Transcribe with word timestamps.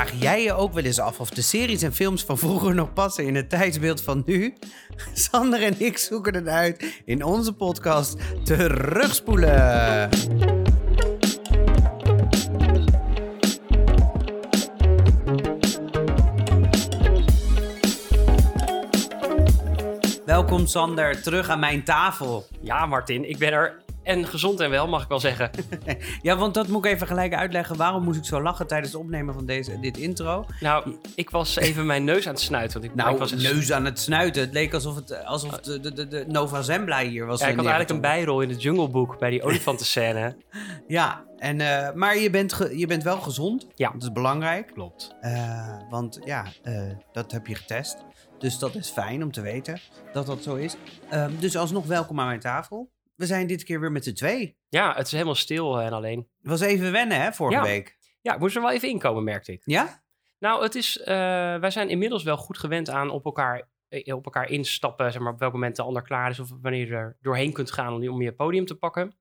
Vraag 0.00 0.20
jij 0.20 0.42
je 0.42 0.52
ook 0.52 0.72
wel 0.72 0.84
eens 0.84 0.98
af 0.98 1.20
of 1.20 1.30
de 1.30 1.42
series 1.42 1.82
en 1.82 1.92
films 1.92 2.24
van 2.24 2.38
vroeger 2.38 2.74
nog 2.74 2.92
passen 2.92 3.26
in 3.26 3.34
het 3.34 3.48
tijdsbeeld 3.48 4.02
van 4.02 4.22
nu? 4.26 4.54
Sander 5.12 5.62
en 5.62 5.74
ik 5.80 5.98
zoeken 5.98 6.34
het 6.34 6.46
uit 6.46 7.02
in 7.04 7.24
onze 7.24 7.52
podcast 7.52 8.16
Terugspoelen. 8.44 10.08
Welkom 20.24 20.66
Sander, 20.66 21.22
terug 21.22 21.48
aan 21.48 21.60
mijn 21.60 21.84
tafel. 21.84 22.46
Ja, 22.60 22.86
Martin, 22.86 23.28
ik 23.28 23.38
ben 23.38 23.52
er 23.52 23.82
en 24.02 24.26
gezond 24.26 24.60
en 24.60 24.70
wel, 24.70 24.88
mag 24.88 25.02
ik 25.02 25.08
wel 25.08 25.20
zeggen. 25.20 25.50
Ja, 26.22 26.36
want 26.36 26.54
dat 26.54 26.68
moet 26.68 26.84
ik 26.84 26.92
even 26.92 27.06
gelijk 27.06 27.34
uitleggen. 27.34 27.76
Waarom 27.76 28.04
moest 28.04 28.18
ik 28.18 28.24
zo 28.24 28.42
lachen 28.42 28.66
tijdens 28.66 28.92
het 28.92 29.00
opnemen 29.00 29.34
van 29.34 29.46
deze, 29.46 29.80
dit 29.80 29.96
intro? 29.96 30.44
Nou, 30.60 30.96
ik 31.14 31.30
was 31.30 31.56
even 31.56 31.86
mijn 31.86 32.04
neus 32.04 32.26
aan 32.26 32.32
het 32.32 32.42
snuiten. 32.42 32.80
Want 32.80 32.92
ik, 32.92 32.96
Nou, 32.98 33.12
ik 33.12 33.18
was 33.18 33.32
neus 33.32 33.72
aan 33.72 33.84
het 33.84 33.98
snuiten. 33.98 34.42
Het 34.42 34.52
leek 34.52 34.74
alsof, 34.74 34.94
het, 34.94 35.24
alsof 35.24 35.60
de, 35.60 35.80
de, 35.80 35.92
de, 35.92 36.08
de 36.08 36.24
Nova 36.28 36.62
Zembla 36.62 37.00
hier 37.02 37.26
was. 37.26 37.40
Ja, 37.40 37.46
ik 37.46 37.56
had 37.56 37.64
eigenlijk 37.66 37.94
een 37.94 38.00
bijrol 38.00 38.40
in 38.40 38.48
het 38.48 38.62
Jungle 38.62 38.88
Book 38.88 39.18
bij 39.18 39.30
die 39.30 39.42
olifantenscène. 39.46 40.36
Ja, 40.86 41.24
en, 41.38 41.60
eh, 41.60 41.92
maar 41.94 42.18
je 42.18 42.30
bent, 42.30 42.52
ge- 42.52 42.78
je 42.78 42.86
bent 42.86 43.02
wel 43.02 43.20
gezond. 43.20 43.66
Ja. 43.74 43.90
Dat 43.92 44.02
is 44.02 44.12
belangrijk. 44.12 44.70
Klopt. 44.74 45.14
Eh, 45.20 45.74
want 45.90 46.18
ja, 46.24 46.44
eh, 46.62 46.82
dat 47.12 47.32
heb 47.32 47.46
je 47.46 47.54
getest. 47.54 47.96
Dus 48.38 48.58
dat 48.58 48.74
is 48.74 48.88
fijn 48.88 49.22
om 49.22 49.32
te 49.32 49.40
weten 49.40 49.80
dat 50.12 50.26
dat 50.26 50.42
zo 50.42 50.54
is. 50.54 50.76
Ehm, 51.10 51.30
dus 51.38 51.56
alsnog 51.56 51.86
welkom 51.86 52.20
aan 52.20 52.26
mijn 52.26 52.40
tafel. 52.40 52.90
We 53.20 53.26
zijn 53.26 53.46
dit 53.46 53.64
keer 53.64 53.80
weer 53.80 53.92
met 53.92 54.04
z'n 54.04 54.12
twee. 54.12 54.56
Ja, 54.68 54.94
het 54.94 55.06
is 55.06 55.12
helemaal 55.12 55.34
stil 55.34 55.80
en 55.80 55.92
alleen. 55.92 56.18
Het 56.18 56.50
was 56.50 56.60
even 56.60 56.92
wennen, 56.92 57.20
hè, 57.20 57.32
vorige 57.32 57.56
Ja. 57.58 57.62
week. 57.62 57.98
Ja, 58.20 58.34
ik 58.34 58.40
moest 58.40 58.56
er 58.56 58.62
wel 58.62 58.70
even 58.70 58.88
inkomen, 58.88 59.24
merkte 59.24 59.52
ik. 59.52 59.62
Ja? 59.64 60.02
Nou, 60.38 60.62
het 60.62 60.74
is, 60.74 60.98
eh, 60.98 61.06
wij 61.56 61.70
zijn 61.70 61.88
inmiddels 61.88 62.22
wel 62.22 62.36
goed 62.36 62.58
gewend 62.58 62.88
aan 62.90 63.10
op 63.10 63.24
elkaar, 63.24 63.68
eh, 63.88 64.14
op 64.14 64.24
elkaar 64.24 64.50
instappen. 64.50 65.12
Zeg 65.12 65.22
maar, 65.22 65.32
op 65.32 65.38
welk 65.38 65.52
moment 65.52 65.76
de 65.76 65.82
ander 65.82 66.02
klaar 66.02 66.30
is 66.30 66.38
of 66.38 66.50
wanneer 66.60 66.86
je 66.86 66.94
er 66.94 67.16
doorheen 67.20 67.52
kunt 67.52 67.70
gaan 67.72 67.92
om, 67.94 68.08
om 68.08 68.22
je 68.22 68.32
podium 68.32 68.64
te 68.66 68.74
pakken. 68.74 69.16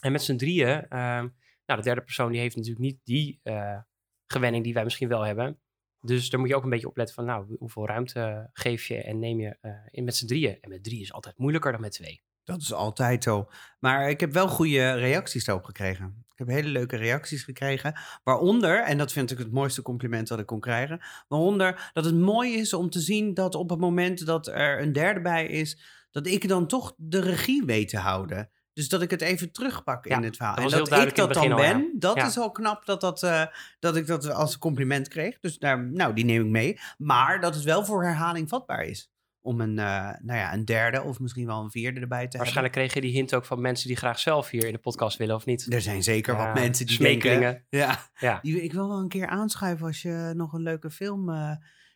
En 0.00 0.12
met 0.12 0.22
z'n 0.22 0.36
drieën, 0.36 0.88
ehm, 0.88 1.28
nou, 1.66 1.78
de 1.78 1.82
derde 1.82 2.00
persoon 2.02 2.32
die 2.32 2.40
heeft 2.40 2.56
natuurlijk 2.56 2.84
niet 2.84 3.00
die 3.04 3.40
eh, 3.42 3.78
gewenning 4.26 4.64
die 4.64 4.74
wij 4.74 4.84
misschien 4.84 5.08
wel 5.08 5.22
hebben. 5.22 5.60
Dus 6.00 6.30
daar 6.30 6.40
moet 6.40 6.48
je 6.48 6.56
ook 6.56 6.64
een 6.64 6.70
beetje 6.70 6.88
opletten 6.88 7.14
van, 7.14 7.24
nou, 7.24 7.56
hoeveel 7.58 7.86
ruimte 7.86 8.50
geef 8.52 8.86
je 8.86 9.02
en 9.02 9.18
neem 9.18 9.40
je 9.40 9.56
eh, 9.60 9.70
in 9.90 10.04
met 10.04 10.16
z'n 10.16 10.26
drieën. 10.26 10.60
En 10.60 10.68
met 10.68 10.84
drie 10.84 11.00
is 11.00 11.12
altijd 11.12 11.38
moeilijker 11.38 11.72
dan 11.72 11.80
met 11.80 11.92
twee. 11.92 12.22
Dat 12.48 12.60
is 12.60 12.72
altijd 12.72 13.22
zo. 13.22 13.48
Maar 13.78 14.10
ik 14.10 14.20
heb 14.20 14.32
wel 14.32 14.48
goede 14.48 14.92
reacties 14.92 15.44
daarop 15.44 15.64
gekregen. 15.64 16.24
Ik 16.32 16.38
heb 16.38 16.48
hele 16.48 16.68
leuke 16.68 16.96
reacties 16.96 17.42
gekregen. 17.42 17.98
Waaronder, 18.24 18.82
en 18.84 18.98
dat 18.98 19.12
vind 19.12 19.30
ik 19.30 19.38
het 19.38 19.52
mooiste 19.52 19.82
compliment 19.82 20.28
dat 20.28 20.38
ik 20.38 20.46
kon 20.46 20.60
krijgen. 20.60 21.00
Waaronder 21.28 21.90
dat 21.92 22.04
het 22.04 22.14
mooi 22.14 22.54
is 22.54 22.72
om 22.72 22.90
te 22.90 23.00
zien 23.00 23.34
dat 23.34 23.54
op 23.54 23.70
het 23.70 23.78
moment 23.80 24.26
dat 24.26 24.46
er 24.46 24.82
een 24.82 24.92
derde 24.92 25.20
bij 25.20 25.46
is, 25.46 25.78
dat 26.10 26.26
ik 26.26 26.48
dan 26.48 26.66
toch 26.66 26.94
de 26.96 27.20
regie 27.20 27.64
weet 27.64 27.88
te 27.88 27.98
houden. 27.98 28.50
Dus 28.72 28.88
dat 28.88 29.02
ik 29.02 29.10
het 29.10 29.20
even 29.20 29.52
terugpak 29.52 30.06
Ja, 30.08 30.16
in 30.16 30.22
het 30.22 30.36
verhaal. 30.36 30.54
dat 30.54 30.64
en 30.72 30.78
dat 30.98 31.06
ik 31.08 31.16
dat 31.16 31.34
dan 31.34 31.56
ben, 31.56 31.90
dat 31.98 32.16
Ja. 32.16 32.26
is 32.26 32.38
al 32.38 32.50
knap 32.50 32.84
dat, 32.86 33.00
dat, 33.00 33.22
eh, 33.22 33.46
dat 33.78 33.96
ik 33.96 34.06
dat 34.06 34.30
als 34.30 34.58
compliment 34.58 35.08
kreeg. 35.08 35.38
Dus 35.40 35.58
daar, 35.58 35.84
nou, 35.84 36.14
die 36.14 36.24
neem 36.24 36.44
ik 36.44 36.50
mee. 36.50 36.78
Maar 36.98 37.40
dat 37.40 37.54
het 37.54 37.64
wel 37.64 37.84
voor 37.84 38.04
herhaling 38.04 38.48
vatbaar 38.48 38.84
is. 38.84 39.10
Om 39.48 39.60
een, 39.60 39.78
eh, 39.78 40.10
nou 40.20 40.38
ja, 40.38 40.52
een 40.52 40.64
derde 40.64 41.02
of 41.02 41.20
misschien 41.20 41.46
wel 41.46 41.62
een 41.62 41.70
vierde 41.70 42.00
erbij 42.00 42.16
te 42.18 42.22
hebben. 42.22 42.38
Waarschijnlijk 42.38 42.74
kreeg 42.74 42.94
je 42.94 43.00
die 43.00 43.12
hint 43.12 43.34
ook 43.34 43.44
van 43.44 43.60
mensen 43.60 43.88
die 43.88 43.96
graag 43.96 44.18
zelf 44.18 44.50
hier 44.50 44.66
in 44.66 44.72
de 44.72 44.78
podcast 44.78 45.18
willen, 45.18 45.34
of 45.34 45.46
niet? 45.46 45.72
Er 45.72 45.80
zijn 45.80 46.02
zeker 46.02 46.34
Ja, 46.36 46.44
wat 46.46 46.54
mensen 46.54 46.86
die 46.86 46.98
denken... 46.98 47.64
Ja, 47.70 47.98
Ja. 48.20 48.38
die, 48.42 48.62
ik 48.62 48.72
wil 48.72 48.88
wel 48.88 48.98
een 48.98 49.08
keer 49.08 49.26
aanschuiven 49.26 49.86
als 49.86 50.02
je 50.02 50.32
nog 50.36 50.52
een 50.52 50.62
leuke 50.62 50.90
film... 50.90 51.30
eh, 51.30 51.50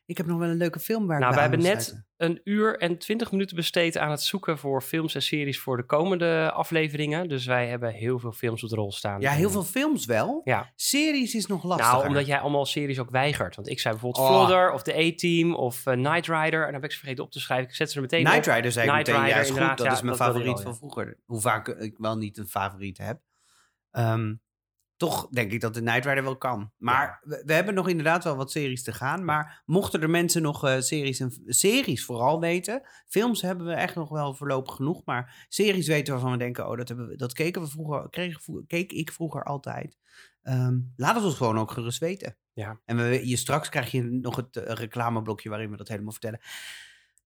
ik 0.07 0.17
heb 0.17 0.27
nog 0.27 0.39
wel 0.39 0.49
een 0.49 0.57
leuke 0.57 0.79
film 0.79 1.07
waar 1.07 1.21
Nou, 1.21 1.33
wij 1.33 1.43
hebben 1.43 1.63
net 1.63 2.05
een 2.17 2.41
uur 2.45 2.79
en 2.79 2.99
twintig 2.99 3.31
minuten 3.33 3.57
besteed 3.57 3.99
aan 3.99 4.11
het 4.11 4.23
zoeken 4.23 4.59
voor 4.59 4.83
films 4.83 5.15
en 5.15 5.23
series 5.23 5.61
voor 5.61 5.77
de 5.77 5.85
komende 5.85 6.51
afleveringen. 6.53 7.29
Dus 7.29 7.47
wij 7.47 7.69
hebben 7.69 7.93
heel 7.93 8.19
veel 8.19 8.33
films 8.33 8.63
op 8.63 8.69
de 8.69 8.77
rol 8.77 8.93
staan. 8.93 9.21
Ja, 9.21 9.33
heel 9.33 9.51
veel 9.51 9.63
films 9.63 10.05
wel. 10.05 10.41
Ja. 10.45 10.73
Series 10.77 11.35
is 11.35 11.47
nog 11.47 11.65
lastiger. 11.65 11.95
Nou, 11.95 12.07
omdat 12.07 12.27
jij 12.27 12.39
allemaal 12.39 12.67
series 12.67 12.99
ook 12.99 13.11
weigert. 13.11 13.57
Want 13.57 13.69
ik 13.69 13.81
zei 13.81 13.95
bijvoorbeeld 13.95 14.25
Oh. 14.29 14.35
Flodder 14.35 14.73
of 14.73 14.83
The 14.83 14.97
A-Team 14.97 15.55
of 15.55 15.87
eh, 15.87 15.95
Knight 15.95 16.27
Rider. 16.27 16.61
En 16.61 16.65
dan 16.65 16.75
heb 16.75 16.85
ik 16.85 16.93
ze 16.93 16.99
vergeten 16.99 17.25
op 17.25 17.31
te 17.31 17.41
schrijven. 17.41 17.69
Ik 17.69 17.75
zet 17.75 17.91
ze 17.91 17.97
er 17.97 18.03
meteen 18.03 18.23
Night 18.23 18.49
op. 18.49 18.55
Rider 18.55 18.73
zei 18.73 18.89
ik 18.89 18.95
meteen, 18.95 19.15
ja, 19.15 19.25
Rider, 19.25 19.41
is 19.41 19.51
goed. 19.51 19.59
Dat 19.59 19.79
ja, 19.79 19.93
is 19.93 20.03
mijn 20.03 20.17
dat 20.17 20.27
favoriet 20.27 20.61
van 20.61 20.77
vroeger. 20.77 21.19
Hoe 21.25 21.41
vaak 21.41 21.69
ik 21.69 21.95
wel 21.99 22.17
niet 22.17 22.39
een 22.39 22.49
favoriet 22.49 22.99
heb. 22.99 23.21
Ehm, 23.91 24.35
toch 25.03 25.29
denk 25.29 25.53
ik 25.53 25.61
dat 25.61 25.75
de 25.75 25.83
Night 25.83 26.05
Rider 26.05 26.23
wel 26.23 26.37
kan. 26.37 26.73
Maar 26.77 27.21
we, 27.23 27.43
we 27.47 27.53
hebben 27.53 27.75
nog 27.75 27.89
inderdaad 27.89 28.25
wel 28.25 28.37
wat 28.37 28.51
series 28.51 28.83
te 28.83 28.93
gaan. 28.93 29.25
Maar 29.25 29.63
mochten 29.67 30.03
er 30.03 30.11
mensen 30.11 30.43
nog 30.43 30.65
eh, 30.65 30.81
series, 30.81 31.21
en, 31.21 31.33
series 31.47 32.05
vooral 32.05 32.41
weten. 32.41 32.83
Films 33.07 33.43
hebben 33.43 33.67
we 33.67 33.73
echt 33.73 33.95
nog 33.95 34.09
wel 34.09 34.35
voorlopig 34.35 34.75
genoeg. 34.75 35.05
Maar 35.05 35.47
series 35.49 35.87
weten 35.87 36.13
waarvan 36.13 36.33
we 36.33 36.39
denken, 36.39 36.69
oh, 36.69 36.77
dat, 36.77 36.89
hebben 36.89 37.09
we, 37.09 37.17
dat 37.17 37.33
keken 37.33 37.63
we 37.63 37.69
vroeger, 37.69 38.11
kreeg, 38.11 38.39
keek 38.67 38.93
ik 38.93 39.13
vroeger 39.13 39.45
altijd. 39.45 39.99
Ehm, 40.43 40.79
laat 40.97 41.15
het 41.15 41.25
ons 41.25 41.35
gewoon 41.35 41.59
ook 41.59 41.71
gerust 41.71 41.99
weten. 41.99 42.37
Ja. 42.53 42.81
En 42.85 42.97
we, 42.97 43.29
je, 43.29 43.37
straks 43.37 43.69
krijg 43.69 43.91
je 43.91 44.03
nog 44.03 44.37
het 44.37 44.57
eh, 44.57 44.75
reclameblokje 44.75 45.49
waarin 45.49 45.71
we 45.71 45.77
dat 45.77 45.89
helemaal 45.89 46.13
vertellen. 46.13 46.41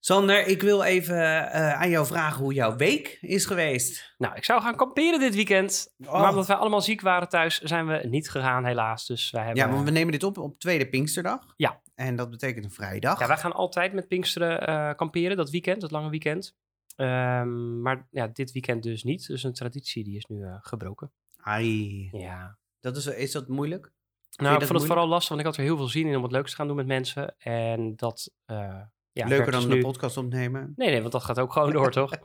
Sander, 0.00 0.46
ik 0.46 0.62
wil 0.62 0.82
even 0.82 1.50
eh, 1.52 1.72
aan 1.80 1.90
jou 1.90 2.06
vragen 2.06 2.42
hoe 2.42 2.52
jouw 2.54 2.76
week 2.76 3.18
is 3.20 3.46
geweest. 3.46 4.14
Nou, 4.18 4.34
ik 4.34 4.44
zou 4.44 4.62
gaan 4.62 4.76
kamperen 4.76 5.20
dit 5.20 5.34
weekend. 5.34 5.94
Oh. 6.04 6.12
Maar 6.12 6.30
omdat 6.30 6.46
wij 6.46 6.56
allemaal 6.56 6.80
ziek 6.80 7.00
waren 7.00 7.28
thuis, 7.28 7.60
zijn 7.60 7.86
we 7.86 8.06
niet 8.08 8.30
gegaan 8.30 8.64
helaas. 8.64 9.06
Dus 9.06 9.30
wij 9.30 9.44
hebben... 9.44 9.64
Ja, 9.64 9.70
want 9.70 9.84
we 9.84 9.90
nemen 9.90 10.12
dit 10.12 10.22
op 10.22 10.38
op 10.38 10.58
tweede 10.58 10.88
Pinksterdag. 10.88 11.54
Ja. 11.56 11.80
En 11.94 12.16
dat 12.16 12.30
betekent 12.30 12.64
een 12.64 12.70
vrijdag. 12.70 13.18
Ja, 13.18 13.26
wij 13.26 13.36
gaan 13.36 13.52
altijd 13.52 13.92
met 13.92 14.08
Pinksteren 14.08 14.66
eh, 14.66 14.94
kamperen, 14.94 15.36
dat 15.36 15.50
weekend, 15.50 15.80
dat 15.80 15.90
lange 15.90 16.10
weekend. 16.10 16.54
Ehm, 16.96 17.80
maar 17.80 18.06
ja, 18.10 18.26
dit 18.26 18.52
weekend 18.52 18.82
dus 18.82 19.02
niet. 19.02 19.26
Dus 19.26 19.42
een 19.42 19.52
traditie 19.52 20.04
die 20.04 20.16
is 20.16 20.24
nu 20.26 20.42
eh, 20.42 20.56
gebroken. 20.60 21.12
Ai, 21.36 22.08
Ja. 22.12 22.58
dat 22.80 22.96
is, 22.96 23.06
is 23.06 23.32
dat 23.32 23.48
moeilijk? 23.48 23.92
Nou, 24.36 24.52
dat 24.52 24.60
ik 24.62 24.66
vond 24.68 24.78
het 24.78 24.88
vooral 24.88 25.08
lastig, 25.08 25.28
want 25.28 25.40
ik 25.40 25.46
had 25.46 25.56
er 25.56 25.62
heel 25.62 25.76
veel 25.76 25.88
zin 25.88 26.06
in 26.06 26.16
om 26.16 26.22
wat 26.22 26.32
leuks 26.32 26.50
te 26.50 26.56
gaan 26.56 26.66
doen 26.66 26.76
met 26.76 26.86
mensen. 26.86 27.34
En 27.38 27.96
dat, 27.96 28.30
ja, 29.16 29.26
Leuker 29.26 29.52
dan 29.52 29.68
de 29.68 29.74
nu... 29.74 29.80
podcast 29.80 30.16
opnemen? 30.16 30.72
Nee, 30.76 30.90
nee, 30.90 31.00
want 31.00 31.12
dat 31.12 31.24
gaat 31.24 31.38
ook 31.38 31.52
gewoon 31.52 31.72
door, 31.72 31.90
toch? 31.90 32.12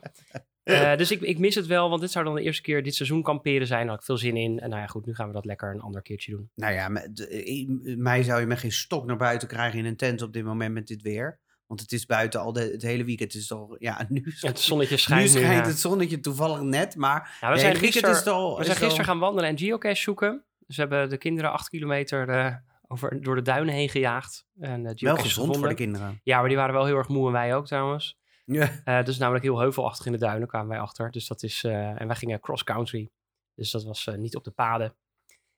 Eh, 0.63 0.97
dus 0.97 1.11
ik, 1.11 1.21
ik 1.21 1.39
mis 1.39 1.55
het 1.55 1.65
wel, 1.65 1.89
want 1.89 2.01
dit 2.01 2.11
zou 2.11 2.25
dan 2.25 2.35
de 2.35 2.41
eerste 2.41 2.61
keer 2.61 2.83
dit 2.83 2.95
seizoen 2.95 3.21
kamperen 3.23 3.67
zijn. 3.67 3.79
Daar 3.81 3.89
had 3.89 3.99
ik 3.99 4.05
veel 4.05 4.17
zin 4.17 4.37
in. 4.37 4.59
En 4.59 4.69
nou 4.69 4.81
ja, 4.81 4.87
goed, 4.87 5.05
nu 5.05 5.15
gaan 5.15 5.27
we 5.27 5.33
dat 5.33 5.45
lekker 5.45 5.71
een 5.73 5.79
ander 5.81 6.01
keertje 6.01 6.31
doen. 6.31 6.49
Nou 6.55 6.73
ja, 6.73 6.89
de- 7.11 7.49
i- 7.49 7.95
mij 7.97 8.23
zou 8.23 8.39
je 8.39 8.45
met 8.45 8.59
geen 8.59 8.71
stok 8.71 9.05
naar 9.05 9.17
buiten 9.17 9.47
krijgen 9.47 9.79
in 9.79 9.85
een 9.85 9.95
tent 9.95 10.21
op 10.21 10.33
dit 10.33 10.43
moment 10.43 10.73
met 10.73 10.87
dit 10.87 11.01
weer. 11.01 11.39
Want 11.67 11.79
het 11.81 11.91
is 11.91 12.05
buiten 12.05 12.39
al 12.41 12.53
de, 12.53 12.61
het 12.61 12.81
hele 12.81 13.03
weekend. 13.03 13.33
Het 13.33 13.41
is 13.41 13.51
al, 13.51 13.75
ja, 13.79 14.05
nu, 14.09 14.33
Ja, 14.39 14.47
het 14.47 14.59
zonnetje 14.59 14.93
nu 14.95 14.99
schijnt 15.01 15.33
nu. 15.33 15.39
schijnt 15.39 15.65
ja. 15.65 15.71
het 15.71 15.79
zonnetje 15.79 16.19
toevallig 16.19 16.61
net, 16.61 16.95
maar 16.95 17.37
Ja, 17.41 17.51
we 17.51 17.59
zijn 17.59 17.77
weekend 17.77 18.05
gisteren, 18.05 18.33
al... 18.33 18.57
we 18.57 18.63
zijn 18.63 18.75
al- 18.77 18.81
gisteren 18.83 19.05
gaan 19.05 19.19
wandelen 19.19 19.49
en 19.49 19.57
geocache 19.57 20.01
zoeken. 20.01 20.43
Dus 20.67 20.75
we 20.75 20.81
hebben 20.81 21.09
de 21.09 21.17
kinderen 21.17 21.51
acht 21.51 21.69
kilometer 21.69 22.29
eh, 22.29 22.55
over, 22.91 23.21
door 23.21 23.35
de 23.35 23.41
duinen 23.41 23.73
heen 23.73 23.89
gejaagd. 23.89 24.45
En 24.59 24.79
uh, 24.85 24.91
Wel 24.95 25.15
gezond 25.15 25.33
voor 25.35 25.45
de 25.45 25.53
gevonden. 25.53 25.75
kinderen. 25.75 26.19
Ja, 26.23 26.39
maar 26.39 26.47
die 26.47 26.57
waren 26.57 26.73
wel 26.73 26.85
heel 26.85 26.95
erg 26.97 27.07
moe 27.07 27.25
en 27.27 27.33
wij 27.33 27.55
ook 27.55 27.65
trouwens. 27.67 28.19
Ja. 28.45 28.81
Eh 28.83 29.03
dus 29.03 29.17
namelijk 29.17 29.43
heel 29.43 29.59
heuvelachtig 29.59 30.05
in 30.05 30.11
de 30.11 30.17
duinen 30.17 30.47
kwamen 30.47 30.67
wij 30.69 30.79
achter. 30.79 31.11
Dus 31.11 31.27
dat 31.27 31.43
is, 31.43 31.63
eh, 31.63 32.01
en 32.01 32.07
wij 32.07 32.15
gingen 32.15 32.39
cross-country. 32.39 33.09
Dus 33.55 33.71
dat 33.71 33.83
was 33.83 34.07
eh, 34.07 34.15
niet 34.15 34.35
op 34.35 34.43
de 34.43 34.51
paden. 34.51 34.95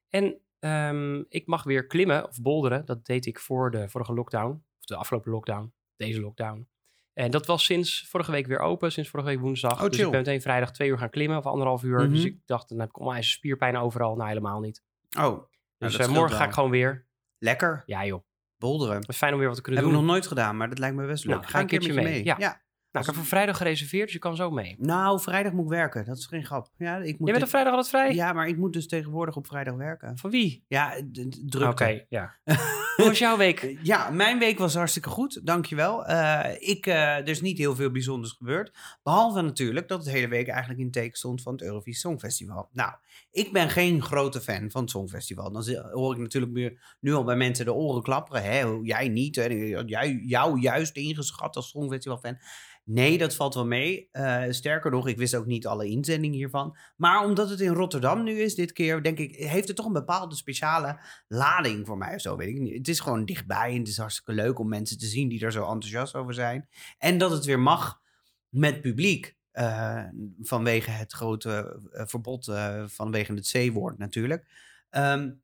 En 0.09 0.37
ehm, 0.59 1.23
ik 1.29 1.45
mag 1.47 1.63
weer 1.63 1.87
klimmen 1.87 2.27
of 2.27 2.41
boulderen. 2.41 2.85
Dat 2.85 3.05
deed 3.05 3.25
ik 3.25 3.39
voor 3.39 3.71
de 3.71 3.89
vorige 3.89 4.13
lockdown. 4.13 4.51
Of 4.79 4.85
de 4.85 4.95
afgelopen 4.95 5.31
lockdown. 5.31 5.73
Deze 5.95 6.21
lockdown. 6.21 6.67
En 7.13 7.31
dat 7.31 7.45
was 7.45 7.65
sinds 7.65 8.07
vorige 8.09 8.31
week 8.31 8.47
weer 8.47 8.59
open. 8.59 8.91
Sinds 8.91 9.09
vorige 9.09 9.29
week 9.29 9.39
woensdag. 9.39 9.83
Oh, 9.83 9.89
dus 9.89 9.97
ik 9.99 10.09
ben 10.09 10.19
meteen 10.19 10.41
vrijdag 10.41 10.71
twee 10.71 10.89
uur 10.89 10.97
gaan 10.97 11.09
klimmen. 11.09 11.37
Of 11.37 11.45
anderhalf 11.45 11.83
uur. 11.83 11.97
Dus 12.09 12.17
Mhm. 12.19 12.27
ik 12.27 12.37
dacht, 12.45 12.69
dan 12.69 12.79
heb 12.79 12.89
ik 12.89 12.99
onwijs 12.99 13.31
spierpijn 13.31 13.77
overal. 13.77 14.15
Nou, 14.15 14.27
helemaal 14.27 14.59
niet. 14.59 14.83
Oh, 15.09 15.21
nou, 15.21 15.47
Dus 15.77 15.97
eh, 15.97 16.07
morgen 16.07 16.29
wel. 16.29 16.37
ga 16.39 16.45
ik 16.45 16.53
gewoon 16.53 16.69
weer. 16.69 17.05
Lekker, 17.43 17.83
Ja 17.85 18.05
joh. 18.05 18.23
bolderen. 18.57 18.95
Het 18.95 19.09
is 19.09 19.17
fijn 19.17 19.33
om 19.33 19.39
weer 19.39 19.47
wat 19.47 19.55
te 19.57 19.61
kunnen 19.63 19.81
Heb 19.81 19.91
ik 19.91 19.97
doen. 19.97 20.05
nog 20.05 20.13
nooit 20.15 20.27
gedaan, 20.27 20.57
maar 20.57 20.69
dat 20.69 20.79
lijkt 20.79 20.95
me 20.95 21.05
best 21.05 21.25
leuk. 21.25 21.35
Nou, 21.35 21.47
ga 21.47 21.59
een 21.59 21.67
keertje 21.67 21.93
mee. 21.93 22.23
Ja. 22.23 22.35
ja. 22.39 22.61
Nou, 22.91 23.05
ik 23.05 23.11
heb 23.11 23.15
voor 23.15 23.25
vrijdag 23.29 23.57
gereserveerd, 23.57 24.03
dus 24.03 24.13
je 24.13 24.19
kan 24.19 24.35
zo 24.35 24.51
mee. 24.51 24.75
Nou, 24.79 25.19
vrijdag 25.21 25.51
moet 25.51 25.63
ik 25.63 25.69
werken. 25.69 26.05
Dat 26.05 26.17
is 26.17 26.25
geen 26.25 26.45
grap. 26.45 26.69
Ja, 26.77 26.95
ik 26.97 27.19
moet 27.19 27.27
Jij 27.27 27.31
bent 27.31 27.43
op 27.43 27.49
vrijdag 27.49 27.73
altijd 27.73 27.89
vrij? 27.89 28.13
Ja, 28.13 28.33
maar 28.33 28.47
ik 28.47 28.57
moet 28.57 28.73
dus 28.73 28.87
tegenwoordig 28.87 29.35
op 29.35 29.47
vrijdag 29.47 29.75
werken. 29.75 30.17
Van 30.17 30.29
wie? 30.29 30.65
Ja, 30.67 30.89
d- 31.11 31.13
d- 31.31 31.51
drukte. 31.51 31.83
Oké, 31.83 32.05
ja. 32.09 32.35
Hoe 32.95 33.05
was 33.05 33.19
jouw 33.19 33.37
week? 33.37 33.75
Ja, 33.81 34.09
mijn 34.09 34.39
week 34.39 34.57
was 34.59 34.75
hartstikke 34.75 35.09
goed. 35.09 35.45
Dankjewel. 35.45 36.05
Eh 36.05 36.55
ik, 36.59 36.85
eh, 36.85 37.17
er 37.17 37.27
is 37.27 37.41
niet 37.41 37.57
heel 37.57 37.75
veel 37.75 37.91
bijzonders 37.91 38.31
gebeurd. 38.31 38.71
Behalve 39.03 39.41
natuurlijk 39.41 39.87
dat 39.87 40.03
het 40.03 40.13
hele 40.13 40.27
week 40.27 40.47
eigenlijk 40.47 40.79
in 40.79 40.91
teken 40.91 41.17
stond 41.17 41.41
van 41.41 41.53
het 41.53 41.61
Eurovisie 41.61 41.99
Songfestival. 41.99 42.69
Nou, 42.71 42.91
ik 43.31 43.51
ben 43.51 43.69
geen 43.69 44.01
grote 44.01 44.41
fan 44.41 44.71
van 44.71 44.81
het 44.81 44.89
Songfestival. 44.89 45.51
Dan 45.51 45.63
hoor 45.91 46.13
ik 46.13 46.19
natuurlijk 46.19 46.51
meer, 46.51 46.95
nu 46.99 47.13
al 47.13 47.23
bij 47.23 47.35
mensen 47.35 47.65
de 47.65 47.73
oren 47.73 48.03
klapperen. 48.03 48.43
Hè? 48.43 48.65
Jij 48.83 49.07
niet, 49.07 49.35
hè? 49.35 49.45
jij, 49.85 50.21
jou 50.25 50.59
juist 50.59 50.95
ingeschat 50.95 51.55
als 51.55 51.69
Songfestival-fan. 51.69 52.37
Nee, 52.85 53.17
dat 53.17 53.35
valt 53.35 53.53
wel 53.53 53.65
mee. 53.65 54.09
Eh, 54.11 54.43
sterker 54.49 54.91
nog, 54.91 55.07
ik 55.07 55.17
wist 55.17 55.35
ook 55.35 55.45
niet 55.45 55.67
alle 55.67 55.87
inzendingen 55.87 56.37
hiervan. 56.37 56.77
Maar 56.95 57.25
omdat 57.25 57.49
het 57.49 57.59
in 57.59 57.73
Rotterdam 57.73 58.23
nu 58.23 58.39
is, 58.39 58.55
dit 58.55 58.71
keer, 58.71 59.03
denk 59.03 59.17
ik, 59.19 59.35
heeft 59.35 59.67
het 59.67 59.77
toch 59.77 59.85
een 59.85 59.93
bepaalde 59.93 60.35
speciale 60.35 60.99
lading 61.27 61.85
voor 61.87 61.97
mij 61.97 62.15
of 62.15 62.21
zo. 62.21 62.35
Weet 62.37 62.47
ik 62.55 62.59
niet. 62.59 62.77
Het 62.77 62.87
is 62.87 62.99
gewoon 62.99 63.25
dichtbij 63.25 63.71
en 63.71 63.79
het 63.79 63.87
is 63.87 63.97
hartstikke 63.97 64.33
leuk 64.33 64.59
om 64.59 64.67
mensen 64.69 64.97
te 64.97 65.05
zien 65.05 65.29
die 65.29 65.45
er 65.45 65.51
zo 65.51 65.61
enthousiast 65.61 66.15
over 66.15 66.33
zijn. 66.33 66.67
En 66.97 67.17
dat 67.17 67.31
het 67.31 67.45
weer 67.45 67.59
mag 67.59 68.01
met 68.49 68.81
publiek. 68.81 69.35
eh, 69.51 70.03
vanwege 70.41 70.89
het 70.91 71.13
grote 71.13 71.81
eh, 71.91 72.05
verbod 72.05 72.47
uh, 72.47 72.83
vanwege 72.87 73.33
het 73.33 73.51
C-woord 73.51 73.97
natuurlijk. 73.97 74.45
Um, 74.91 75.42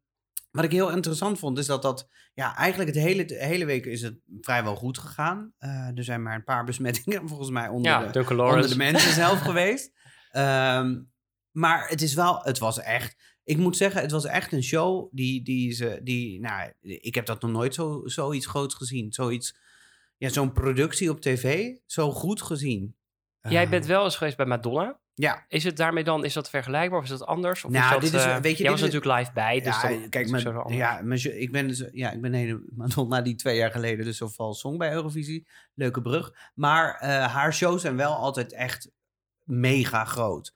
wat 0.52 0.64
ik 0.64 0.72
heel 0.72 0.92
interessant 0.92 1.40
vond, 1.40 1.58
is 1.58 1.66
dat 1.66 1.82
dat... 1.82 2.10
Ja, 2.34 2.56
eigenlijk 2.56 2.96
het 2.96 3.04
hele, 3.04 3.26
de 3.26 3.46
hele 3.46 3.66
week 3.66 3.86
is 3.86 4.02
het 4.02 4.20
vrijwel 4.42 4.76
goed 4.76 4.98
gegaan. 4.98 5.54
Uh, 5.60 5.98
er 5.98 6.04
zijn 6.04 6.24
maar 6.24 6.36
een 6.36 6.44
paar 6.44 6.66
besmettingen 6.66 7.28
volgens 7.30 7.50
mij 7.50 7.68
onder, 7.68 7.92
ja, 7.92 8.06
de, 8.06 8.30
onder 8.30 8.70
de 8.70 8.76
mensen 8.76 9.14
zelf 9.24 9.40
geweest. 9.40 9.92
Um, 10.32 11.12
maar 11.52 11.88
het 11.88 12.02
is 12.02 12.14
wel... 12.14 12.42
Het 12.44 12.60
was 12.60 12.80
echt... 12.80 13.38
Ik 13.44 13.58
moet 13.58 13.78
zeggen, 13.78 14.02
het 14.02 14.12
was 14.12 14.26
echt 14.26 14.52
een 14.52 14.64
show 14.64 15.08
die, 15.12 15.44
die 15.44 15.72
ze... 15.72 16.00
Die, 16.04 16.40
nou, 16.40 16.74
ik 16.82 17.16
heb 17.16 17.26
dat 17.26 17.42
nog 17.42 17.52
nooit 17.52 17.74
zo, 17.74 18.02
zoiets 18.06 18.46
groots 18.46 18.76
gezien. 18.76 19.14
Zoiets... 19.14 19.58
Ja, 20.18 20.30
zo'n 20.30 20.52
productie 20.52 21.10
op 21.10 21.22
tv, 21.22 21.76
zo 21.86 22.12
goed 22.12 22.42
gezien. 22.42 22.96
Jij 23.42 23.70
bent 23.70 23.86
wel 23.86 24.04
eens 24.04 24.16
geweest 24.16 24.38
bij 24.38 24.46
Madonna. 24.46 25.00
Ja. 25.20 25.46
Is 25.48 25.64
het 25.64 25.78
daarmee 25.78 26.04
dan, 26.04 26.26
is 26.26 26.34
dat 26.34 26.50
vergelijkbaar 26.50 27.00
of 27.00 27.04
is 27.04 27.10
dat 27.10 27.26
anders? 27.26 27.64
Of 27.64 27.72
nou, 27.72 27.86
is 27.86 27.92
dat, 27.92 28.02
dit 28.02 28.14
is, 28.14 28.26
uh, 28.26 28.38
weet 28.38 28.58
je, 28.58 28.64
jij 28.64 28.72
was 28.72 28.82
is, 28.82 28.86
natuurlijk 28.86 29.20
live 29.20 29.32
bij, 29.34 29.62
dus 29.62 29.82
ja, 29.82 29.90
dan 29.90 30.10
kijk, 30.10 30.30
maar, 30.30 30.40
zo 30.40 30.66
ja, 30.68 31.02
maar, 31.02 31.26
ik 31.26 31.52
ben, 31.52 31.68
dus, 31.68 31.84
ja, 31.92 32.12
ik 32.12 32.22
ben 32.22 32.34
helemaal 32.34 33.08
na 33.08 33.22
die 33.22 33.36
twee 33.36 33.58
jaar 33.58 33.72
geleden 33.72 34.06
dus 34.06 34.18
zo 34.18 34.28
vals 34.28 34.60
zong 34.60 34.78
bij 34.78 34.92
Eurovisie. 34.92 35.48
Leuke 35.74 36.02
brug. 36.02 36.52
Maar 36.54 37.02
uh, 37.04 37.34
haar 37.34 37.54
shows 37.54 37.82
zijn 37.82 37.96
wel 37.96 38.16
altijd 38.16 38.54
echt 38.54 38.92
mega 39.44 40.06
groot. 40.06 40.54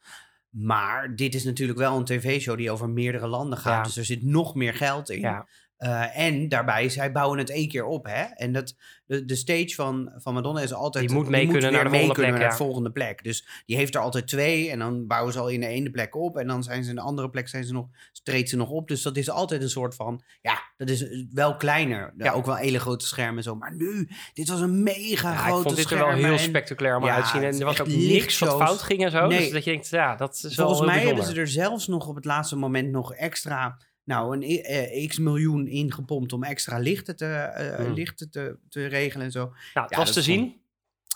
Maar 0.50 1.16
dit 1.16 1.36
is 1.36 1.44
natuurlijk 1.44 1.80
wel 1.80 1.98
een 1.98 2.06
tv-show 2.06 2.58
die 2.58 2.72
over 2.72 2.90
meerdere 2.90 3.28
landen 3.28 3.58
gaat. 3.58 3.78
Ja. 3.78 3.84
Dus 3.84 3.98
er 3.98 4.06
zit 4.06 4.24
nog 4.24 4.56
meer 4.56 4.74
geld 4.74 5.10
in. 5.10 5.20
Ja. 5.20 5.48
Uh, 5.84 6.18
en 6.20 6.50
daarbij, 6.50 6.90
zij 6.90 7.12
bouwen 7.12 7.38
het 7.38 7.50
één 7.50 7.68
keer 7.68 7.86
op. 7.86 8.06
Hè? 8.06 8.24
En 8.24 8.52
dat, 8.52 8.76
de, 9.06 9.26
de 9.26 9.36
stage 9.36 9.76
van, 9.76 10.12
van 10.18 10.34
Madonna 10.34 10.62
is 10.62 10.74
altijd... 10.74 11.08
Die 11.08 11.18
moet 11.18 11.30
mee 11.30 11.48
kunnen 11.48 11.72
naar 11.72 11.84
de 11.84 11.90
mee 11.90 12.00
volgende 12.00 12.14
kunnen 12.14 12.32
plek, 12.32 12.42
naar 12.42 12.52
ja. 12.52 12.58
de 12.58 12.64
volgende 12.64 12.92
plek. 12.92 13.24
Dus 13.24 13.64
die 13.66 13.76
heeft 13.76 13.96
er 13.96 14.02
altijd 14.02 14.28
twee. 14.28 14.70
En 14.70 14.80
dan 14.80 15.08
bouwen 15.08 15.34
ze 15.34 15.40
al 15.40 15.48
in 15.48 15.60
de 15.60 15.68
ene 15.68 15.90
plek 15.92 16.16
op. 16.16 16.38
En 16.38 16.48
dan 16.48 16.64
zijn 16.64 16.84
ze 16.84 16.90
in 16.90 16.96
de 16.96 17.02
andere 17.02 17.30
plek 17.30 17.48
zijn 17.48 17.64
ze 17.64 17.74
nog, 17.74 17.88
treedt 18.24 18.50
ze 18.50 18.56
nog 18.56 18.70
op. 18.70 18.88
Dus 18.88 19.02
dat 19.02 19.18
is 19.18 19.30
altijd 19.30 19.62
een 19.62 19.70
soort 19.70 19.96
van... 19.96 20.24
Ja, 20.42 20.62
dat 20.78 20.90
is 20.90 21.26
wel 21.32 21.56
kleiner. 21.56 22.14
Ja. 22.18 22.32
Ook 22.32 22.46
wel 22.46 22.56
hele 22.56 22.80
grote 22.80 23.06
schermen 23.06 23.38
en 23.38 23.44
zo. 23.44 23.56
Maar 23.56 23.76
nu, 23.76 24.10
dit 24.34 24.50
was 24.50 24.60
een 24.60 24.84
mega 24.84 25.32
Ja, 25.32 25.38
grote 25.38 25.58
ik 25.58 25.64
vond 25.64 25.76
dit 25.76 25.92
er 25.92 25.98
wel 25.98 26.14
heel 26.14 26.32
en- 26.32 26.40
spectaculair 26.40 26.98
om 26.98 27.06
Ja, 27.06 27.16
uit 27.16 27.24
te 27.24 27.30
zien. 27.30 27.44
het 27.44 27.54
En 27.54 27.60
er 27.60 27.66
was 27.66 27.82
ook 27.82 27.88
niks 27.88 28.40
wat 28.40 28.56
fout 28.56 28.82
ging 28.82 29.04
en 29.04 29.12
zo. 29.12 29.28
Nee. 29.28 29.40
Dus 29.40 29.52
dat 29.52 29.64
je 29.64 29.72
denkt, 29.72 29.90
ja, 29.90 30.16
dat 30.16 30.34
is 30.44 30.56
Volgens 30.56 30.80
wel 30.80 30.88
mij 30.88 31.06
hebben 31.06 31.24
ze 31.24 31.36
er 31.36 31.48
zelfs 31.48 31.88
nog 31.88 32.08
op 32.08 32.16
het 32.16 32.26
laatste 32.26 32.56
moment 32.56 32.92
nog 32.92 33.14
extra... 33.14 33.78
Nou, 34.04 34.36
een 34.36 34.64
eh, 34.64 35.08
x 35.08 35.18
miljoen 35.20 35.68
ingepompt 35.68 36.34
om 36.34 36.44
extra 36.44 36.78
lichten 36.78 37.16
te, 37.16 37.26
eh, 37.26 37.76
Hmm. 37.86 37.94
lichten 37.94 38.30
te, 38.30 38.58
te 38.70 38.86
regelen 38.86 39.26
en 39.26 39.32
zo. 39.32 39.40
Nou, 39.46 39.56
het 39.88 39.90
Ja, 39.90 39.98
was 39.98 40.14
te 40.14 40.22
gewoon- 40.24 40.40
zien. 40.40 40.62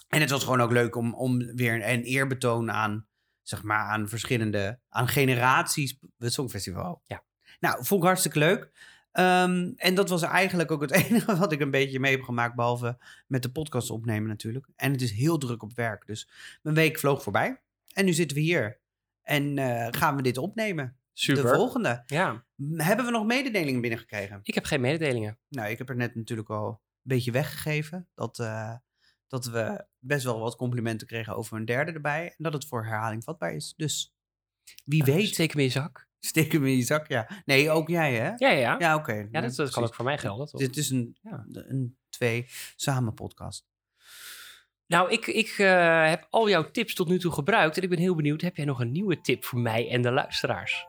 En 0.08 0.22
het 0.22 0.30
was 0.30 0.44
gewoon 0.44 0.62
ook 0.62 0.72
leuk 0.72 0.96
om, 0.96 1.14
om 1.14 1.38
weer 1.56 1.90
een 1.90 2.04
eerbetoon 2.04 2.72
aan, 2.72 3.06
zeg 3.42 3.64
maar, 3.64 3.80
aan 3.90 4.10
verschillende, 4.10 4.80
aan 4.90 5.08
generaties, 5.08 6.00
het 6.18 6.34
Songfestival. 6.34 7.02
Ja. 7.06 7.24
Nou, 7.60 7.86
vond 7.86 8.02
ik 8.02 8.08
hartstikke 8.08 8.40
leuk. 8.40 8.70
Ehm, 9.12 9.72
en 9.76 9.96
dat 9.96 10.10
was 10.10 10.22
eigenlijk 10.22 10.72
ook 10.72 10.82
het 10.82 10.92
enige 11.06 11.36
wat 11.38 11.52
ik 11.52 11.60
een 11.60 11.72
beetje 11.72 12.00
mee 12.00 12.12
heb 12.12 12.22
gemaakt, 12.24 12.56
behalve 12.56 12.98
met 13.28 13.42
de 13.44 13.52
podcast 13.52 13.90
opnemen 13.90 14.28
natuurlijk. 14.30 14.68
En 14.76 14.92
het 14.92 15.02
is 15.02 15.12
heel 15.12 15.38
druk 15.38 15.64
op 15.64 15.76
werk, 15.76 16.06
dus 16.06 16.30
mijn 16.62 16.76
week 16.76 17.00
vloog 17.00 17.24
voorbij. 17.24 17.62
En 17.94 18.06
nu 18.06 18.14
zitten 18.14 18.38
we 18.38 18.44
hier 18.44 18.80
en 19.24 19.58
eh, 19.58 19.88
gaan 19.92 20.16
we 20.16 20.22
dit 20.22 20.38
opnemen. 20.38 20.96
De 21.26 21.48
volgende. 21.48 22.04
Ja, 22.06 22.46
Hebben 22.76 23.06
we 23.06 23.12
nog 23.12 23.26
mededelingen 23.26 23.82
binnengekregen? 23.82 24.40
ik 24.44 24.54
heb 24.54 24.66
geen 24.66 24.82
mededelingen. 24.82 25.40
Nou, 25.50 25.70
ik 25.70 25.78
heb 25.78 25.90
er 25.90 25.96
net 25.96 26.16
natuurlijk 26.16 26.50
al 26.50 26.68
een 26.70 26.78
beetje 27.02 27.32
weggegeven. 27.32 28.08
Dat, 28.16 28.40
eh, 28.40 28.74
dat 29.28 29.46
we 29.46 29.86
best 30.00 30.24
wel 30.24 30.40
wat 30.40 30.56
complimenten 30.56 31.08
kregen 31.08 31.36
over 31.36 31.58
een 31.58 31.66
derde 31.66 31.92
erbij. 31.92 32.26
En 32.28 32.44
dat 32.44 32.54
het 32.54 32.66
voor 32.66 32.86
herhaling 32.86 33.24
vatbaar 33.24 33.54
is. 33.54 33.74
Dus 33.78 34.14
wie 34.86 35.02
Eh, 35.06 35.08
weet, 35.16 35.28
Steek 35.28 35.50
hem 35.52 35.60
in 35.60 35.66
je 35.66 35.72
zak. 35.72 36.08
steek 36.20 36.52
hem 36.52 36.66
in 36.66 36.78
je 36.78 36.84
zak. 36.84 37.08
Ja. 37.08 37.30
Nee, 37.46 37.70
ook 37.70 37.88
jij 37.88 38.14
hè? 38.16 38.28
Ja, 38.28 38.36
ja. 38.38 38.58
Ja, 38.60 38.76
Ja, 38.80 38.96
oké. 38.96 39.14
dat, 39.32 39.42
Nee, 39.42 39.52
dat 39.52 39.70
kan 39.70 39.84
ook 39.84 39.96
voor 39.96 40.06
mij 40.06 40.18
gelden. 40.18 40.48
Toch? 40.48 40.60
Dit 40.60 40.78
is 40.78 40.90
een, 40.90 41.18
Ja. 41.22 41.46
een 41.52 41.98
twee 42.10 42.46
samen 42.76 43.14
podcast. 43.14 43.66
Nou, 44.86 45.12
ik, 45.12 45.28
ik 45.28 45.48
eh, 45.58 46.08
heb 46.10 46.28
al 46.30 46.50
jouw 46.50 46.72
tips 46.72 46.94
tot 46.94 47.08
nu 47.08 47.20
toe 47.20 47.32
gebruikt. 47.32 47.78
En 47.78 47.84
ik 47.84 47.90
ben 47.90 48.00
heel 48.00 48.16
benieuwd, 48.16 48.42
heb 48.42 48.56
jij 48.56 48.66
nog 48.66 48.80
een 48.80 48.92
nieuwe 48.92 49.22
tip 49.22 49.44
voor 49.44 49.60
mij 49.60 49.90
en 49.90 50.02
de 50.02 50.12
luisteraars? 50.12 50.86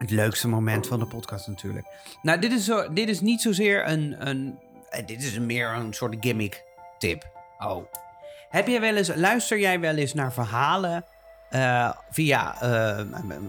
Het 0.00 0.10
leukste 0.10 0.48
moment 0.48 0.86
van 0.86 0.98
de 0.98 1.06
podcast 1.06 1.46
natuurlijk. 1.46 1.86
Nou, 2.22 2.38
dit 2.40 2.52
is, 2.52 2.64
zo, 2.64 2.92
dit 2.92 3.08
is 3.08 3.20
niet 3.20 3.40
zozeer 3.40 3.88
een, 3.88 4.28
een... 4.28 4.58
eh, 4.90 5.06
Dit 5.06 5.22
is 5.22 5.38
meer 5.38 5.68
een 5.68 5.92
soort 5.94 6.16
gimmick 6.20 6.64
tip. 6.98 7.24
Oh. 7.58 7.84
Heb 8.48 8.66
jij 8.66 8.80
wel 8.80 8.96
eens, 8.96 9.14
luister 9.14 9.58
jij 9.58 9.80
wel 9.80 9.94
eens 9.96 10.14
naar 10.14 10.32
verhalen 10.32 11.04
eh, 11.50 11.90
via, 12.10 12.60
eh, 12.62 13.04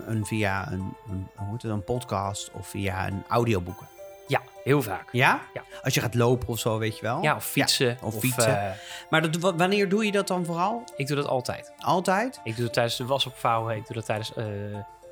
een- 0.06 0.26
via 0.26 0.72
een, 0.72 0.94
een, 1.10 1.28
hoe 1.36 1.52
heet 1.52 1.62
het, 1.62 1.72
een 1.72 1.84
podcast 1.84 2.52
of 2.52 2.68
via 2.68 3.08
een 3.08 3.24
audioboeken? 3.28 3.88
Ja, 4.28 4.42
heel 4.64 4.82
vaak. 4.82 5.10
Ja? 5.12 5.42
Ja. 5.54 5.62
Als 5.84 5.94
je 5.94 6.00
gaat 6.02 6.16
lopen 6.16 6.48
of 6.48 6.60
zo, 6.60 6.78
weet 6.78 6.96
je 6.96 7.02
wel? 7.02 7.22
Ja, 7.22 7.36
of 7.36 7.46
fietsen. 7.46 7.98
of 8.02 8.20
fietsen. 8.20 8.76
Maar 9.10 9.22
dat, 9.22 9.36
wa- 9.42 9.56
wanneer 9.56 9.90
doe 9.90 10.06
je 10.06 10.12
dat 10.12 10.28
dan 10.28 10.46
vooral? 10.46 10.84
ik 10.96 11.08
doe 11.08 11.16
dat 11.16 11.28
altijd. 11.28 11.72
Altijd? 11.80 12.40
Ik 12.44 12.56
doe 12.56 12.64
dat 12.66 12.74
tijdens 12.74 12.98
de 12.98 13.06
was 13.06 13.26
opvouwen. 13.26 13.76
Ik 13.76 13.86
doe 13.88 13.96
dat 13.96 14.06
tijdens... 14.06 14.32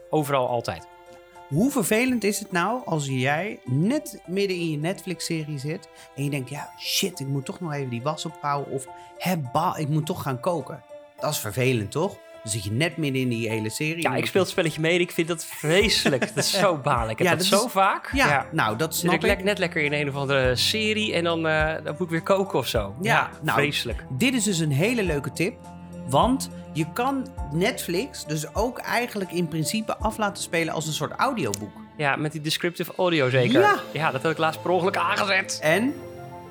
overal 0.10 0.48
altijd. 0.50 0.88
Hoe 1.50 1.72
vervelend 1.72 2.24
is 2.24 2.40
het 2.40 2.52
nou 2.52 2.82
als 2.86 3.06
jij 3.08 3.60
net 3.66 4.22
midden 4.26 4.58
in 4.58 4.72
je 4.72 4.78
Netflix-serie 4.78 5.58
zit 5.60 5.90
en 6.16 6.24
je 6.24 6.30
denkt, 6.30 6.50
ja, 6.50 6.70
shit, 6.80 7.20
ik 7.20 7.28
moet 7.28 7.46
toch 7.46 7.60
nog 7.60 7.74
even 7.74 7.90
die 7.90 8.02
was 8.02 8.26
opvouwen 8.26 8.70
of 8.72 8.88
hebba, 9.18 9.76
ik 9.78 9.88
moet 9.90 10.06
toch 10.06 10.22
gaan 10.22 10.40
koken. 10.40 10.84
Dat 11.20 11.32
is 11.32 11.38
vervelend, 11.40 11.92
toch? 11.92 12.18
Dan 12.44 12.52
zit 12.52 12.64
je 12.64 12.72
net 12.72 12.98
midden 12.98 13.22
in 13.22 13.30
die 13.30 13.50
hele 13.50 13.70
serie. 13.70 14.02
Ja, 14.02 14.16
ik 14.16 14.26
speel 14.26 14.42
het 14.42 14.50
spelletje 14.52 14.82
mee 14.82 14.94
en 14.96 15.00
ik 15.00 15.12
vind 15.12 15.28
dat 15.28 15.46
vreselijk. 15.46 16.36
dat 16.36 16.44
is 16.44 16.52
zo. 16.60 16.74
Ik 17.10 17.18
heb 17.18 17.20
Ja, 17.20 17.30
dat, 17.30 17.38
dat 17.38 17.46
zo 17.60 17.66
is- 17.66 17.72
vaak. 17.72 18.10
Ja, 18.14 18.46
nou, 18.52 18.78
dat 18.78 18.96
snap 18.96 19.14
ik 19.14 19.24
ik. 19.24 19.38
le- 19.38 19.44
net 19.44 19.58
lekker 19.58 19.82
in 19.84 19.94
een 19.94 20.10
of 20.10 20.16
andere 20.16 20.56
serie 20.56 21.14
en 21.14 21.24
dan, 21.24 21.48
eh, 21.48 21.74
dan 21.84 21.92
moet 21.98 22.02
ik 22.02 22.10
weer 22.10 22.22
koken 22.22 22.60
of 22.60 22.68
zo. 22.68 22.96
Ja, 23.02 23.30
nou, 23.42 23.58
vreselijk. 23.60 24.06
Dit 24.10 24.34
is 24.34 24.44
dus 24.44 24.60
een 24.60 24.72
hele 24.72 25.04
leuke 25.04 25.32
tip. 25.32 25.58
Want 26.10 26.50
je 26.74 26.86
kan 26.94 27.28
Netflix 27.52 28.26
dus 28.26 28.56
ook 28.56 28.78
eigenlijk 28.78 29.32
in 29.32 29.48
principe 29.48 29.98
af 29.98 30.18
laten 30.18 30.44
spelen 30.44 30.74
als 30.74 30.88
een 30.88 30.94
soort 30.94 31.12
audioboek. 31.12 31.72
Ja, 31.98 32.16
met 32.16 32.32
die 32.32 32.42
descriptive 32.42 32.92
audio 32.98 33.30
zeker. 33.30 33.60
Ja. 33.60 33.76
Ja, 33.94 34.12
dat 34.12 34.22
heb 34.22 34.32
ik 34.32 34.38
laatst 34.38 34.62
per 34.62 34.72
ongeluk 34.72 34.98
aangezet. 34.98 35.60
En, 35.62 35.94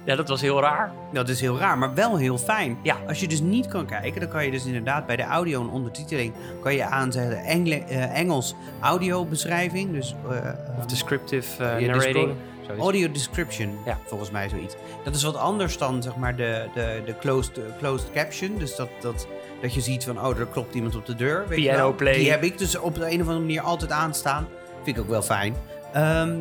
Ja, 0.05 0.17
dat 0.17 0.29
was 0.29 0.41
heel 0.41 0.61
raar. 0.61 0.93
dat 1.13 1.29
is 1.29 1.41
heel 1.41 1.59
raar, 1.59 1.79
maar 1.79 1.95
wel 1.95 2.17
heel 2.17 2.39
fijn. 2.39 2.79
Ja. 2.83 2.97
Als 3.09 3.21
je 3.21 3.29
dus 3.29 3.41
niet 3.41 3.67
kan 3.69 3.87
kijken, 3.87 4.21
dan 4.21 4.31
kan 4.31 4.45
je 4.45 4.51
dus 4.51 4.65
inderdaad 4.65 5.07
bij 5.07 5.17
de 5.17 5.23
audio 5.23 5.61
en 5.61 5.69
ondertiteling 5.69 6.33
kan 6.63 6.75
je 6.75 6.85
aanzetten 6.85 7.39
Engle- 7.45 7.85
eh, 7.85 8.19
Engels 8.19 8.55
audiobeschrijving. 8.81 9.93
Dus 9.93 10.15
eh, 10.31 10.51
Of 10.79 10.85
descriptive 10.87 11.63
uh, 11.63 11.69
descri- 11.69 11.87
narrating. 11.87 12.35
Audio 12.79 13.11
description, 13.11 13.79
Ja. 13.85 13.99
volgens 14.07 14.31
mij 14.31 14.49
zoiets. 14.49 14.75
Dat 15.05 15.15
is 15.15 15.23
wat 15.23 15.37
anders 15.37 15.79
dan 15.79 16.03
zeg 16.03 16.17
maar 16.17 16.37
de, 16.37 16.67
de, 16.75 17.03
de 17.07 17.19
closed, 17.19 17.61
closed 17.79 18.11
caption. 18.15 18.59
Dus 18.59 18.77
dat, 18.77 18.89
dat, 19.01 19.27
dat 19.61 19.75
je 19.75 19.81
ziet 19.81 20.05
van, 20.05 20.21
oh, 20.27 20.39
er 20.39 20.47
klopt 20.47 20.75
iemand 20.75 20.97
op 20.97 21.07
de 21.07 21.15
deur. 21.15 21.49
Weet 21.49 21.59
je 21.59 21.65
Piano 21.65 21.83
wel. 21.83 21.95
play. 21.95 22.15
Die 22.15 22.31
heb 22.31 22.43
ik 22.43 22.59
dus 22.59 22.79
op 22.79 22.95
de 22.95 23.01
een 23.01 23.21
of 23.21 23.27
andere 23.27 23.39
manier 23.39 23.61
altijd 23.61 23.91
aanstaan. 23.91 24.49
Vind 24.83 24.97
ik 24.97 25.03
ook 25.03 25.09
wel 25.09 25.23
fijn. 25.23 25.55
Ehm, 25.93 26.41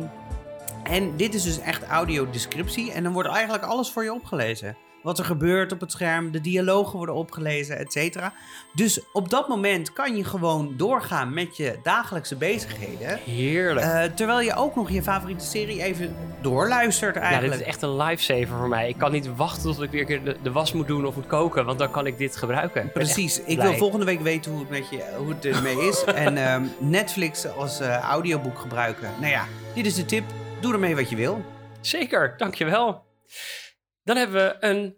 en 0.82 1.16
dit 1.16 1.34
is 1.34 1.42
dus 1.42 1.60
echt 1.60 1.82
audiodescriptie. 1.82 2.92
En 2.92 3.02
dan 3.02 3.12
wordt 3.12 3.28
eigenlijk 3.28 3.64
alles 3.64 3.90
voor 3.90 4.04
je 4.04 4.12
opgelezen. 4.12 4.76
Wat 5.02 5.18
er 5.18 5.24
gebeurt 5.24 5.72
op 5.72 5.80
het 5.80 5.92
scherm, 5.92 6.30
de 6.30 6.40
dialogen 6.40 6.96
worden 6.96 7.14
opgelezen, 7.14 7.78
et 7.78 7.92
cetera. 7.92 8.32
Dus 8.74 9.00
op 9.12 9.30
dat 9.30 9.48
moment 9.48 9.92
kan 9.92 10.16
je 10.16 10.24
gewoon 10.24 10.74
doorgaan 10.76 11.34
met 11.34 11.56
je 11.56 11.78
dagelijkse 11.82 12.36
bezigheden. 12.36 13.18
Heerlijk. 13.24 13.86
Eh, 13.86 14.02
terwijl 14.02 14.40
je 14.40 14.54
ook 14.54 14.74
nog 14.74 14.90
je 14.90 15.02
favoriete 15.02 15.44
serie 15.44 15.82
even 15.82 16.16
doorluistert 16.40 17.14
ja, 17.14 17.20
eigenlijk. 17.20 17.52
dit 17.52 17.60
is 17.60 17.66
echt 17.66 17.82
een 17.82 17.96
lifesaver 17.96 18.58
voor 18.58 18.68
mij. 18.68 18.88
Ik 18.88 18.98
kan 18.98 19.12
niet 19.12 19.36
wachten 19.36 19.62
tot 19.62 19.82
ik 19.82 19.90
weer 19.90 20.24
de, 20.24 20.36
de 20.42 20.52
was 20.52 20.72
moet 20.72 20.86
doen 20.86 21.06
of 21.06 21.14
moet 21.14 21.26
koken, 21.26 21.64
want 21.64 21.78
dan 21.78 21.90
kan 21.90 22.06
ik 22.06 22.18
dit 22.18 22.36
gebruiken. 22.36 22.92
Precies. 22.92 23.40
Ik 23.40 23.60
wil 23.60 23.74
volgende 23.74 24.04
week 24.04 24.20
weten 24.20 24.50
hoe 24.50 24.60
het, 24.60 24.70
met 24.70 24.90
je, 24.90 25.14
hoe 25.16 25.28
het 25.28 25.44
ermee 25.44 25.88
is. 25.88 26.04
en 26.26 26.36
ehm, 26.36 26.64
Netflix 26.78 27.46
als 27.46 27.80
eh, 27.80 27.96
audioboek 27.96 28.58
gebruiken. 28.58 29.10
Nou 29.20 29.32
ja, 29.32 29.44
dit 29.74 29.86
is 29.86 29.94
de 29.94 30.04
tip. 30.04 30.24
Doe 30.60 30.72
ermee 30.72 30.96
wat 30.96 31.10
je 31.10 31.16
wil. 31.16 31.44
Zeker, 31.80 32.34
dankjewel. 32.36 33.06
Dan 34.08 34.16
hebben 34.16 34.36
we 34.36 34.56
een 34.66 34.96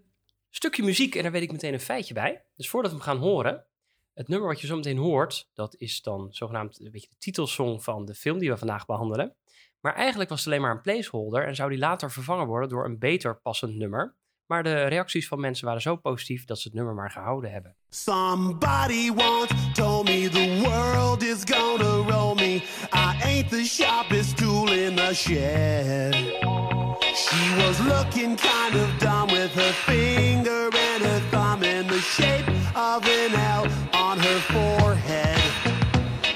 stukje 0.51 0.83
muziek 0.83 1.15
en 1.15 1.23
daar 1.23 1.33
weet 1.33 1.43
ik 1.43 1.53
meteen 1.53 1.73
een 1.73 1.81
feitje 1.81 2.15
bij. 2.15 2.45
Dus 2.57 2.69
voordat 2.69 2.91
we 2.91 2.97
hem 2.97 3.07
gaan 3.07 3.19
horen, 3.19 3.67
het 4.15 4.29
nummer 4.29 4.49
wat 4.49 4.61
je 4.61 4.67
zo 4.67 4.77
meteen 4.77 4.97
hoort, 4.97 5.51
dat 5.55 5.75
is 5.79 6.03
dan 6.03 6.29
zogenaamd 6.31 6.81
een 6.81 6.91
beetje 6.91 7.09
de 7.09 7.19
titelsong 7.19 7.85
van 7.85 8.05
de 8.05 8.15
film 8.15 8.39
die 8.39 8.51
we 8.51 8.57
vandaag 8.57 8.87
behandelen. 8.87 9.37
Maar 9.81 9.95
eigenlijk 9.95 10.31
was 10.31 10.39
het 10.39 10.49
alleen 10.49 10.61
maar 10.61 10.71
een 10.71 10.81
placeholder 10.81 11.47
en 11.47 11.55
zou 11.55 11.71
die 11.71 11.79
later 11.79 12.11
vervangen 12.11 12.47
worden 12.47 12.69
door 12.69 12.85
een 12.85 12.99
beter 12.99 13.41
passend 13.41 13.75
nummer. 13.75 14.17
Maar 14.47 14.63
de 14.63 14.85
reacties 14.85 15.29
van 15.29 15.41
mensen 15.41 15.67
waren 15.67 15.83
zo 15.83 15.97
positief 15.97 16.45
dat 16.45 16.59
ze 16.59 16.69
het 16.69 16.77
nummer 16.77 16.95
maar 16.95 17.11
gehouden 17.11 17.51
hebben. 17.51 17.77
Somebody 17.89 19.11
once 19.11 19.73
told 19.73 20.05
me 20.05 20.29
the 20.29 20.61
world 20.69 21.23
is 21.23 21.43
gonna 21.45 22.17
roll 22.17 22.35
me. 22.35 22.55
I 22.93 23.23
ain't 23.23 23.51
the 23.51 23.65
sharpest 23.65 24.37
tool 24.37 24.73
in 24.73 24.97
the 24.97 25.15
shed. 25.15 26.90
She 27.21 27.55
was 27.57 27.79
looking 27.81 28.35
kind 28.35 28.75
of 28.75 28.99
dumb 28.99 29.29
with 29.29 29.53
her 29.53 29.73
finger 29.85 30.71
and 30.75 31.03
her 31.03 31.21
thumb 31.31 31.63
in 31.63 31.87
the 31.87 32.01
shape 32.01 32.49
of 32.75 33.07
an 33.07 33.35
L 33.35 33.67
on 33.93 34.19
her 34.19 34.41
forehead. 34.49 35.39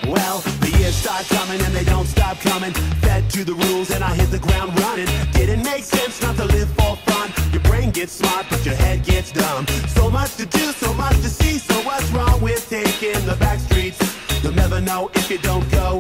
Well, 0.06 0.40
the 0.60 0.76
years 0.78 0.94
start 0.94 1.24
coming 1.28 1.58
and 1.62 1.74
they 1.74 1.84
don't 1.84 2.06
stop 2.06 2.38
coming. 2.38 2.72
Fed 3.00 3.30
to 3.30 3.44
the 3.44 3.54
rules 3.54 3.92
and 3.92 4.04
I 4.04 4.14
hit 4.14 4.30
the 4.30 4.38
ground 4.38 4.78
running. 4.80 5.08
Didn't 5.32 5.62
make 5.62 5.84
sense 5.84 6.20
not 6.20 6.36
to 6.36 6.44
live 6.44 6.68
for 6.74 6.96
fun. 7.08 7.32
Your 7.50 7.62
brain 7.62 7.90
gets 7.90 8.12
smart, 8.12 8.44
but 8.50 8.64
your 8.66 8.74
head 8.74 9.04
gets 9.04 9.32
dumb. 9.32 9.66
So 9.88 10.10
much 10.10 10.36
to 10.36 10.44
do, 10.44 10.70
so 10.72 10.92
much 10.92 11.16
to 11.22 11.30
see. 11.30 11.56
So 11.58 11.74
what's 11.88 12.10
wrong 12.10 12.42
with 12.42 12.68
taking 12.68 13.24
the 13.24 13.36
back 13.36 13.58
streets? 13.58 13.98
You'll 14.42 14.52
never 14.52 14.82
know 14.82 15.10
if 15.14 15.30
you 15.30 15.38
don't 15.38 15.68
go. 15.70 15.98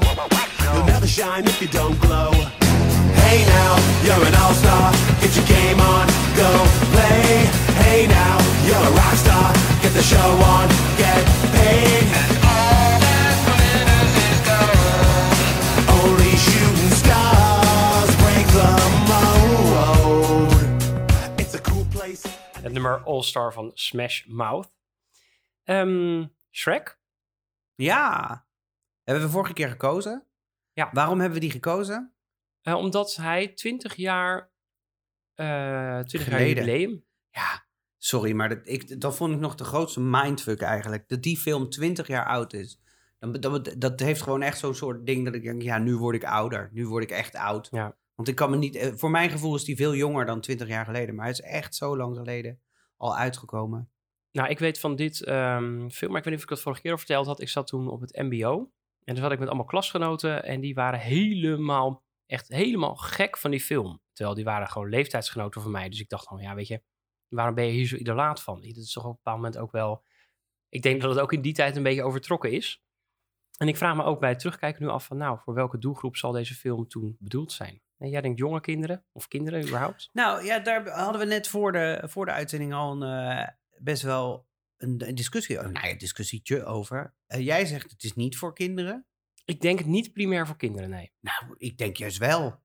You'll 0.62 0.84
never 0.84 1.06
shine 1.06 1.46
if 1.46 1.62
you 1.62 1.68
don't 1.68 1.98
glow. 2.02 2.33
Hey 3.34 3.44
now, 3.46 3.74
you're 4.04 4.26
an 4.28 4.34
all-star. 4.34 4.92
Get 5.20 5.34
your 5.34 5.46
game 5.46 5.80
on, 5.80 6.06
go 6.36 6.50
play. 6.94 7.50
Hey 7.82 8.06
now, 8.06 8.38
you're 8.64 8.86
a 8.90 8.92
rock 8.94 9.14
star. 9.14 9.52
Get 9.82 9.92
the 9.92 10.02
show 10.02 10.30
on, 10.54 10.68
get 11.02 11.24
paid. 11.50 12.06
Only 15.98 16.36
shooting 16.46 16.94
stars 17.02 18.10
break 18.22 18.46
the 18.58 18.70
mold. 19.10 20.54
It's 21.40 21.54
a 21.54 21.60
cool 21.60 21.86
place. 21.90 22.28
Het 22.62 22.72
nummer 22.72 23.02
All 23.04 23.22
Star 23.22 23.52
van 23.52 23.70
Smash 23.74 24.24
Mouth. 24.26 24.72
Ehm, 25.64 26.24
Shrek? 26.50 26.98
Ja. 27.74 28.46
Hebben 29.04 29.24
we 29.24 29.30
vorige 29.30 29.52
keer 29.52 29.68
gekozen? 29.68 30.24
Ja. 30.72 30.88
Waarom 30.92 31.18
hebben 31.18 31.34
we 31.34 31.44
die 31.44 31.54
gekozen? 31.60 32.13
Eh, 32.64 32.74
omdat 32.74 33.16
hij 33.16 33.48
20 33.48 33.94
jaar, 33.94 34.50
eh 35.34 35.98
20 35.98 36.12
jaar 36.12 36.38
Geleden. 36.38 36.64
jubileum. 36.64 37.04
Ja, 37.30 37.66
sorry, 37.98 38.32
maar 38.32 38.48
dat, 38.48 38.60
ik, 38.62 39.00
dat 39.00 39.16
vond 39.16 39.34
ik 39.34 39.40
nog 39.40 39.54
de 39.54 39.64
grootste 39.64 40.00
mindfuck 40.00 40.60
eigenlijk. 40.60 41.08
Dat 41.08 41.22
die 41.22 41.36
film 41.36 41.70
20 41.70 42.06
jaar 42.06 42.26
oud 42.26 42.52
is. 42.52 42.80
Dan, 43.18 43.32
dat, 43.32 43.74
dat 43.78 44.00
heeft 44.00 44.22
gewoon 44.22 44.42
echt 44.42 44.58
zo'n 44.58 44.74
soort 44.74 45.06
ding 45.06 45.24
dat 45.24 45.34
ik 45.34 45.42
denk, 45.42 45.62
ja, 45.62 45.78
nu 45.78 45.96
word 45.96 46.14
ik 46.16 46.24
ouder. 46.24 46.70
Nu 46.72 46.86
word 46.86 47.02
ik 47.02 47.10
echt 47.10 47.34
oud. 47.34 47.68
Ja. 47.70 47.96
Want 48.14 48.28
ik 48.28 48.34
kan 48.34 48.50
me 48.50 48.56
niet, 48.56 48.76
eh, 48.76 48.92
voor 48.94 49.10
mijn 49.10 49.30
gevoel 49.30 49.54
is 49.54 49.64
die 49.64 49.76
veel 49.76 49.94
jonger 49.94 50.26
dan 50.26 50.40
20 50.40 50.68
jaar 50.68 50.84
geleden. 50.84 51.14
Maar 51.14 51.24
hij 51.24 51.32
is 51.32 51.40
echt 51.40 51.74
zo 51.74 51.96
lang 51.96 52.16
geleden 52.16 52.60
al 52.96 53.16
uitgekomen. 53.16 53.90
Nou, 54.32 54.48
ik 54.48 54.58
weet 54.58 54.80
van 54.80 54.96
dit 54.96 55.22
ehm, 55.22 55.88
film, 55.88 56.10
maar 56.10 56.18
ik 56.18 56.24
weet 56.24 56.34
niet 56.34 56.36
of 56.36 56.42
ik 56.42 56.48
het 56.48 56.60
vorige 56.60 56.80
keer 56.80 56.90
al 56.90 56.98
verteld 56.98 57.26
had. 57.26 57.40
Ik 57.40 57.48
zat 57.48 57.66
toen 57.66 57.88
op 57.88 58.00
het 58.00 58.16
MBO. 58.16 58.72
En 59.04 59.14
toen 59.14 59.22
zat 59.22 59.32
ik 59.32 59.38
met 59.38 59.48
allemaal 59.48 59.66
klasgenoten. 59.66 60.44
En 60.44 60.60
die 60.60 60.74
waren 60.74 61.00
helemaal, 61.00 62.03
echt 62.26 62.48
helemaal 62.48 62.96
gek 62.96 63.38
van 63.38 63.50
die 63.50 63.60
film. 63.60 64.02
Terwijl 64.12 64.36
die 64.36 64.44
waren 64.44 64.68
gewoon 64.68 64.88
leeftijdsgenoten 64.88 65.62
van 65.62 65.70
mij. 65.70 65.88
Dus 65.88 66.00
ik 66.00 66.08
dacht 66.08 66.26
van, 66.26 66.40
ja, 66.40 66.54
weet 66.54 66.68
je, 66.68 66.82
waarom 67.28 67.54
ben 67.54 67.64
je 67.64 67.72
hier 67.72 67.86
zo 67.86 67.96
idolaat 67.96 68.42
van? 68.42 68.60
Dat 68.60 68.76
is 68.76 68.92
toch 68.92 69.04
op 69.04 69.10
een 69.10 69.16
bepaald 69.16 69.36
moment 69.36 69.58
ook 69.58 69.72
wel... 69.72 70.04
Ik 70.68 70.82
denk 70.82 71.00
dat 71.00 71.10
het 71.10 71.20
ook 71.20 71.32
in 71.32 71.42
die 71.42 71.52
tijd 71.52 71.76
een 71.76 71.82
beetje 71.82 72.02
overtrokken 72.02 72.52
is. 72.52 72.82
En 73.58 73.68
ik 73.68 73.76
vraag 73.76 73.96
me 73.96 74.02
ook 74.02 74.20
bij 74.20 74.28
het 74.28 74.38
terugkijken 74.38 74.82
nu 74.82 74.88
af 74.88 75.06
van, 75.06 75.16
nou, 75.16 75.38
voor 75.38 75.54
welke 75.54 75.78
doelgroep 75.78 76.16
zal 76.16 76.32
deze 76.32 76.54
film 76.54 76.88
toen 76.88 77.16
bedoeld 77.18 77.52
zijn? 77.52 77.82
En 77.98 78.08
jij 78.08 78.20
denkt 78.20 78.38
jonge 78.38 78.60
kinderen 78.60 79.04
of 79.12 79.28
kinderen 79.28 79.62
überhaupt? 79.62 80.10
Nou 80.12 80.44
ja, 80.44 80.58
daar 80.58 80.88
hadden 80.88 81.20
we 81.20 81.26
net 81.26 81.48
voor 81.48 81.72
de, 81.72 82.02
voor 82.04 82.26
de 82.26 82.32
uitzending 82.32 82.74
al 82.74 83.02
een, 83.02 83.36
eh, 83.38 83.48
best 83.78 84.02
wel 84.02 84.46
een, 84.76 85.08
een 85.08 85.14
discussie, 85.14 85.58
oh, 85.58 85.66
nou 85.66 85.88
ja, 85.88 85.94
discussietje 85.94 86.64
over. 86.64 87.14
Eh, 87.26 87.44
jij 87.44 87.66
zegt 87.66 87.90
het 87.90 88.02
is 88.02 88.14
niet 88.14 88.36
voor 88.36 88.54
kinderen. 88.54 89.06
Ik 89.44 89.60
denk 89.60 89.78
het 89.78 89.86
niet 89.88 90.12
primair 90.12 90.46
voor 90.46 90.56
kinderen, 90.56 90.90
nee. 90.90 91.12
Nou, 91.20 91.54
ik 91.56 91.78
denk 91.78 91.96
juist 91.96 92.18
wel. 92.18 92.62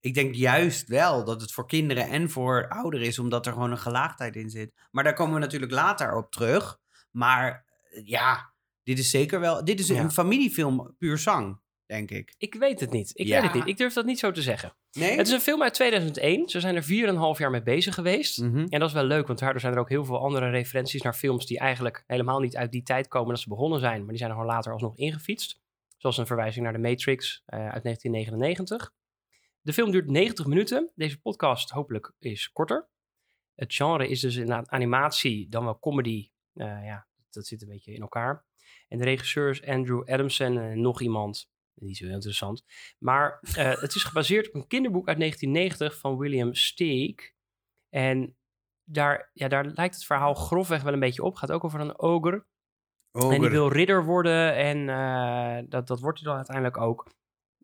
Ik 0.00 0.14
denk 0.14 0.34
juist 0.34 0.88
wel 0.88 1.24
dat 1.24 1.40
het 1.40 1.52
voor 1.52 1.66
kinderen 1.66 2.08
en 2.08 2.30
voor 2.30 2.68
ouderen 2.68 3.06
is, 3.06 3.18
omdat 3.18 3.46
er 3.46 3.52
gewoon 3.52 3.70
een 3.70 3.78
gelaagdheid 3.78 4.36
in 4.36 4.50
zit. 4.50 4.72
Maar 4.90 5.04
daar 5.04 5.14
komen 5.14 5.34
we 5.34 5.40
natuurlijk 5.40 5.72
later 5.72 6.16
op 6.16 6.30
terug. 6.30 6.78
Maar 7.10 7.64
eh, 7.90 8.06
ja, 8.06 8.52
dit 8.82 8.98
is 8.98 9.10
zeker 9.10 9.40
wel. 9.40 9.64
Dit 9.64 9.80
is 9.80 9.86
Ja. 9.88 10.00
een 10.00 10.10
familiefilm 10.10 10.94
puur 10.98 11.18
zang, 11.18 11.60
denk 11.86 12.10
ik. 12.10 12.34
Ik 12.38 12.54
weet 12.54 12.80
het 12.80 12.90
niet. 12.90 13.10
Ik 13.14 13.26
Ja. 13.26 13.34
weet 13.40 13.44
het 13.50 13.54
niet. 13.54 13.66
Ik 13.66 13.76
durf 13.76 13.92
dat 13.92 14.04
niet 14.04 14.18
zo 14.18 14.30
te 14.30 14.42
zeggen. 14.42 14.76
Nee? 14.92 15.16
Het 15.16 15.26
is 15.26 15.32
een 15.32 15.40
film 15.40 15.62
uit 15.62 15.74
2001. 15.74 16.48
Ze 16.48 16.60
zijn 16.60 16.76
er 16.76 16.82
4,5 16.84 17.38
jaar 17.38 17.50
mee 17.50 17.62
bezig 17.62 17.94
geweest. 17.94 18.40
Mhm. 18.40 18.56
En 18.68 18.78
dat 18.80 18.88
is 18.88 18.94
wel 18.94 19.04
leuk, 19.04 19.26
want 19.26 19.38
daardoor 19.38 19.60
zijn 19.60 19.72
er 19.72 19.78
ook 19.78 19.88
heel 19.88 20.04
veel 20.04 20.18
andere 20.20 20.50
referenties 20.50 21.02
naar 21.02 21.14
films 21.14 21.46
die 21.46 21.58
eigenlijk 21.58 22.04
helemaal 22.06 22.40
niet 22.40 22.56
uit 22.56 22.72
die 22.72 22.82
tijd 22.82 23.08
komen 23.08 23.28
dat 23.30 23.40
ze 23.40 23.48
begonnen 23.48 23.80
zijn, 23.80 23.98
maar 24.00 24.08
die 24.08 24.18
zijn 24.18 24.30
er 24.30 24.36
gewoon 24.36 24.52
later 24.52 24.72
alsnog 24.72 24.96
ingefietst. 24.96 25.64
Zoals 26.06 26.20
een 26.20 26.36
verwijzing 26.36 26.64
naar 26.64 26.72
de 26.72 26.88
Matrix 26.88 27.42
eh, 27.46 27.58
uit 27.58 27.82
1999. 27.82 28.94
De 29.60 29.72
film 29.72 29.90
duurt 29.90 30.10
90 30.10 30.46
minuten. 30.46 30.90
Deze 30.94 31.20
podcast 31.20 31.70
hopelijk 31.70 32.12
is 32.18 32.52
korter. 32.52 32.88
Het 33.54 33.74
genre 33.74 34.08
is 34.08 34.20
dus 34.20 34.36
inderdaad 34.36 34.68
animatie, 34.68 35.48
dan 35.48 35.64
wel 35.64 35.78
comedy. 35.78 36.30
Eh, 36.52 36.66
ja, 36.66 37.06
dat 37.30 37.46
zit 37.46 37.62
een 37.62 37.68
beetje 37.68 37.92
in 37.92 38.00
elkaar. 38.00 38.44
En 38.88 38.98
de 38.98 39.04
regisseurs 39.04 39.64
Andrew 39.64 40.08
Adamson 40.08 40.58
en 40.58 40.80
nog 40.80 41.00
iemand. 41.00 41.50
Niet 41.74 41.96
zo 41.96 42.04
heel 42.04 42.14
interessant. 42.14 42.64
Maar 42.98 43.38
eh, 43.40 43.80
het 43.80 43.94
is 43.94 44.04
gebaseerd 44.04 44.48
op 44.48 44.54
een 44.54 44.66
kinderboek 44.66 45.08
uit 45.08 45.18
1990 45.18 46.00
van 46.00 46.18
William 46.18 46.54
Steig. 46.54 47.32
En 47.88 48.36
daar, 48.84 49.30
ja, 49.32 49.48
daar 49.48 49.66
lijkt 49.66 49.94
het 49.94 50.04
verhaal 50.04 50.34
grofweg 50.34 50.82
wel 50.82 50.92
een 50.92 51.00
beetje 51.00 51.22
op. 51.22 51.30
Het 51.30 51.38
gaat 51.38 51.52
ook 51.52 51.64
over 51.64 51.80
een 51.80 51.98
ogre. 53.16 53.34
En 53.34 53.40
die 53.40 53.50
wil 53.50 53.68
ridder 53.68 54.04
worden. 54.04 54.54
En 54.54 54.88
eh, 54.88 55.64
dat, 55.68 55.86
dat 55.86 56.00
wordt 56.00 56.18
hij 56.18 56.28
dan 56.28 56.36
uiteindelijk 56.36 56.76
ook. 56.78 57.06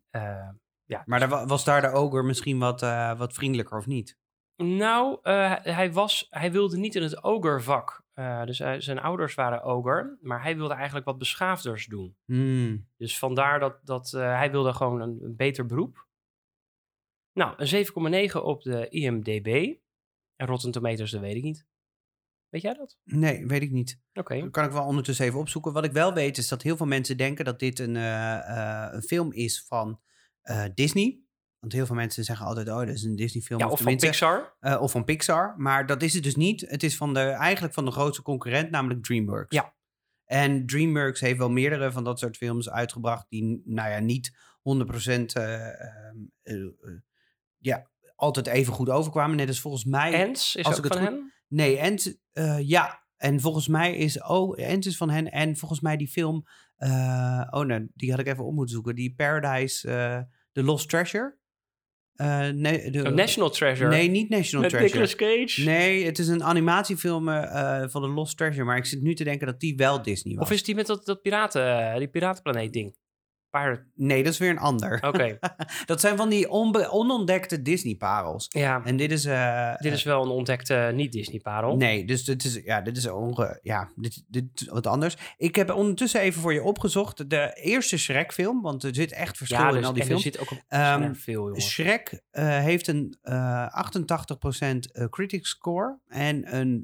Eh, 0.09 0.49
ja. 0.83 1.03
Maar 1.05 1.19
daar 1.19 1.29
wa- 1.29 1.45
was 1.45 1.63
daar 1.63 1.81
de 1.81 1.91
ogre 1.91 2.23
misschien 2.23 2.59
wat, 2.59 2.81
eh, 2.81 3.17
wat 3.17 3.33
vriendelijker 3.33 3.77
of 3.77 3.85
niet? 3.85 4.17
Nou, 4.55 5.19
hij, 5.21 5.93
was, 5.93 6.27
hij 6.29 6.51
wilde 6.51 6.77
niet 6.77 6.95
in 6.95 7.01
het 7.03 7.23
ogre-vak. 7.23 8.01
Eh, 8.13 8.43
dus 8.43 8.57
zijn 8.77 8.99
ouders 8.99 9.35
waren 9.35 9.63
ogre. 9.63 10.17
Maar 10.21 10.41
hij 10.41 10.55
wilde 10.57 10.73
eigenlijk 10.73 11.05
wat 11.05 11.17
beschaafders 11.17 11.85
doen. 11.85 12.17
Hmm. 12.25 12.87
Dus 12.97 13.19
vandaar 13.19 13.59
dat, 13.59 13.79
dat 13.83 14.11
hij 14.11 14.51
wilde 14.51 14.73
gewoon 14.73 15.01
een, 15.01 15.19
een 15.23 15.35
beter 15.35 15.65
beroep. 15.65 16.07
Nou, 17.33 17.53
een 17.57 17.85
7,9 18.29 18.41
op 18.43 18.61
de 18.61 18.89
IMDB. 18.89 19.75
En 20.35 20.47
Rotten 20.47 20.71
Tomatoes, 20.71 21.11
dat 21.11 21.21
weet 21.21 21.35
ik 21.35 21.43
niet. 21.43 21.65
Weet 22.53 22.61
jij 22.61 22.73
dat? 22.73 22.97
Nee, 23.03 23.45
weet 23.45 23.61
ik 23.61 23.71
niet. 23.71 23.99
Oké. 24.13 24.39
Dat 24.39 24.51
kan 24.51 24.65
ik 24.65 24.71
wel 24.71 24.85
ondertussen 24.85 25.25
even 25.25 25.39
opzoeken. 25.39 25.73
Wat 25.73 25.83
ik 25.83 25.91
wel 25.91 26.13
weet 26.13 26.37
is 26.37 26.47
dat 26.47 26.61
heel 26.61 26.77
veel 26.77 26.85
mensen 26.85 27.17
denken 27.17 27.45
dat 27.45 27.59
dit 27.59 27.79
een, 27.79 27.95
eh, 27.95 28.33
eh, 28.35 28.93
een 28.93 29.01
film 29.01 29.31
is 29.31 29.65
van 29.67 29.99
eh, 30.41 30.63
Disney. 30.73 31.19
Want 31.59 31.73
heel 31.73 31.85
veel 31.85 31.95
mensen 31.95 32.23
zeggen 32.23 32.45
altijd, 32.45 32.69
oh, 32.69 32.77
dat 32.77 32.87
is 32.87 33.03
een 33.03 33.15
Disney 33.15 33.43
film. 33.43 33.59
Ja, 33.59 33.67
of 33.67 33.81
van 33.81 33.95
Pixar. 33.95 34.55
of 34.79 34.91
van 34.91 35.03
Pixar. 35.03 35.53
Maar 35.57 35.85
dat 35.85 36.01
is 36.01 36.13
het 36.13 36.23
dus 36.23 36.35
niet. 36.35 36.61
Het 36.61 36.83
is 36.83 36.97
van 36.97 37.13
de, 37.13 37.19
eigenlijk 37.19 37.73
van 37.73 37.85
de 37.85 37.91
grootste 37.91 38.21
concurrent, 38.23 38.71
namelijk 38.71 39.03
DreamWorks. 39.03 39.55
Ja. 39.55 39.73
En 40.25 40.65
DreamWorks 40.65 41.19
heeft 41.19 41.37
wel 41.37 41.49
meerdere 41.49 41.91
van 41.91 42.03
dat 42.03 42.19
soort 42.19 42.37
films 42.37 42.69
uitgebracht 42.69 43.25
die, 43.29 43.61
nou 43.65 43.89
ja, 43.89 43.99
niet 43.99 44.31
100% 44.61 45.33
eh, 45.33 45.81
ehm, 45.81 46.17
eh, 46.43 46.55
eh, 46.61 46.69
ja, 47.57 47.89
altijd 48.15 48.47
even 48.47 48.73
goed 48.73 48.89
overkwamen. 48.89 49.35
Net 49.35 49.47
als 49.47 49.61
volgens 49.61 49.85
mij... 49.85 50.25
Ants 50.25 50.55
is 50.55 50.65
als 50.65 50.77
ook 50.77 50.85
ik 50.85 50.91
het 50.91 51.01
van 51.01 51.11
goed- 51.11 51.17
hen. 51.17 51.33
Nee, 51.53 51.77
Ent, 51.77 52.19
eh, 52.31 52.59
ja. 52.59 53.01
En 53.17 53.39
volgens 53.39 53.67
mij 53.67 53.95
is, 53.95 54.21
oh, 54.23 54.59
Ent 54.59 54.85
is 54.85 54.97
van 54.97 55.09
hen. 55.09 55.31
En 55.31 55.57
volgens 55.57 55.79
mij 55.79 55.97
die 55.97 56.07
film, 56.07 56.45
eh, 56.75 57.47
oh 57.49 57.65
nee, 57.65 57.87
die 57.93 58.11
had 58.11 58.19
ik 58.19 58.27
even 58.27 58.45
op 58.45 58.53
moeten 58.53 58.73
zoeken. 58.73 58.95
Die 58.95 59.13
Paradise, 59.15 59.89
eh 59.89 60.19
The 60.51 60.63
Lost 60.63 60.89
Treasure. 60.89 61.37
Eh, 62.13 62.49
nee, 62.49 62.91
de, 62.91 63.07
Oh, 63.07 63.13
National 63.13 63.49
Treasure. 63.49 63.89
Nee, 63.89 64.09
niet 64.09 64.29
National 64.29 64.61
Met 64.61 64.69
Treasure. 64.69 65.01
Nicolas 65.01 65.15
Cage. 65.45 65.63
Nee, 65.63 66.05
het 66.05 66.19
is 66.19 66.27
een 66.27 66.43
animatiefilm 66.43 67.25
van 67.89 68.01
The 68.01 68.11
Lost 68.13 68.37
Treasure. 68.37 68.63
Maar 68.63 68.77
ik 68.77 68.85
zit 68.85 69.01
nu 69.01 69.13
te 69.13 69.23
denken 69.23 69.47
dat 69.47 69.59
die 69.59 69.75
wel 69.75 70.01
Disney 70.01 70.35
was. 70.35 70.43
Of 70.45 70.51
is 70.51 70.63
die 70.63 70.75
met 70.75 70.85
dat, 70.85 71.05
dat 71.05 71.21
piraten, 71.21 71.99
die 71.99 72.07
piratenplaneet 72.07 72.73
ding? 72.73 72.95
Pirate. 73.59 73.83
Nee, 73.95 74.23
dat 74.23 74.33
is 74.33 74.39
weer 74.39 74.49
een 74.49 74.57
ander. 74.59 75.03
Oké. 75.07 75.37
dat 75.85 75.99
zijn 76.01 76.17
van 76.17 76.29
die 76.29 76.49
onbe- 76.49 76.89
onontdekte 76.89 77.61
Disney-parels. 77.61 78.45
ja, 78.49 78.81
En 78.83 78.97
dit 78.97 79.11
is... 79.11 79.25
eh, 79.25 79.75
dit 79.77 79.93
is 79.93 80.03
wel 80.03 80.23
een 80.23 80.29
ontdekte 80.29 80.91
niet-Disney-parel. 80.93 81.75
Nee, 81.77 82.05
dus 82.05 82.23
dit 82.25 82.43
is, 82.43 82.61
ja, 82.63 82.81
dit 82.81 82.97
is 82.97 83.07
onge, 83.09 83.59
ja, 83.61 83.89
dit, 83.95 84.23
dit 84.27 84.45
wat 84.69 84.87
anders. 84.87 85.17
Ik 85.37 85.55
heb 85.55 85.71
ondertussen 85.71 86.21
even 86.21 86.41
voor 86.41 86.53
je 86.53 86.63
opgezocht 86.63 87.29
de 87.29 87.51
eerste 87.53 87.97
Shrek-film, 87.97 88.61
want 88.61 88.83
er 88.83 88.95
zit 88.95 89.11
echt 89.11 89.37
verschil 89.37 89.59
ja, 89.59 89.69
in 89.69 89.75
dus, 89.75 89.85
al 89.85 89.93
die 89.93 90.01
en 90.03 90.09
er 90.09 90.19
films. 90.19 90.35
zit 90.35 90.39
ook 90.39 90.59
Ehm, 90.67 91.13
veel, 91.13 91.45
jongen. 91.47 91.61
Shrek 91.61 92.21
eh, 92.31 92.57
heeft 92.57 92.87
een 92.87 93.17
eh 93.21 93.67
88% 93.91 94.91
eh, 94.91 95.05
critic 95.09 95.45
score 95.45 95.97
en 96.07 96.55
een 96.57 96.83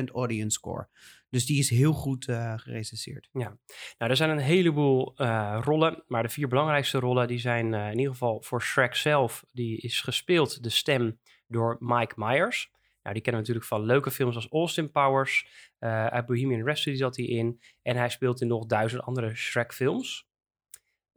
90% 0.00 0.04
audience 0.12 0.50
score. 0.58 0.88
Dus 1.30 1.46
die 1.46 1.58
is 1.58 1.70
heel 1.70 1.92
goed 1.92 2.28
eh 2.28 2.58
gerecenseerd. 2.58 3.28
Nou, 3.32 3.56
er 3.98 4.16
zijn 4.16 4.30
een 4.30 4.38
heleboel 4.38 5.16
eh, 5.16 5.60
rollen, 5.62 6.04
maar 6.06 6.22
de 6.22 6.28
vier 6.28 6.48
belangrijkste 6.48 6.98
rollen 6.98 7.28
die 7.28 7.38
zijn 7.38 7.74
eh, 7.74 7.90
in 7.90 7.98
ieder 7.98 8.12
geval 8.12 8.42
voor 8.42 8.62
Shrek 8.62 8.94
zelf. 8.94 9.44
Die 9.52 9.80
is 9.80 10.00
gespeeld, 10.00 10.62
de 10.62 10.68
stem, 10.68 11.20
door 11.46 11.76
Mike 11.80 12.14
Myers. 12.16 12.70
Nou, 13.02 13.14
die 13.14 13.22
kennen 13.22 13.42
we 13.42 13.48
natuurlijk 13.48 13.66
van 13.66 13.84
leuke 13.84 14.10
films 14.10 14.34
als 14.34 14.48
Austin 14.50 14.90
Powers. 14.90 15.46
uit 15.78 16.26
Bohemian 16.26 16.64
Rhapsody 16.64 16.96
zat 16.96 17.16
hij 17.16 17.24
in. 17.24 17.60
En 17.82 17.96
hij 17.96 18.08
speelt 18.08 18.40
in 18.40 18.48
nog 18.48 18.66
duizend 18.66 19.02
andere 19.02 19.34
Shrek-films. 19.34 20.28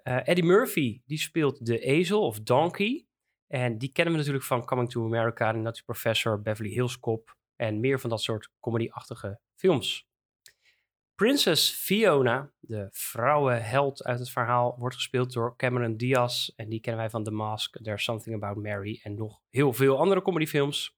Eddie 0.03 0.43
Murphy, 0.43 1.01
die 1.05 1.17
speelt 1.17 1.65
de 1.65 1.79
ezel 1.79 2.25
of 2.25 2.39
Donkey. 2.39 3.05
En 3.48 3.77
die 3.77 3.91
kennen 3.91 4.13
we 4.13 4.20
natuurlijk 4.20 4.46
van 4.46 4.65
Coming 4.65 4.89
to 4.89 5.05
America, 5.05 5.51
The 5.51 5.58
Nutty 5.58 5.84
Professor, 5.84 6.41
Beverly 6.41 6.72
Hills 6.72 7.00
Cop 7.00 7.38
en 7.55 7.79
meer 7.79 8.00
van 8.00 8.10
dat 8.10 8.22
soort 8.22 8.50
comedy-achtige 8.60 9.39
films. 9.63 10.08
Princess 11.15 11.72
Fiona, 11.72 12.51
de 12.60 12.88
vrouwenheld 12.91 14.03
uit 14.03 14.20
het 14.20 14.29
verhaal, 14.29 14.75
wordt 14.77 14.96
gespeeld 14.96 15.34
door 15.34 15.55
Cameron 15.55 15.98
Diaz. 15.98 16.50
En 16.55 16.70
die 16.70 16.79
kennen 16.79 17.01
wij 17.01 17.10
van 17.10 17.24
The 17.24 17.32
Mask, 17.32 17.84
There's 17.84 18.03
Something 18.03 18.36
About 18.36 18.63
Mary 18.63 19.00
en 19.03 19.15
nog 19.15 19.41
heel 19.50 19.74
veel 19.74 19.98
andere 19.98 20.22
comedyfilms. 20.22 20.98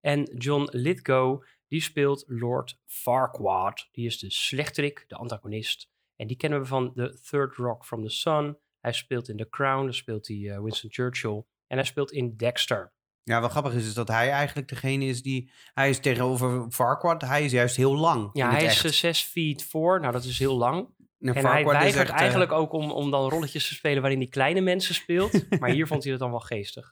En 0.00 0.22
John 0.22 0.68
Lithgow, 0.70 1.42
die 1.68 1.80
speelt 1.80 2.24
Lord 2.26 2.78
Farquaad. 2.84 3.88
Die 3.92 4.06
is 4.06 4.18
de 4.18 4.30
slechterik, 4.30 5.04
de 5.08 5.16
antagonist. 5.16 5.90
En 6.16 6.26
die 6.26 6.36
kennen 6.36 6.60
we 6.60 6.66
van 6.66 6.92
The 6.94 7.20
Third 7.30 7.54
Rock 7.54 7.84
from 7.84 8.02
the 8.02 8.10
Sun. 8.10 8.58
Hij 8.80 8.92
speelt 8.92 9.28
in 9.28 9.36
The 9.36 9.48
Crown, 9.48 9.84
daar 9.84 9.94
speelt 9.94 10.28
hij 10.28 10.50
eh, 10.50 10.62
Winston 10.62 10.92
Churchill. 10.92 11.44
En 11.66 11.76
hij 11.76 11.84
speelt 11.84 12.12
in 12.12 12.36
Dexter. 12.36 12.92
Ja, 13.28 13.40
wat 13.40 13.50
grappig 13.50 13.74
is, 13.74 13.86
is 13.86 13.94
dat 13.94 14.08
hij 14.08 14.30
eigenlijk 14.30 14.68
degene 14.68 15.04
is 15.04 15.22
die... 15.22 15.50
Hij 15.74 15.88
is 15.88 15.98
tegenover 16.00 16.66
Farquaad, 16.70 17.22
hij 17.22 17.44
is 17.44 17.52
juist 17.52 17.76
heel 17.76 17.96
lang. 17.96 18.30
Ja, 18.32 18.50
hij 18.50 18.64
is 18.64 18.74
echt. 18.74 18.84
eh, 18.84 18.90
6 18.90 19.22
feet 19.22 19.62
4. 19.64 20.00
Nou, 20.00 20.12
dat 20.12 20.24
is 20.24 20.38
heel 20.38 20.56
lang. 20.56 20.88
En 21.20 21.34
En 21.34 21.46
hij 21.46 21.64
weigert 21.64 22.02
echt, 22.08 22.10
eh, 22.10 22.20
eigenlijk 22.20 22.52
ook 22.52 22.72
om, 22.72 22.90
om 22.90 23.10
dan 23.10 23.28
rolletjes 23.28 23.68
te 23.68 23.74
spelen 23.74 24.00
waarin 24.02 24.20
hij 24.20 24.28
kleine 24.28 24.60
mensen 24.60 24.94
speelt. 24.94 25.44
maar 25.60 25.70
hier 25.70 25.86
vond 25.86 26.02
hij 26.02 26.12
het 26.12 26.20
dan 26.20 26.30
wel 26.30 26.40
geestig. 26.40 26.90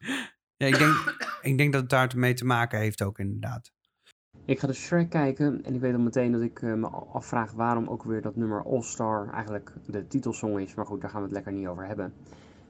Ja, 0.56 0.66
ik 0.66 0.78
denk, 0.78 1.16
ik 1.42 1.58
denk 1.58 1.72
dat 1.72 1.80
het 1.80 1.90
daarmee 1.90 2.34
te 2.34 2.44
maken 2.44 2.78
heeft 2.78 3.02
ook 3.02 3.18
inderdaad. 3.18 3.72
Ik 4.46 4.60
ga 4.60 4.66
de 4.66 4.72
Shrek 4.72 5.10
kijken 5.10 5.60
en 5.64 5.74
ik 5.74 5.80
weet 5.80 5.94
al 5.94 6.00
meteen 6.00 6.32
dat 6.32 6.40
ik 6.42 6.62
eh, 6.62 6.72
me 6.72 6.88
afvraag 6.88 7.52
waarom 7.52 7.88
ook 7.88 8.04
weer 8.04 8.22
dat 8.22 8.36
nummer 8.36 8.64
All 8.64 8.82
Star 8.82 9.30
eigenlijk 9.32 9.72
de 9.86 10.06
titelsong 10.06 10.60
is. 10.60 10.74
Maar 10.74 10.86
goed, 10.86 11.00
daar 11.00 11.10
gaan 11.10 11.20
we 11.20 11.26
het 11.26 11.34
lekker 11.34 11.52
niet 11.52 11.66
over 11.66 11.86
hebben. 11.86 12.12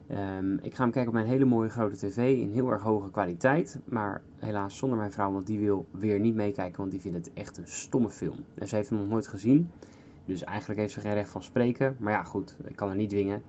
Ehm, 0.08 0.54
ik 0.54 0.74
ga 0.74 0.82
hem 0.82 0.92
kijken 0.92 1.06
op 1.06 1.14
mijn 1.14 1.26
hele 1.26 1.44
mooie 1.44 1.68
grote 1.68 1.96
tv 1.96 2.16
in 2.38 2.52
heel 2.52 2.70
erg 2.70 2.82
hoge 2.82 3.10
kwaliteit. 3.10 3.80
Maar 3.84 4.22
helaas 4.36 4.76
zonder 4.76 4.98
mijn 4.98 5.12
vrouw, 5.12 5.32
want 5.32 5.46
die 5.46 5.58
wil 5.58 5.86
weer 5.90 6.20
niet 6.20 6.34
meekijken, 6.34 6.78
want 6.78 6.90
die 6.90 7.00
vindt 7.00 7.16
het 7.16 7.32
echt 7.32 7.56
een 7.56 7.68
stomme 7.68 8.10
film. 8.10 8.44
En 8.54 8.68
ze 8.68 8.76
heeft 8.76 8.88
hem 8.88 8.98
nog 8.98 9.08
nooit 9.08 9.28
gezien. 9.28 9.70
Dus 10.24 10.44
eigenlijk 10.44 10.80
heeft 10.80 10.92
ze 10.92 11.00
geen 11.00 11.14
recht 11.14 11.30
van 11.30 11.42
spreken. 11.42 11.96
Maar 11.98 12.12
ja, 12.12 12.22
goed, 12.22 12.56
ik 12.64 12.76
kan 12.76 12.88
haar 12.88 12.96
niet 12.96 13.10
dwingen. 13.10 13.42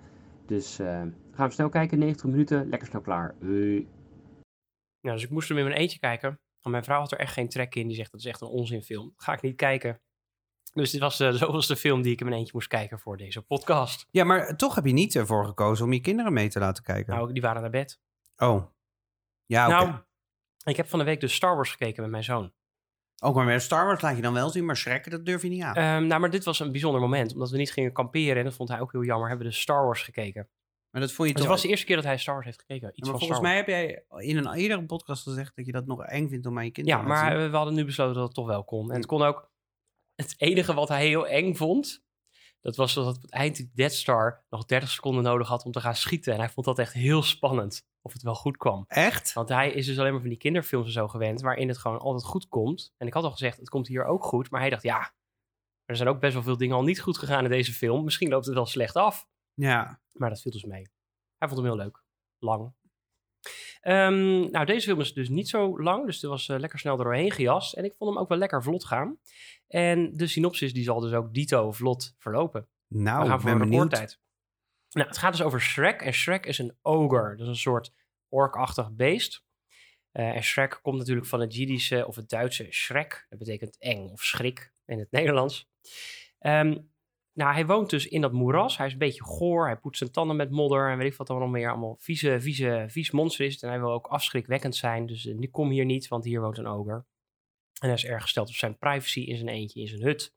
Dus 0.45 0.79
eh, 0.79 1.01
gaan 1.31 1.47
we 1.47 1.53
snel 1.53 1.69
kijken, 1.69 1.99
90 1.99 2.25
minuten, 2.25 2.69
lekker 2.69 2.87
snel 2.87 3.01
klaar. 3.01 3.35
Nou, 5.01 5.17
dus 5.17 5.23
ik 5.23 5.29
moest 5.29 5.49
hem 5.49 5.57
in 5.57 5.63
mijn 5.63 5.77
eentje 5.77 5.99
kijken. 5.99 6.29
Want 6.61 6.75
mijn 6.75 6.83
vrouw 6.83 6.99
had 6.99 7.11
er 7.11 7.19
echt 7.19 7.33
geen 7.33 7.49
trek 7.49 7.75
in. 7.75 7.87
Die 7.87 7.95
zegt 7.95 8.11
dat 8.11 8.19
is 8.19 8.25
echt 8.25 8.41
een 8.41 8.47
onzinfilm. 8.47 9.13
Ga 9.15 9.33
ik 9.33 9.41
niet 9.41 9.55
kijken. 9.55 9.99
Dus 10.75 10.91
dit 10.91 11.01
was 11.01 11.17
de 11.17 11.37
zoveelste 11.37 11.75
film 11.75 12.01
die 12.01 12.11
ik 12.11 12.19
in 12.19 12.25
mijn 12.25 12.37
eentje 12.37 12.53
moest 12.53 12.67
kijken 12.67 12.99
voor 12.99 13.17
deze 13.17 13.41
podcast. 13.41 14.07
Ja, 14.11 14.23
maar 14.23 14.55
toch 14.55 14.75
heb 14.75 14.85
je 14.85 14.93
niet 14.93 15.15
ervoor 15.15 15.45
gekozen 15.45 15.85
om 15.85 15.93
je 15.93 16.01
kinderen 16.01 16.33
mee 16.33 16.49
te 16.49 16.59
laten 16.59 16.83
kijken. 16.83 17.13
Nou, 17.13 17.33
die 17.33 17.41
waren 17.41 17.61
naar 17.61 17.71
bed. 17.71 17.99
oh. 18.37 18.63
Ja, 19.45 19.65
oké. 19.65 19.85
Nou, 19.85 19.99
ik 20.63 20.77
heb 20.77 20.87
van 20.87 20.99
de 20.99 21.05
week 21.05 21.19
dus 21.19 21.33
Star 21.33 21.55
Wars 21.55 21.71
gekeken 21.71 22.01
met 22.01 22.11
mijn 22.11 22.23
zoon. 22.23 22.53
Ook 23.23 23.35
maar 23.35 23.45
met 23.45 23.61
Star 23.61 23.85
Wars 23.85 24.01
laat 24.01 24.15
je 24.15 24.21
dan 24.21 24.33
wel 24.33 24.49
zien, 24.49 24.65
maar 24.65 24.77
schrekken, 24.77 25.11
dat 25.11 25.25
durf 25.25 25.41
je 25.41 25.49
niet 25.49 25.61
aan. 25.61 25.75
Ehm, 25.75 26.07
nou, 26.07 26.21
maar 26.21 26.29
dit 26.29 26.43
was 26.43 26.59
een 26.59 26.71
bijzonder 26.71 27.01
moment. 27.01 27.33
Omdat 27.33 27.49
we 27.49 27.57
niet 27.57 27.71
gingen 27.71 27.91
kamperen. 27.91 28.37
En 28.37 28.43
dat 28.43 28.53
vond 28.53 28.69
hij 28.69 28.79
ook 28.79 28.91
heel 28.91 29.03
jammer. 29.03 29.27
Hebben 29.27 29.45
we 29.45 29.51
dus 29.51 29.61
Star 29.61 29.85
Wars 29.85 30.01
gekeken. 30.03 30.49
maar 30.89 31.01
dat 31.01 31.11
vond 31.11 31.27
je 31.27 31.33
Dus 31.33 31.43
toch... 31.43 31.51
het 31.51 31.61
was 31.61 31.61
de 31.61 31.67
eerste 31.67 31.85
keer 31.85 31.95
dat 31.95 32.05
hij 32.05 32.17
Star 32.17 32.33
Wars 32.33 32.45
heeft 32.45 32.59
gekeken. 32.59 32.87
Iets 32.89 32.97
Ja, 32.97 33.03
maar 33.03 33.19
van 33.19 33.27
volgens 33.27 33.47
mij 33.47 33.55
heb 33.55 33.67
jij 33.67 34.05
in 34.17 34.37
een 34.37 34.53
eerdere 34.53 34.85
podcast 34.85 35.23
gezegd 35.23 35.55
dat 35.55 35.65
je 35.65 35.71
dat 35.71 35.85
nog 35.85 36.03
eng 36.05 36.29
vindt 36.29 36.45
om 36.45 36.57
aan 36.57 36.65
je 36.65 36.71
kinderen 36.71 36.99
Ja, 36.99 37.05
te 37.05 37.11
laten 37.13 37.37
maar 37.37 37.49
we 37.49 37.55
hadden 37.55 37.73
nu 37.73 37.85
besloten 37.85 38.13
dat 38.15 38.23
het 38.23 38.33
toch 38.33 38.47
wel 38.47 38.63
kon. 38.63 38.89
En 38.89 38.95
het 38.95 39.05
kon 39.05 39.21
ook... 39.21 39.53
Het 40.15 40.33
enige 40.37 40.73
wat 40.73 40.87
hij 40.87 41.07
heel 41.07 41.27
eng 41.27 41.55
vond... 41.55 42.03
Dat 42.65 42.75
was 42.75 42.93
dat 42.93 43.15
op 43.15 43.21
het 43.21 43.31
eind 43.31 43.55
die 43.55 43.71
Death 43.73 43.93
Star 43.93 44.45
nog 44.49 44.65
30 44.65 44.89
seconden 44.89 45.23
nodig 45.23 45.47
had 45.47 45.65
om 45.65 45.71
te 45.71 45.81
gaan 45.81 45.95
schieten. 45.95 46.33
En 46.33 46.39
hij 46.39 46.49
vond 46.49 46.65
dat 46.65 46.79
echt 46.79 46.93
heel 46.93 47.23
spannend. 47.23 47.85
Of 48.01 48.13
het 48.13 48.21
wel 48.21 48.35
goed 48.35 48.57
kwam. 48.57 48.85
Echt? 48.87 49.33
Want 49.33 49.49
hij 49.49 49.71
is 49.71 49.85
dus 49.85 49.99
alleen 49.99 50.11
maar 50.11 50.21
van 50.21 50.29
die 50.29 50.37
kinderfilms 50.37 50.85
en 50.85 50.91
zo 50.91 51.07
gewend, 51.07 51.41
waarin 51.41 51.67
het 51.67 51.77
gewoon 51.77 51.99
altijd 51.99 52.23
goed 52.23 52.47
komt. 52.47 52.93
En 52.97 53.07
ik 53.07 53.13
had 53.13 53.23
al 53.23 53.31
gezegd, 53.31 53.57
het 53.57 53.69
komt 53.69 53.87
hier 53.87 54.05
ook 54.05 54.23
goed. 54.23 54.49
Maar 54.49 54.61
hij 54.61 54.69
dacht, 54.69 54.83
ja, 54.83 55.13
er 55.85 55.95
zijn 55.95 56.09
ook 56.09 56.19
best 56.19 56.33
wel 56.33 56.43
veel 56.43 56.57
dingen 56.57 56.75
al 56.75 56.83
niet 56.83 57.01
goed 57.01 57.17
gegaan 57.17 57.43
in 57.43 57.49
deze 57.49 57.73
film. 57.73 58.03
Misschien 58.03 58.29
loopt 58.29 58.45
het 58.45 58.55
wel 58.55 58.65
slecht 58.65 58.95
af. 58.95 59.27
Ja. 59.53 60.01
Maar 60.11 60.29
dat 60.29 60.41
viel 60.41 60.51
dus 60.51 60.63
mee. 60.63 60.89
Hij 61.37 61.47
vond 61.47 61.61
hem 61.61 61.69
heel 61.69 61.83
leuk. 61.83 62.03
Lang. 62.39 62.73
Ehm, 63.81 64.51
nou, 64.51 64.65
deze 64.65 64.87
film 64.87 64.99
is 64.99 65.13
dus 65.13 65.29
niet 65.29 65.49
zo 65.49 65.81
lang, 65.81 66.05
dus 66.05 66.23
er 66.23 66.29
was 66.29 66.49
eh, 66.49 66.59
lekker 66.59 66.79
snel 66.79 66.97
doorheen 66.97 67.31
gejast. 67.31 67.73
En 67.73 67.83
ik 67.83 67.95
vond 67.97 68.09
hem 68.09 68.19
ook 68.19 68.29
wel 68.29 68.37
lekker 68.37 68.63
vlot 68.63 68.85
gaan. 68.85 69.19
En 69.67 70.17
de 70.17 70.27
synopsis 70.27 70.73
die 70.73 70.83
zal 70.83 70.99
dus 70.99 71.13
ook 71.13 71.33
dito 71.33 71.71
vlot 71.71 72.15
verlopen. 72.17 72.67
Nou, 72.87 73.23
We 73.23 73.29
gaan 73.29 73.41
voor 73.41 73.51
ben 73.51 73.61
een 73.61 73.69
recordtijd. 73.69 74.19
Nou, 74.89 75.07
het 75.07 75.17
gaat 75.17 75.31
dus 75.31 75.41
over 75.41 75.61
Shrek. 75.61 76.01
En 76.01 76.13
Shrek 76.13 76.45
is 76.45 76.57
een 76.57 76.77
ogre. 76.81 77.29
Dat 77.29 77.39
is 77.39 77.47
een 77.47 77.55
soort 77.55 77.93
orkachtig 78.29 78.91
beest. 78.91 79.43
Eh, 80.11 80.35
en 80.35 80.43
Shrek 80.43 80.79
komt 80.81 80.97
natuurlijk 80.97 81.27
van 81.27 81.39
het 81.39 81.55
Jiddische 81.55 82.07
of 82.07 82.15
het 82.15 82.29
Duitse 82.29 82.67
Shrek. 82.71 83.25
Dat 83.29 83.39
betekent 83.39 83.77
eng 83.79 84.09
of 84.09 84.23
schrik 84.23 84.73
in 84.85 84.99
het 84.99 85.11
Nederlands. 85.17 85.69
Ehm, 86.39 86.77
nou, 87.35 87.53
hij 87.53 87.65
woont 87.65 87.89
dus 87.89 88.07
in 88.07 88.21
dat 88.21 88.31
moeras. 88.31 88.77
Hij 88.77 88.85
is 88.87 88.93
een 88.93 88.99
beetje 88.99 89.23
goor. 89.23 89.65
Hij 89.65 89.77
poetst 89.77 89.97
zijn 89.97 90.11
tanden 90.11 90.35
met 90.35 90.51
modder 90.51 90.89
en 90.89 90.97
weet 90.97 91.11
ik 91.11 91.17
wat 91.17 91.27
nog 91.27 91.49
meer. 91.49 91.69
Allemaal 91.69 91.95
vieze, 91.99 92.39
vieze, 92.39 92.85
vies 92.87 93.11
monster 93.11 93.45
is. 93.45 93.61
En 93.61 93.69
hij 93.69 93.79
wil 93.79 93.91
ook 93.91 94.07
afschrikwekkend 94.07 94.75
zijn. 94.75 95.05
Dus 95.05 95.25
uh, 95.25 95.51
kom 95.51 95.69
hier 95.69 95.85
niet, 95.85 96.07
want 96.07 96.23
hier 96.23 96.41
woont 96.41 96.57
een 96.57 96.67
ogre. 96.67 97.05
En 97.81 97.87
hij 97.87 97.93
is 97.93 98.05
erg 98.05 98.21
gesteld 98.21 98.47
op 98.47 98.53
zijn 98.53 98.77
privacy 98.77 99.19
in 99.19 99.35
zijn 99.35 99.49
eentje 99.49 99.79
in 99.79 99.87
zijn 99.87 100.01
hut. 100.01 100.35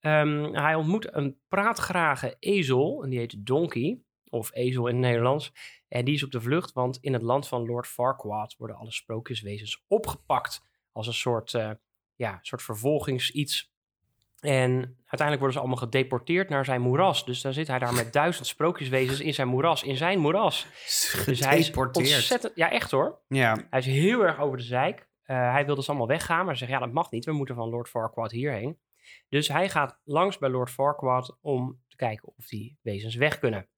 Ehm, 0.00 0.52
hij 0.52 0.74
ontmoet 0.74 1.14
een 1.14 1.38
praatgrage 1.48 2.36
ezel, 2.38 3.02
en 3.02 3.10
die 3.10 3.18
heet 3.18 3.46
Donkey, 3.46 4.00
of 4.28 4.54
ezel 4.54 4.86
in 4.86 4.94
het 4.94 5.04
Nederlands. 5.04 5.52
En 5.88 6.04
die 6.04 6.14
is 6.14 6.22
op 6.22 6.30
de 6.30 6.40
vlucht, 6.40 6.72
want 6.72 6.98
in 7.00 7.12
het 7.12 7.22
land 7.22 7.48
van 7.48 7.66
Lord 7.66 7.86
Farquaad 7.86 8.56
worden 8.56 8.76
alle 8.76 8.92
sprookjeswezens 8.92 9.84
opgepakt 9.88 10.62
als 10.92 11.06
een 11.06 11.14
soort, 11.14 11.54
eh, 11.54 11.70
ja, 12.14 12.38
soort 12.42 12.62
vervolgingsiets. 12.62 13.73
En 14.44 14.72
uiteindelijk 14.96 15.38
worden 15.38 15.52
ze 15.52 15.58
allemaal 15.58 15.76
gedeporteerd 15.76 16.48
naar 16.48 16.64
zijn 16.64 16.80
moeras. 16.80 17.24
Dus 17.24 17.40
dan 17.40 17.52
zit 17.52 17.66
hij 17.66 17.78
daar 17.78 17.94
met 17.94 18.12
duizend 18.12 18.46
sprookjeswezens 18.46 19.20
in 19.20 19.34
zijn 19.34 19.48
moeras, 19.48 19.82
in 19.82 19.96
zijn 19.96 20.18
moeras. 20.18 20.66
Dus 21.26 21.40
hij 21.40 21.58
is 21.58 21.70
ontzettend, 21.70 22.52
ja 22.54 22.70
echt 22.70 22.90
hoor. 22.90 23.18
Ja. 23.28 23.66
Hij 23.70 23.78
is 23.78 23.86
heel 23.86 24.24
erg 24.24 24.40
over 24.40 24.56
de 24.56 24.62
zeik. 24.62 25.08
Eh, 25.22 25.52
hij 25.52 25.66
wil 25.66 25.74
dus 25.74 25.88
allemaal 25.88 26.06
weggaan, 26.06 26.44
maar 26.44 26.54
ze 26.54 26.58
zegt 26.58 26.70
ja, 26.70 26.78
dat 26.78 26.92
mag 26.92 27.10
niet. 27.10 27.24
We 27.24 27.32
moeten 27.32 27.54
van 27.54 27.68
Lord 27.68 27.88
Farquaad 27.88 28.30
hierheen. 28.30 28.78
Dus 29.28 29.48
hij 29.48 29.68
gaat 29.68 30.00
langs 30.04 30.38
bij 30.38 30.50
Lord 30.50 30.70
Farquaad 30.70 31.36
om 31.40 31.82
te 31.88 31.96
kijken 31.96 32.32
of 32.36 32.46
die 32.46 32.78
wezens 32.82 33.14
weg 33.14 33.38
kunnen. 33.38 33.68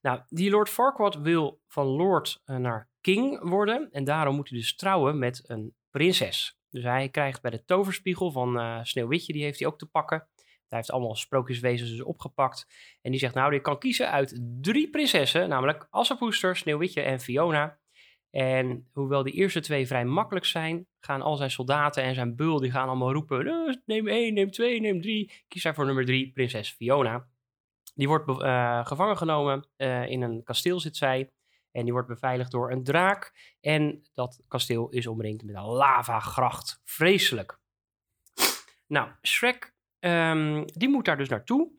Nou, 0.00 0.20
die 0.28 0.50
Lord 0.50 0.68
Farquaad 0.68 1.14
wil 1.14 1.60
van 1.68 1.86
Lord 1.86 2.42
eh, 2.44 2.56
naar 2.56 2.88
King 3.00 3.48
worden. 3.48 3.88
En 3.90 4.04
daarom 4.04 4.34
moet 4.34 4.48
hij 4.48 4.58
dus 4.58 4.76
trouwen 4.76 5.18
met 5.18 5.44
een 5.46 5.74
prinses. 5.90 6.58
Dus 6.76 6.84
hij 6.84 7.08
krijgt 7.08 7.42
bij 7.42 7.50
de 7.50 7.64
toverspiegel 7.64 8.30
van 8.30 8.58
eh, 8.58 8.78
Sneeuwwitje, 8.82 9.32
die 9.32 9.42
heeft 9.42 9.58
hij 9.58 9.68
ook 9.68 9.78
te 9.78 9.86
pakken. 9.86 10.28
Hij 10.68 10.78
heeft 10.78 10.90
allemaal 10.90 11.14
sprookjeswezens 11.14 11.90
dus 11.90 12.02
opgepakt. 12.02 12.66
En 13.02 13.10
die 13.10 13.20
zegt, 13.20 13.34
nou, 13.34 13.52
je 13.52 13.60
kan 13.60 13.78
kiezen 13.78 14.10
uit 14.10 14.40
drie 14.60 14.90
prinsessen, 14.90 15.48
namelijk 15.48 15.86
Assepoester, 15.90 16.56
Sneeuwwitje 16.56 17.00
en 17.00 17.20
Fiona. 17.20 17.78
En 18.30 18.88
hoewel 18.92 19.22
die 19.22 19.32
eerste 19.32 19.60
twee 19.60 19.86
vrij 19.86 20.04
makkelijk 20.04 20.46
zijn, 20.46 20.86
gaan 21.00 21.22
al 21.22 21.36
zijn 21.36 21.50
soldaten 21.50 22.02
en 22.02 22.14
zijn 22.14 22.36
bul, 22.36 22.60
die 22.60 22.70
gaan 22.70 22.88
allemaal 22.88 23.12
roepen, 23.12 23.46
"Eh, 23.46 23.74
neem 23.86 24.08
één, 24.08 24.34
neem 24.34 24.50
twee, 24.50 24.80
neem 24.80 25.00
drie. 25.00 25.44
Kies 25.48 25.62
hij 25.62 25.74
voor 25.74 25.84
nummer 25.84 26.04
drie, 26.04 26.32
prinses 26.32 26.70
Fiona. 26.70 27.26
Die 27.94 28.08
wordt 28.08 28.42
eh, 28.42 28.86
gevangen 28.86 29.16
genomen, 29.16 29.68
in 30.08 30.22
een 30.22 30.42
kasteel 30.42 30.80
zit 30.80 30.96
zij. 30.96 31.30
En 31.76 31.82
die 31.82 31.92
wordt 31.92 32.08
beveiligd 32.08 32.50
door 32.50 32.70
een 32.70 32.84
draak. 32.84 33.32
En 33.60 34.02
dat 34.14 34.42
kasteel 34.48 34.88
is 34.88 35.06
omringd 35.06 35.44
met 35.44 35.54
een 35.54 35.64
lavagracht. 35.64 36.80
Vreselijk. 36.84 37.58
Nou, 38.86 39.10
Shrek, 39.22 39.74
ehm, 39.98 40.64
die 40.64 40.88
moet 40.88 41.04
daar 41.04 41.16
dus 41.16 41.28
naartoe. 41.28 41.70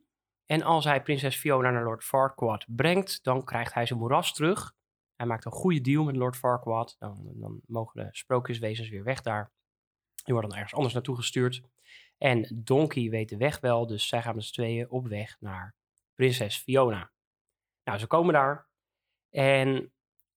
En 0.46 0.62
als 0.62 0.86
hij 0.86 1.02
prinses 1.02 1.36
Fiona 1.36 1.70
naar 1.70 1.84
Lord 1.84 2.04
Farquaad 2.04 2.66
brengt, 2.68 3.24
dan 3.24 3.44
krijgt 3.44 3.74
hij 3.74 3.86
zijn 3.86 4.00
moeras 4.00 4.34
terug. 4.34 4.76
Hij 5.16 5.26
maakt 5.26 5.46
een 5.46 5.52
goede 5.52 5.82
deal 5.82 6.04
met 6.04 6.16
Lord 6.16 6.36
Farquaad. 6.36 6.96
Dan, 7.00 7.32
dan 7.34 7.62
mogen 7.66 8.04
de 8.04 8.10
sprookjeswezens 8.12 8.90
weer 8.90 9.04
weg 9.04 9.22
daar. 9.22 9.52
Die 10.24 10.34
worden 10.34 10.50
dan 10.50 10.60
ergens 10.60 10.76
anders 10.76 10.94
naartoe 10.94 11.16
gestuurd. 11.16 11.62
En 12.18 12.62
Donkey 12.64 13.10
weet 13.10 13.30
de 13.30 13.38
weg 13.38 13.60
wel, 13.60 13.88
dus 13.88 14.08
zij 14.08 14.22
gaan 14.22 14.36
met 14.36 14.44
z'n 14.44 14.54
tweeën 14.54 14.90
op 14.90 15.08
weg 15.08 15.38
naar 15.40 15.76
prinses 16.16 16.58
Fiona. 16.58 17.12
Nou, 17.84 18.00
ze 18.00 18.08
komen 18.08 18.34
daar 18.34 18.67
en 19.38 19.92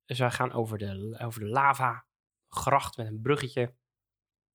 ze 0.07 0.31
gaan 0.31 0.53
over 0.53 0.79
de, 0.79 1.19
over 1.23 1.41
de 1.41 1.47
lava-gracht 1.47 2.97
met 2.97 3.07
een 3.07 3.21
bruggetje. 3.21 3.75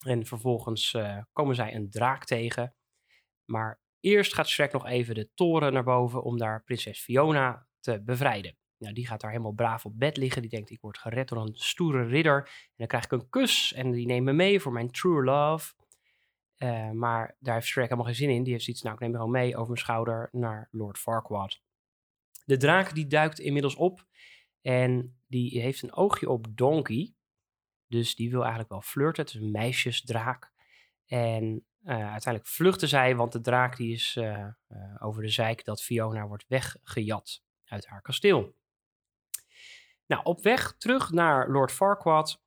En 0.06 0.26
vervolgens 0.26 0.94
eh, 0.94 1.18
komen 1.32 1.56
zij 1.56 1.76
een 1.76 1.90
draak 1.90 2.26
tegen. 2.26 2.76
Maar 3.46 3.80
eerst 4.00 4.34
gaat 4.34 4.48
Shrek 4.48 4.72
nog 4.72 4.86
even 4.86 5.16
de 5.16 5.30
toren 5.34 5.74
naar 5.74 5.84
boven 5.84 6.24
om 6.24 6.38
daar 6.38 6.64
prinses 6.64 7.02
Fiona 7.02 7.68
te 7.80 8.02
bevrijden. 8.04 8.58
Nou, 8.78 8.94
die 8.94 9.08
gaat 9.08 9.22
daar 9.22 9.32
helemaal 9.32 9.52
braaf 9.52 9.86
op 9.86 10.00
bed 10.00 10.18
liggen. 10.18 10.42
Die 10.42 10.52
denkt, 10.52 10.70
ik 10.70 10.82
word 10.82 10.98
gered 10.98 11.28
door 11.28 11.42
een 11.42 11.56
stoere 11.56 12.04
ridder. 12.04 12.38
En 12.46 12.74
dan 12.76 12.88
krijg 12.88 13.04
ik 13.04 13.12
een 13.12 13.30
kus 13.30 13.74
en 13.74 13.92
die 13.92 14.06
neemt 14.06 14.26
me 14.26 14.34
mee 14.34 14.60
voor 14.60 14.72
mijn 14.72 14.92
true 14.92 15.24
love. 15.24 15.74
Eh, 16.56 16.92
maar 16.92 17.36
daar 17.40 17.54
heeft 17.54 17.68
Shrek 17.68 17.84
helemaal 17.84 18.06
geen 18.06 18.16
zin 18.16 18.30
in. 18.30 18.44
Die 18.44 18.52
heeft 18.52 18.66
zoiets, 18.66 18.84
nou, 18.84 18.96
ik 18.96 19.02
neem 19.02 19.12
me 19.12 19.18
gewoon 19.18 19.32
mee 19.32 19.56
over 19.56 19.68
mijn 19.68 19.86
schouder 19.86 20.30
naar 20.32 20.68
Lord 20.72 20.98
Farquaad. 20.98 21.62
De 22.46 22.58
draak 22.58 22.94
die 22.94 23.08
duikt 23.08 23.40
inmiddels 23.40 23.76
op 23.76 24.06
en 24.66 25.18
die 25.28 25.62
heeft 25.62 25.84
een 25.84 25.94
oogje 25.94 26.30
op 26.30 26.48
Donkey. 26.50 27.14
Dus 27.88 28.16
die 28.16 28.30
wil 28.30 28.40
eigenlijk 28.40 28.70
wel 28.70 28.82
flirten. 28.82 29.24
Het 29.26 29.34
is 29.34 29.42
een 29.42 29.52
meisjesdraak. 29.52 30.52
En 31.06 31.66
eh, 31.84 31.96
uiteindelijk 31.96 32.48
vluchten 32.48 32.88
zij, 32.88 33.16
want 33.16 33.32
de 33.32 33.42
draak 33.42 33.78
die 33.78 33.94
is 33.94 34.16
eh, 34.16 34.42
eh, 34.42 34.54
over 35.00 35.22
de 35.22 35.30
zeik 35.30 35.66
dat 35.66 35.84
Fiona 35.84 36.28
wordt 36.28 36.46
weggejat 36.48 37.42
uit 37.66 37.86
haar 37.86 38.02
kasteel. 38.02 38.56
Nou, 40.06 40.24
op 40.24 40.42
weg 40.42 40.76
terug 40.78 41.12
naar 41.12 41.52
Lord 41.52 41.72
Farquaad 41.72 42.44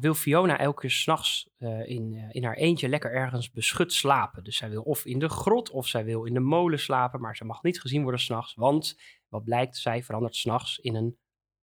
wil 0.00 0.14
Fiona 0.14 0.58
elke 0.58 0.80
keer 0.80 0.90
s'nachts 0.90 1.50
in, 1.84 2.28
in 2.30 2.44
haar 2.44 2.56
eentje 2.56 2.88
lekker 2.88 3.12
ergens 3.12 3.50
beschut 3.50 3.92
slapen. 3.92 4.44
Dus 4.44 4.56
zij 4.56 4.70
wil 4.70 4.82
of 4.82 5.04
in 5.04 5.18
de 5.18 5.28
grot 5.28 5.70
of 5.70 5.86
zij 5.86 6.04
wil 6.04 6.24
in 6.24 6.34
de 6.34 6.40
molen 6.40 6.78
slapen, 6.78 7.20
maar 7.20 7.36
ze 7.36 7.44
mag 7.44 7.62
niet 7.62 7.80
gezien 7.80 8.02
worden 8.02 8.20
s'nachts, 8.20 8.54
want 8.54 8.96
wat 9.28 9.44
blijkt, 9.44 9.76
zij 9.76 10.02
verandert 10.02 10.36
s'nachts 10.36 10.78
in 10.78 10.94
een, 10.94 11.18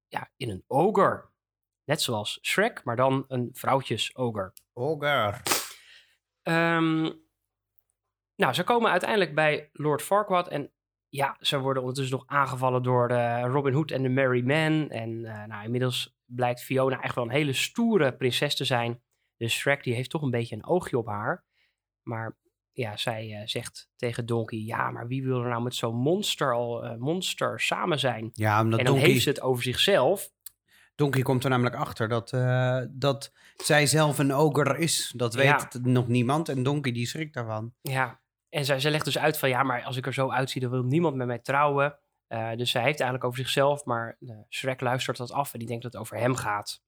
ja, 0.07 0.31
in 0.37 0.49
een 0.49 0.63
ogre. 0.67 1.29
Net 1.83 2.01
zoals 2.01 2.39
Shrek, 2.41 2.83
maar 2.83 2.95
dan 2.95 3.25
een 3.27 3.49
vrouwtjes-ogre. 3.53 4.53
Ogre. 4.73 5.41
Ehm, 6.41 7.11
nou, 8.35 8.53
ze 8.53 8.63
komen 8.63 8.91
uiteindelijk 8.91 9.35
bij 9.35 9.69
Lord 9.73 10.01
Farquaad 10.01 10.47
en 10.47 10.73
ja, 11.09 11.37
ze 11.39 11.59
worden 11.59 11.81
ondertussen 11.81 12.17
nog 12.17 12.27
aangevallen 12.27 12.83
door 12.83 13.07
de 13.07 13.39
Robin 13.41 13.73
Hood 13.73 13.91
en 13.91 14.03
de 14.03 14.09
Merry 14.09 14.45
Man. 14.45 14.89
En 14.89 15.25
eh, 15.25 15.43
nou, 15.45 15.63
inmiddels 15.63 16.17
blijkt 16.25 16.63
Fiona 16.63 17.01
echt 17.01 17.15
wel 17.15 17.23
een 17.23 17.29
hele 17.29 17.53
stoere 17.53 18.15
prinses 18.15 18.55
te 18.55 18.65
zijn. 18.65 19.03
Dus 19.37 19.53
Shrek 19.53 19.83
die 19.83 19.93
heeft 19.93 20.09
toch 20.09 20.21
een 20.21 20.31
beetje 20.31 20.55
een 20.55 20.65
oogje 20.65 20.97
op 20.97 21.07
haar. 21.07 21.45
Maar 22.01 22.37
ja, 22.75 22.97
zij 22.97 23.33
eh, 23.33 23.47
zegt 23.47 23.89
tegen 23.95 24.25
Donkey, 24.25 24.59
ja, 24.59 24.91
maar 24.91 25.07
wie 25.07 25.23
wil 25.23 25.41
er 25.41 25.49
nou 25.49 25.61
met 25.63 25.75
zo'n 25.75 25.95
monster 25.95 26.53
al 26.53 26.85
eh, 26.85 26.95
monster 26.95 27.59
samen 27.59 27.99
zijn? 27.99 28.29
Ja, 28.33 28.61
omdat 28.61 28.79
en 28.79 28.85
dan 28.85 28.93
Donkey, 28.93 29.11
heeft 29.11 29.23
ze 29.23 29.29
het 29.29 29.41
over 29.41 29.63
zichzelf. 29.63 30.31
Donkey 30.95 31.21
komt 31.21 31.43
er 31.43 31.49
namelijk 31.49 31.75
achter 31.75 32.07
dat, 32.07 32.33
eh, 32.33 32.81
dat 32.89 33.31
zij 33.57 33.85
zelf 33.85 34.17
een 34.19 34.33
ogre 34.33 34.77
is. 34.77 35.13
Dat 35.15 35.33
weet 35.33 35.45
Ja. 35.45 35.69
nog 35.81 36.07
niemand. 36.07 36.49
En 36.49 36.63
Donkey 36.63 36.91
die 36.91 37.05
schrikt 37.07 37.33
daarvan. 37.33 37.73
Ja, 37.81 38.19
en 38.49 38.65
zij, 38.65 38.79
zij 38.79 38.91
legt 38.91 39.05
dus 39.05 39.17
uit 39.17 39.37
van 39.37 39.49
ja, 39.49 39.63
maar 39.63 39.83
als 39.83 39.97
ik 39.97 40.05
er 40.05 40.13
zo 40.13 40.29
uitzie, 40.31 40.61
dan 40.61 40.69
wil 40.71 40.83
niemand 40.83 41.15
met 41.15 41.27
mij 41.27 41.39
trouwen. 41.39 41.99
Dus 42.55 42.71
zij 42.71 42.81
heeft 42.83 42.99
eigenlijk 42.99 43.23
over 43.23 43.39
zichzelf, 43.39 43.85
maar 43.85 44.17
eh, 44.19 44.35
Shrek 44.49 44.81
luistert 44.81 45.17
dat 45.17 45.31
af 45.31 45.53
en 45.53 45.59
die 45.59 45.67
denkt 45.67 45.83
dat 45.83 45.91
het 45.91 46.01
over 46.01 46.17
hem 46.17 46.35
gaat. 46.35 46.83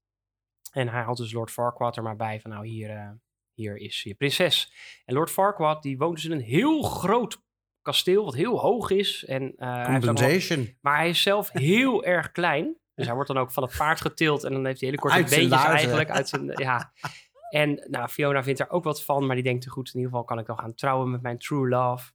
En 0.71 0.87
hij 0.87 1.01
haalt 1.01 1.17
dus 1.17 1.31
Lord 1.33 1.51
Farquaad 1.51 1.97
er 1.97 2.03
maar 2.03 2.15
bij 2.15 2.41
van 2.41 2.51
nou, 2.51 2.67
hier, 2.67 3.19
hier 3.57 3.77
is 3.77 4.03
je 4.03 4.13
prinses. 4.15 4.73
En 5.05 5.13
Lord 5.13 5.29
Farquaad, 5.31 5.83
die 5.83 5.97
woont 5.97 6.15
dus 6.15 6.25
in 6.25 6.31
een 6.31 6.41
heel 6.41 6.81
groot 6.81 7.41
kasteel, 7.81 8.25
wat 8.25 8.35
heel 8.35 8.59
hoog 8.59 8.89
is. 8.89 9.25
En, 9.25 9.53
hij 9.55 9.67
allemaal- 9.67 9.99
Compensation. 9.99 10.77
maar 10.81 10.97
hij 10.97 11.09
is 11.09 11.21
zelf 11.21 11.49
heel 11.71 12.03
erg 12.03 12.31
klein. 12.31 12.77
Dus 12.95 13.05
hij 13.05 13.15
wordt 13.15 13.29
dan 13.33 13.37
ook 13.41 13.51
van 13.51 13.63
het 13.63 13.77
paard 13.77 14.01
getild 14.01 14.43
en 14.43 14.51
dan 14.53 14.65
heeft 14.65 14.79
hij 14.79 14.89
hele 14.89 15.01
korte 15.01 15.17
beentjes 15.17 15.47
laarzen. 15.49 15.71
eigenlijk. 15.71 16.09
Uit 16.09 16.29
zijn, 16.29 16.51
ja. 16.55 16.93
En 17.49 17.85
nou, 17.89 18.07
Fiona 18.07 18.43
vindt 18.43 18.59
er 18.59 18.69
ook 18.69 18.83
wat 18.83 19.03
van, 19.03 19.25
maar 19.25 19.35
die 19.35 19.43
denkt, 19.43 19.67
goed, 19.67 19.87
in 19.87 19.93
ieder 19.95 20.09
geval 20.09 20.25
kan 20.25 20.39
ik 20.39 20.45
dan 20.45 20.59
gaan 20.59 20.73
trouwen 20.73 21.11
met 21.11 21.21
mijn 21.21 21.37
true 21.37 21.67
love. 21.67 22.11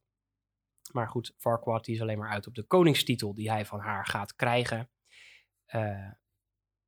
Maar 0.91 1.07
goed, 1.09 1.33
Farquaad 1.37 1.85
die 1.85 1.95
is 1.95 2.01
alleen 2.01 2.17
maar 2.17 2.29
uit 2.29 2.47
op 2.47 2.55
de 2.55 2.63
koningstitel 2.63 3.33
die 3.33 3.51
hij 3.51 3.65
van 3.65 3.79
haar 3.79 4.05
gaat 4.05 4.35
krijgen. 4.35 4.89
Eh, 5.65 6.11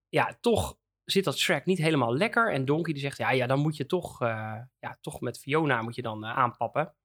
ja, 0.09 0.37
toch 0.41 0.77
zit 1.05 1.23
dat 1.23 1.37
Shrek 1.37 1.65
niet 1.65 1.77
helemaal 1.77 2.15
lekker. 2.15 2.53
En 2.53 2.65
Donkey 2.65 2.93
die 2.93 3.01
zegt, 3.01 3.17
ja, 3.17 3.31
ja 3.31 3.47
dan 3.47 3.59
moet 3.59 3.77
je 3.77 3.85
toch, 3.85 4.21
eh, 4.21 4.57
ja, 4.79 4.97
toch 5.01 5.21
met 5.21 5.39
Fiona 5.39 5.81
moet 5.81 5.95
je 5.95 6.01
dan 6.01 6.23
eh, 6.23 6.37
aanpappen. 6.37 6.95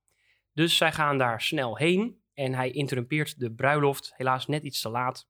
Dus 0.53 0.77
zij 0.77 0.93
gaan 0.93 1.19
daar 1.19 1.41
snel 1.41 1.77
heen 1.77 2.23
en 2.35 2.55
hij 2.55 2.71
interrumpeert 2.71 3.41
de 3.41 3.53
bruiloft, 3.53 4.13
helaas 4.17 4.47
net 4.47 4.63
iets 4.63 4.81
te 4.81 4.89
laat. 4.89 5.29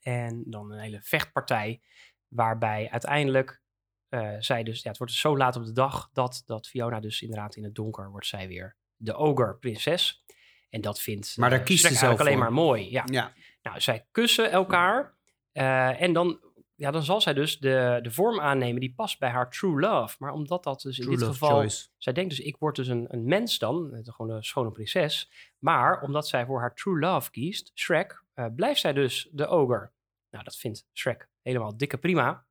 En 0.00 0.44
dan 0.46 0.72
een 0.72 0.80
hele 0.80 1.00
vechtpartij, 1.02 1.82
waarbij 2.28 2.90
uiteindelijk 2.90 3.62
eh, 4.08 4.36
zij 4.38 4.62
dus, 4.62 4.82
ja, 4.82 4.88
het 4.88 4.98
wordt 4.98 5.12
dus 5.12 5.22
zo 5.22 5.36
laat 5.36 5.56
op 5.56 5.64
de 5.64 5.72
dag 5.72 6.10
dat, 6.12 6.42
dat 6.46 6.68
Fiona 6.68 7.00
dus 7.00 7.22
inderdaad 7.22 7.56
in 7.56 7.64
het 7.64 7.74
donker 7.74 8.10
wordt 8.10 8.26
zij 8.26 8.48
weer 8.48 8.76
de 8.96 9.14
ogre 9.14 9.54
prinses. 9.54 10.24
En 10.70 10.80
dat 10.80 11.00
vindt 11.00 11.36
Maar 11.36 11.50
daar 11.50 11.62
kiest 11.62 11.86
ze 11.86 11.94
zelf 11.94 12.20
alleen 12.20 12.38
maar 12.38 12.52
mooi. 12.52 12.90
Ja. 12.90 13.04
Ja. 13.06 13.32
Nou, 13.62 13.80
zij 13.80 14.06
kussen 14.10 14.50
elkaar. 14.50 15.14
en 15.52 16.12
dan, 16.12 16.40
ja, 16.80 16.90
dan 16.90 17.02
zal 17.02 17.20
zij 17.20 17.34
dus 17.34 17.58
de, 17.58 17.98
de 18.02 18.10
vorm 18.10 18.40
aannemen 18.40 18.80
die 18.80 18.94
past 18.94 19.18
bij 19.18 19.28
haar 19.28 19.50
true 19.50 19.80
love. 19.80 20.16
Maar 20.18 20.32
omdat 20.32 20.64
dat 20.64 20.80
dus 20.80 20.98
in 20.98 21.10
dit 21.10 21.22
geval... 21.22 21.48
choice. 21.48 21.88
Zij 21.98 22.12
denkt 22.12 22.30
dus, 22.30 22.40
ik 22.40 22.56
word 22.56 22.76
dus 22.76 22.88
een, 22.88 23.06
een 23.08 23.24
mens 23.24 23.58
dan, 23.58 24.00
gewoon 24.04 24.30
een 24.30 24.42
schone 24.42 24.70
prinses. 24.70 25.30
Maar 25.58 26.02
omdat 26.02 26.28
zij 26.28 26.46
voor 26.46 26.60
haar 26.60 26.74
true 26.74 26.98
love 26.98 27.30
kiest, 27.30 27.70
Shrek, 27.74 28.24
eh, 28.34 28.46
blijft 28.54 28.80
zij 28.80 28.92
dus 28.92 29.28
de 29.32 29.46
ogre. 29.46 29.92
Nou, 30.30 30.44
dat 30.44 30.56
vindt 30.56 30.86
Shrek 30.92 31.28
helemaal 31.42 31.76
dikke 31.76 31.98
prima. 31.98 32.46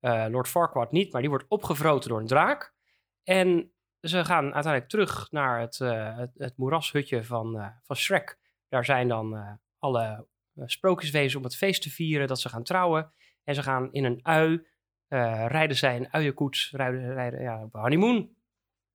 Eh, 0.00 0.26
Lord 0.28 0.48
Farquaad 0.48 0.92
niet, 0.92 1.12
maar 1.12 1.20
die 1.20 1.30
wordt 1.30 1.48
opgevroten 1.48 2.10
door 2.10 2.20
een 2.20 2.26
draak. 2.26 2.74
En 3.22 3.72
ze 4.00 4.24
gaan 4.24 4.44
uiteindelijk 4.54 4.88
terug 4.88 5.30
naar 5.30 5.60
het, 5.60 5.80
eh, 5.80 6.16
het, 6.16 6.30
het 6.36 6.56
moerashutje 6.56 7.24
van, 7.24 7.72
van 7.82 7.96
Shrek. 7.96 8.38
Daar 8.68 8.84
zijn 8.84 9.08
dan 9.08 9.58
alle 9.78 10.26
sprookjeswezens 10.54 11.34
om 11.34 11.42
het 11.42 11.56
feest 11.56 11.82
te 11.82 11.90
vieren 11.90 12.26
dat 12.26 12.40
ze 12.40 12.48
gaan 12.48 12.64
trouwen. 12.64 13.12
En 13.44 13.54
ze 13.54 13.62
gaan 13.62 13.92
in 13.92 14.04
een 14.04 14.20
ui, 14.22 14.66
eh, 15.08 15.46
rijden 15.48 15.76
zij 15.76 15.96
een 15.96 16.12
uienkoets, 16.12 16.70
rijden, 16.70 17.14
rijden 17.14 17.42
ja, 17.42 17.62
op 17.62 17.72
honeymoon. 17.72 18.16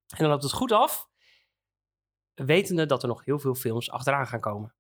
En 0.08 0.18
dan 0.18 0.30
loopt 0.30 0.44
het 0.44 0.52
goed 0.52 0.72
af, 0.72 1.10
wetende 2.34 2.86
dat 2.86 3.02
er 3.02 3.08
nog 3.08 3.26
heel 3.26 3.40
veel 3.40 3.56
films 3.56 3.92
achteraan 3.92 4.28
gaan 4.28 4.40
komen. 4.40 4.74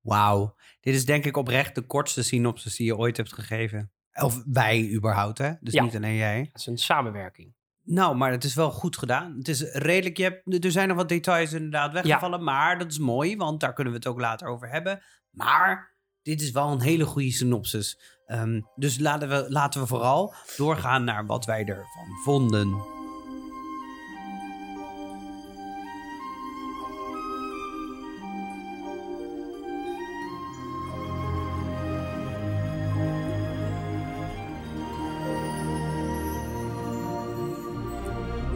Wauw. 0.00 0.56
Dit 0.80 0.94
is 0.94 1.04
denk 1.04 1.24
ik 1.24 1.36
oprecht 1.36 1.74
de 1.74 1.86
kortste 1.86 2.22
synopsis 2.22 2.76
die 2.76 2.86
je 2.86 2.96
ooit 2.96 3.16
hebt 3.16 3.32
gegeven. 3.32 3.92
Of 4.12 4.42
wij 4.46 4.90
überhaupt, 4.92 5.38
hè? 5.38 5.52
Dus 5.60 5.72
Ja. 5.74 5.82
niet 5.82 5.96
alleen 5.96 6.14
jij. 6.14 6.38
Het 6.38 6.58
is 6.60 6.66
een 6.66 6.78
samenwerking. 6.78 7.54
Nou, 7.82 8.16
maar 8.16 8.30
het 8.30 8.44
is 8.44 8.54
wel 8.54 8.70
goed 8.70 8.96
gedaan. 8.96 9.36
Het 9.36 9.48
is 9.48 9.62
redelijk. 9.62 10.16
Je 10.16 10.22
hebt, 10.22 10.64
er 10.64 10.70
zijn 10.70 10.88
nog 10.88 10.96
wat 10.96 11.08
details 11.08 11.52
inderdaad 11.52 11.92
weggevallen. 11.92 12.44
Maar 12.44 12.78
dat 12.78 12.90
is 12.90 12.98
mooi, 12.98 13.36
want 13.36 13.60
daar 13.60 13.72
kunnen 13.72 13.92
we 13.92 13.98
het 13.98 14.08
ook 14.08 14.20
later 14.20 14.48
over 14.48 14.68
hebben. 14.68 15.02
Maar 15.30 15.96
dit 16.22 16.40
is 16.40 16.50
wel 16.50 16.70
een 16.72 16.80
hele 16.80 17.04
goede 17.04 17.30
synopsis. 17.30 18.19
Ehm, 18.30 18.60
dus 18.74 18.98
laten 18.98 19.28
we, 19.28 19.44
laten 19.48 19.80
we 19.80 19.86
vooral 19.86 20.34
doorgaan 20.56 21.04
naar 21.04 21.26
wat 21.26 21.44
wij 21.44 21.64
ervan 21.64 22.08
vonden. 22.24 22.68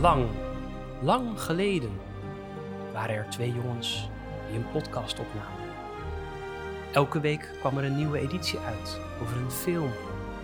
Lang, 0.01 0.27
lang 1.03 1.41
geleden 1.41 2.01
waren 2.93 3.15
er 3.15 3.31
twee 3.31 3.53
jongens 3.53 4.09
die 4.49 4.59
een 4.59 4.71
podcast 4.71 5.19
opnamen. 5.19 5.64
Elke 6.95 7.21
week 7.21 7.51
kwam 7.59 7.79
er 7.79 7.85
een 7.85 7.97
nieuwe 7.97 8.19
editie 8.19 8.59
uit 8.59 9.01
over 9.23 9.37
een 9.37 9.51
film 9.51 9.91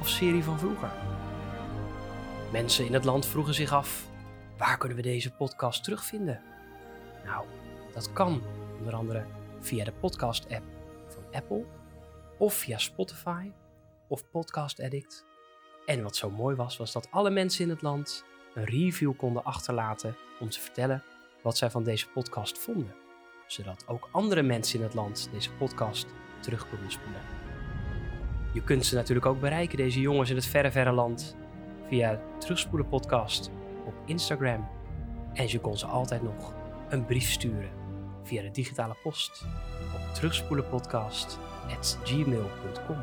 of 0.00 0.08
serie 0.08 0.44
van 0.44 0.58
vroeger. 0.58 0.92
Mensen 2.52 2.86
in 2.86 2.92
het 2.92 3.04
land 3.04 3.26
vroegen 3.26 3.54
zich 3.54 3.72
af: 3.72 4.06
waar 4.58 4.78
kunnen 4.78 4.96
we 4.96 5.02
deze 5.02 5.30
podcast 5.30 5.84
terugvinden? 5.84 6.40
Nou, 7.24 7.46
dat 7.92 8.12
kan 8.12 8.42
onder 8.78 8.94
andere 8.94 9.24
via 9.60 9.84
de 9.84 9.92
podcast-app 9.92 10.62
van 11.08 11.22
Apple 11.32 11.64
of 12.38 12.54
via 12.54 12.78
Spotify 12.78 13.50
of 14.08 14.30
Podcast 14.30 14.80
Addict. 14.80 15.24
En 15.86 16.02
wat 16.02 16.16
zo 16.16 16.30
mooi 16.30 16.56
was, 16.56 16.76
was 16.76 16.92
dat 16.92 17.08
alle 17.10 17.30
mensen 17.30 17.64
in 17.64 17.70
het 17.70 17.82
land 17.82 18.24
een 18.54 18.64
review 18.64 19.16
konden 19.16 19.44
achterlaten 19.44 20.16
om 20.40 20.50
te 20.50 20.60
vertellen 20.60 21.02
wat 21.42 21.56
zij 21.56 21.70
van 21.70 21.84
deze 21.84 22.08
podcast 22.08 22.58
vonden. 22.58 22.94
Zodat 23.46 23.84
ook 23.86 24.08
andere 24.12 24.42
mensen 24.42 24.78
in 24.78 24.84
het 24.84 24.94
land 24.94 25.28
deze 25.32 25.52
podcast 25.52 26.06
terug 26.40 26.66
spoelen. 26.86 27.20
Je 28.52 28.62
kunt 28.62 28.86
ze 28.86 28.94
natuurlijk 28.94 29.26
ook 29.26 29.40
bereiken, 29.40 29.76
deze 29.76 30.00
jongens 30.00 30.30
in 30.30 30.36
het 30.36 30.46
verre, 30.46 30.70
verre 30.70 30.92
land, 30.92 31.36
via 31.88 32.20
Terugspoelen 32.38 32.88
Podcast 32.88 33.50
op 33.86 33.94
Instagram. 34.06 34.68
En 35.34 35.48
je 35.48 35.60
kon 35.60 35.78
ze 35.78 35.86
altijd 35.86 36.22
nog 36.22 36.52
een 36.88 37.06
brief 37.06 37.30
sturen 37.30 37.70
via 38.22 38.42
de 38.42 38.50
digitale 38.50 38.96
post 39.02 39.44
op 39.94 40.14
terugspoelenpodcast.gmail.com. 40.14 42.96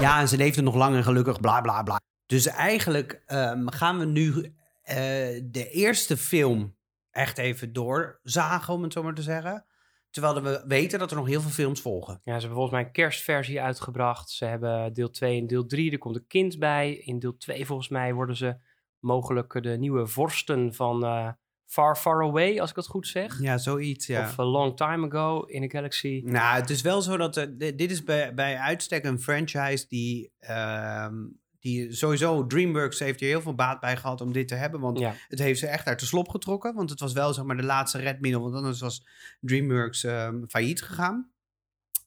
Ja, 0.00 0.20
en 0.20 0.28
ze 0.28 0.36
leefde 0.36 0.62
nog 0.62 0.74
lang 0.74 0.96
en 0.96 1.04
gelukkig, 1.04 1.40
bla 1.40 1.60
bla 1.60 1.82
bla. 1.82 2.00
Dus 2.26 2.46
eigenlijk 2.46 3.22
ehm, 3.26 3.66
gaan 3.66 3.98
we 3.98 4.04
nu 4.04 4.54
eh, 4.82 4.96
de 5.44 5.70
eerste 5.70 6.16
film 6.16 6.76
echt 7.10 7.38
even 7.38 7.72
doorzagen, 7.72 8.74
om 8.74 8.82
het 8.82 8.92
zo 8.92 9.02
maar 9.02 9.14
te 9.14 9.22
zeggen. 9.22 9.64
Terwijl 10.10 10.42
we 10.42 10.64
weten 10.66 10.98
dat 10.98 11.10
er 11.10 11.16
nog 11.16 11.26
heel 11.26 11.40
veel 11.40 11.50
films 11.50 11.80
volgen. 11.80 12.12
Ja, 12.14 12.32
ze 12.34 12.38
hebben 12.38 12.50
volgens 12.50 12.72
mij 12.74 12.84
een 12.84 12.92
kerstversie 12.92 13.60
uitgebracht. 13.60 14.30
Ze 14.30 14.44
hebben 14.44 14.92
deel 14.92 15.10
2 15.10 15.40
en 15.40 15.46
deel 15.46 15.66
3. 15.66 15.92
Er 15.92 15.98
komt 15.98 16.16
een 16.16 16.26
kind 16.26 16.58
bij. 16.58 16.94
In 16.94 17.18
deel 17.18 17.36
2 17.36 17.66
volgens 17.66 17.88
mij 17.88 18.14
worden 18.14 18.36
ze 18.36 18.56
mogelijk 18.98 19.62
de 19.62 19.76
nieuwe 19.78 20.06
vorsten 20.06 20.74
van 20.74 21.04
eh, 21.04 21.28
Far 21.66 21.96
Far 21.96 22.22
Away, 22.22 22.60
als 22.60 22.70
ik 22.70 22.76
het 22.76 22.86
goed 22.86 23.06
zeg. 23.06 23.40
Ja, 23.40 23.58
zoiets, 23.58 24.06
ja. 24.06 24.22
Of 24.22 24.38
A 24.38 24.44
Long 24.44 24.76
Time 24.76 25.06
Ago 25.06 25.42
in 25.42 25.62
a 25.62 25.68
Galaxy. 25.68 26.22
Nou, 26.24 26.60
het 26.60 26.70
is 26.70 26.82
wel 26.82 27.02
zo 27.02 27.16
dat... 27.16 27.36
eh, 27.36 27.46
dit 27.50 27.78
dit 27.78 27.90
is 27.90 28.04
bij, 28.04 28.34
bij 28.34 28.56
uitstek 28.56 29.04
een 29.04 29.20
franchise 29.20 29.86
die... 29.88 30.32
ehm, 30.38 31.14
die 31.60 31.92
sowieso, 31.92 32.46
DreamWorks 32.46 32.98
heeft 32.98 33.20
hier 33.20 33.28
heel 33.28 33.40
veel 33.42 33.54
baat 33.54 33.80
bij 33.80 33.96
gehad 33.96 34.20
om 34.20 34.32
dit 34.32 34.48
te 34.48 34.54
hebben. 34.54 34.80
Want 34.80 34.98
Ja. 34.98 35.14
het 35.28 35.38
heeft 35.38 35.58
ze 35.60 35.66
echt 35.66 35.86
uit 35.86 36.00
de 36.00 36.06
slop 36.06 36.28
getrokken. 36.28 36.74
Want 36.74 36.90
het 36.90 37.00
was 37.00 37.12
wel 37.12 37.34
zeg 37.34 37.44
maar 37.44 37.56
de 37.56 37.62
laatste 37.62 37.98
redmiddel. 37.98 38.42
Want 38.42 38.54
anders 38.54 38.80
was 38.80 39.06
DreamWorks 39.40 40.04
ehm, 40.04 40.44
failliet 40.48 40.82
gegaan. 40.82 41.30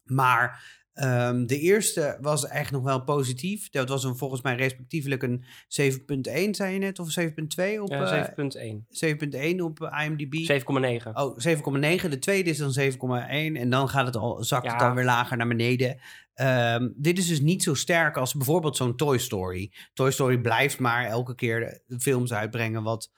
Maar 0.04 0.80
ehm, 0.94 1.46
de 1.46 1.60
eerste 1.60 2.18
was 2.22 2.48
echt 2.48 2.72
nog 2.72 2.84
wel 2.84 3.04
positief. 3.04 3.70
Dat 3.70 3.90
was 3.90 4.04
een, 4.04 4.18
volgens 4.18 4.42
mij 4.42 4.56
respectievelijk 4.56 5.24
een 5.24 5.44
7.1, 5.68 6.50
zei 6.52 6.74
je 6.74 6.80
net, 6.80 7.00
of 7.00 7.12
7.2 7.20 7.82
op, 7.82 7.90
Ja, 7.90 8.02
eh, 8.02 8.24
7.1. 8.24 8.86
7.1 8.90 9.62
op 9.62 9.82
eh, 9.82 10.06
IMDb. 10.06 10.34
7,9. 10.34 11.14
Oh, 11.14 11.38
7,9. 11.38 12.10
De 12.10 12.20
tweede 12.20 12.50
is 12.50 12.58
dan 12.58 12.74
7,1. 12.74 13.56
En 13.56 13.70
dan 13.70 13.90
gaat 13.90 14.06
het 14.06 14.16
al, 14.16 14.44
zakt 14.44 14.72
het 14.72 14.80
dan 14.80 14.96
weer 14.96 15.06
lager 15.06 15.38
naar 15.38 15.48
beneden. 15.48 16.00
Ehm, 16.34 16.90
dit 16.96 17.18
is 17.18 17.28
dus 17.28 17.42
niet 17.42 17.64
zo 17.64 17.74
sterk 17.74 18.18
als 18.18 18.34
bijvoorbeeld 18.34 18.78
zo'n 18.78 18.96
Toy 18.96 19.18
Story. 19.18 19.72
Toy 19.94 20.12
Story 20.12 20.38
blijft 20.38 20.80
maar 20.80 21.06
elke 21.06 21.36
keer 21.36 21.82
films 22.00 22.34
uitbrengen 22.34 22.84
wat 22.84 23.12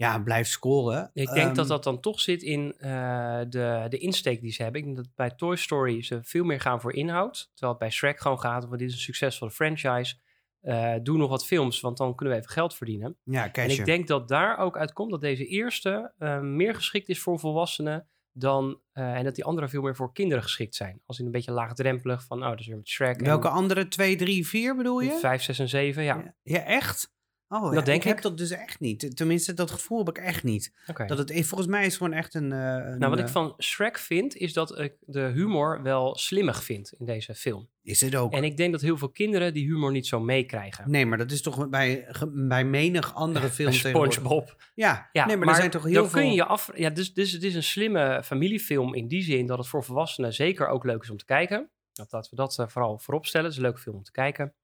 ja, 0.00 0.18
blijft 0.18 0.50
scoren. 0.50 1.10
Ik 1.12 1.32
denk 1.32 1.54
dat 1.54 1.58
Ehm, 1.58 1.68
dat 1.68 1.84
dan 1.84 2.00
toch 2.00 2.20
zit 2.20 2.42
in 2.42 2.74
eh, 2.78 3.40
de, 3.48 3.86
de 3.88 3.98
insteek 3.98 4.40
die 4.40 4.52
ze 4.52 4.62
hebben. 4.62 4.80
Ik 4.80 4.86
denk 4.86 4.96
dat 4.96 5.14
bij 5.14 5.30
Toy 5.30 5.56
Story 5.56 6.02
ze 6.02 6.18
veel 6.22 6.44
meer 6.44 6.60
gaan 6.60 6.80
voor 6.80 6.92
inhoud. 6.92 7.50
Terwijl 7.50 7.70
het 7.70 7.80
bij 7.80 7.90
Shrek 7.90 8.20
gewoon 8.20 8.40
gaat, 8.40 8.64
want 8.66 8.78
dit 8.78 8.88
is 8.88 8.94
een 8.94 9.00
succesvolle 9.00 9.50
franchise. 9.50 10.14
Eh, 10.60 10.94
doe 11.02 11.16
nog 11.16 11.30
wat 11.30 11.46
films, 11.46 11.80
want 11.80 11.96
dan 11.96 12.14
kunnen 12.14 12.34
we 12.34 12.40
even 12.40 12.52
geld 12.52 12.74
verdienen. 12.74 13.16
Ja, 13.24 13.52
En 13.52 13.70
ik 13.70 13.84
denk 13.84 14.06
dat 14.06 14.28
daar 14.28 14.58
ook 14.58 14.76
uitkomt 14.76 15.10
dat 15.10 15.20
deze 15.20 15.46
eerste 15.46 16.12
eh, 16.18 16.40
meer 16.40 16.74
geschikt 16.74 17.08
is 17.08 17.20
voor 17.20 17.38
volwassenen 17.38 18.08
dan... 18.32 18.80
en 18.92 19.24
dat 19.24 19.34
die 19.34 19.44
andere 19.44 19.68
veel 19.68 19.82
meer 19.82 19.96
voor 19.96 20.12
kinderen 20.12 20.42
geschikt 20.42 20.74
zijn. 20.74 21.02
Als 21.06 21.18
in 21.18 21.24
een 21.24 21.30
beetje 21.30 21.52
laagdrempelig 21.52 22.24
van, 22.24 22.42
oh, 22.42 22.48
dat 22.48 22.60
is 22.60 22.66
weer 22.66 22.76
met 22.76 22.88
Shrek. 22.88 23.20
Welke 23.20 23.48
en 23.48 23.54
andere? 23.54 23.88
2, 23.88 24.16
3, 24.16 24.46
4 24.46 24.76
bedoel 24.76 25.00
je? 25.00 25.18
5, 25.20 25.42
6 25.42 25.58
en 25.58 25.68
7, 25.68 26.02
ja. 26.02 26.16
Ja, 26.16 26.34
ja, 26.42 26.64
echt? 26.64 27.12
Oh, 27.52 27.62
Dat 27.62 27.72
ja, 27.72 27.80
denk 27.80 28.00
ik. 28.00 28.08
heb 28.08 28.16
ik. 28.16 28.22
dat 28.22 28.38
dus 28.38 28.50
echt 28.50 28.80
niet. 28.80 29.16
Tenminste, 29.16 29.54
dat 29.54 29.70
gevoel 29.70 29.98
heb 29.98 30.08
ik 30.08 30.18
echt 30.18 30.42
niet. 30.42 30.72
Dat 31.06 31.18
het, 31.18 31.32
volgens 31.32 31.66
mij 31.66 31.86
is 31.86 31.96
gewoon 31.96 32.12
echt 32.12 32.34
een... 32.34 32.52
eh, 32.52 32.58
een 32.58 32.98
Nou, 32.98 33.10
wat 33.10 33.18
ik 33.18 33.26
eh, 33.26 33.32
van 33.32 33.54
Shrek 33.58 33.98
vind, 33.98 34.36
is 34.36 34.52
dat 34.52 34.78
ik 34.78 34.94
de 35.00 35.20
humor 35.20 35.82
wel 35.82 36.16
slimmig 36.16 36.64
vind 36.64 36.92
in 36.98 37.06
deze 37.06 37.34
film. 37.34 37.68
Is 37.82 38.00
het 38.00 38.16
ook. 38.16 38.32
En 38.32 38.44
ik 38.44 38.56
denk 38.56 38.72
dat 38.72 38.80
heel 38.80 38.96
veel 38.96 39.10
kinderen 39.10 39.54
die 39.54 39.66
humor 39.66 39.92
niet 39.92 40.06
zo 40.06 40.20
meekrijgen. 40.20 40.90
Nee, 40.90 41.06
maar 41.06 41.18
dat 41.18 41.30
is 41.30 41.42
toch 41.42 41.68
bij, 41.68 42.08
bij 42.32 42.64
menig 42.64 43.14
andere 43.14 43.50
tegenwoordig. 43.56 44.12
SpongeBob. 44.12 44.56
Ja, 44.74 45.08
Ja, 45.12 45.26
nee, 45.26 45.36
maar, 45.36 45.48
er 45.48 45.54
zijn 45.54 45.70
toch 45.70 45.84
heel 45.84 45.92
dan 45.92 46.10
veel... 46.10 46.20
kun 46.20 46.28
je 46.28 46.34
je 46.34 46.44
af... 46.44 46.70
Ja, 46.74 46.90
dus, 46.90 47.14
dus 47.14 47.32
het 47.32 47.42
is 47.42 47.54
een 47.54 47.62
slimme 47.62 48.22
familiefilm 48.24 48.94
in 48.94 49.08
die 49.08 49.22
zin 49.22 49.46
dat 49.46 49.58
het 49.58 49.68
voor 49.68 49.84
volwassenen 49.84 50.32
zeker 50.32 50.68
ook 50.68 50.84
leuk 50.84 51.02
is 51.02 51.10
om 51.10 51.16
te 51.16 51.24
kijken. 51.24 51.70
Dat, 51.92 52.12
laten 52.12 52.30
we 52.30 52.36
dat 52.36 52.58
eh, 52.58 52.68
vooral 52.68 52.98
voorop 52.98 53.26
stellen. 53.26 53.46
Het 53.46 53.56
is 53.56 53.62
een 53.62 53.68
leuke 53.68 53.82
film 53.82 53.96
om 53.96 54.02
te 54.02 54.12
kijken. 54.12 54.54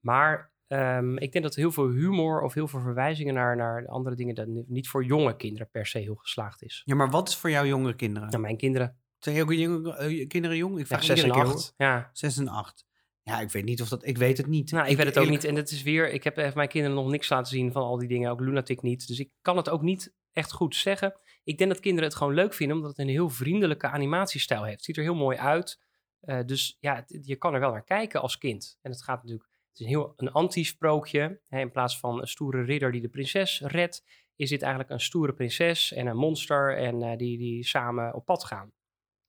Maar 0.00 0.54
ehm, 0.66 1.16
ik 1.16 1.32
denk 1.32 1.44
dat 1.44 1.54
heel 1.54 1.72
veel 1.72 1.88
humor 1.88 2.42
of 2.42 2.54
heel 2.54 2.68
veel 2.68 2.80
verwijzingen 2.80 3.34
naar, 3.34 3.56
naar 3.56 3.86
andere 3.88 4.16
dingen... 4.16 4.34
dat 4.34 4.46
niet 4.66 4.88
voor 4.88 5.04
jonge 5.04 5.36
kinderen 5.36 5.68
per 5.70 5.86
se 5.86 5.98
heel 5.98 6.14
geslaagd 6.14 6.62
is. 6.62 6.82
Ja, 6.84 6.94
maar 6.94 7.10
wat 7.10 7.28
is 7.28 7.36
voor 7.36 7.50
jou 7.50 7.66
jongere 7.66 7.94
kinderen? 7.96 8.28
Nou, 8.28 8.40
mijn 8.42 8.56
kinderen, 8.56 8.96
Zijn 9.18 9.42
ook 9.42 9.52
jonge, 9.52 9.96
eh, 9.96 10.26
kinderen 10.28 10.56
jong? 10.56 10.72
Ik 10.74 10.78
ja, 10.80 10.86
vraag 10.86 11.04
6 11.04 11.18
en 11.20 11.26
iedere 11.26 11.44
keer, 11.44 11.52
8. 11.54 11.74
Ja, 11.76 12.10
en 12.36 12.48
acht. 12.48 12.84
Ja, 13.22 13.40
ik 13.40 13.50
weet 13.50 13.64
niet 13.64 13.82
of 13.82 13.88
dat... 13.88 14.06
Ik 14.06 14.18
weet 14.18 14.36
het 14.36 14.46
niet. 14.46 14.70
Nou, 14.70 14.88
ik, 14.88 14.96
weet 14.96 15.06
het 15.06 15.18
ook 15.18 15.24
eerlijk- 15.24 15.42
niet. 15.42 15.50
En 15.50 15.56
het 15.56 15.70
is 15.70 15.82
weer, 15.82 16.12
ik 16.12 16.24
heb 16.24 16.36
even 16.36 16.52
mijn 16.56 16.68
kinderen 16.68 16.96
nog 16.96 17.08
niks 17.10 17.28
laten 17.28 17.52
zien 17.52 17.72
van 17.72 17.82
al 17.82 17.98
die 17.98 18.08
dingen, 18.08 18.30
ook 18.30 18.40
Lunatic 18.40 18.82
niet. 18.82 19.06
Dus 19.06 19.18
ik 19.18 19.30
kan 19.40 19.56
het 19.56 19.68
ook 19.68 19.82
niet 19.82 20.14
echt 20.32 20.52
goed 20.52 20.74
zeggen. 20.76 21.20
Ik 21.44 21.58
denk 21.58 21.70
dat 21.70 21.80
kinderen 21.80 22.08
het 22.08 22.18
gewoon 22.18 22.34
leuk 22.34 22.54
vinden, 22.54 22.76
omdat 22.76 22.90
het 22.90 22.98
een 23.00 23.12
heel 23.12 23.28
vriendelijke 23.30 23.86
animatiestijl 23.88 24.62
heeft. 24.62 24.76
Het 24.76 24.84
ziet 24.84 24.96
er 24.96 25.02
heel 25.02 25.14
mooi 25.14 25.36
uit. 25.38 25.80
Eh, 26.20 26.38
dus 26.44 26.76
ja, 26.80 26.94
het- 26.94 27.18
je 27.26 27.36
kan 27.36 27.54
er 27.54 27.60
wel 27.60 27.70
naar 27.70 27.84
kijken 27.84 28.20
als 28.20 28.38
kind. 28.38 28.78
En 28.82 28.90
het 28.90 29.02
gaat 29.02 29.22
natuurlijk, 29.22 29.48
het 29.76 29.86
is 29.86 29.92
een 29.92 30.00
heel 30.00 30.12
een 30.16 30.32
anti-sprookje. 30.32 31.40
In 31.48 31.70
plaats 31.70 31.98
van 31.98 32.20
een 32.20 32.26
stoere 32.26 32.62
ridder 32.62 32.92
die 32.92 33.00
de 33.00 33.08
prinses 33.08 33.60
redt, 33.60 34.04
is 34.36 34.50
dit 34.50 34.62
eigenlijk 34.62 34.92
een 34.92 35.00
stoere 35.00 35.34
prinses 35.34 35.92
en 35.92 36.06
een 36.06 36.16
monster 36.16 36.76
en 36.76 37.02
eh, 37.02 37.16
die, 37.16 37.38
die 37.38 37.64
samen 37.64 38.14
op 38.14 38.24
pad 38.24 38.44
gaan. 38.44 38.72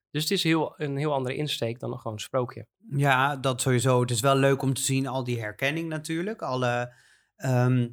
Dus 0.10 0.22
het 0.22 0.32
is 0.32 0.44
heel, 0.44 0.74
een 0.78 0.98
heel 0.98 1.14
andere 1.14 1.36
insteek 1.36 1.80
dan 1.80 1.92
een 1.92 2.00
gewoon 2.00 2.20
sprookje. 2.20 2.68
Ja, 2.90 3.36
dat 3.36 3.62
sowieso. 3.62 4.02
Het 4.02 4.12
is 4.12 4.20
wel 4.20 4.36
leuk 4.36 4.62
om 4.62 4.74
te 4.74 4.82
zien, 4.82 5.08
al 5.08 5.24
die 5.24 5.40
herkenning 5.40 5.90
natuurlijk. 5.90 6.42
Alle, 6.42 6.94
ehm, 7.36 7.90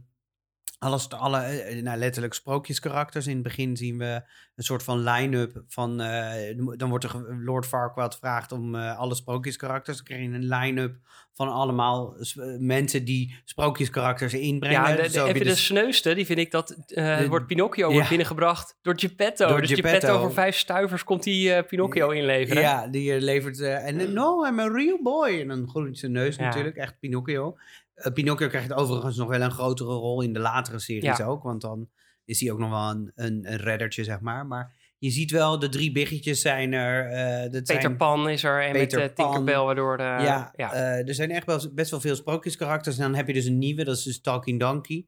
alles, 0.84 1.08
alle 1.08 1.38
eh, 1.40 1.82
nou, 1.82 1.98
letterlijk 1.98 2.34
sprookjeskarakters. 2.34 3.26
In 3.26 3.34
het 3.34 3.42
begin 3.42 3.76
zien 3.76 3.98
we 3.98 4.22
een 4.54 4.64
soort 4.64 4.82
van 4.82 5.02
line-up 5.02 5.62
van... 5.66 6.00
eh, 6.00 6.56
dan 6.76 6.88
wordt 6.88 7.04
er 7.04 7.36
Lord 7.44 7.66
Farquaad 7.66 8.16
vraagt 8.18 8.52
om 8.52 8.74
eh, 8.74 8.98
alle 8.98 9.14
sprookjeskarakters. 9.14 9.96
Dan 9.96 10.06
krijg 10.06 10.20
je 10.22 10.28
een 10.28 10.48
line-up 10.48 10.96
van 11.32 11.48
allemaal 11.52 12.16
eh, 12.16 12.24
mensen 12.58 13.04
die 13.04 13.34
sprookjeskarakters 13.44 14.34
inbrengen. 14.34 14.80
Ja, 14.80 14.96
de, 14.96 15.02
de- 15.02 15.08
Zo 15.10 15.22
je 15.24 15.28
even 15.28 15.40
de 15.44 15.48
dus- 15.50 15.64
sneuste, 15.64 16.14
die 16.14 16.26
vind 16.26 16.38
ik 16.38 16.50
dat 16.50 16.70
eh, 16.70 17.18
De- 17.18 17.28
wordt 17.28 17.46
Pinocchio 17.46 17.86
ja. 17.88 17.92
wordt 17.92 18.08
binnengebracht 18.08 18.78
door 18.82 18.98
Geppetto. 19.00 19.48
Door 19.48 19.60
dus 19.60 19.68
Geppetto. 19.72 19.98
Geppetto 19.98 20.20
voor 20.22 20.32
vijf 20.32 20.56
stuivers 20.56 21.04
komt 21.04 21.22
die 21.22 21.52
eh, 21.52 21.66
Pinocchio 21.66 22.10
inleveren. 22.10 22.62
Ja, 22.62 22.86
die 22.88 23.12
eh, 23.14 23.20
levert... 23.20 23.60
eh, 23.60 23.86
en 23.86 24.00
eh, 24.00 24.08
no, 24.08 24.46
I'm 24.46 24.58
a 24.60 24.68
real 24.68 25.02
boy. 25.02 25.40
En 25.40 25.48
dan 25.48 25.68
groeit 25.68 25.98
zijn 25.98 26.12
neus 26.12 26.36
Ja. 26.36 26.44
natuurlijk, 26.44 26.76
echt 26.76 26.98
Pinocchio. 26.98 27.56
Eh, 27.94 28.12
Pinocchio 28.12 28.48
krijgt 28.48 28.72
overigens 28.72 29.16
nog 29.16 29.28
wel 29.28 29.40
een 29.40 29.50
grotere 29.50 29.92
rol 29.92 30.22
in 30.22 30.33
de 30.33 30.38
latere 30.38 30.78
series 30.78 31.16
Ja. 31.18 31.24
ook. 31.24 31.42
Want 31.42 31.61
dan 31.61 31.90
is 32.24 32.40
hij 32.40 32.50
ook 32.50 32.59
nog 32.59 32.70
wel 32.70 32.90
een, 32.90 33.12
een, 33.14 33.52
een 33.52 33.57
reddertje, 33.57 34.04
zeg 34.04 34.20
maar. 34.20 34.46
Maar 34.46 34.74
je 34.98 35.11
ziet 35.11 35.30
wel, 35.30 35.59
de 35.59 35.68
drie 35.68 35.92
biggetjes 35.92 36.40
zijn 36.40 36.72
er. 36.72 37.11
dat 37.50 37.64
Peter 37.64 37.80
zijn, 37.80 37.96
Pan 37.96 38.28
is 38.28 38.44
er 38.44 38.62
en 38.62 38.72
Peter 38.72 38.98
met 38.98 39.18
uh. 39.18 39.24
Tinkerbell, 39.24 39.61
waardoor... 39.61 39.96
de 39.96 40.02
ja, 40.02 40.52
ja. 40.57 40.74
er 40.74 41.14
zijn 41.14 41.30
echt 41.30 41.46
wel, 41.46 41.61
best 41.72 41.90
wel 41.90 42.00
veel 42.00 42.16
sprookjeskarakters. 42.16 42.96
En 42.96 43.02
dan 43.02 43.14
heb 43.14 43.26
je 43.26 43.33
dus 43.33 43.44
een 43.44 43.59
nieuwe, 43.59 43.85
dat 43.85 43.96
is 43.96 44.02
dus 44.02 44.20
Talking 44.20 44.61
Donkey. 44.61 45.07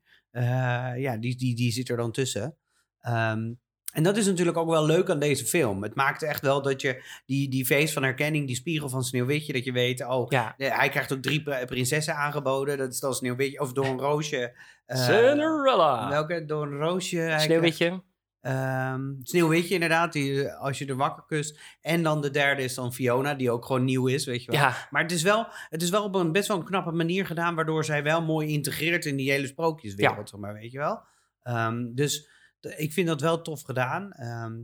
Ja, 0.97 1.17
die, 1.17 1.37
die, 1.37 1.55
die 1.55 1.73
zit 1.73 1.89
er 1.89 1.97
dan 1.97 2.13
tussen. 2.13 2.57
Ehm, 3.01 3.53
en 3.93 4.03
dat 4.03 4.17
is 4.17 4.27
natuurlijk 4.27 4.57
ook 4.57 4.69
wel 4.69 4.87
leuk 4.87 5.11
aan 5.11 5.19
deze 5.19 5.45
film. 5.45 5.83
Het 5.83 5.95
maakt 5.95 6.23
echt 6.23 6.43
wel 6.43 6.63
dat 6.63 6.81
je 6.81 7.03
die, 7.27 7.49
die 7.49 7.67
feest 7.67 7.93
van 7.93 8.03
herkenning, 8.03 8.47
die 8.47 8.57
spiegel 8.57 8.89
van 8.89 9.05
Sneeuwwitje, 9.05 9.53
dat 9.53 9.65
je 9.65 9.73
weet, 9.73 10.07
oh, 10.07 10.31
ja. 10.31 10.55
eh, 10.59 10.79
hij 10.79 10.89
krijgt 10.89 11.13
ook 11.13 11.23
drie 11.23 11.43
pri- 11.43 11.65
prinsessen 11.67 12.15
aangeboden. 12.17 12.79
Dat 12.79 12.93
is 12.93 13.01
dan 13.01 13.15
Sneeuwwitje, 13.15 13.61
of 13.61 13.73
door 13.73 13.85
een 13.87 13.99
roosje. 13.99 14.53
eh, 14.87 15.05
Cinderella. 15.05 16.09
Welke? 16.09 16.45
Door 16.45 16.67
een 16.67 16.79
roosje. 16.79 17.35
Sneeuwwitje. 17.39 18.03
Ehm, 18.41 19.01
Sneeuwwitje 19.23 19.75
inderdaad, 19.75 20.13
die, 20.13 20.51
als 20.53 20.79
je 20.79 20.87
er 20.87 20.97
wakker 20.97 21.25
kust. 21.27 21.59
En 21.81 22.03
dan 22.03 22.21
de 22.21 22.31
derde 22.31 22.63
is 22.63 22.75
dan 22.75 22.93
Fiona, 22.93 23.35
die 23.35 23.51
ook 23.51 23.65
gewoon 23.65 23.85
nieuw 23.85 24.07
is, 24.07 24.25
weet 24.27 24.45
je 24.45 24.51
wel. 24.51 24.61
Ja, 24.61 24.87
Maar 24.91 25.03
het 25.03 25.13
is 25.13 25.23
wel, 25.23 25.47
het 25.69 25.83
is 25.83 25.91
wel 25.91 26.05
op 26.05 26.15
een 26.15 26.33
best 26.33 26.49
wel 26.49 26.57
een 26.57 26.65
knappe 26.65 26.91
manier 26.93 27.27
gedaan, 27.27 27.55
waardoor 27.55 27.85
zij 27.85 28.03
wel 28.03 28.23
mooi 28.23 28.49
integreert 28.49 29.05
in 29.05 29.17
die 29.17 29.31
hele 29.31 29.47
sprookjeswereld, 29.47 30.29
zeg 30.29 30.41
maar, 30.41 30.55
weet 30.55 30.73
je 30.73 30.79
wel. 30.79 31.01
Ehm, 31.43 31.95
dus 31.95 32.29
ik 32.77 32.93
vind 32.93 33.07
dat 33.09 33.21
wel 33.21 33.43
tof 33.43 33.63
gedaan. 33.63 34.13
Ehm, 34.13 34.55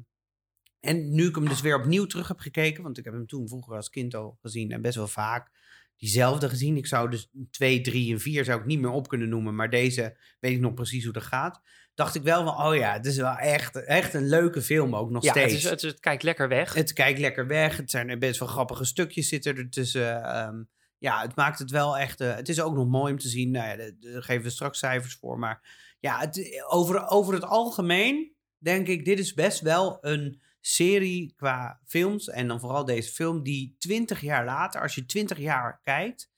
en 0.80 1.14
nu 1.14 1.26
ik 1.28 1.34
hem 1.34 1.48
dus 1.48 1.60
weer 1.60 1.76
opnieuw 1.78 2.04
terug 2.06 2.28
heb 2.28 2.38
gekeken, 2.38 2.82
want 2.82 2.98
ik 2.98 3.04
heb 3.04 3.14
hem 3.14 3.26
toen 3.26 3.48
vroeger 3.48 3.76
als 3.76 3.90
kind 3.90 4.14
al 4.14 4.38
gezien 4.40 4.70
en 4.72 4.82
best 4.82 4.96
wel 4.96 5.08
vaak 5.08 5.50
diezelfde 5.96 6.48
gezien. 6.48 6.76
Ik 6.76 6.86
zou 6.86 7.10
dus 7.10 7.28
2, 7.50 7.80
3 7.80 8.12
en 8.12 8.20
4 8.20 8.44
zou 8.44 8.60
ik 8.60 8.66
niet 8.66 8.80
meer 8.80 8.90
op 8.90 9.08
kunnen 9.08 9.28
noemen, 9.28 9.54
maar 9.54 9.70
deze 9.70 10.16
weet 10.40 10.52
ik 10.52 10.60
nog 10.60 10.74
precies 10.74 11.04
hoe 11.04 11.12
dat 11.12 11.22
gaat. 11.22 11.60
Dacht 11.94 12.14
ik 12.14 12.22
wel 12.22 12.44
van, 12.44 12.66
oh 12.66 12.76
ja, 12.76 12.92
het 12.92 13.06
is 13.06 13.16
wel 13.16 13.36
echt, 13.36 13.84
echt 13.84 14.14
een 14.14 14.28
leuke 14.28 14.62
film 14.62 14.96
ook 14.96 15.10
nog 15.10 15.22
ja 15.24 15.32
het, 15.32 15.40
steeds. 15.42 15.64
is, 15.64 15.70
het, 15.70 15.82
is- 15.82 15.90
het 15.90 16.00
kijkt 16.00 16.22
lekker 16.22 16.48
weg. 16.48 16.74
Het 16.74 16.92
kijkt 16.92 17.18
lekker 17.18 17.46
weg. 17.46 17.76
Het 17.76 17.90
zijn 17.90 18.18
best 18.18 18.38
wel 18.38 18.48
grappige 18.48 18.84
stukjes 18.84 19.28
zitten 19.28 19.56
er 19.56 19.70
tussen. 19.70 20.22
Ehm, 20.24 20.62
ja, 20.98 21.22
het 21.22 21.36
maakt 21.36 21.58
het 21.58 21.70
wel 21.70 21.98
echt. 21.98 22.20
eh, 22.20 22.34
het 22.34 22.48
is 22.48 22.60
ook 22.60 22.74
nog 22.74 22.88
mooi 22.88 23.12
om 23.12 23.18
te 23.18 23.28
zien. 23.28 23.50
Nou 23.50 23.68
ja, 23.68 23.90
daar 24.00 24.22
geven 24.22 24.42
we 24.42 24.50
straks 24.50 24.78
cijfers 24.78 25.14
voor. 25.14 25.38
Maar 25.38 25.60
ja, 26.02 26.30
over, 26.68 27.08
over 27.08 27.34
het 27.34 27.44
algemeen 27.44 28.34
denk 28.58 28.86
ik, 28.86 29.04
dit 29.04 29.18
is 29.18 29.34
best 29.34 29.60
wel 29.60 29.98
een 30.00 30.40
serie 30.60 31.32
qua 31.36 31.80
films. 31.84 32.28
En 32.28 32.48
dan 32.48 32.60
vooral 32.60 32.84
deze 32.84 33.12
film, 33.12 33.42
die 33.42 33.76
20 33.78 34.20
jaar 34.20 34.44
later, 34.44 34.80
als 34.80 34.94
je 34.94 35.06
20 35.06 35.38
jaar 35.38 35.80
kijkt, 35.82 36.30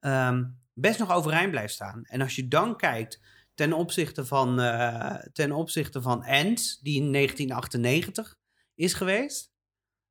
ehm, 0.00 0.44
best 0.72 0.98
nog 0.98 1.12
overeind 1.12 1.50
blijft 1.50 1.74
staan. 1.74 2.04
En 2.04 2.20
als 2.20 2.36
je 2.36 2.48
dan 2.48 2.76
kijkt 2.76 3.20
ten 3.54 3.72
opzichte 3.72 4.26
van, 4.26 4.60
eh, 4.60 5.14
ten 5.32 5.52
opzichte 5.52 6.02
van 6.02 6.24
Ants, 6.24 6.80
die 6.80 7.02
in 7.02 7.10
1998 7.10 8.38
is 8.74 8.94
geweest 8.94 9.52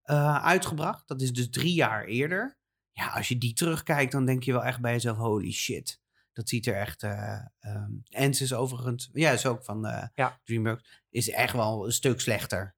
eh, 0.04 0.44
uitgebracht. 0.44 1.08
Dat 1.08 1.22
is 1.22 1.34
dus 1.34 1.50
drie 1.50 1.74
jaar 1.74 2.06
eerder. 2.06 2.58
Ja, 2.92 3.08
als 3.08 3.28
je 3.28 3.38
die 3.38 3.54
terugkijkt, 3.54 4.12
dan 4.12 4.26
denk 4.26 4.44
je 4.44 4.52
wel 4.52 4.64
echt 4.64 4.82
bij 4.82 4.92
jezelf: 4.92 5.18
holy 5.18 5.52
shit. 5.52 6.03
Dat 6.34 6.50
ziet 6.50 6.66
er 6.68 6.76
echt. 6.76 7.04
eh 7.04 7.40
ehm 7.60 7.92
Ens 8.10 8.42
is 8.42 8.54
overigens. 8.54 9.10
Ja, 9.14 9.32
is 9.32 9.46
ook 9.46 9.64
van 9.64 9.86
eh 9.86 10.08
Ja. 10.16 10.40
DreamWorks. 10.44 11.02
Is 11.10 11.30
echt 11.30 11.54
wel 11.54 11.86
een 11.86 11.92
stuk 11.92 12.20
slechter. 12.22 12.76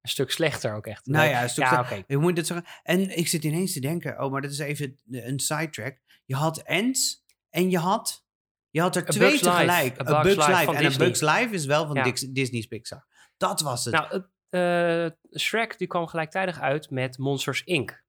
Een 0.00 0.10
stuk 0.10 0.30
slechter 0.30 0.74
ook 0.74 0.86
echt. 0.86 1.06
Nou 1.06 1.24
Nee. 1.24 1.32
ja, 1.34 1.42
een 1.42 1.48
stuk 1.50 1.64
ja. 1.64 1.86
Je 2.06 2.16
moet 2.16 2.36
dit 2.36 2.46
zeggen. 2.46 2.66
En 2.82 3.16
ik 3.18 3.28
zit 3.28 3.44
ineens 3.44 3.72
te 3.72 3.80
denken, 3.80 4.22
oh, 4.24 4.30
maar 4.32 4.40
dat 4.40 4.50
is 4.50 4.58
even 4.58 4.98
een 5.10 5.38
sidetrack. 5.40 5.98
Je 6.24 6.34
had 6.34 6.64
Ants 6.64 7.24
en 7.50 7.70
je 7.70 7.78
had, 7.78 8.24
je 8.70 8.80
had 8.80 8.96
er 8.96 9.02
A 9.02 9.06
twee 9.06 9.30
Bug's 9.30 9.42
Life. 9.42 9.54
tegelijk. 9.56 10.00
A 10.08 10.22
Bug's 10.22 10.46
Life 10.48 10.64
van 10.64 10.74
en 10.76 10.82
Disney. 10.82 11.06
A 11.06 11.10
Bug's 11.10 11.20
Life 11.20 11.54
is 11.54 11.64
wel 11.66 11.86
van 11.86 11.96
Ja. 11.96 12.12
Disney's 12.30 12.66
Pixar. 12.66 13.06
Dat 13.36 13.60
was 13.60 13.84
het. 13.84 13.94
Nou, 13.94 14.24
eh, 14.48 15.10
Shrek 15.38 15.78
die 15.78 15.86
kwam 15.86 16.06
gelijktijdig 16.06 16.60
uit 16.60 16.90
met 16.90 17.18
Monsters 17.18 17.62
Inc. 17.64 18.02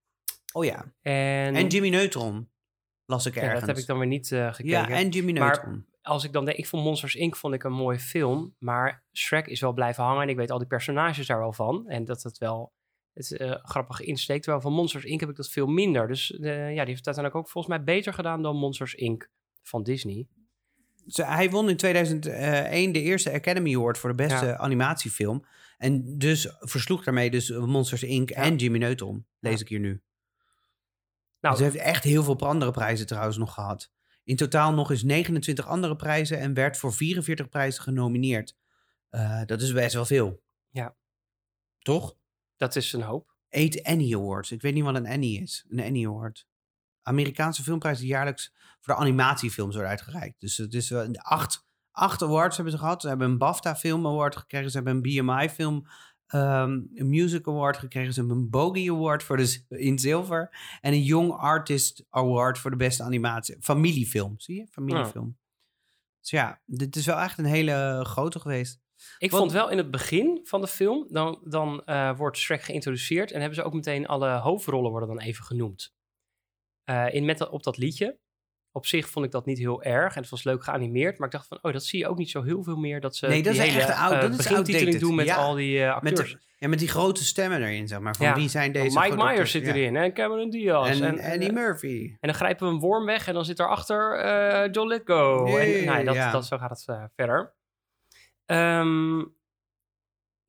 oh 0.54 0.66
ja. 0.66 0.94
En, 1.02 1.56
En 1.56 1.68
Jimmy 1.68 1.90
Neutron 1.90 2.51
las 3.12 3.26
ik 3.26 3.36
ja, 3.36 3.54
dat 3.54 3.66
heb 3.68 3.78
ik 3.78 3.86
dan 3.86 3.98
weer 3.98 4.08
niet 4.08 4.32
eh, 4.32 4.46
gekeken. 4.54 4.70
Ja, 4.70 4.90
en 4.90 5.10
Jimmy 5.10 5.32
Maar- 5.32 5.48
Neutron. 5.48 5.86
als 6.02 6.24
ik 6.24 6.34
dan 6.34 6.46
denk, 6.46 6.58
ik 6.58 6.68
vond 6.68 6.84
Monsters 6.84 7.16
Inc. 7.16 7.36
vond 7.36 7.54
ik 7.54 7.64
een 7.64 7.72
mooie 7.74 8.00
film, 8.00 8.56
maar 8.60 9.04
Shrek 9.14 9.48
is 9.48 9.60
wel 9.62 9.74
blijven 9.74 10.04
hangen 10.04 10.22
en 10.22 10.30
ik 10.30 10.36
weet 10.36 10.52
al 10.52 10.58
die 10.58 10.68
personages 10.68 11.28
daar 11.28 11.40
wel 11.40 11.54
van 11.54 11.88
en 11.90 12.06
dat 12.06 12.24
het 12.24 12.38
wel 12.38 12.72
het 13.14 13.38
eh, 13.38 13.56
grappig 13.64 14.02
insteekt. 14.02 14.42
Terwijl 14.44 14.64
van 14.64 14.74
Monsters 14.74 15.04
Inc. 15.04 15.20
heb 15.20 15.30
ik 15.30 15.36
dat 15.36 15.50
veel 15.50 15.68
minder. 15.68 16.08
Dus 16.08 16.32
eh, 16.40 16.56
ja, 16.56 16.84
die 16.86 16.94
heeft 16.94 17.06
uiteindelijk 17.06 17.36
ook 17.36 17.50
volgens 17.50 17.76
mij 17.76 17.84
beter 17.84 18.14
gedaan 18.14 18.42
dan 18.42 18.56
Monsters 18.56 18.94
Inc. 18.94 19.30
van 19.64 19.84
Disney. 19.84 20.28
Hij 21.14 21.50
won 21.50 21.70
in 21.70 21.78
2001 21.78 22.92
de 22.92 23.02
eerste 23.02 23.32
Academy 23.32 23.76
Award 23.76 23.98
voor 23.98 24.10
de 24.10 24.16
beste 24.16 24.46
Ja. 24.46 24.58
animatiefilm. 24.58 25.46
En 25.78 26.18
dus 26.18 26.56
versloeg 26.60 27.04
daarmee 27.04 27.30
dus 27.32 27.50
Monsters 27.50 28.04
Inc. 28.04 28.30
Ja. 28.30 28.36
en 28.36 28.56
Jimmy 28.56 28.78
Neutron, 28.78 29.26
lees 29.40 29.54
Ja. 29.54 29.60
ik 29.62 29.68
hier 29.68 29.80
nu. 29.80 30.02
Nou, 31.42 31.56
Ze 31.56 31.64
heeft 31.64 31.76
echt 31.76 32.04
heel 32.04 32.24
veel 32.24 32.40
andere 32.40 32.72
prijzen 32.72 33.08
trouwens 33.08 33.38
nog 33.38 33.54
gehad. 33.54 33.92
In 34.24 34.36
totaal 34.36 34.74
nog 34.74 34.92
eens 34.92 35.04
29 35.04 35.68
andere 35.68 35.96
prijzen 35.96 36.40
en 36.40 36.54
werd 36.54 36.78
voor 36.78 36.94
44 36.94 37.50
prijzen 37.50 37.84
genomineerd. 37.84 38.56
Eh, 39.10 39.42
dat 39.46 39.62
is 39.62 39.74
best 39.74 39.94
wel 39.94 40.06
veel. 40.06 40.44
Ja. 40.70 40.96
Toch? 41.80 42.16
dat 42.62 42.76
is 42.76 42.94
een 42.94 43.02
hoop. 43.02 43.36
Eight 43.50 43.84
Annie 43.84 44.18
Awards. 44.18 44.52
Ik 44.52 44.62
weet 44.62 44.74
niet 44.74 44.84
wat 44.84 44.96
een 44.96 45.08
Annie 45.08 45.42
is. 45.42 45.66
Een 45.70 45.80
Annie 45.80 46.08
Award. 46.08 46.48
Amerikaanse 47.02 47.64
filmprijs 47.64 48.00
die 48.00 48.08
jaarlijks 48.08 48.54
voor 48.80 48.94
de 48.94 49.00
animatiefilms 49.00 49.76
wordt 49.76 49.90
uitgereikt. 49.90 50.40
Dus 50.40 50.58
het 50.58 50.74
is 50.74 50.90
wel 50.90 51.16
acht, 51.16 51.68
acht 51.92 52.22
awards 52.22 52.56
hebben 52.56 52.74
ze 52.74 52.80
gehad. 52.80 53.02
Ze 53.02 53.08
hebben 53.08 53.30
een 53.30 53.38
BAFTA 53.38 53.76
Film 53.76 54.08
Award 54.08 54.36
gekregen. 54.36 54.70
Ze 54.70 54.76
hebben 54.76 54.96
een 54.96 55.02
BMI 55.02 55.50
Film 55.50 55.88
ehm, 56.32 56.72
een 56.94 57.10
Music 57.10 57.48
Award 57.48 57.78
gekregen. 57.78 58.14
Ze 58.14 58.20
hebben 58.20 58.38
een 58.38 58.50
Bogie 58.50 58.92
Award 58.92 59.24
voor 59.24 59.38
de, 59.38 59.64
in 59.70 60.00
zilver. 60.00 60.58
En 60.82 60.94
een 60.94 61.04
Young 61.04 61.32
Artist 61.32 62.06
Award 62.10 62.60
voor 62.60 62.72
de 62.72 62.78
beste 62.78 63.04
animatie. 63.04 63.58
Familiefilm, 63.60 64.34
zie 64.38 64.56
je? 64.56 64.68
Familiefilm. 64.68 65.38
Dus 66.20 66.30
ja, 66.30 66.62
dit 66.66 66.96
is 66.96 67.06
wel 67.06 67.20
echt 67.20 67.38
een 67.38 67.46
hele 67.46 68.02
grote 68.04 68.40
geweest. 68.40 68.80
Ik 69.18 69.32
vond 69.32 69.52
wel 69.52 69.70
in 69.70 69.78
het 69.78 69.92
begin 69.92 70.40
van 70.44 70.62
de 70.62 70.68
film, 70.68 71.08
dan, 71.10 71.42
dan 71.44 71.84
eh, 71.86 72.18
wordt 72.18 72.38
Shrek 72.38 72.62
geïntroduceerd 72.62 73.32
en 73.32 73.40
hebben 73.40 73.58
ze 73.58 73.64
ook 73.64 73.74
meteen 73.74 74.08
alle 74.08 74.30
hoofdrollen 74.30 74.92
worden 74.92 75.10
dan 75.10 75.20
even 75.20 75.44
genoemd. 75.44 75.94
Eh, 76.84 77.14
in 77.14 77.26
met 77.26 77.50
op 77.50 77.64
dat 77.64 77.78
liedje. 77.78 78.20
Op 78.74 78.86
zich 78.86 79.10
vond 79.10 79.26
ik 79.26 79.32
dat 79.32 79.46
niet 79.46 79.58
heel 79.58 79.84
erg 79.84 80.16
en 80.16 80.22
het 80.22 80.30
was 80.32 80.44
leuk 80.44 80.64
geanimeerd, 80.64 81.18
maar 81.18 81.28
ik 81.28 81.34
dacht 81.34 81.48
van, 81.48 81.60
oh, 81.62 81.74
dat 81.74 81.84
zie 81.84 82.00
je 82.00 82.08
ook 82.08 82.18
niet 82.18 82.30
zo 82.30 82.44
heel 82.44 82.64
veel 82.64 82.76
meer 82.76 83.02
dat 83.02 83.16
ze 83.16 83.28
Nee, 83.28 83.44
dat 83.44 83.54
die 83.54 83.62
is 83.62 83.68
hele 83.70 83.82
echt 83.84 83.98
oud- 84.00 84.12
eh, 84.14 84.22
dat 84.22 84.40
is 84.40 84.48
outdated. 84.54 85.00
doen 85.00 85.16
met 85.16 85.26
Ja. 85.26 85.36
al 85.36 85.56
die 85.56 85.84
eh, 85.84 86.02
Met 86.02 86.12
acteurs. 86.12 86.32
de, 86.32 86.40
ja, 86.58 86.68
met 86.68 86.80
die 86.80 86.88
grote 86.88 87.24
stemmen 87.26 87.62
erin, 87.62 87.88
zeg 87.88 88.00
maar. 88.00 88.16
Van 88.16 88.26
Ja. 88.26 88.36
wie 88.36 88.50
zijn 88.50 88.72
deze 88.72 89.00
Mike 89.00 89.16
Myers 89.16 89.52
zit 89.52 89.68
erin 89.68 89.96
en 89.96 90.14
Cameron 90.14 90.50
Diaz. 90.50 90.88
En, 91.00 91.04
En, 91.04 91.18
en, 91.18 91.42
eh, 91.42 91.50
Murphy. 91.54 92.08
En 92.20 92.28
dan 92.28 92.34
grijpen 92.34 92.68
we 92.68 92.74
een 92.74 92.80
worm 92.80 93.06
weg 93.06 93.28
en 93.28 93.34
dan 93.34 93.46
zit 93.46 93.60
erachter 93.60 94.20
eh 94.20 94.70
John 94.72 94.88
Lithgow. 94.88 95.48
Jee, 95.48 95.78
en, 95.80 95.86
nou, 96.06 96.32
dat, 96.32 96.46
zo 96.46 96.58
gaat 96.58 96.70
het 96.70 97.10
verder. 97.16 97.54
Ehm, 98.46 99.20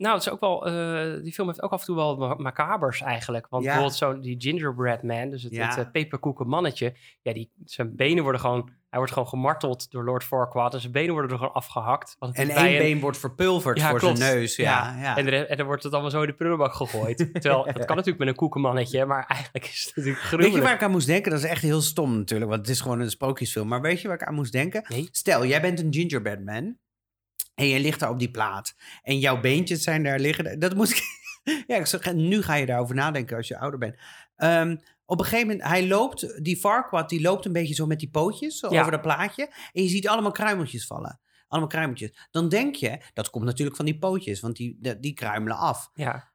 nou, 0.02 0.14
het 0.14 0.26
is 0.26 0.32
ook 0.32 0.40
wel, 0.40 0.66
eh, 0.66 1.22
die 1.22 1.32
film 1.32 1.46
heeft 1.48 1.62
ook 1.62 1.72
af 1.72 1.80
en 1.80 1.86
toe 1.86 1.96
wel 1.96 2.16
ma- 2.16 2.34
macabers 2.34 3.00
eigenlijk. 3.00 3.46
Want 3.50 3.62
Ja. 3.64 3.68
bijvoorbeeld 3.68 3.98
zo 3.98 4.20
die 4.20 4.34
gingerbread 4.40 5.02
man, 5.02 5.30
dus 5.30 5.42
het, 5.42 5.52
Ja. 5.52 5.68
het 5.68 5.78
eh, 5.78 5.90
peperkoeken 5.92 6.46
mannetje. 6.48 6.94
Ja, 7.22 7.32
die, 7.32 7.50
zijn 7.64 7.96
benen 7.96 8.22
worden 8.22 8.40
gewoon, 8.40 8.70
hij 8.88 8.98
wordt 8.98 9.12
gewoon 9.12 9.28
gemarteld 9.28 9.90
door 9.90 10.04
Lord 10.04 10.24
Farquaad. 10.24 10.74
En 10.74 10.80
zijn 10.80 10.92
benen 10.92 11.12
worden 11.12 11.30
er 11.30 11.36
gewoon 11.38 11.52
afgehakt. 11.52 12.16
Want 12.18 12.36
En 12.36 12.48
één 12.50 12.72
een- 12.72 12.78
been 12.78 13.00
wordt 13.00 13.18
verpulverd 13.18 13.78
Ja, 13.78 13.90
voor 13.90 13.98
klopt. 13.98 14.18
zijn 14.18 14.36
neus. 14.36 14.56
Ja. 14.56 15.16
En, 15.16 15.26
er, 15.26 15.46
en 15.48 15.56
dan 15.56 15.66
wordt 15.66 15.82
het 15.82 15.92
allemaal 15.92 16.10
zo 16.10 16.20
in 16.20 16.26
de 16.26 16.34
prullenbak 16.34 16.72
gegooid. 16.74 17.16
Terwijl, 17.32 17.64
dat 17.64 17.84
kan 17.84 17.96
natuurlijk 17.96 18.18
met 18.18 18.28
een 18.28 18.34
koekenmannetje, 18.34 19.04
maar 19.06 19.24
eigenlijk 19.26 19.64
is 19.64 19.84
het 19.84 19.96
natuurlijk 19.96 20.16
Weet 20.22 20.28
gruwelijk. 20.28 20.54
je 20.56 20.62
waar 20.62 20.74
ik 20.74 20.82
aan 20.82 20.90
moest 20.90 21.06
denken? 21.06 21.30
Dat 21.30 21.40
is 21.40 21.46
echt 21.48 21.62
heel 21.62 21.80
stom 21.80 22.16
natuurlijk, 22.16 22.50
want 22.50 22.62
het 22.62 22.70
is 22.70 22.80
gewoon 22.80 23.00
een 23.00 23.10
sprookjesfilm. 23.10 23.68
Maar 23.68 23.80
weet 23.80 24.00
je 24.00 24.08
waar 24.08 24.20
ik 24.20 24.26
aan 24.28 24.34
moest 24.34 24.52
denken? 24.52 24.84
Nee. 24.88 25.08
Stel, 25.10 25.46
jij 25.46 25.60
bent 25.60 25.80
een 25.80 25.92
gingerbread 25.94 26.40
man 26.40 26.76
en 27.54 27.66
je 27.66 27.80
ligt 27.80 28.00
daar 28.00 28.10
op 28.10 28.18
die 28.18 28.30
plaat. 28.30 28.74
En 29.02 29.18
jouw 29.18 29.40
beentjes 29.40 29.82
zijn 29.82 30.02
daar 30.02 30.18
liggen. 30.18 30.58
Dat 30.58 30.74
moet 30.74 30.90
ik... 30.90 31.02
ja, 31.66 31.76
ik 31.76 31.86
zeg, 31.86 32.12
nu 32.12 32.42
ga 32.42 32.54
je 32.54 32.66
daarover 32.66 32.94
nadenken 32.94 33.36
als 33.36 33.48
je 33.48 33.58
ouder 33.58 33.78
bent. 33.78 33.96
Ehm, 34.36 34.76
op 35.04 35.18
een 35.18 35.24
gegeven 35.24 35.46
moment, 35.46 35.68
hij 35.68 35.86
loopt, 35.86 36.44
die 36.44 36.56
Farquaad, 36.56 37.08
die 37.08 37.20
loopt 37.20 37.44
een 37.44 37.52
beetje 37.52 37.74
zo 37.74 37.86
met 37.86 37.98
die 37.98 38.10
pootjes 38.10 38.58
zo 38.58 38.72
Ja. 38.72 38.80
over 38.80 38.92
dat 38.92 39.02
plaatje. 39.02 39.52
En 39.72 39.82
je 39.82 39.88
ziet 39.88 40.08
allemaal 40.08 40.30
kruimeltjes 40.30 40.86
vallen. 40.86 41.20
Allemaal 41.48 41.70
kruimeltjes. 41.70 42.28
Dan 42.30 42.48
denk 42.48 42.74
je, 42.74 43.00
dat 43.14 43.30
komt 43.30 43.44
natuurlijk 43.44 43.76
van 43.76 43.84
die 43.84 43.98
pootjes, 43.98 44.40
want 44.40 44.56
die, 44.56 44.78
die, 44.80 45.00
die 45.00 45.14
kruimelen 45.14 45.56
af. 45.56 45.90
Ja, 45.94 46.32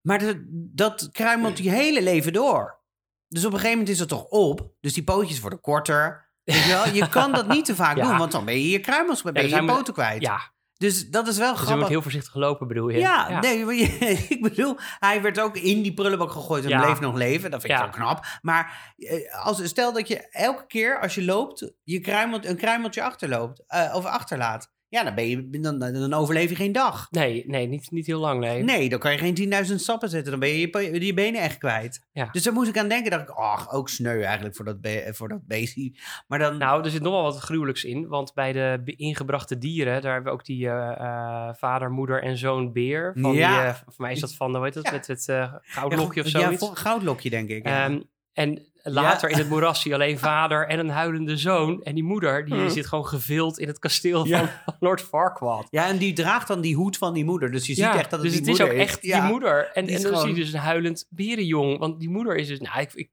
Maar 0.00 0.18
dat, 0.18 0.36
dat 0.50 1.08
kruimelt 1.12 1.56
die 1.56 1.70
hele 1.70 2.02
leven 2.02 2.32
door. 2.32 2.80
Dus 3.28 3.44
op 3.44 3.52
een 3.52 3.58
gegeven 3.58 3.78
moment 3.78 3.94
is 3.94 3.98
het 4.00 4.08
toch 4.08 4.24
op. 4.24 4.72
Dus 4.80 4.94
die 4.94 5.04
pootjes 5.04 5.40
worden 5.40 5.60
korter. 5.60 6.27
Je, 6.54 6.90
je 6.92 7.08
kan 7.08 7.32
dat 7.32 7.48
niet 7.48 7.64
te 7.64 7.74
vaak 7.74 7.96
Ja. 7.96 8.02
doen, 8.08 8.16
want 8.18 8.32
dan 8.32 8.44
ben 8.44 8.54
je 8.60 8.68
je 8.70 8.78
kruimels, 8.80 9.22
ben 9.22 9.48
je 9.48 9.54
je 9.54 9.64
poten 9.64 9.94
kwijt. 9.94 10.22
ja. 10.22 10.56
Dus 10.76 11.08
dat 11.10 11.28
is 11.28 11.38
wel 11.38 11.48
dus 11.50 11.56
je 11.58 11.62
moet 11.62 11.66
grappig. 11.72 11.88
heel 11.88 12.02
voorzichtig 12.02 12.34
lopen 12.34 12.68
bedoel 12.68 12.88
je? 12.88 12.98
Ja, 12.98 13.40
nee, 13.40 13.66
ik 14.28 14.42
bedoel, 14.42 14.76
hij 14.98 15.22
werd 15.22 15.40
ook 15.40 15.56
in 15.56 15.82
die 15.82 15.94
prullenbak 15.94 16.30
gegooid 16.32 16.64
en 16.64 16.70
Ja. 16.70 16.80
bleef 16.84 17.00
nog 17.00 17.14
leven. 17.14 17.50
Dat 17.50 17.60
vind 17.60 17.72
ik 17.72 17.78
Ja. 17.78 17.84
wel 17.84 17.94
knap. 17.94 18.24
Maar 18.42 18.92
eh, 18.96 19.44
als, 19.44 19.64
stel 19.68 19.92
dat 19.92 20.08
je 20.08 20.28
elke 20.30 20.66
keer 20.66 21.00
als 21.00 21.14
je 21.14 21.24
loopt, 21.24 21.72
je 21.84 22.00
kruimelt, 22.00 22.46
een 22.46 22.56
kruimeltje 22.56 23.02
achterloopt, 23.02 23.64
eh, 23.66 23.94
of 23.94 24.04
achterlaat. 24.04 24.72
Ja, 24.90 25.04
dan, 25.04 25.14
ben 25.14 25.28
je, 25.28 25.50
dan, 25.60 25.78
dan 25.78 26.14
overleef 26.14 26.48
je 26.50 26.56
geen 26.56 26.72
dag. 26.72 27.06
Nee, 27.10 27.44
nee 27.46 27.66
niet, 27.66 27.90
niet 27.90 28.06
heel 28.06 28.20
lang, 28.20 28.40
nee. 28.40 28.62
Nee, 28.62 28.88
dan 28.88 28.98
kan 28.98 29.12
je 29.12 29.18
geen 29.18 29.66
10.000 29.68 29.74
stappen 29.74 30.08
zetten. 30.08 30.30
Dan 30.30 30.40
ben 30.40 30.48
je 30.48 30.58
je, 31.04 31.14
benen 31.14 31.40
echt 31.40 31.58
kwijt. 31.58 32.06
Ja. 32.12 32.28
Dus 32.32 32.42
daar 32.42 32.52
moest 32.52 32.68
ik 32.68 32.78
aan 32.78 32.88
denken. 32.88 33.10
dacht 33.10 33.22
ik, 33.22 33.34
ach, 33.34 33.72
ook 33.72 33.88
sneu 33.88 34.22
eigenlijk 34.22 34.56
voor 34.56 34.64
dat, 34.64 34.80
be- 34.80 35.08
voor 35.12 35.28
dat 35.28 35.46
beestje. 35.46 35.94
Maar 36.26 36.38
dan... 36.38 36.56
Nou, 36.58 36.84
er 36.84 36.90
zit 36.90 37.02
nog 37.02 37.12
wel 37.12 37.22
wat 37.22 37.38
gruwelijks 37.38 37.84
in. 37.84 38.06
Want 38.08 38.34
bij 38.34 38.52
de 38.52 38.94
ingebrachte 38.96 39.58
dieren, 39.58 40.02
daar 40.02 40.12
hebben 40.12 40.32
we 40.32 40.38
ook 40.38 40.44
die 40.44 40.68
eh, 40.68 40.90
eh, 41.00 41.54
vader, 41.54 41.90
moeder 41.90 42.22
en 42.22 42.38
zoon 42.38 42.72
beer. 42.72 43.12
Van 43.20 43.34
Ja. 43.34 43.48
die, 43.60 43.68
eh, 43.68 43.74
voor 43.74 43.94
mij 44.04 44.12
is 44.12 44.20
dat 44.20 44.34
van, 44.34 44.54
hoe 44.56 44.64
heet 44.64 44.74
dat, 44.74 44.84
Ja. 44.84 44.92
met 44.92 45.06
het 45.06 45.28
eh 45.28 45.52
gouden 45.62 45.98
ja, 45.98 46.04
lokje 46.04 46.20
of 46.20 46.28
Ja, 46.28 46.40
zoiets. 46.40 46.66
voor- 46.66 46.76
goudlokje 46.76 47.30
denk 47.30 47.48
ik. 47.48 47.66
ja. 47.66 47.84
Ehm, 47.88 48.00
en 48.32 48.67
later 48.90 49.30
in 49.30 49.38
het 49.38 49.48
moeras 49.48 49.80
zie 49.80 49.90
je 49.90 49.96
alleen 49.96 50.18
vader 50.32 50.66
en 50.68 50.78
een 50.78 50.88
huilende 50.88 51.36
zoon. 51.36 51.82
En 51.82 51.94
die 51.94 52.04
moeder, 52.04 52.44
die 52.44 52.54
Hmm. 52.54 52.68
zit 52.68 52.86
gewoon 52.86 53.06
gevild 53.06 53.58
in 53.58 53.68
het 53.68 53.78
kasteel 53.78 54.26
Ja. 54.26 54.38
van, 54.38 54.48
van 54.64 54.74
Lord 54.80 55.00
Farquaad. 55.00 55.66
ja, 55.70 55.86
en 55.86 55.98
die 55.98 56.12
draagt 56.12 56.48
dan 56.48 56.60
die 56.60 56.74
hoed 56.76 56.96
van 56.96 57.14
die 57.14 57.24
moeder. 57.24 57.50
Dus 57.50 57.66
je 57.66 57.74
ziet 57.74 57.84
echt 57.84 58.10
dat 58.10 58.10
het 58.10 58.22
dus 58.22 58.30
die 58.30 58.40
het 58.40 58.48
is 58.48 58.58
moeder 58.58 58.74
ook 58.76 58.82
echt 58.82 59.02
Ja. 59.02 59.20
die 59.20 59.30
moeder. 59.30 59.70
En, 59.74 59.82
die 59.84 59.90
en 59.90 59.96
is 59.96 60.02
dan 60.02 60.12
gewoon- 60.12 60.26
zie 60.28 60.36
je 60.36 60.44
dus 60.44 60.52
een 60.52 60.60
huilend 60.60 61.06
berenjong. 61.10 61.78
Want 61.78 62.00
die 62.00 62.08
moeder 62.10 62.36
is 62.36 62.46
dus... 62.48 62.60
Nou, 62.60 62.80
ik, 62.80 62.92
ik, 62.94 63.10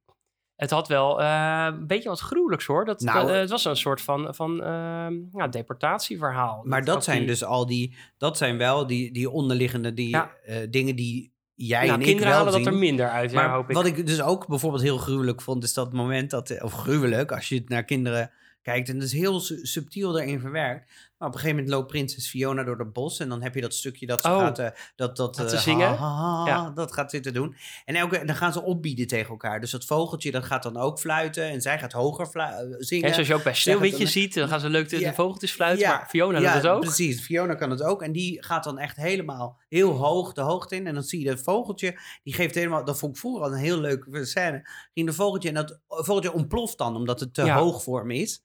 het 0.56 0.70
had 0.70 0.88
wel 0.88 1.22
eh, 1.22 1.66
een 1.68 1.88
beetje 1.88 2.10
wat 2.10 2.20
gruwelijks 2.20 2.66
hoor. 2.66 2.86
Dat, 2.86 3.00
Nou, 3.02 3.32
eh, 3.32 3.40
het 3.40 3.50
was 3.50 3.66
een 3.66 3.76
soort 3.78 4.02
van, 4.02 4.36
van 4.36 4.64
ehm, 4.64 5.14
ja, 5.32 5.48
deportatieverhaal. 5.48 6.62
Maar 6.64 6.84
dat 6.86 7.04
zijn 7.04 7.18
die- 7.18 7.28
dus 7.28 7.44
al 7.44 7.66
die... 7.66 7.96
Dat 8.18 8.38
zijn 8.38 8.58
wel 8.58 8.88
die, 8.88 9.12
die 9.12 9.30
onderliggende 9.30 9.94
die, 9.94 10.10
Ja. 10.10 10.32
eh, 10.46 10.58
dingen 10.70 10.96
die 10.96 11.34
jij 11.56 11.86
nou, 11.88 12.00
en 12.00 12.06
kinderen 12.06 12.34
halen 12.34 12.54
zien. 12.54 12.64
dat 12.64 12.74
er 12.74 12.80
minder 12.80 13.10
uit, 13.10 13.32
ja, 13.32 13.54
hoop 13.54 13.70
ik. 13.70 13.76
wat 13.76 13.86
ik 13.86 14.08
dus 14.08 14.22
ook 14.22 14.48
bijvoorbeeld 14.48 14.84
heel 14.84 14.98
gruwelijk 14.98 15.42
vond, 15.42 15.64
is 15.64 15.74
dat 15.74 15.94
moment 15.94 16.30
dat, 16.30 16.62
of 16.62 16.74
gruwelijk, 16.74 17.32
als 17.32 17.50
je 17.50 17.56
het 17.56 17.70
naar 17.70 17.84
kinderen 17.84 18.32
kijkt, 18.62 18.90
en 18.90 18.96
dat 18.96 19.08
is 19.08 19.14
heel 19.14 19.40
su- 19.40 19.66
subtiel 19.66 20.12
daarin 20.12 20.40
verwerkt. 20.40 20.92
Op 21.26 21.34
een 21.34 21.40
gegeven 21.40 21.56
moment 21.56 21.74
loopt 21.76 21.88
prinses 21.88 22.30
Fiona 22.30 22.64
door 22.64 22.80
het 22.80 22.94
bos 22.94 23.20
en 23.20 23.30
dan 23.30 23.42
heb 23.42 23.56
je 23.56 23.62
dat 23.62 23.74
stukje 23.74 24.06
dat 24.06 24.22
ze 24.22 24.28
Oh. 24.30 24.38
gaat, 24.40 24.60
eh, 24.60 24.70
dat, 24.96 25.18
dat, 25.18 25.38
Gaat 25.38 25.54
eh, 25.54 25.60
zingen? 25.60 25.88
ha, 25.88 25.96
ha, 25.96 26.44
ha, 26.44 26.48
Ja. 26.48 26.70
dat 26.70 26.94
gaat 26.94 27.12
zitten 27.12 27.34
doen. 27.34 27.56
En 27.86 27.96
elke, 27.96 28.26
dan 28.26 28.36
gaan 28.36 28.54
ze 28.54 28.62
opbieden 28.62 29.08
tegen 29.08 29.30
elkaar. 29.30 29.60
Dus 29.60 29.72
dat 29.72 29.86
vogeltje 29.86 30.32
dat 30.32 30.44
gaat 30.46 30.64
dan 30.64 30.78
ook 30.78 31.00
fluiten 31.00 31.44
en 31.50 31.62
zij 31.62 31.80
gaat 31.80 31.92
hoger 31.92 32.30
eh, 32.34 32.58
zingen. 32.78 33.06
Hè, 33.08 33.14
zoals 33.14 33.28
je 33.28 33.34
ook 33.36 33.44
bij 33.44 33.54
Sneeuwwitje 33.54 34.08
ziet, 34.08 34.34
dan 34.34 34.48
gaan 34.48 34.60
ze 34.60 34.70
leuk 34.70 34.90
de, 34.90 35.00
Ja. 35.00 35.10
de 35.10 35.16
vogeltjes 35.16 35.52
fluiten. 35.52 35.88
maar 35.88 36.06
Fiona 36.10 36.40
doet 36.40 36.50
het 36.54 36.68
ook. 36.68 36.82
precies. 36.82 37.22
Fiona 37.22 37.54
kan 37.56 37.70
het 37.70 37.82
ook. 37.84 38.02
En 38.02 38.12
die 38.12 38.44
gaat 38.44 38.64
dan 38.64 38.78
echt 38.80 38.96
helemaal 38.96 39.60
heel 39.70 39.92
hoog 39.92 40.34
de 40.34 40.42
hoogte 40.42 40.76
in. 40.76 40.88
En 40.88 40.94
dan 40.94 41.04
zie 41.04 41.20
je 41.20 41.26
dat 41.30 41.40
vogeltje, 41.42 42.00
die 42.24 42.34
geeft 42.34 42.56
helemaal... 42.56 42.86
Dat 42.86 43.00
vond 43.00 43.14
ik 43.14 43.20
vroeger 43.20 43.44
al 43.44 43.52
een 43.52 43.58
heel 43.60 43.80
leuke 43.80 44.26
scène. 44.26 44.70
Ging 44.94 45.08
de 45.08 45.14
vogeltje 45.14 45.50
en 45.50 45.56
dat 45.56 45.80
vogeltje 45.88 46.34
ontploft 46.34 46.78
dan, 46.78 46.96
omdat 46.96 47.20
het 47.20 47.34
te 47.34 47.52
hoog 47.52 47.84
voor 47.84 48.00
hem 48.00 48.12
is. 48.12 48.44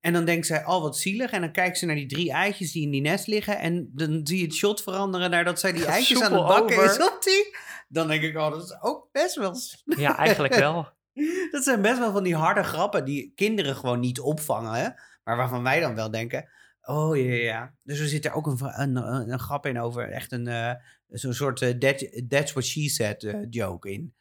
En 0.00 0.12
dan 0.12 0.24
denkt 0.24 0.46
zij, 0.46 0.66
oh 0.66 0.82
wat 0.82 0.98
zielig. 0.98 1.30
En 1.30 1.40
dan 1.40 1.52
kijkt 1.52 1.78
ze 1.78 1.86
naar 1.86 1.94
die 1.94 2.06
drie 2.06 2.32
eitjes 2.32 2.72
die 2.72 2.82
in 2.82 2.90
die 2.90 3.00
nest 3.00 3.26
liggen. 3.26 3.58
En 3.58 3.90
dan 3.94 4.20
zie 4.24 4.38
je 4.38 4.44
het 4.44 4.54
shot 4.54 4.82
veranderen 4.82 5.30
naar 5.30 5.44
dat 5.44 5.60
zij 5.60 5.72
die 5.72 5.84
eitjes 5.84 6.22
aan 6.22 6.32
het 6.32 6.46
bakken 6.46 6.76
over. 6.76 6.90
is 6.90 7.06
op 7.06 7.22
die. 7.22 7.56
Dan 7.88 8.08
denk 8.08 8.22
ik, 8.22 8.36
oh 8.36 8.50
dat 8.50 8.64
is 8.64 8.80
ook 8.80 9.08
best 9.12 9.34
wel... 9.34 9.54
Ja, 10.04 10.16
eigenlijk 10.16 10.54
wel. 10.54 10.88
Dat 11.50 11.64
zijn 11.64 11.82
best 11.82 11.98
wel 11.98 12.12
van 12.12 12.22
die 12.22 12.34
harde 12.34 12.62
grappen 12.62 13.04
die 13.04 13.32
kinderen 13.34 13.76
gewoon 13.76 14.00
niet 14.00 14.20
opvangen. 14.20 14.72
Hè? 14.72 14.88
Maar 15.24 15.36
waarvan 15.36 15.62
wij 15.62 15.80
dan 15.80 15.94
wel 15.94 16.10
denken. 16.10 16.48
Oh 16.82 17.16
ja, 17.16 17.34
ja. 17.34 17.74
Dus 17.82 17.98
er 17.98 18.08
zit 18.08 18.24
er 18.24 18.32
ook 18.32 18.46
een, 18.46 18.58
een, 18.60 18.96
een, 18.96 19.32
een 19.32 19.38
grap 19.38 19.66
in 19.66 19.80
over 19.80 20.10
echt 20.10 20.32
een, 20.32 20.46
eh, 20.46 20.72
zo'n 21.08 21.32
soort 21.32 21.62
eh, 21.62 21.70
that, 21.70 22.22
that's 22.28 22.52
what 22.52 22.64
she 22.64 22.88
said 22.88 23.24
eh, 23.24 23.40
joke 23.50 23.90
in. 23.90 24.14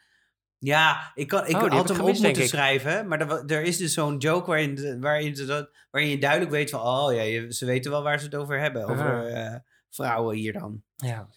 Ja, 0.60 1.12
ik, 1.16 1.28
kan, 1.28 1.47
ik 1.47 1.55
Oh, 1.55 1.62
had 1.72 1.88
hem 1.88 1.97
gemist, 1.97 2.20
op 2.20 2.26
moeten 2.26 2.47
schrijven. 2.47 3.08
Maar 3.08 3.22
er, 3.22 3.45
er 3.45 3.62
is 3.62 3.78
dus 3.78 3.93
zo'n 3.93 4.18
joke 4.18 4.47
waarin, 4.47 4.97
waarin, 5.01 5.36
ze 5.36 5.70
waarin 5.91 6.12
je 6.12 6.18
duidelijk 6.18 6.51
weet 6.51 6.70
van... 6.70 6.80
Oh 6.82 7.14
ja, 7.14 7.51
ze 7.51 7.66
weten 7.66 7.91
wel 7.91 8.03
waar 8.03 8.20
ze 8.20 8.26
het 8.26 8.36
over 8.36 8.60
hebben. 8.60 8.86
Over 8.88 9.28
eh, 9.28 9.55
vrouwen 9.89 10.36
hier 10.36 10.53
dan. 10.53 10.82
Ja. 10.95 11.28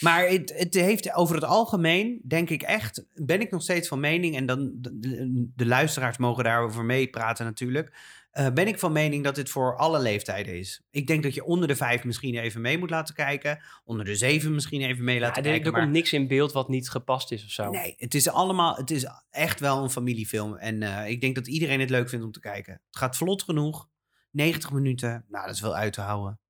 Maar 0.00 0.26
het, 0.28 0.52
het 0.56 0.74
heeft 0.74 1.14
over 1.14 1.34
het 1.34 1.44
algemeen, 1.44 2.20
denk 2.24 2.50
ik 2.50 2.62
echt, 2.62 3.04
ben 3.14 3.40
ik 3.40 3.50
nog 3.50 3.62
steeds 3.62 3.88
van 3.88 4.00
mening, 4.00 4.36
en 4.36 4.46
dan 4.46 4.70
de- 4.80 5.48
de 5.56 5.66
luisteraars 5.66 6.16
mogen 6.16 6.44
daarover 6.44 6.84
meepraten 6.84 7.44
natuurlijk, 7.44 7.92
eh, 8.30 8.50
ben 8.50 8.66
ik 8.68 8.78
van 8.78 8.92
mening 8.92 9.24
dat 9.24 9.34
dit 9.34 9.50
voor 9.50 9.76
alle 9.76 9.98
leeftijden 9.98 10.58
is. 10.58 10.82
Ik 10.90 11.06
denk 11.06 11.22
dat 11.22 11.34
je 11.34 11.44
onder 11.44 11.68
de 11.68 11.76
vijf 11.76 12.04
misschien 12.04 12.34
even 12.34 12.60
mee 12.60 12.78
moet 12.78 12.90
laten 12.90 13.14
kijken, 13.14 13.62
onder 13.84 14.04
de 14.04 14.16
zeven 14.16 14.54
misschien 14.54 14.82
even 14.82 15.04
mee 15.04 15.14
Ja, 15.14 15.20
laten 15.20 15.42
er, 15.42 15.48
kijken. 15.48 15.66
er 15.66 15.72
maar- 15.72 15.80
komt 15.80 15.92
niks 15.92 16.12
in 16.12 16.26
beeld 16.28 16.52
wat 16.52 16.68
niet 16.68 16.90
gepast 16.90 17.32
is 17.32 17.44
of 17.44 17.50
zo. 17.50 17.70
Nee, 17.70 17.94
het 17.96 18.14
is 18.14 18.28
allemaal, 18.28 18.76
het 18.76 18.90
is 18.90 19.06
echt 19.30 19.60
wel 19.60 19.82
een 19.82 19.90
familiefilm. 19.90 20.56
En 20.56 20.82
eh, 20.82 21.08
ik 21.10 21.20
denk 21.20 21.34
dat 21.34 21.46
iedereen 21.46 21.80
het 21.80 21.90
leuk 21.90 22.08
vindt 22.08 22.24
om 22.24 22.32
te 22.32 22.40
kijken. 22.40 22.72
Het 22.72 22.96
gaat 22.98 23.16
vlot 23.16 23.42
genoeg. 23.42 23.88
90 24.30 24.70
minuten, 24.72 25.24
nou, 25.28 25.46
dat 25.46 25.54
is 25.54 25.60
wel 25.60 25.74
uit 25.76 25.92
te 25.92 26.00
houden. 26.00 26.40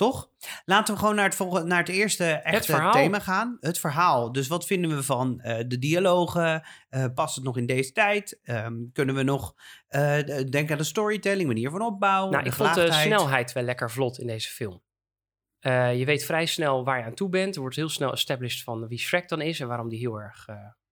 Toch? 0.00 0.30
Laten 0.64 0.94
we 0.94 1.00
gewoon 1.00 1.14
naar 1.14 1.24
het, 1.24 1.34
volgende, 1.34 1.66
naar 1.66 1.78
het 1.78 1.88
eerste 1.88 2.24
echte 2.24 2.88
thema 2.92 3.18
gaan. 3.18 3.56
Het 3.60 3.78
verhaal. 3.78 4.32
Dus 4.32 4.48
wat 4.48 4.66
vinden 4.66 4.96
we 4.96 5.02
van 5.02 5.40
eh, 5.40 5.64
de 5.66 5.78
dialogen? 5.78 6.66
Eh, 6.88 7.04
past 7.14 7.34
het 7.34 7.44
nog 7.44 7.56
in 7.56 7.66
deze 7.66 7.92
tijd? 7.92 8.38
Ehm, 8.42 8.74
kunnen 8.92 9.14
we 9.14 9.22
nog 9.22 9.54
eh, 9.86 10.18
denken 10.26 10.70
aan 10.70 10.78
de 10.78 10.84
storytelling, 10.84 11.46
manier 11.46 11.70
van 11.70 11.82
opbouw? 11.82 12.30
Nou, 12.30 12.44
ik 12.44 12.52
vond 12.52 12.74
de 12.74 12.92
snelheid 12.92 13.52
wel 13.52 13.62
lekker 13.62 13.90
vlot 13.90 14.18
in 14.18 14.26
deze 14.26 14.48
film. 14.48 14.82
Je 15.60 16.02
weet 16.04 16.24
vrij 16.24 16.46
snel 16.46 16.84
waar 16.84 16.98
je 16.98 17.04
aan 17.04 17.14
toe 17.14 17.28
bent. 17.28 17.54
Er 17.54 17.60
wordt 17.60 17.76
heel 17.76 17.88
snel 17.88 18.12
established 18.12 18.64
van 18.64 18.88
wie 18.88 18.98
Shrek 18.98 19.28
dan 19.28 19.40
is 19.40 19.60
en 19.60 19.68
waarom 19.68 19.88
die 19.88 19.98
heel 19.98 20.16
erg 20.16 20.46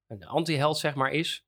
een 0.07 0.27
anti-held 0.27 0.79
zeg 0.79 0.95
maar 0.95 1.11
is. 1.11 1.48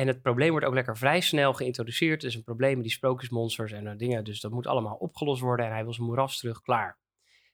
En 0.00 0.06
het 0.06 0.22
probleem 0.22 0.50
wordt 0.50 0.66
ook 0.66 0.74
lekker 0.74 0.96
vrij 0.96 1.20
snel 1.20 1.54
geïntroduceerd. 1.54 2.22
Er 2.22 2.28
is 2.28 2.34
een 2.34 2.44
probleem 2.44 2.74
met 2.74 2.82
die 2.82 2.92
sprookjesmonsters 2.92 3.72
en 3.72 3.86
eh, 3.86 3.96
dingen. 3.96 4.24
Dus 4.24 4.40
dat 4.40 4.50
moet 4.50 4.66
allemaal 4.66 4.94
opgelost 4.94 5.40
worden. 5.40 5.66
En 5.66 5.72
hij 5.72 5.82
wil 5.82 5.92
zijn 5.92 6.06
moeras 6.06 6.38
terug, 6.38 6.60
klaar. 6.60 6.98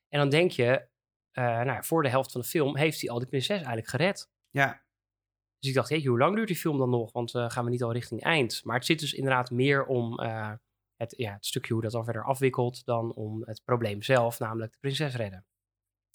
En 0.08 0.18
dan 0.18 0.28
denk 0.28 0.50
je, 0.50 0.88
eh, 1.30 1.44
nou 1.44 1.66
ja, 1.66 1.82
voor 1.82 2.02
de 2.02 2.08
helft 2.08 2.32
van 2.32 2.40
de 2.40 2.46
film 2.46 2.76
heeft 2.76 3.00
hij 3.00 3.10
al 3.10 3.18
die 3.18 3.28
prinses 3.28 3.56
eigenlijk 3.56 3.88
gered. 3.88 4.30
Ja, 4.50 4.82
Dus 5.58 5.68
ik 5.68 5.74
dacht, 5.74 5.88
hey, 5.88 6.02
hoe 6.04 6.18
lang 6.18 6.36
duurt 6.36 6.48
die 6.48 6.56
film 6.56 6.78
dan 6.78 6.90
nog? 6.90 7.12
Want 7.12 7.34
eh, 7.34 7.50
gaan 7.50 7.64
we 7.64 7.70
niet 7.70 7.82
al 7.82 7.92
richting 7.92 8.22
eind? 8.22 8.60
Maar 8.64 8.76
het 8.76 8.86
zit 8.86 9.00
dus 9.00 9.12
inderdaad 9.12 9.50
meer 9.50 9.84
om 9.84 10.20
het, 10.96 11.14
ja, 11.16 11.32
het 11.32 11.46
stukje 11.46 11.72
hoe 11.72 11.82
dat 11.82 11.92
dan 11.92 12.04
verder 12.04 12.24
afwikkelt... 12.24 12.84
dan 12.84 13.14
om 13.14 13.42
het 13.44 13.62
probleem 13.64 14.02
zelf, 14.02 14.38
namelijk 14.38 14.72
de 14.72 14.78
prinses 14.80 15.14
redden. 15.14 15.46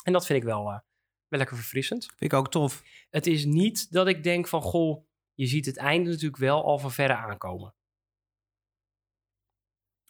En 0.04 0.14
dat 0.14 0.26
vind 0.26 0.40
ik 0.40 0.46
wel, 0.46 0.64
wel 0.64 1.40
lekker 1.40 1.56
verfrissend. 1.56 2.06
vind 2.06 2.32
ik 2.32 2.34
ook 2.34 2.52
tof. 2.52 2.84
Het 3.10 3.28
is 3.28 3.46
niet 3.46 3.92
dat 3.92 4.08
ik 4.08 4.24
denk 4.24 4.48
van, 4.48 4.62
goh, 4.62 5.10
je 5.42 5.48
ziet 5.48 5.66
het 5.66 5.78
einde 5.78 6.10
natuurlijk 6.10 6.38
wel 6.38 6.64
al 6.64 6.78
van 6.80 6.92
verre 6.92 7.16
aankomen. 7.16 7.74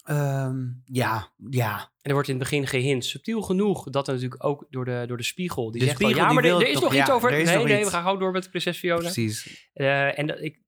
Ehm, 0.03 0.67
ja, 0.85 1.31
ja. 1.49 1.79
En 1.79 1.89
er 2.01 2.13
wordt 2.13 2.27
in 2.27 2.35
het 2.35 2.43
begin 2.43 2.67
gehint, 2.67 3.05
subtiel 3.05 3.41
genoeg, 3.41 3.89
dat 3.89 4.07
er 4.07 4.13
natuurlijk 4.13 4.43
ook 4.43 4.65
door 4.69 4.85
de, 4.85 5.03
door 5.07 5.17
de 5.17 5.23
spiegel... 5.23 5.71
Die 5.71 5.79
De 5.79 5.85
zegt 5.87 5.97
van, 6.01 6.09
spiegel 6.09 6.27
ja, 6.29 6.33
maar 6.33 6.43
er, 6.43 6.67
is 6.67 6.73
toch- 6.73 6.83
nog 6.83 6.93
iets 6.93 7.11
over... 7.11 7.31
er 7.31 7.43
Nee, 7.43 7.63
nee, 7.63 7.75
iets. 7.79 7.85
we 7.85 7.91
gaan 7.91 8.03
gewoon 8.03 8.19
door 8.19 8.31
met 8.31 8.49
prinses 8.49 8.77
Fiona. 8.77 8.99
Precies. 8.99 9.69
Eh, 9.73 10.19
en 10.19 10.27
dat 10.27 10.41
ik, 10.41 10.61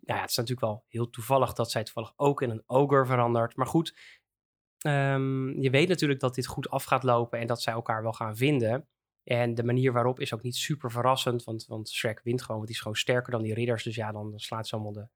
nou 0.00 0.16
ja, 0.16 0.20
het 0.20 0.30
is 0.30 0.36
natuurlijk 0.36 0.66
wel 0.66 0.84
heel 0.88 1.10
toevallig 1.10 1.52
dat 1.52 1.70
zij 1.70 1.84
toevallig 1.84 2.12
ook 2.16 2.42
in 2.42 2.50
een 2.50 2.62
ogre 2.66 3.06
verandert. 3.06 3.56
Maar 3.56 3.66
goed, 3.66 3.96
ehm, 4.78 5.60
je 5.60 5.70
weet 5.70 5.88
natuurlijk 5.88 6.20
dat 6.20 6.34
dit 6.34 6.46
goed 6.46 6.70
af 6.70 6.84
gaat 6.84 7.02
lopen 7.02 7.38
en 7.38 7.46
dat 7.46 7.62
zij 7.62 7.72
elkaar 7.72 8.02
wel 8.02 8.12
gaan 8.12 8.36
vinden. 8.36 8.88
En 9.24 9.54
de 9.54 9.64
manier 9.64 9.92
waarop 9.92 10.20
is 10.20 10.34
ook 10.34 10.42
niet 10.42 10.56
super 10.56 10.90
verrassend, 10.90 11.44
want, 11.44 11.66
want 11.66 11.90
Shrek 11.90 12.20
wint 12.22 12.40
gewoon, 12.40 12.56
want 12.56 12.66
die 12.66 12.76
is 12.76 12.82
gewoon 12.82 12.96
sterker 12.96 13.32
dan 13.32 13.42
die 13.42 13.54
ridders. 13.54 13.82
Dus 13.82 13.94
ja, 13.94 14.12
dan 14.12 14.32
slaat 14.36 14.68
ze 14.68 14.74
allemaal 14.74 14.92
de, 14.92 15.08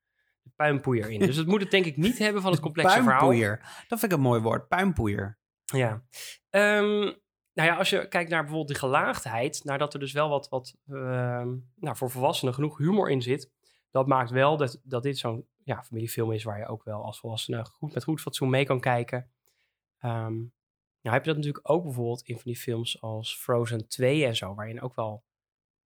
de 0.42 0.50
puinpoeier 0.56 1.10
in. 1.10 1.18
dus 1.18 1.36
het 1.36 1.46
moet 1.46 1.60
het 1.60 1.70
denk 1.70 1.84
ik 1.84 1.96
niet 1.96 2.18
hebben 2.18 2.42
van 2.42 2.50
het 2.50 2.60
complexe 2.68 3.02
verhaal. 3.02 3.18
Puinpoeier. 3.18 3.84
Dat 3.88 3.98
vind 3.98 4.12
ik 4.12 4.18
een 4.18 4.24
mooi 4.24 4.40
woord. 4.40 4.68
Puinpoeier. 4.68 5.38
Ja. 5.64 6.02
Ehm, 6.50 7.12
nou 7.52 7.70
ja, 7.70 7.76
als 7.76 7.90
je 7.90 8.08
kijkt 8.08 8.30
naar 8.30 8.40
bijvoorbeeld 8.40 8.68
die 8.68 8.78
gelaagdheid, 8.78 9.64
nadat 9.64 9.94
er 9.94 10.00
dus 10.00 10.12
wel 10.12 10.28
wat, 10.28 10.48
wat 10.48 10.76
ehm, 10.86 11.56
nou, 11.74 11.96
voor 11.96 12.10
volwassenen 12.10 12.54
genoeg 12.54 12.78
humor 12.78 13.10
in 13.10 13.22
zit, 13.22 13.50
dat 13.90 14.06
maakt 14.06 14.30
wel 14.30 14.56
dat, 14.56 14.80
dat 14.82 15.02
dit 15.02 15.18
zo'n 15.18 15.46
ja, 15.64 15.82
familiefilm 15.82 16.32
is 16.32 16.44
waar 16.44 16.58
je 16.58 16.66
ook 16.66 16.84
wel 16.84 17.04
als 17.04 17.18
volwassene 17.18 17.64
goed 17.64 17.94
met 17.94 18.04
goed 18.04 18.20
fatsoen 18.20 18.50
mee 18.50 18.64
kan 18.64 18.80
kijken. 18.80 19.30
Ehm, 19.98 20.34
nou 21.02 21.16
heb 21.16 21.24
je 21.24 21.30
dat 21.32 21.38
natuurlijk 21.44 21.70
ook 21.70 21.82
bijvoorbeeld 21.84 22.22
in 22.22 22.34
van 22.34 22.44
die 22.44 22.56
films 22.56 23.00
als 23.00 23.36
Frozen 23.36 23.88
2 23.88 24.26
en 24.26 24.36
zo, 24.36 24.54
waarin 24.54 24.80
ook 24.82 24.94
wel 24.94 25.24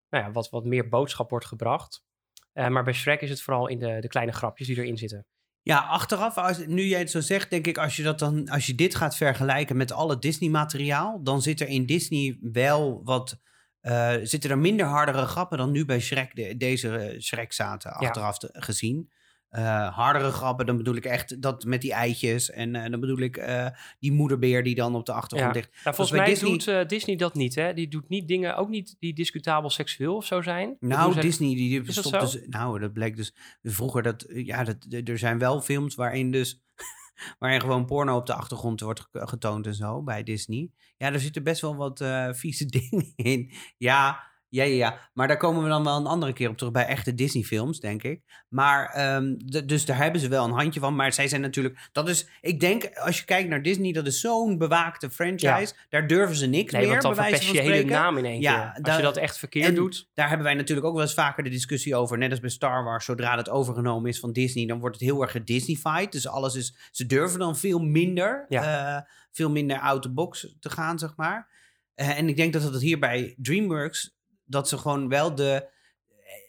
nou 0.10 0.24
ja, 0.24 0.32
wat, 0.32 0.50
wat 0.50 0.66
meer 0.66 0.90
boodschap 0.90 1.30
wordt 1.30 1.46
gebracht. 1.46 2.06
Eh, 2.54 2.68
maar 2.68 2.84
bij 2.84 2.94
Shrek 2.94 3.22
is 3.22 3.30
het 3.30 3.42
vooral 3.42 3.68
in 3.68 3.80
de, 3.80 3.98
de 4.00 4.08
kleine 4.08 4.32
grapjes 4.32 4.68
die 4.68 4.78
erin 4.78 4.98
zitten. 4.98 5.26
Ja, 5.62 5.80
achteraf, 5.80 6.38
als, 6.38 6.66
nu 6.66 6.84
jij 6.86 7.00
het 7.00 7.12
zo 7.12 7.20
zegt, 7.20 7.50
denk 7.50 7.68
ik, 7.68 7.78
als 7.78 7.96
je, 7.96 8.04
dat 8.04 8.20
dan, 8.20 8.50
als 8.50 8.66
je 8.66 8.76
dit 8.76 8.96
gaat 8.96 9.16
vergelijken 9.16 9.78
met 9.78 9.92
alle 9.92 10.20
Disney-materiaal, 10.20 11.24
dan 11.24 11.42
zit 11.42 11.60
er 11.62 11.68
in 11.68 11.86
Disney 11.86 12.38
wel 12.42 13.04
wat. 13.04 13.40
eh, 13.82 14.16
zitten 14.24 14.50
er 14.50 14.58
minder 14.58 14.86
hardere 14.86 15.26
grappen 15.26 15.58
dan 15.58 15.72
nu 15.72 15.86
bij 15.86 16.00
Shrek, 16.00 16.36
de- 16.36 16.58
deze 16.58 16.98
eh, 16.98 17.20
Shrek 17.20 17.54
zaten, 17.54 17.92
achteraf 17.94 18.38
te- 18.38 18.50
gezien. 18.52 19.12
Eh, 19.52 19.96
hardere 19.96 20.32
grappen, 20.32 20.66
dan 20.66 20.78
bedoel 20.78 20.96
ik 20.96 21.06
echt 21.06 21.42
dat 21.42 21.64
met 21.66 21.82
die 21.82 21.94
eitjes. 21.94 22.50
En 22.50 22.76
eh, 22.76 22.92
dan 22.92 23.00
bedoel 23.00 23.20
ik 23.20 23.38
eh, 23.38 23.68
die 24.00 24.12
moederbeer 24.12 24.64
die 24.64 24.76
dan 24.76 24.96
op 24.96 25.06
de 25.06 25.14
achtergrond 25.14 25.56
Ja. 25.56 25.60
ligt. 25.62 25.74
Nou, 25.84 25.96
volgens 25.96 26.18
mij 26.18 26.26
Disney- 26.26 26.50
doet 26.80 26.90
Disney 26.90 27.16
dat 27.16 27.34
niet, 27.34 27.56
hè? 27.56 27.74
Die 27.74 27.88
doet 27.88 28.10
niet 28.10 28.28
dingen, 28.28 28.56
ook 28.58 28.70
niet 28.70 28.96
die 29.00 29.14
discutabel 29.14 29.70
seksueel 29.70 30.16
of 30.16 30.26
zo 30.26 30.42
zijn. 30.42 30.76
Nou, 30.80 31.14
ze- 31.14 31.20
Disney, 31.20 31.56
die, 31.56 31.82
die 31.82 31.92
stopt 31.92 32.20
dus... 32.20 32.40
Nou, 32.48 32.80
dat 32.80 32.94
bleek 32.94 33.16
dus 33.16 33.34
vroeger 33.64 34.04
dat... 34.04 34.26
Ja, 34.34 34.64
dat, 34.64 34.78
er 35.08 35.18
zijn 35.18 35.38
wel 35.40 35.62
films 35.62 35.96
waarin 35.96 36.32
dus... 36.32 36.62
waarin 37.40 37.62
gewoon 37.62 37.86
porno 37.86 38.16
op 38.18 38.26
de 38.26 38.34
achtergrond 38.34 38.80
wordt 38.80 39.00
ge- 39.12 39.28
getoond 39.28 39.68
en 39.68 39.76
zo, 39.76 40.04
bij 40.04 40.24
Disney. 40.24 40.72
Ja, 40.98 41.12
er 41.14 41.20
zitten 41.20 41.44
best 41.44 41.62
wel 41.62 41.76
wat 41.76 42.04
vieze 42.32 42.66
dingen 42.80 43.14
in. 43.16 43.52
Ja, 43.78 44.24
ja, 44.52 44.64
ja, 44.64 44.76
ja. 44.76 45.10
Maar 45.14 45.28
daar 45.28 45.38
komen 45.38 45.64
we 45.64 45.70
dan 45.70 45.84
wel 45.84 45.98
een 45.98 46.06
andere 46.06 46.34
keer 46.34 46.50
op 46.50 46.58
terug 46.58 46.74
bij 46.74 46.86
echte 46.86 47.14
Disney-films, 47.14 47.80
denk 47.80 48.04
ik. 48.04 48.22
Maar, 48.50 48.90
ehm, 48.90 49.34
dus 49.66 49.86
daar 49.86 49.98
hebben 49.98 50.22
ze 50.22 50.28
wel 50.28 50.46
een 50.46 50.52
handje 50.52 50.80
van. 50.80 50.96
Maar 50.96 51.14
zij 51.14 51.28
zijn 51.28 51.42
natuurlijk... 51.42 51.90
Dat 51.92 52.10
is, 52.10 52.28
ik 52.42 52.60
denk, 52.60 52.86
als 52.98 53.20
je 53.20 53.26
kijkt 53.26 53.50
naar 53.50 53.62
Disney, 53.62 53.92
dat 53.92 54.06
is 54.08 54.20
zo'n 54.20 54.58
bewaakte 54.58 55.10
franchise. 55.10 55.74
Daar 55.90 56.08
durven 56.08 56.36
ze 56.36 56.46
niks 56.46 56.72
Nee, 56.72 56.82
meer, 56.82 56.90
want 56.90 57.02
dan 57.02 57.16
verpest 57.16 57.46
van 57.46 57.54
je 57.56 57.62
hele 57.62 57.84
naam 57.90 58.18
in 58.18 58.26
één 58.26 58.42
Ja, 58.42 58.72
keer. 58.72 58.84
Als 58.84 58.96
je 58.96 59.02
dat 59.02 59.18
echt 59.18 59.38
verkeerd 59.38 59.76
doet. 59.76 60.10
Daar 60.14 60.28
hebben 60.28 60.46
wij 60.46 60.56
natuurlijk 60.56 60.88
ook 60.88 60.94
wel 60.94 61.04
eens 61.04 61.14
vaker 61.14 61.44
de 61.44 61.50
discussie 61.50 61.96
over. 61.96 62.18
Net 62.18 62.30
als 62.32 62.40
bij 62.40 62.50
Star 62.50 62.84
Wars, 62.84 63.06
zodra 63.06 63.38
het 63.38 63.50
overgenomen 63.50 64.10
is 64.10 64.20
van 64.20 64.32
Disney, 64.32 64.66
dan 64.66 64.80
wordt 64.80 64.96
het 64.96 65.04
heel 65.06 65.22
erg 65.22 65.32
gedisneyfied. 65.32 66.12
Dus 66.12 66.28
alles 66.28 66.56
is. 66.56 66.76
Ze 66.92 67.06
durven 67.06 67.40
dan 67.40 67.58
veel 67.58 67.80
minder, 67.80 68.46
Ja. 68.50 68.96
eh, 68.98 69.02
veel 69.32 69.50
minder 69.50 69.80
out 69.80 70.02
the 70.02 70.12
box 70.14 70.56
te 70.60 70.70
gaan, 70.70 71.00
zeg 71.00 71.14
maar. 71.16 71.50
Eh, 71.96 72.18
en 72.18 72.28
ik 72.30 72.36
denk 72.36 72.54
dat 72.54 72.64
het 72.64 72.82
hier 72.82 73.00
bij 73.00 73.36
DreamWorks, 73.42 74.16
dat 74.52 74.68
ze 74.70 74.78
gewoon 74.78 75.08
wel 75.10 75.36
de. 75.36 75.70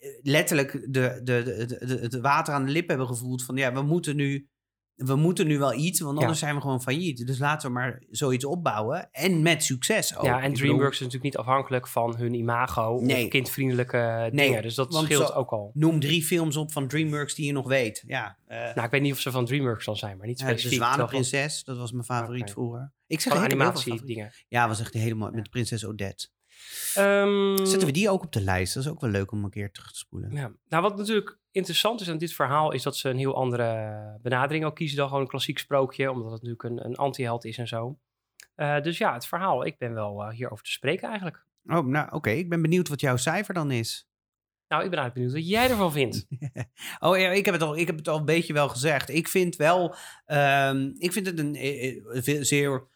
eh, 0.01 0.09
letterlijk 0.23 0.73
de, 0.73 0.89
de, 0.91 1.21
de, 1.23 1.67
de, 1.67 1.87
de- 1.87 1.99
het 2.01 2.21
water 2.21 2.55
aan 2.55 2.65
de 2.65 2.73
lip 2.73 2.89
hebben 2.89 3.07
gevoeld 3.07 3.45
van 3.45 3.57
ja, 3.57 3.73
we 3.73 3.83
moeten 3.83 4.17
nu. 4.17 4.47
We 4.95 5.17
moeten 5.17 5.47
nu 5.47 5.59
wel 5.59 5.75
iets, 5.75 6.01
want 6.01 6.15
Ja. 6.15 6.21
anders 6.21 6.39
zijn 6.41 6.55
we 6.55 6.61
gewoon 6.61 6.83
failliet. 6.83 7.27
Dus 7.27 7.39
laten 7.39 7.69
we 7.69 7.75
maar 7.75 8.03
zoiets 8.11 8.45
opbouwen. 8.45 9.09
En 9.11 9.43
met 9.43 9.65
succes 9.65 10.17
ook. 10.17 10.25
ja, 10.25 10.43
en 10.43 10.53
DreamWorks 10.53 10.93
is 10.95 10.99
natuurlijk 10.99 11.25
niet 11.25 11.37
afhankelijk 11.37 11.89
van 11.89 12.17
hun 12.17 12.35
imago 12.35 13.01
Nee. 13.01 13.25
of 13.25 13.31
kindvriendelijke 13.31 14.29
Nee, 14.33 14.47
dingen. 14.47 14.63
Dus 14.63 14.75
dat 14.75 14.95
scheelt 14.95 15.27
zo- 15.29 15.33
ook 15.35 15.51
al. 15.51 15.71
Noem 15.75 16.01
drie 16.01 16.23
films 16.23 16.57
op 16.57 16.73
van 16.73 16.89
DreamWorks 16.89 17.35
die 17.35 17.47
je 17.47 17.53
nog 17.53 17.67
weet. 17.67 18.03
Ja, 18.07 18.39
eh, 18.47 18.59
Nou, 18.59 18.83
ik 18.85 18.91
weet 18.91 19.03
niet 19.03 19.13
of 19.13 19.19
ze 19.19 19.31
van 19.31 19.45
DreamWorks 19.47 19.85
zal 19.85 19.97
zijn, 19.97 20.17
maar 20.17 20.27
niet 20.27 20.39
ja, 20.39 20.45
de 20.47 20.51
specifiek. 20.51 20.79
Terwijl 20.81 20.99
van- 20.99 21.09
Zwanenprinses, 21.09 21.65
dat 21.65 21.77
was 21.77 21.93
mijn 21.93 22.05
favoriet 22.05 22.43
Oké. 22.43 22.51
vroeger. 22.53 22.93
Ik 23.07 23.21
zeg 23.21 23.33
veel 23.33 23.43
animatie 23.43 24.05
dingen. 24.05 24.33
Ja, 24.49 24.69
was 24.69 24.81
echt 24.81 24.93
helemaal 24.95 25.31
met 25.31 25.51
prinses 25.51 25.87
Odette. 25.87 26.29
Ehm, 26.95 27.57
Zetten 27.67 27.87
we 27.87 27.93
die 27.93 28.11
ook 28.11 28.23
op 28.25 28.33
de 28.33 28.41
lijst? 28.41 28.75
Dat 28.75 28.83
is 28.85 28.89
ook 28.91 29.01
wel 29.01 29.11
leuk 29.11 29.33
om 29.33 29.45
een 29.45 29.51
keer 29.51 29.71
terug 29.73 29.93
te 29.93 29.99
spoelen. 29.99 30.31
Ja. 30.33 30.53
Nou, 30.69 30.83
wat 30.83 30.97
natuurlijk 30.97 31.39
interessant 31.51 32.01
is 32.01 32.11
aan 32.11 32.19
dit 32.19 32.33
verhaal, 32.33 32.73
is 32.73 32.83
dat 32.83 32.97
ze 32.97 33.09
een 33.09 33.19
heel 33.19 33.35
andere 33.35 34.19
benadering 34.23 34.65
ook 34.65 34.75
kiezen 34.77 34.97
dan 34.97 35.07
gewoon 35.07 35.23
een 35.23 35.29
klassiek 35.29 35.59
sprookje, 35.59 36.11
omdat 36.11 36.33
het 36.33 36.43
natuurlijk 36.43 36.63
een, 36.63 36.85
een 36.85 36.97
anti-held 36.97 37.45
is 37.45 37.59
en 37.59 37.69
zo. 37.69 37.99
Eh, 38.55 38.81
dus 38.81 38.99
ja, 38.99 39.13
het 39.15 39.27
verhaal, 39.27 39.67
ik 39.67 39.79
ben 39.79 39.95
wel 39.95 40.23
eh, 40.23 40.35
hierover 40.35 40.65
te 40.65 40.71
spreken 40.71 41.07
eigenlijk. 41.09 41.47
Oh, 41.65 41.87
nou 41.87 42.13
oké. 42.13 42.31
Ik 42.31 42.49
ben 42.49 42.63
benieuwd 42.63 42.89
wat 42.89 43.01
jouw 43.01 43.17
cijfer 43.17 43.55
dan 43.55 43.71
is. 43.71 44.07
Nou, 44.69 44.85
ik 44.85 44.91
ben 44.91 44.99
eigenlijk 44.99 45.15
benieuwd 45.15 45.33
wat 45.33 45.59
jij 45.59 45.71
ervan 45.71 45.93
vindt. 45.93 46.27
Oh 46.99 47.19
ja, 47.19 47.31
ik 47.31 47.45
heb 47.45 47.55
het 47.55 47.63
al, 47.63 47.77
ik 47.77 47.87
heb 47.87 47.97
het 47.97 48.09
al 48.09 48.19
een 48.19 48.25
beetje 48.25 48.53
wel 48.53 48.69
gezegd. 48.69 49.09
Ik 49.09 49.29
vind 49.29 49.57
wel, 49.57 49.95
ehm, 50.25 50.91
ik 50.99 51.13
vind 51.13 51.27
het 51.27 51.39
een 51.39 51.55
eh, 51.55 52.01
veel- 52.23 52.45
zeer, 52.45 52.87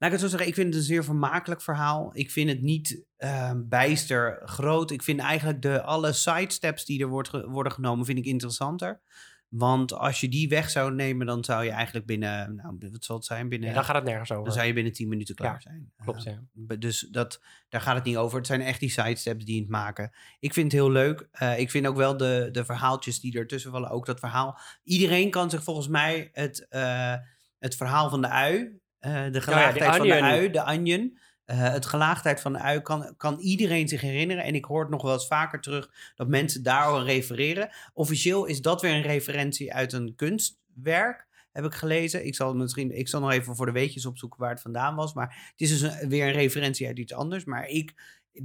laat 0.00 0.12
ik 0.12 0.20
het 0.20 0.20
zo 0.20 0.28
zeggen, 0.28 0.48
ik 0.48 0.54
vind 0.54 0.66
het 0.66 0.76
een 0.76 0.82
zeer 0.82 1.04
vermakelijk 1.04 1.62
verhaal. 1.62 2.10
Ik 2.12 2.30
vind 2.30 2.48
het 2.50 2.62
niet 2.62 3.04
ehm, 3.16 3.60
bijster 3.68 4.40
groot. 4.44 4.90
Ik 4.90 5.02
vind 5.02 5.20
eigenlijk 5.20 5.62
de, 5.62 5.82
alle 5.82 6.12
sidesteps 6.12 6.84
die 6.84 7.00
er 7.02 7.08
wordt 7.08 7.28
ge- 7.28 7.48
worden 7.48 7.72
genomen, 7.72 8.04
vind 8.06 8.18
ik 8.18 8.24
interessanter. 8.24 9.00
Want 9.48 9.92
als 9.92 10.20
je 10.20 10.28
die 10.28 10.48
weg 10.48 10.70
zou 10.70 10.94
nemen, 10.94 11.26
dan 11.26 11.44
zou 11.44 11.64
je 11.64 11.70
eigenlijk 11.70 12.06
binnen, 12.06 12.54
nou, 12.54 12.76
wat 12.92 13.04
zal 13.04 13.16
het 13.16 13.24
zijn? 13.24 13.48
Binnen, 13.48 13.68
Ja, 13.68 13.74
dan 13.74 13.84
gaat 13.84 13.94
het 13.94 14.04
nergens 14.04 14.30
over. 14.32 14.44
dan 14.44 14.52
zou 14.52 14.66
je 14.66 14.72
binnen 14.72 14.92
10 14.92 15.08
minuten 15.08 15.34
klaar 15.34 15.52
Ja, 15.54 15.60
zijn. 15.60 15.92
Klopt, 16.04 16.26
Eh, 16.26 16.32
ja. 16.68 16.76
Dus 16.76 17.08
dat, 17.10 17.40
daar 17.68 17.80
gaat 17.80 17.94
het 17.94 18.04
niet 18.04 18.16
over. 18.16 18.38
Het 18.38 18.46
zijn 18.46 18.60
echt 18.60 18.80
die 18.80 18.90
sidesteps 18.90 19.44
die 19.44 19.60
het 19.60 19.68
maken. 19.68 20.10
Ik 20.40 20.52
vind 20.52 20.72
het 20.72 20.80
heel 20.80 20.90
leuk. 20.90 21.28
Eh, 21.30 21.58
ik 21.58 21.70
vind 21.70 21.86
ook 21.86 21.96
wel 21.96 22.16
de, 22.16 22.48
de 22.52 22.64
verhaaltjes 22.64 23.20
die 23.20 23.38
ertussen 23.38 23.70
vallen. 23.70 23.90
Ook 23.90 24.06
dat 24.06 24.18
verhaal. 24.18 24.58
Iedereen 24.82 25.30
kan 25.30 25.50
zich 25.50 25.62
volgens 25.62 25.88
mij 25.88 26.28
het, 26.32 26.66
eh, 26.68 27.14
het 27.58 27.76
verhaal 27.76 28.10
van 28.10 28.20
de 28.20 28.28
ui. 28.28 28.79
Eh, 29.00 29.12
de 29.32 29.40
gelaagdheid 29.40 29.90
van 29.96 30.06
de 30.06 30.12
ui, 30.22 30.50
de 30.50 30.64
onion. 30.64 31.18
eh, 31.44 31.58
het 31.72 31.86
gelaagdheid 31.86 32.40
van 32.40 32.52
de 32.52 32.58
ui 32.58 32.80
kan, 32.80 33.14
kan 33.16 33.38
iedereen 33.38 33.88
zich 33.88 34.00
herinneren. 34.00 34.44
En 34.44 34.54
ik 34.54 34.64
hoor 34.64 34.80
het 34.80 34.90
nog 34.90 35.02
wel 35.02 35.12
eens 35.12 35.26
vaker 35.26 35.60
terug 35.60 35.90
dat 36.14 36.28
mensen 36.28 36.62
daarover 36.62 37.04
refereren. 37.06 37.70
Officieel 37.92 38.44
is 38.44 38.60
dat 38.62 38.80
weer 38.82 38.94
een 38.94 39.02
referentie 39.02 39.74
uit 39.74 39.92
een 39.92 40.14
kunstwerk 40.16 41.28
heb 41.52 41.64
ik 41.64 41.74
gelezen. 41.74 42.26
Ik 42.26 42.34
zal, 42.34 42.54
misschien, 42.54 42.98
ik 42.98 43.08
zal 43.08 43.20
nog 43.20 43.30
even 43.32 43.56
voor 43.56 43.66
de 43.66 43.72
weetjes 43.72 44.06
opzoeken 44.06 44.40
waar 44.40 44.50
het 44.50 44.60
vandaan 44.60 44.94
was. 44.94 45.14
Maar 45.14 45.48
het 45.50 45.60
is 45.60 45.78
dus 45.78 45.80
een- 45.80 46.08
weer 46.08 46.26
een 46.26 46.32
referentie 46.32 46.86
uit 46.86 46.98
iets 46.98 47.12
anders. 47.14 47.44
Maar 47.44 47.66
ik 47.68 47.94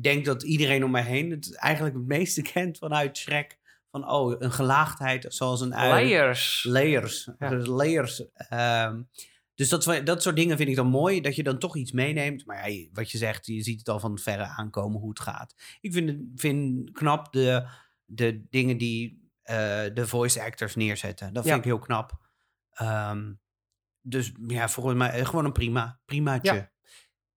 denk 0.02 0.26
dat 0.26 0.44
iedereen 0.44 0.84
om 0.84 0.92
mij 0.92 1.04
heen 1.04 1.32
het 1.32 1.56
eigenlijk 1.58 1.96
het 1.96 2.06
meeste 2.06 2.42
kent 2.54 2.78
vanuit 2.78 3.18
Shrek. 3.18 3.58
Van, 3.92 4.10
oh, 4.12 4.36
een 4.40 4.52
gelaagdheid 4.52 5.26
zoals 5.28 5.62
een 5.62 5.76
ui. 5.76 5.90
Layers. 5.90 6.64
Layers. 6.68 7.30
Ja. 7.40 7.50
Dus 7.50 7.68
layers. 7.68 8.24
Ehm, 8.34 9.02
dus 9.56 9.70
dat, 9.70 10.02
dat 10.06 10.22
soort 10.22 10.36
dingen 10.36 10.58
vind 10.58 10.70
ik 10.70 10.76
dan 10.76 10.88
mooi. 10.88 11.22
Dat 11.22 11.36
je 11.36 11.44
dan 11.44 11.60
toch 11.60 11.76
iets 11.78 11.92
meeneemt. 11.92 12.46
Maar 12.46 12.72
ja, 12.72 12.88
wat 12.94 13.12
je 13.12 13.18
zegt, 13.18 13.46
je 13.46 13.62
ziet 13.64 13.80
het 13.80 13.90
al 13.90 14.00
van 14.00 14.18
verre 14.18 14.44
aankomen 14.46 15.00
hoe 15.00 15.10
het 15.10 15.20
gaat. 15.20 15.56
Ik 15.82 15.94
vind, 15.94 16.10
het, 16.10 16.18
vind 16.36 16.92
knap 16.92 17.32
de, 17.34 17.68
de 18.06 18.46
dingen 18.50 18.78
die 18.78 19.30
eh, 19.42 19.56
de 19.94 20.08
voice 20.08 20.44
actors 20.44 20.76
neerzetten. 20.76 21.34
Dat 21.34 21.44
vind 21.44 21.56
Ja. 21.56 21.60
ik 21.62 21.68
heel 21.68 21.80
knap. 21.80 22.12
Ehm, 22.72 23.34
dus 24.02 24.32
ja, 24.48 24.70
volgens 24.70 24.96
mij 24.96 25.10
eh, 25.12 25.26
gewoon 25.26 25.46
een 25.46 25.52
prima, 25.52 26.00
primaatje. 26.06 26.54
Ja. 26.54 26.72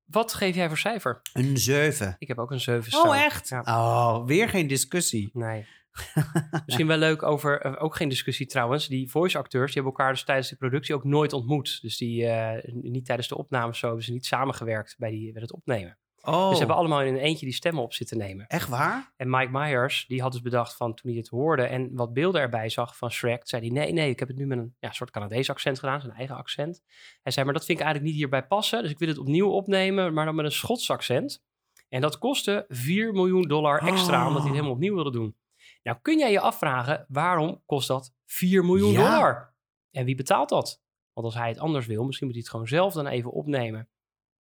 Wat 0.04 0.34
geef 0.34 0.54
jij 0.54 0.68
voor 0.68 0.78
cijfer? 0.78 1.20
Een 1.32 1.58
7. 1.58 2.16
Ik 2.18 2.28
heb 2.28 2.38
ook 2.38 2.50
een 2.50 2.60
7 2.60 3.04
Oh, 3.04 3.16
echt? 3.16 3.48
Ja. 3.48 3.60
Oh, 3.66 4.26
weer 4.26 4.48
geen 4.48 4.66
discussie. 4.66 5.30
Nee. 5.32 5.66
Misschien 6.66 6.86
wel 6.86 6.96
leuk 6.96 7.22
over, 7.22 7.60
eh, 7.60 7.82
ook 7.82 7.96
geen 7.96 8.08
discussie 8.08 8.46
trouwens. 8.46 8.86
Die 8.88 9.10
voice 9.10 9.38
acteurs, 9.38 9.72
die 9.72 9.82
hebben 9.82 9.92
elkaar 9.92 10.12
dus 10.12 10.24
tijdens 10.24 10.48
de 10.48 10.56
productie 10.56 10.94
ook 10.94 11.04
nooit 11.04 11.32
ontmoet. 11.32 11.78
Dus 11.82 11.96
die, 11.96 12.26
eh, 12.26 12.72
niet 12.74 13.04
tijdens 13.04 13.28
de 13.28 13.36
opnames 13.36 13.78
zo, 13.78 13.86
hebben 13.86 14.04
ze 14.04 14.12
niet 14.12 14.26
samengewerkt 14.26 14.94
bij, 14.98 15.10
die, 15.10 15.32
bij 15.32 15.42
het 15.42 15.52
opnemen. 15.52 15.98
Oh, 16.22 16.42
Dus 16.42 16.52
ze 16.52 16.58
hebben 16.58 16.76
allemaal 16.76 17.02
in 17.02 17.14
een 17.14 17.20
eentje 17.20 17.46
die 17.46 17.54
stemmen 17.54 17.82
op 17.82 17.92
zitten 17.92 18.18
nemen. 18.18 18.46
echt 18.46 18.68
waar? 18.68 19.12
En 19.16 19.30
Mike 19.30 19.50
Myers, 19.50 20.04
die 20.08 20.22
had 20.22 20.32
dus 20.32 20.40
bedacht 20.40 20.76
van 20.76 20.94
toen 20.94 21.10
hij 21.10 21.18
het 21.20 21.28
hoorde 21.28 21.62
en 21.62 21.90
wat 21.92 22.12
beelden 22.12 22.40
erbij 22.40 22.68
zag 22.68 22.96
van 22.96 23.10
Shrek, 23.10 23.48
zei 23.48 23.62
hij 23.62 23.70
nee, 23.70 23.92
nee, 23.92 24.10
ik 24.10 24.18
heb 24.18 24.28
het 24.28 24.36
nu 24.36 24.46
met 24.46 24.58
een 24.58 24.74
ja, 24.78 24.90
soort 24.92 25.10
Canadees 25.10 25.50
accent 25.50 25.78
gedaan, 25.78 26.00
zijn 26.00 26.12
eigen 26.12 26.36
accent. 26.36 26.82
Hij 27.22 27.32
zei, 27.32 27.44
maar 27.44 27.54
dat 27.54 27.64
vind 27.64 27.78
ik 27.78 27.84
eigenlijk 27.84 28.14
niet 28.14 28.22
hierbij 28.22 28.46
passen, 28.46 28.82
dus 28.82 28.90
ik 28.90 28.98
wil 28.98 29.08
het 29.08 29.18
opnieuw 29.18 29.48
opnemen, 29.50 30.14
maar 30.14 30.24
dan 30.24 30.34
met 30.34 30.44
een 30.44 30.52
Schots 30.52 30.90
accent. 30.90 31.42
En 31.88 32.00
dat 32.00 32.18
kostte 32.18 32.64
4 32.68 33.12
miljoen 33.12 33.42
dollar 33.42 33.86
extra, 33.86 34.20
Oh. 34.20 34.26
omdat 34.26 34.42
hij 34.42 34.50
het 34.50 34.50
helemaal 34.50 34.70
opnieuw 34.72 34.94
wilde 34.94 35.10
doen. 35.10 35.36
Nou 35.82 35.98
kun 36.02 36.18
jij 36.18 36.30
je 36.30 36.40
afvragen, 36.40 37.04
waarom 37.08 37.62
kost 37.66 37.88
dat 37.88 38.14
4 38.26 38.64
miljoen 38.64 38.92
Ja. 38.92 38.98
dollar? 39.10 39.54
En 39.90 40.04
wie 40.04 40.14
betaalt 40.14 40.48
dat? 40.48 40.82
Want 41.12 41.26
als 41.26 41.36
hij 41.36 41.48
het 41.48 41.58
anders 41.58 41.86
wil, 41.86 42.04
misschien 42.04 42.26
moet 42.26 42.34
hij 42.36 42.44
het 42.44 42.52
gewoon 42.52 42.68
zelf 42.68 42.94
dan 42.94 43.06
even 43.06 43.30
opnemen. 43.30 43.88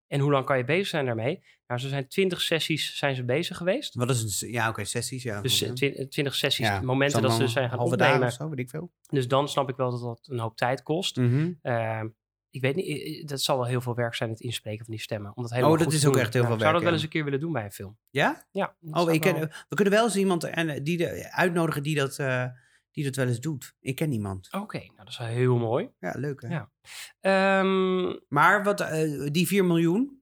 En 0.08 0.20
hoe 0.20 0.32
lang 0.32 0.46
kan 0.46 0.58
je 0.58 0.64
bezig 0.64 0.88
zijn 0.88 1.06
daarmee? 1.06 1.44
Nou, 1.68 1.80
ze 1.82 1.88
zijn 1.88 2.08
20 2.08 2.42
sessies 2.42 2.98
zijn 2.98 3.16
ze 3.16 3.24
bezig 3.26 3.58
geweest. 3.58 3.96
Wat 3.96 4.10
is 4.10 4.42
een... 4.42 4.52
Ja, 4.52 4.70
oké, 4.70 4.84
sessies, 4.84 5.24
ja. 5.24 5.42
Dus 5.42 5.62
eh, 5.62 5.72
twi- 5.72 6.08
20 6.08 6.36
sessies, 6.36 6.68
Ja, 6.68 6.82
momenten 6.82 7.22
dat 7.22 7.32
ze 7.32 7.38
dan 7.40 7.50
zijn 7.50 7.70
gaan 7.70 7.78
dagen 7.78 7.94
opnemen. 7.94 8.28
of 8.28 8.34
zo, 8.34 8.50
weet 8.50 8.60
ik 8.60 8.70
veel. 8.70 8.92
Dus 9.10 9.28
dan 9.28 9.50
snap 9.50 9.70
ik 9.70 9.76
wel 9.76 9.92
dat 9.92 10.00
dat 10.02 10.28
een 10.32 10.40
hoop 10.40 10.58
tijd 10.58 10.84
kost. 10.84 11.18
Ehm, 11.18 12.08
ik 12.58 12.62
weet 12.62 12.76
niet, 12.76 13.02
eh, 13.02 13.26
dat 13.26 13.42
zal 13.42 13.58
wel 13.58 13.66
heel 13.66 13.82
veel 13.82 13.96
werk 13.96 14.16
zijn, 14.16 14.30
het 14.30 14.40
inspreken 14.40 14.86
van 14.86 14.94
die 14.94 15.04
stemmen. 15.04 15.36
Om 15.36 15.42
dat 15.42 15.52
helemaal 15.52 15.72
Oh, 15.72 15.78
dat 15.78 15.88
goed 15.88 15.96
is 15.96 16.06
ook 16.06 16.14
doen. 16.14 16.22
echt 16.22 16.34
heel 16.34 16.44
veel 16.44 16.54
Ik 16.54 16.60
zou 16.60 16.74
dat 16.74 16.82
werk, 16.82 16.84
wel 16.84 16.94
eens 16.94 17.04
een 17.04 17.10
keer 17.10 17.24
willen 17.24 17.40
doen 17.40 17.52
bij 17.52 17.64
een 17.64 17.72
film. 17.72 17.98
Ja? 18.10 18.48
Ja. 18.52 18.76
dat 18.80 19.08
Oh, 19.08 19.14
ik 19.14 19.22
ken, 19.22 19.40
we 19.70 19.76
kunnen 19.76 19.94
wel 19.94 20.04
eens 20.04 20.16
iemand 20.16 20.44
en, 20.44 20.70
eh, 20.70 20.84
die 20.84 20.98
de, 20.98 21.32
uitnodigen 21.32 21.84
die 21.84 21.96
dat, 21.96 22.20
eh, 22.20 22.46
die 22.92 23.04
dat 23.04 23.16
wel 23.16 23.28
eens 23.28 23.40
doet. 23.40 23.76
Ik 23.80 23.96
ken 23.96 24.10
niemand. 24.10 24.48
Oké, 24.52 24.78
nou 24.78 24.92
dat 24.96 25.08
is 25.08 25.18
wel 25.18 25.28
heel 25.28 25.58
mooi. 25.58 25.90
Ja, 26.00 26.14
leuk 26.18 26.42
hè? 26.42 26.48
Ja. 26.48 26.72
Ehm, 27.20 28.16
Maar 28.28 28.64
wat, 28.64 28.82
eh, 28.82 29.28
die 29.32 29.48
4 29.48 29.66
miljoen, 29.66 30.22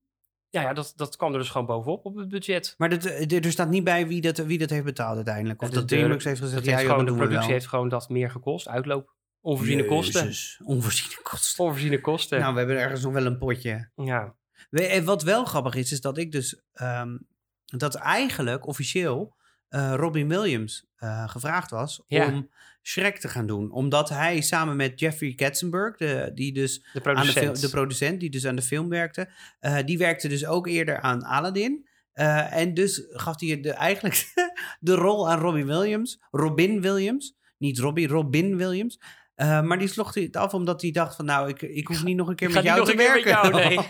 ja, 0.49 0.61
ja 0.61 0.73
dat, 0.73 0.93
dat 0.95 1.15
kwam 1.15 1.31
er 1.33 1.37
dus 1.39 1.49
gewoon 1.49 1.67
bovenop 1.67 2.05
op 2.05 2.15
het 2.15 2.29
budget. 2.29 2.73
maar 2.77 2.89
dat, 2.89 3.05
eh, 3.05 3.43
er 3.45 3.51
staat 3.51 3.69
niet 3.69 3.83
bij 3.83 4.07
wie 4.07 4.21
dat, 4.21 4.37
wie 4.37 4.57
dat 4.57 4.69
heeft 4.69 4.83
betaald 4.83 5.15
uiteindelijk. 5.15 5.61
Of 5.61 5.69
dat 5.69 5.79
de- 5.89 5.95
Dreamworks 5.95 6.23
heeft 6.23 6.39
gezegd, 6.39 6.65
Dat 6.65 6.73
ja, 6.73 6.79
gewoon, 6.79 7.05
dat 7.05 7.07
de 7.07 7.21
productie 7.21 7.51
heeft 7.51 7.67
gewoon 7.67 7.89
dat 7.89 8.09
meer 8.09 8.29
gekost. 8.31 8.67
Uitloop, 8.67 9.14
onvoorziene 9.45 9.85
kosten. 9.85 10.31
Onvoorziene 10.65 11.21
kosten. 11.23 11.63
Onvoorziene 11.65 12.01
kosten. 12.01 12.39
Nou, 12.39 12.51
we 12.53 12.59
hebben 12.59 12.77
ergens 12.79 13.01
nog 13.01 13.13
wel 13.13 13.25
een 13.25 13.37
potje. 13.37 13.89
ja. 13.95 14.35
We- 14.69 14.85
en 14.85 15.03
Wat 15.03 15.23
wel 15.23 15.45
grappig 15.45 15.75
is, 15.75 15.91
is 15.91 16.01
dat 16.01 16.17
ik 16.17 16.31
dus... 16.31 16.61
ehm, 16.73 17.17
dat 17.65 17.95
eigenlijk 17.95 18.67
officieel 18.67 19.35
eh, 19.69 19.93
Robin 19.95 20.27
Williams 20.27 20.85
eh, 20.95 21.29
gevraagd 21.29 21.71
was 21.71 22.03
Ja. 22.07 22.27
om 22.27 22.49
Shrek 22.83 23.17
te 23.17 23.27
gaan 23.27 23.47
doen. 23.47 23.71
Omdat 23.71 24.09
hij 24.09 24.41
samen 24.41 24.75
met 24.75 24.99
Jeffrey 24.99 25.33
Katzenberg, 25.33 25.97
de, 25.97 26.31
die 26.33 26.53
dus 26.53 26.77
De 26.79 26.83
aan 26.83 26.93
de, 26.93 27.01
producent. 27.01 27.61
de 27.61 27.69
producent 27.69 28.19
die 28.19 28.29
dus 28.29 28.45
aan 28.45 28.55
de 28.55 28.61
film 28.61 28.89
werkte. 28.89 29.29
eh, 29.59 29.77
die 29.85 29.97
werkte 29.97 30.27
dus 30.27 30.45
ook 30.45 30.67
eerder 30.67 30.99
aan 31.01 31.23
Aladdin. 31.23 31.87
Eh, 32.13 32.53
en 32.53 32.73
dus 32.73 33.03
gaf 33.09 33.39
hij 33.39 33.61
de, 33.61 33.71
eigenlijk 33.71 34.33
de 34.79 34.93
rol 34.95 35.29
aan 35.29 35.39
Robin 35.39 35.65
Williams. 35.65 36.19
Robin 36.31 36.81
Williams. 36.81 37.35
Niet 37.57 37.79
Robbie, 37.79 38.07
Robin 38.07 38.57
Williams. 38.57 38.99
Eh, 39.35 39.61
maar 39.61 39.77
die 39.77 39.87
sloeg 39.87 40.13
hij 40.13 40.23
het 40.23 40.35
af 40.35 40.53
omdat 40.53 40.81
hij 40.81 40.91
dacht 40.91 41.15
van... 41.15 41.25
nou, 41.25 41.49
ik, 41.49 41.61
ik 41.61 41.87
hoef 41.87 42.03
niet 42.03 42.15
nog 42.15 42.27
een 42.27 42.35
keer 42.35 42.51
met 42.51 42.63
jou 42.63 42.85
te 42.85 42.95
werken. 42.95 43.29
jou, 43.29 43.83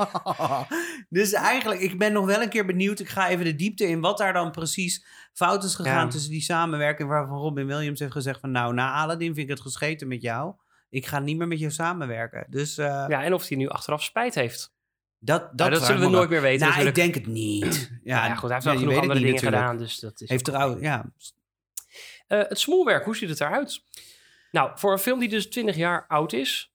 dus 1.10 1.34
eigenlijk, 1.34 1.82
ik 1.82 1.98
ben 1.98 2.14
nog 2.14 2.26
wel 2.26 2.42
een 2.42 2.50
keer 2.50 2.66
benieuwd. 2.66 3.00
Ik 3.00 3.10
ga 3.10 3.30
even 3.30 3.46
de 3.46 3.56
diepte 3.56 3.88
in 3.88 4.02
wat 4.02 4.18
daar 4.18 4.34
dan 4.34 4.52
precies 4.52 5.06
fout 5.34 5.64
is 5.64 5.76
gegaan... 5.76 6.06
Ja. 6.06 6.08
tussen 6.08 6.32
die 6.32 6.42
samenwerking 6.42 7.10
waarvan 7.10 7.38
Robin 7.38 7.68
Williams 7.68 8.00
heeft 8.00 8.12
gezegd 8.12 8.40
van... 8.40 8.52
nou, 8.52 8.74
na 8.74 8.94
Aladdin 8.94 9.34
vind 9.34 9.50
ik 9.50 9.50
het 9.50 9.62
gescheten 9.62 10.08
met 10.08 10.22
jou. 10.22 10.54
Ik 10.90 11.06
ga 11.06 11.20
niet 11.20 11.38
meer 11.38 11.48
met 11.48 11.60
jou 11.60 11.72
samenwerken. 11.72 12.46
Dus 12.50 12.78
eh, 12.78 13.06
Ja, 13.08 13.24
en 13.24 13.34
of 13.34 13.48
hij 13.48 13.58
nu 13.58 13.68
achteraf 13.68 14.04
spijt 14.04 14.36
heeft. 14.36 14.74
dat, 15.20 15.58
dat, 15.58 15.72
Dat, 15.72 15.86
zullen 15.86 16.02
we 16.02 16.10
nooit 16.10 16.30
meer 16.30 16.42
weten. 16.42 16.68
nou, 16.68 16.86
ik 16.86 16.96
denk 16.96 17.14
het 17.14 17.28
niet. 17.28 17.64
Ja, 18.04 18.18
Ja, 18.18 18.26
ja, 18.26 18.36
goed, 18.36 18.50
hij 18.50 18.54
heeft 18.54 18.64
ja, 18.66 18.72
wel 18.72 18.80
je 18.80 18.86
genoeg 18.88 19.02
andere 19.02 19.20
dingen 19.20 19.34
natuurlijk. 19.34 19.62
gedaan, 19.62 19.78
dus 19.78 20.00
dat 20.00 20.22
is 20.22 20.30
Heeft 20.30 20.50
ook 20.50 20.56
trouw, 20.56 20.72
oké. 20.72 20.82
ja. 20.82 21.12
Eh, 22.28 22.40
het 22.40 22.60
smoelwerk, 22.60 23.06
hoe 23.06 23.16
ziet 23.16 23.30
het 23.30 23.42
eruit? 23.42 23.84
Nou, 24.56 24.72
voor 24.76 24.92
een 24.92 24.98
film 25.00 25.20
die 25.20 25.30
dus 25.30 25.50
20 25.50 25.76
jaar 25.76 26.08
oud 26.08 26.34
is, 26.34 26.74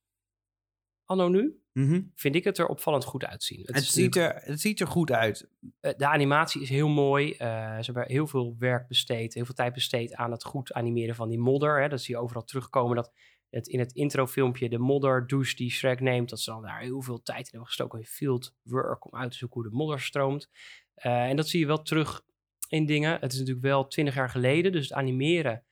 anno 1.05 1.28
nu, 1.28 1.62
Mhm. 1.72 2.03
vind 2.14 2.35
ik 2.35 2.45
het 2.45 2.59
er 2.59 2.66
opvallend 2.66 3.05
goed 3.05 3.24
uitzien. 3.24 3.61
Het, 3.64 3.76
is 3.76 3.93
ziet 3.93 4.16
er, 4.16 4.41
het 4.45 4.61
ziet 4.61 4.81
er 4.81 4.87
goed 4.87 5.12
uit. 5.12 5.49
Eh, 5.81 5.93
de 5.97 6.07
animatie 6.07 6.62
is 6.62 6.68
heel 6.68 6.89
mooi. 6.89 7.33
Eh, 7.33 7.49
ze 7.76 7.85
hebben 7.85 8.05
heel 8.07 8.26
veel 8.26 8.57
werk 8.59 8.89
besteed, 8.89 9.35
heel 9.35 9.45
veel 9.45 9.55
tijd 9.55 9.72
besteed 9.72 10.14
aan 10.14 10.31
het 10.31 10.45
goed 10.45 10.72
animeren 10.72 11.14
van 11.14 11.28
die 11.28 11.39
modder. 11.39 11.81
Hè. 11.81 11.89
Dat 11.89 12.01
zie 12.01 12.14
je 12.14 12.20
overal 12.20 12.45
terugkomen. 12.45 12.97
Dat 12.97 13.12
het 13.51 13.68
in 13.68 13.78
het 13.78 13.93
introfilmpje 13.93 14.68
de 14.68 14.78
modder 14.78 15.26
douche 15.26 15.57
die 15.57 15.70
Shrek 15.70 16.01
neemt, 16.01 16.31
dat 16.31 16.41
ze 16.41 16.51
dan 16.51 16.62
daar 16.62 16.81
heel 16.81 17.03
veel 17.03 17.22
tijd 17.22 17.39
in 17.39 17.49
hebben 17.51 17.66
gestoken 17.66 17.99
in 17.99 18.07
field 18.07 18.55
work 18.62 19.12
om 19.12 19.18
uit 19.18 19.31
te 19.31 19.37
zoeken 19.37 19.61
hoe 19.61 19.70
de 19.70 19.76
modder 19.76 20.01
stroomt. 20.01 20.51
Eh, 20.95 21.28
en 21.28 21.37
dat 21.37 21.49
zie 21.49 21.61
je 21.61 21.66
wel 21.66 21.83
terug 21.83 22.22
in 22.68 22.87
dingen. 22.87 23.20
Het 23.20 23.33
is 23.33 23.39
natuurlijk 23.39 23.66
wel 23.66 23.87
20 23.87 24.14
jaar 24.14 24.31
geleden, 24.31 24.72
dus 24.72 24.89
het 24.89 24.99
animeren, 24.99 25.64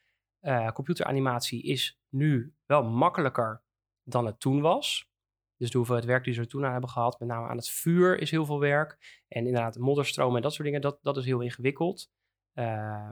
eh, 0.48 0.70
computeranimatie 0.72 1.62
is 1.62 2.00
nu 2.08 2.54
wel 2.66 2.82
makkelijker 2.84 3.62
dan 4.02 4.26
het 4.26 4.40
toen 4.40 4.60
was. 4.60 5.10
Dus 5.56 5.70
de 5.70 5.76
hoeveelheid 5.76 6.06
werk 6.06 6.24
die 6.24 6.34
ze 6.34 6.40
er 6.40 6.48
toen 6.48 6.64
aan 6.64 6.72
hebben 6.72 6.90
gehad, 6.90 7.18
met 7.20 7.28
name 7.28 7.48
aan 7.48 7.56
het 7.56 7.70
vuur, 7.70 8.20
is 8.20 8.30
heel 8.30 8.44
veel 8.46 8.60
werk. 8.60 9.22
En 9.28 9.46
inderdaad, 9.46 9.78
modderstromen 9.78 10.36
en 10.36 10.42
dat 10.42 10.52
soort 10.52 10.64
dingen, 10.64 10.80
dat, 10.80 10.98
dat 11.02 11.16
is 11.16 11.24
heel 11.24 11.40
ingewikkeld. 11.40 12.10
Eh, 12.52 13.10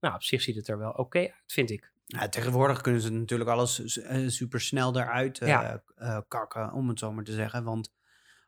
nou, 0.00 0.14
op 0.14 0.22
zich 0.22 0.42
ziet 0.42 0.56
het 0.56 0.68
er 0.68 0.78
wel 0.78 0.90
oké 0.90 1.18
uit, 1.18 1.42
vind 1.46 1.70
ik. 1.70 1.92
Ja, 2.04 2.28
tegenwoordig 2.28 2.80
kunnen 2.80 3.00
ze 3.00 3.12
natuurlijk 3.12 3.50
alles 3.50 3.98
super 4.36 4.60
snel 4.60 4.96
eruit 4.96 5.38
eh, 5.38 5.48
Ja. 5.48 5.82
eh, 5.94 6.18
kakken, 6.28 6.72
om 6.72 6.88
het 6.88 6.98
zo 6.98 7.12
maar 7.12 7.24
te 7.24 7.32
zeggen. 7.32 7.64
Want 7.64 7.92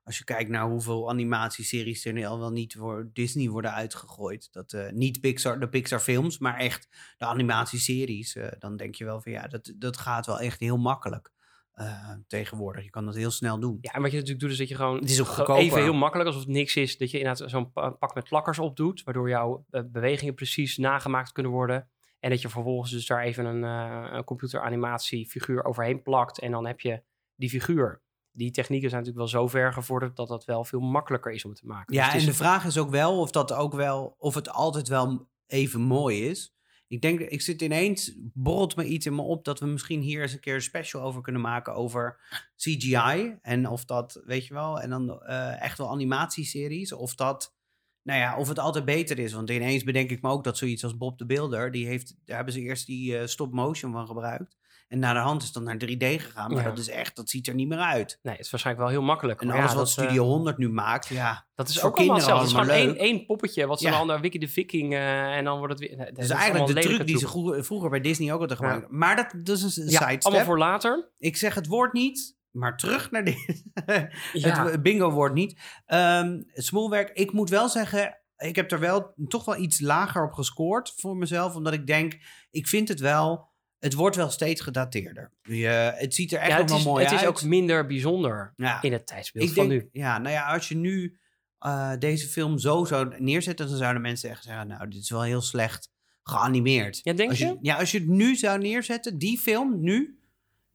als 0.08 0.18
je 0.18 0.24
kijkt 0.24 0.50
naar 0.50 0.68
hoeveel 0.68 1.10
animatieseries 1.10 2.04
er 2.04 2.12
nu 2.12 2.24
al 2.24 2.38
wel 2.38 2.50
niet 2.50 2.74
voor 2.74 3.10
Disney 3.12 3.48
worden 3.48 3.72
uitgegooid. 3.72 4.52
Dat, 4.52 4.72
eh, 4.72 4.90
niet 4.92 5.20
Pixar, 5.20 5.60
de 5.60 5.68
Pixar 5.68 6.00
films, 6.00 6.38
maar 6.38 6.56
echt 6.56 6.88
de 7.16 7.24
animatieseries. 7.24 8.36
eh, 8.36 8.48
dan 8.58 8.76
denk 8.76 8.94
je 8.94 9.04
wel 9.04 9.20
van 9.20 9.32
ja, 9.32 9.46
dat, 9.46 9.72
dat 9.76 9.96
gaat 9.96 10.26
wel 10.26 10.40
echt 10.40 10.60
heel 10.60 10.76
makkelijk 10.76 11.32
eh, 11.72 12.10
tegenwoordig. 12.26 12.84
Je 12.84 12.90
kan 12.90 13.04
dat 13.04 13.14
heel 13.14 13.30
snel 13.30 13.60
doen. 13.60 13.78
Ja, 13.80 13.92
en 13.92 14.00
wat 14.02 14.10
je 14.10 14.16
natuurlijk 14.16 14.42
doet, 14.42 14.50
is 14.52 14.58
dat 14.58 14.68
je 14.68 14.74
gewoon 14.74 14.98
Het 14.98 15.10
is 15.10 15.20
ook 15.38 15.48
even 15.48 15.82
heel 15.82 15.94
makkelijk, 15.94 16.28
alsof 16.28 16.42
het 16.44 16.52
niks 16.52 16.76
is, 16.76 16.98
dat 16.98 17.10
je 17.10 17.18
inderdaad 17.18 17.50
zo'n 17.50 17.72
pa- 17.72 17.90
pak 17.90 18.14
met 18.14 18.28
plakkers 18.28 18.58
opdoet, 18.58 19.02
waardoor 19.02 19.28
jouw 19.28 19.66
bewegingen 19.86 20.34
precies 20.34 20.76
nagemaakt 20.76 21.32
kunnen 21.32 21.52
worden. 21.52 21.88
En 22.20 22.30
dat 22.30 22.40
je 22.42 22.48
vervolgens 22.48 22.90
dus 22.90 23.06
daar 23.06 23.22
even 23.22 23.44
een, 23.44 23.62
een 23.62 24.24
computeranimatiefiguur 24.24 25.64
overheen 25.64 26.02
plakt 26.02 26.38
en 26.40 26.50
dan 26.50 26.66
heb 26.66 26.80
je 26.80 27.02
die 27.34 27.50
figuur. 27.50 28.02
Die 28.32 28.50
technieken 28.50 28.90
zijn 28.90 29.02
natuurlijk 29.02 29.30
wel 29.32 29.40
zo 29.42 29.48
ver 29.48 29.72
gevorderd 29.72 30.16
dat 30.16 30.28
dat 30.28 30.44
wel 30.44 30.64
veel 30.64 30.80
makkelijker 30.80 31.32
is 31.32 31.44
om 31.44 31.54
te 31.54 31.66
maken. 31.66 31.94
Ja, 31.94 32.04
Dus 32.04 32.12
en 32.12 32.18
is- 32.18 32.24
de 32.24 32.34
vraag 32.34 32.64
is 32.64 32.78
ook 32.78 32.90
wel 32.90 33.20
of 33.20 33.30
dat 33.30 33.52
ook 33.52 33.74
wel, 33.74 34.14
of 34.18 34.34
het 34.34 34.50
altijd 34.50 34.88
wel 34.88 35.28
even 35.46 35.80
mooi 35.80 36.26
is. 36.28 36.52
Ik 36.88 37.00
denk, 37.00 37.20
ik 37.20 37.40
zit 37.40 37.62
ineens, 37.62 38.12
borrelt 38.34 38.76
me 38.76 38.84
iets 38.84 39.06
in 39.06 39.14
me 39.14 39.22
op 39.22 39.44
dat 39.44 39.60
we 39.60 39.66
misschien 39.66 40.00
hier 40.00 40.22
eens 40.22 40.32
een 40.32 40.40
keer 40.40 40.54
een 40.54 40.62
special 40.62 41.02
over 41.02 41.22
kunnen 41.22 41.40
maken 41.42 41.74
over 41.74 42.20
CGI. 42.56 43.36
En 43.42 43.68
of 43.68 43.84
dat, 43.84 44.22
weet 44.24 44.46
je 44.46 44.54
wel, 44.54 44.80
en 44.80 44.90
dan 44.90 45.22
eh, 45.22 45.62
echt 45.62 45.78
wel 45.78 45.90
animatieseries. 45.90 46.92
Of 46.92 47.14
dat, 47.14 47.56
nou 48.02 48.18
ja, 48.20 48.36
of 48.38 48.48
het 48.48 48.58
altijd 48.58 48.84
beter 48.84 49.18
is. 49.18 49.32
Want 49.32 49.50
ineens 49.50 49.84
bedenk 49.84 50.10
ik 50.10 50.22
me 50.22 50.30
ook 50.30 50.44
dat 50.44 50.56
zoiets 50.56 50.84
als 50.84 50.96
Bob 50.96 51.18
de 51.18 51.26
Builder, 51.26 51.70
die 51.70 51.86
heeft, 51.86 52.16
daar 52.24 52.36
hebben 52.36 52.54
ze 52.54 52.60
eerst 52.60 52.86
die 52.86 53.18
eh, 53.18 53.26
stop 53.26 53.52
motion 53.52 53.92
van 53.92 54.06
gebruikt. 54.06 54.56
En 54.88 54.98
naar 54.98 55.14
de 55.14 55.20
hand 55.20 55.42
is 55.42 55.52
dan 55.52 55.62
naar 55.62 55.76
3D 55.84 55.96
gegaan. 55.98 56.52
Maar 56.52 56.62
Ja. 56.62 56.68
dat 56.68 56.78
is 56.78 56.88
echt, 56.88 57.16
dat 57.16 57.30
ziet 57.30 57.46
er 57.46 57.54
niet 57.54 57.68
meer 57.68 57.78
uit. 57.78 58.18
Nee, 58.22 58.34
het 58.36 58.44
is 58.44 58.50
waarschijnlijk 58.50 58.86
wel 58.88 58.96
heel 58.98 59.06
makkelijk. 59.06 59.40
En 59.42 59.50
alles 59.50 59.70
ja, 59.70 59.76
wat 59.76 59.86
dat, 59.86 59.96
eh, 59.96 60.04
Studio 60.04 60.24
100 60.24 60.58
nu 60.58 60.68
maakt, 60.68 61.06
ja. 61.06 61.46
Dat 61.54 61.68
is 61.68 61.78
voor 61.78 61.88
ook 61.90 61.96
allemaal 61.96 62.16
hetzelfde. 62.16 62.44
Het 62.44 62.54
is 62.54 62.60
gewoon 62.60 62.88
één, 62.94 62.96
één 62.96 63.26
poppetje 63.26 63.66
wat 63.66 63.80
ze 63.80 63.90
dan 63.90 64.06
naar 64.06 64.20
Wiki 64.20 64.38
de 64.38 64.48
Viking 64.48 64.92
eh, 64.92 65.36
en 65.36 65.44
dan 65.44 65.58
wordt 65.58 65.72
het 65.72 65.88
weer... 65.88 65.96
nee, 65.96 66.06
dat 66.06 66.14
Dus 66.14 66.24
is 66.24 66.30
eigenlijk 66.30 66.66
de 66.74 66.80
truc 66.80 67.06
die 67.06 67.18
ze 67.18 67.24
troep. 67.26 67.30
vroeger, 67.42 67.64
vroeger 67.64 67.90
bij 67.90 68.00
Disney 68.00 68.32
ook 68.32 68.38
hadden 68.38 68.56
gemaakt. 68.56 68.90
Maar 68.90 69.16
dat, 69.16 69.34
dat 69.44 69.56
is 69.56 69.76
een, 69.76 69.84
Ja, 69.84 69.90
sidestep. 69.98 70.22
allemaal 70.22 70.44
voor 70.44 70.58
later. 70.58 71.10
Ik 71.18 71.36
zeg 71.36 71.54
het 71.54 71.66
woord 71.66 71.92
niet, 71.92 72.36
maar 72.50 72.76
terug 72.76 73.10
naar 73.10 73.24
dit. 73.24 73.64
Ja. 74.32 74.64
het 74.70 74.82
bingo-woord 74.82 75.34
niet. 75.34 75.60
Ehm 75.86 76.42
het 76.52 76.64
smoelwerk, 76.64 77.10
ik 77.12 77.32
moet 77.32 77.50
wel 77.50 77.68
zeggen, 77.68 78.18
ik 78.36 78.56
heb 78.56 78.70
er 78.72 78.78
wel 78.80 79.12
toch 79.28 79.44
wel 79.44 79.56
iets 79.56 79.80
lager 79.80 80.24
op 80.24 80.32
gescoord 80.32 80.92
voor 80.96 81.16
mezelf. 81.16 81.54
Omdat 81.54 81.72
ik 81.72 81.86
denk, 81.86 82.18
ik 82.50 82.68
vind 82.68 82.88
het 82.88 83.00
wel, 83.00 83.47
het 83.78 83.94
wordt 83.94 84.16
wel 84.16 84.30
steeds 84.30 84.60
gedateerder. 84.60 85.30
Je, 85.42 85.92
het 85.96 86.14
ziet 86.14 86.32
er 86.32 86.38
echt 86.38 86.48
Ja, 86.48 86.58
nog 86.58 86.70
het 86.70 86.84
wel 86.84 86.92
mooi 86.92 87.04
het 87.04 87.12
uit. 87.12 87.22
is 87.22 87.28
ook 87.28 87.42
minder 87.42 87.86
bijzonder 87.86 88.52
ja. 88.56 88.82
in 88.82 88.92
het 88.92 89.06
tijdsbeeld 89.06 89.48
ik 89.48 89.54
van 89.54 89.68
denk, 89.68 89.82
nu. 89.82 89.88
Ja, 89.92 90.18
nou 90.18 90.34
ja, 90.34 90.52
als 90.52 90.68
je 90.68 90.76
nu 90.76 91.18
eh, 91.58 91.92
deze 91.98 92.26
film 92.26 92.58
zo 92.58 92.84
zou 92.84 93.14
neerzetten, 93.18 93.68
dan 93.68 93.76
zouden 93.76 94.02
mensen 94.02 94.30
echt 94.30 94.42
zeggen, 94.42 94.68
nou, 94.68 94.88
dit 94.88 95.02
is 95.02 95.10
wel 95.10 95.22
heel 95.22 95.40
slecht 95.40 95.90
geanimeerd. 96.22 97.00
Ja, 97.02 97.12
denk 97.12 97.30
als 97.30 97.38
je? 97.38 97.58
Ja, 97.60 97.76
als 97.76 97.90
je 97.90 97.98
het 97.98 98.08
nu 98.08 98.36
zou 98.36 98.58
neerzetten, 98.58 99.18
die 99.18 99.38
film 99.38 99.80
nu 99.80 100.17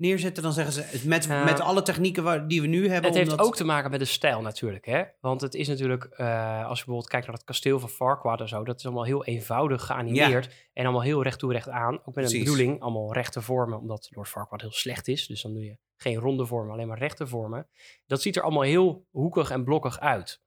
neerzetten, 0.04 0.44
dan 0.44 0.54
zeggen 0.54 0.74
ze, 0.74 0.82
het 0.82 1.06
met, 1.06 1.28
met 1.28 1.60
alle 1.60 1.82
technieken 1.82 2.24
waar, 2.24 2.48
die 2.48 2.62
we 2.62 2.68
nu 2.68 2.90
hebben. 2.90 3.12
Het 3.12 3.20
heeft 3.20 3.40
ook 3.40 3.56
te 3.56 3.64
maken 3.64 3.92
met 3.92 4.00
de 4.00 4.06
stijl 4.06 4.42
natuurlijk, 4.42 4.86
hè? 4.86 5.04
Want 5.20 5.42
het 5.42 5.54
is 5.54 5.68
natuurlijk, 5.68 6.04
eh, 6.04 6.28
als 6.58 6.80
je 6.80 6.86
bijvoorbeeld 6.86 7.08
kijkt 7.08 7.26
naar 7.26 7.36
het 7.36 7.46
kasteel 7.46 7.80
van 7.80 7.90
Farquaad 7.90 8.42
en 8.42 8.48
zo, 8.48 8.64
dat 8.64 8.78
is 8.78 8.86
allemaal 8.86 9.06
heel 9.06 9.26
eenvoudig 9.26 9.86
geanimeerd 9.86 10.50
en 10.74 10.84
allemaal 10.84 11.02
heel 11.02 11.24
recht 11.24 11.40
toe 11.40 11.52
recht 11.52 11.70
aan. 11.70 11.94
Ook 11.94 12.06
met 12.06 12.14
Precies. 12.14 12.34
een 12.34 12.40
bedoeling, 12.40 12.82
allemaal 12.82 13.14
rechte 13.14 13.42
vormen, 13.42 13.80
omdat 13.80 14.10
Lord 14.12 14.30
Farquaad 14.30 14.62
heel 14.62 14.72
slecht 14.72 15.08
is. 15.08 15.28
Dus 15.28 15.42
dan 15.42 15.54
doe 15.54 15.64
je 15.64 15.78
geen 15.96 16.16
ronde 16.16 16.46
vormen, 16.46 16.74
alleen 16.74 16.88
maar 16.88 16.98
rechte 16.98 17.28
vormen. 17.28 17.68
Dat 18.06 18.22
ziet 18.22 18.36
er 18.36 18.42
allemaal 18.42 18.62
heel 18.62 19.06
hoekig 19.12 19.52
en 19.52 19.64
blokkig 19.64 20.00
uit. 20.00 20.42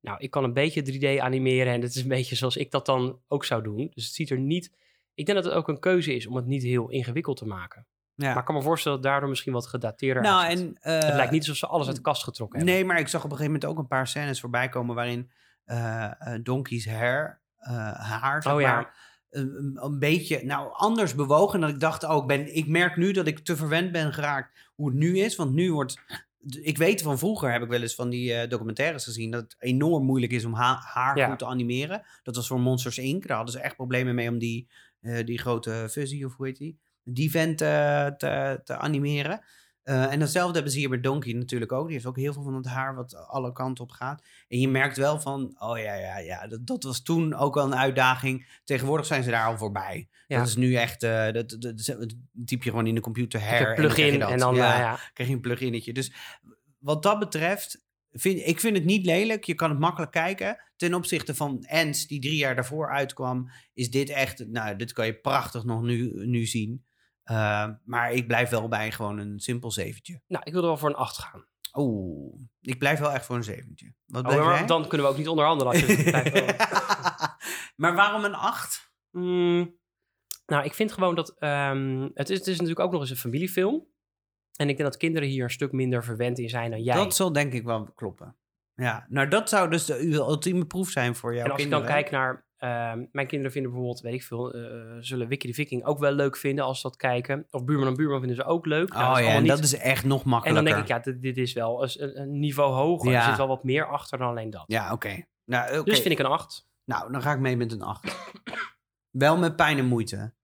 Nou, 0.00 0.18
ik 0.20 0.30
kan 0.30 0.44
een 0.44 0.52
beetje 0.52 0.82
3D 0.82 1.20
animeren 1.20 1.72
en 1.72 1.80
het 1.80 1.94
is 1.94 2.02
een 2.02 2.08
beetje 2.08 2.36
zoals 2.36 2.56
ik 2.56 2.70
dat 2.70 2.86
dan 2.86 3.20
ook 3.28 3.44
zou 3.44 3.62
doen. 3.62 3.90
Dus 3.94 4.04
het 4.04 4.14
ziet 4.14 4.30
er 4.30 4.38
niet... 4.38 4.78
Ik 5.14 5.26
denk 5.26 5.38
dat 5.38 5.46
het 5.46 5.56
ook 5.56 5.68
een 5.68 5.80
keuze 5.80 6.14
is 6.14 6.26
om 6.26 6.36
het 6.36 6.46
niet 6.46 6.62
heel 6.62 6.90
ingewikkeld 6.90 7.36
te 7.36 7.46
maken. 7.46 7.86
Ja. 8.14 8.28
Maar 8.28 8.38
ik 8.38 8.44
kan 8.44 8.54
me 8.54 8.62
voorstellen 8.62 9.02
dat 9.02 9.10
daardoor 9.10 9.28
misschien 9.28 9.52
wat 9.52 9.66
gedateerder 9.66 10.22
nou, 10.22 10.46
en, 10.46 10.76
eh, 10.80 10.92
Het 10.92 11.14
lijkt 11.14 11.32
niet 11.32 11.40
alsof 11.40 11.56
ze 11.56 11.66
alles 11.66 11.86
uit 11.86 11.96
de 11.96 12.02
kast 12.02 12.24
getrokken 12.24 12.58
hebben. 12.58 12.74
Nee, 12.76 12.84
maar 12.84 12.98
ik 12.98 13.08
zag 13.08 13.24
op 13.24 13.30
een 13.30 13.36
gegeven 13.36 13.52
moment 13.60 13.70
ook 13.70 13.78
een 13.82 13.88
paar 13.88 14.06
scènes 14.06 14.40
voorbij 14.40 14.68
komen 14.68 14.94
waarin 14.94 15.30
Donkey's 16.42 16.86
hair, 16.86 17.40
haar, 17.58 18.42
zeg 18.42 18.52
Oh 18.52 18.60
ja. 18.60 18.74
maar, 18.74 19.08
een, 19.30 19.96
beetje 19.98 20.44
nou, 20.44 20.70
anders 20.72 21.14
bewogen. 21.14 21.54
En 21.54 21.60
dat 21.60 21.70
ik 21.70 21.80
dacht, 21.80 22.04
oh, 22.04 22.16
ik, 22.16 22.26
ben, 22.26 22.56
ik 22.56 22.66
merk 22.66 22.96
nu 22.96 23.12
dat 23.12 23.26
ik 23.26 23.38
te 23.38 23.56
verwend 23.56 23.92
ben 23.92 24.12
geraakt 24.12 24.58
hoe 24.74 24.88
het 24.88 24.96
nu 24.98 25.18
is. 25.18 25.36
Want 25.36 25.52
nu 25.52 25.72
wordt... 25.72 26.00
Ik 26.62 26.78
weet 26.78 27.02
van 27.02 27.18
vroeger, 27.18 27.52
heb 27.52 27.62
ik 27.62 27.68
wel 27.68 27.82
eens 27.82 27.94
van 27.94 28.08
die 28.08 28.34
eh, 28.34 28.48
documentaires 28.48 29.04
gezien, 29.04 29.30
dat 29.30 29.42
het 29.42 29.56
enorm 29.58 30.04
moeilijk 30.04 30.32
is 30.32 30.44
om 30.44 30.54
ha- 30.54 30.80
haar 30.84 31.16
Ja. 31.16 31.28
goed 31.28 31.38
te 31.38 31.46
animeren. 31.46 32.02
Dat 32.22 32.36
was 32.36 32.46
voor 32.46 32.60
Monsters 32.60 32.98
Inc. 32.98 33.26
Daar 33.26 33.36
hadden 33.36 33.54
ze 33.54 33.60
echt 33.60 33.76
problemen 33.76 34.14
mee 34.14 34.28
om 34.28 34.38
die, 34.38 34.68
eh, 35.00 35.24
die 35.26 35.38
grote 35.38 35.86
fuzzy, 35.90 36.24
of 36.24 36.34
hoe 36.36 36.46
heet 36.46 36.56
die? 36.56 36.78
Die 37.04 37.30
vent 37.30 37.60
eh, 37.60 38.06
te, 38.06 38.60
te 38.64 38.76
animeren. 38.76 39.40
Eh, 39.82 40.12
en 40.12 40.18
datzelfde 40.18 40.54
hebben 40.54 40.72
ze 40.72 40.78
hier 40.78 40.88
bij 40.88 41.00
Donkey 41.00 41.32
natuurlijk 41.32 41.72
ook. 41.72 41.84
Die 41.84 41.94
heeft 41.94 42.06
ook 42.06 42.16
heel 42.16 42.32
veel 42.32 42.42
van 42.42 42.54
het 42.54 42.66
haar 42.66 42.94
wat 42.94 43.26
alle 43.26 43.52
kanten 43.52 43.84
op 43.84 43.90
gaat. 43.90 44.22
En 44.48 44.58
je 44.58 44.68
merkt 44.68 44.96
wel 44.96 45.20
van, 45.20 45.54
oh 45.58 45.78
ja, 45.78 45.94
ja, 45.94 46.18
ja, 46.18 46.46
dat, 46.46 46.66
dat 46.66 46.82
was 46.82 47.02
toen 47.02 47.34
ook 47.34 47.56
al 47.56 47.64
een 47.64 47.76
uitdaging. 47.76 48.60
Tegenwoordig 48.64 49.06
zijn 49.06 49.22
ze 49.22 49.30
daar 49.30 49.46
al 49.46 49.58
voorbij. 49.58 50.08
Ja. 50.26 50.38
Dat 50.38 50.46
is 50.46 50.56
nu 50.56 50.74
echt, 50.74 51.02
eh, 51.02 51.32
dat, 51.32 51.56
dat, 51.58 51.78
dat, 51.86 52.14
typ 52.44 52.62
je 52.62 52.70
gewoon 52.70 52.86
in 52.86 52.94
de 52.94 53.00
computer 53.00 53.40
hair. 53.40 53.60
je 53.60 53.74
en 53.74 53.82
dan 53.82 53.92
krijg 53.92 53.96
je 53.96 54.18
plug-in 54.18 54.20
dat. 54.20 54.30
en 54.30 54.38
dan... 54.38 54.54
ja, 54.54 54.78
ja. 54.78 54.98
krijg 55.12 55.28
je 55.28 55.34
een 55.34 55.42
plug-innetje. 55.42 55.92
Dus 55.92 56.12
wat 56.78 57.02
dat 57.02 57.18
betreft, 57.18 57.84
vind, 58.12 58.46
ik 58.46 58.60
vind 58.60 58.76
het 58.76 58.84
niet 58.84 59.06
lelijk. 59.06 59.44
Je 59.44 59.54
kan 59.54 59.70
het 59.70 59.78
makkelijk 59.78 60.12
kijken. 60.12 60.62
Ten 60.76 60.94
opzichte 60.94 61.34
van 61.34 61.62
Ens, 61.62 62.06
die 62.06 62.20
drie 62.20 62.36
jaar 62.36 62.54
daarvoor 62.54 62.90
uitkwam, 62.90 63.50
is 63.74 63.90
dit 63.90 64.08
echt, 64.08 64.48
nou, 64.48 64.76
dit 64.76 64.92
kan 64.92 65.06
je 65.06 65.14
prachtig 65.14 65.64
nog 65.64 65.82
nu, 65.82 66.26
nu 66.26 66.46
zien. 66.46 66.84
Eh, 67.30 67.68
maar 67.84 68.12
ik 68.12 68.26
blijf 68.26 68.48
wel 68.50 68.68
bij 68.68 68.92
gewoon 68.92 69.18
een 69.18 69.40
simpel 69.40 69.70
zeventje. 69.70 70.20
Nou, 70.26 70.44
ik 70.44 70.52
wil 70.52 70.62
er 70.62 70.68
wel 70.68 70.76
voor 70.76 70.88
een 70.88 70.94
8 70.94 71.18
gaan. 71.18 71.46
Oeh, 71.74 72.40
ik 72.60 72.78
blijf 72.78 72.98
wel 72.98 73.12
echt 73.12 73.24
voor 73.26 73.36
een 73.36 73.44
zeventje. 73.44 73.94
Wat 74.06 74.22
Oh, 74.22 74.28
blijf 74.28 74.44
maar 74.44 74.58
jij? 74.58 74.66
dan 74.66 74.88
kunnen 74.88 75.06
we 75.06 75.12
ook 75.12 75.18
niet 75.18 75.28
onderhandelen. 75.28 75.72
Als 75.72 75.82
je 75.82 76.56
maar 77.82 77.94
waarom 77.94 78.24
een 78.24 78.34
acht? 78.34 78.92
Mm, 79.10 79.78
nou, 80.46 80.64
ik 80.64 80.74
vind 80.74 80.92
gewoon 80.92 81.14
dat... 81.14 81.38
ehm, 81.38 82.08
het, 82.14 82.30
is, 82.30 82.38
het 82.38 82.46
is 82.46 82.52
natuurlijk 82.52 82.80
ook 82.80 82.92
nog 82.92 83.00
eens 83.00 83.10
een 83.10 83.16
familiefilm. 83.16 83.86
En 84.56 84.68
ik 84.68 84.76
denk 84.76 84.88
dat 84.88 84.98
kinderen 84.98 85.28
hier 85.28 85.44
een 85.44 85.50
stuk 85.50 85.72
minder 85.72 86.04
verwend 86.04 86.38
in 86.38 86.48
zijn 86.48 86.70
dan 86.70 86.82
jij. 86.82 86.94
Dat 86.94 87.14
zal 87.14 87.32
denk 87.32 87.52
ik 87.52 87.64
wel 87.64 87.92
kloppen. 87.94 88.36
Ja, 88.74 89.06
nou 89.08 89.28
dat 89.28 89.48
zou 89.48 89.70
dus 89.70 89.84
de, 89.84 90.08
de 90.08 90.16
ultieme 90.16 90.66
proef 90.66 90.88
zijn 90.90 91.14
voor 91.14 91.34
jouw 91.34 91.44
en 91.44 91.50
als 91.50 91.60
kinderen. 91.60 91.84
ik 91.84 91.90
dan 91.90 92.00
kijk 92.02 92.10
naar... 92.12 92.48
ehm, 92.60 93.04
mijn 93.12 93.26
kinderen 93.26 93.52
vinden 93.52 93.70
bijvoorbeeld, 93.70 94.00
weet 94.00 94.14
ik 94.14 94.22
veel... 94.22 94.52
eh, 94.54 94.96
zullen 95.00 95.28
Wiki 95.28 95.46
de 95.46 95.54
Viking 95.54 95.84
ook 95.84 95.98
wel 95.98 96.12
leuk 96.12 96.36
vinden 96.36 96.64
als 96.64 96.80
ze 96.80 96.88
dat 96.88 96.96
kijken. 96.96 97.46
Of 97.50 97.64
Buurman 97.64 97.88
en 97.88 97.94
Buurman 97.96 98.18
vinden 98.18 98.36
ze 98.36 98.44
ook 98.44 98.66
leuk. 98.66 98.92
Nou, 98.92 99.16
Oh 99.18 99.22
ja, 99.24 99.28
en 99.34 99.40
niet- 99.42 99.50
dat 99.50 99.58
is 99.62 99.74
echt 99.76 100.04
nog 100.04 100.22
En 100.22 100.28
makkelijker. 100.28 100.64
dan 100.64 100.72
denk 100.72 100.88
ik, 100.88 100.96
ja, 100.96 101.12
dit, 101.12 101.22
dit 101.22 101.36
is 101.36 101.52
wel 101.52 101.82
een, 101.82 102.20
een 102.20 102.38
niveau 102.38 102.72
hoger. 102.72 103.10
Ja. 103.10 103.18
Er 103.18 103.24
zit 103.28 103.36
wel 103.36 103.48
wat 103.48 103.64
meer 103.64 103.86
achter 103.86 104.18
dan 104.18 104.28
alleen 104.28 104.50
dat. 104.50 104.64
Ja, 104.66 104.92
oké. 104.92 105.24
Nou. 105.44 105.84
Dus 105.84 106.00
vind 106.00 106.12
ik 106.14 106.18
een 106.18 106.30
8. 106.30 106.68
nou, 106.84 107.12
dan 107.12 107.22
ga 107.22 107.32
ik 107.32 107.38
mee 107.38 107.56
met 107.56 107.72
een 107.72 107.82
8. 107.82 108.16
Wel 109.10 109.38
met 109.38 109.56
pijn 109.56 109.78
en 109.78 109.86
moeite. 109.86 110.34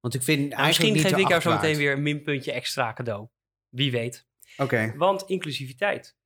Want 0.00 0.14
ik 0.14 0.22
vind 0.22 0.52
eigenlijk 0.52 0.92
misschien 0.92 1.10
geef 1.14 1.22
ik 1.24 1.28
jou 1.28 1.40
zo 1.40 1.52
meteen 1.52 1.76
weer 1.76 1.92
een 1.92 2.02
minpuntje 2.02 2.52
extra 2.52 2.92
cadeau. 2.92 3.28
Wie 3.68 3.90
weet. 3.90 4.26
Oké. 4.56 4.92
Want 4.96 5.22
inclusiviteit. 5.26 6.16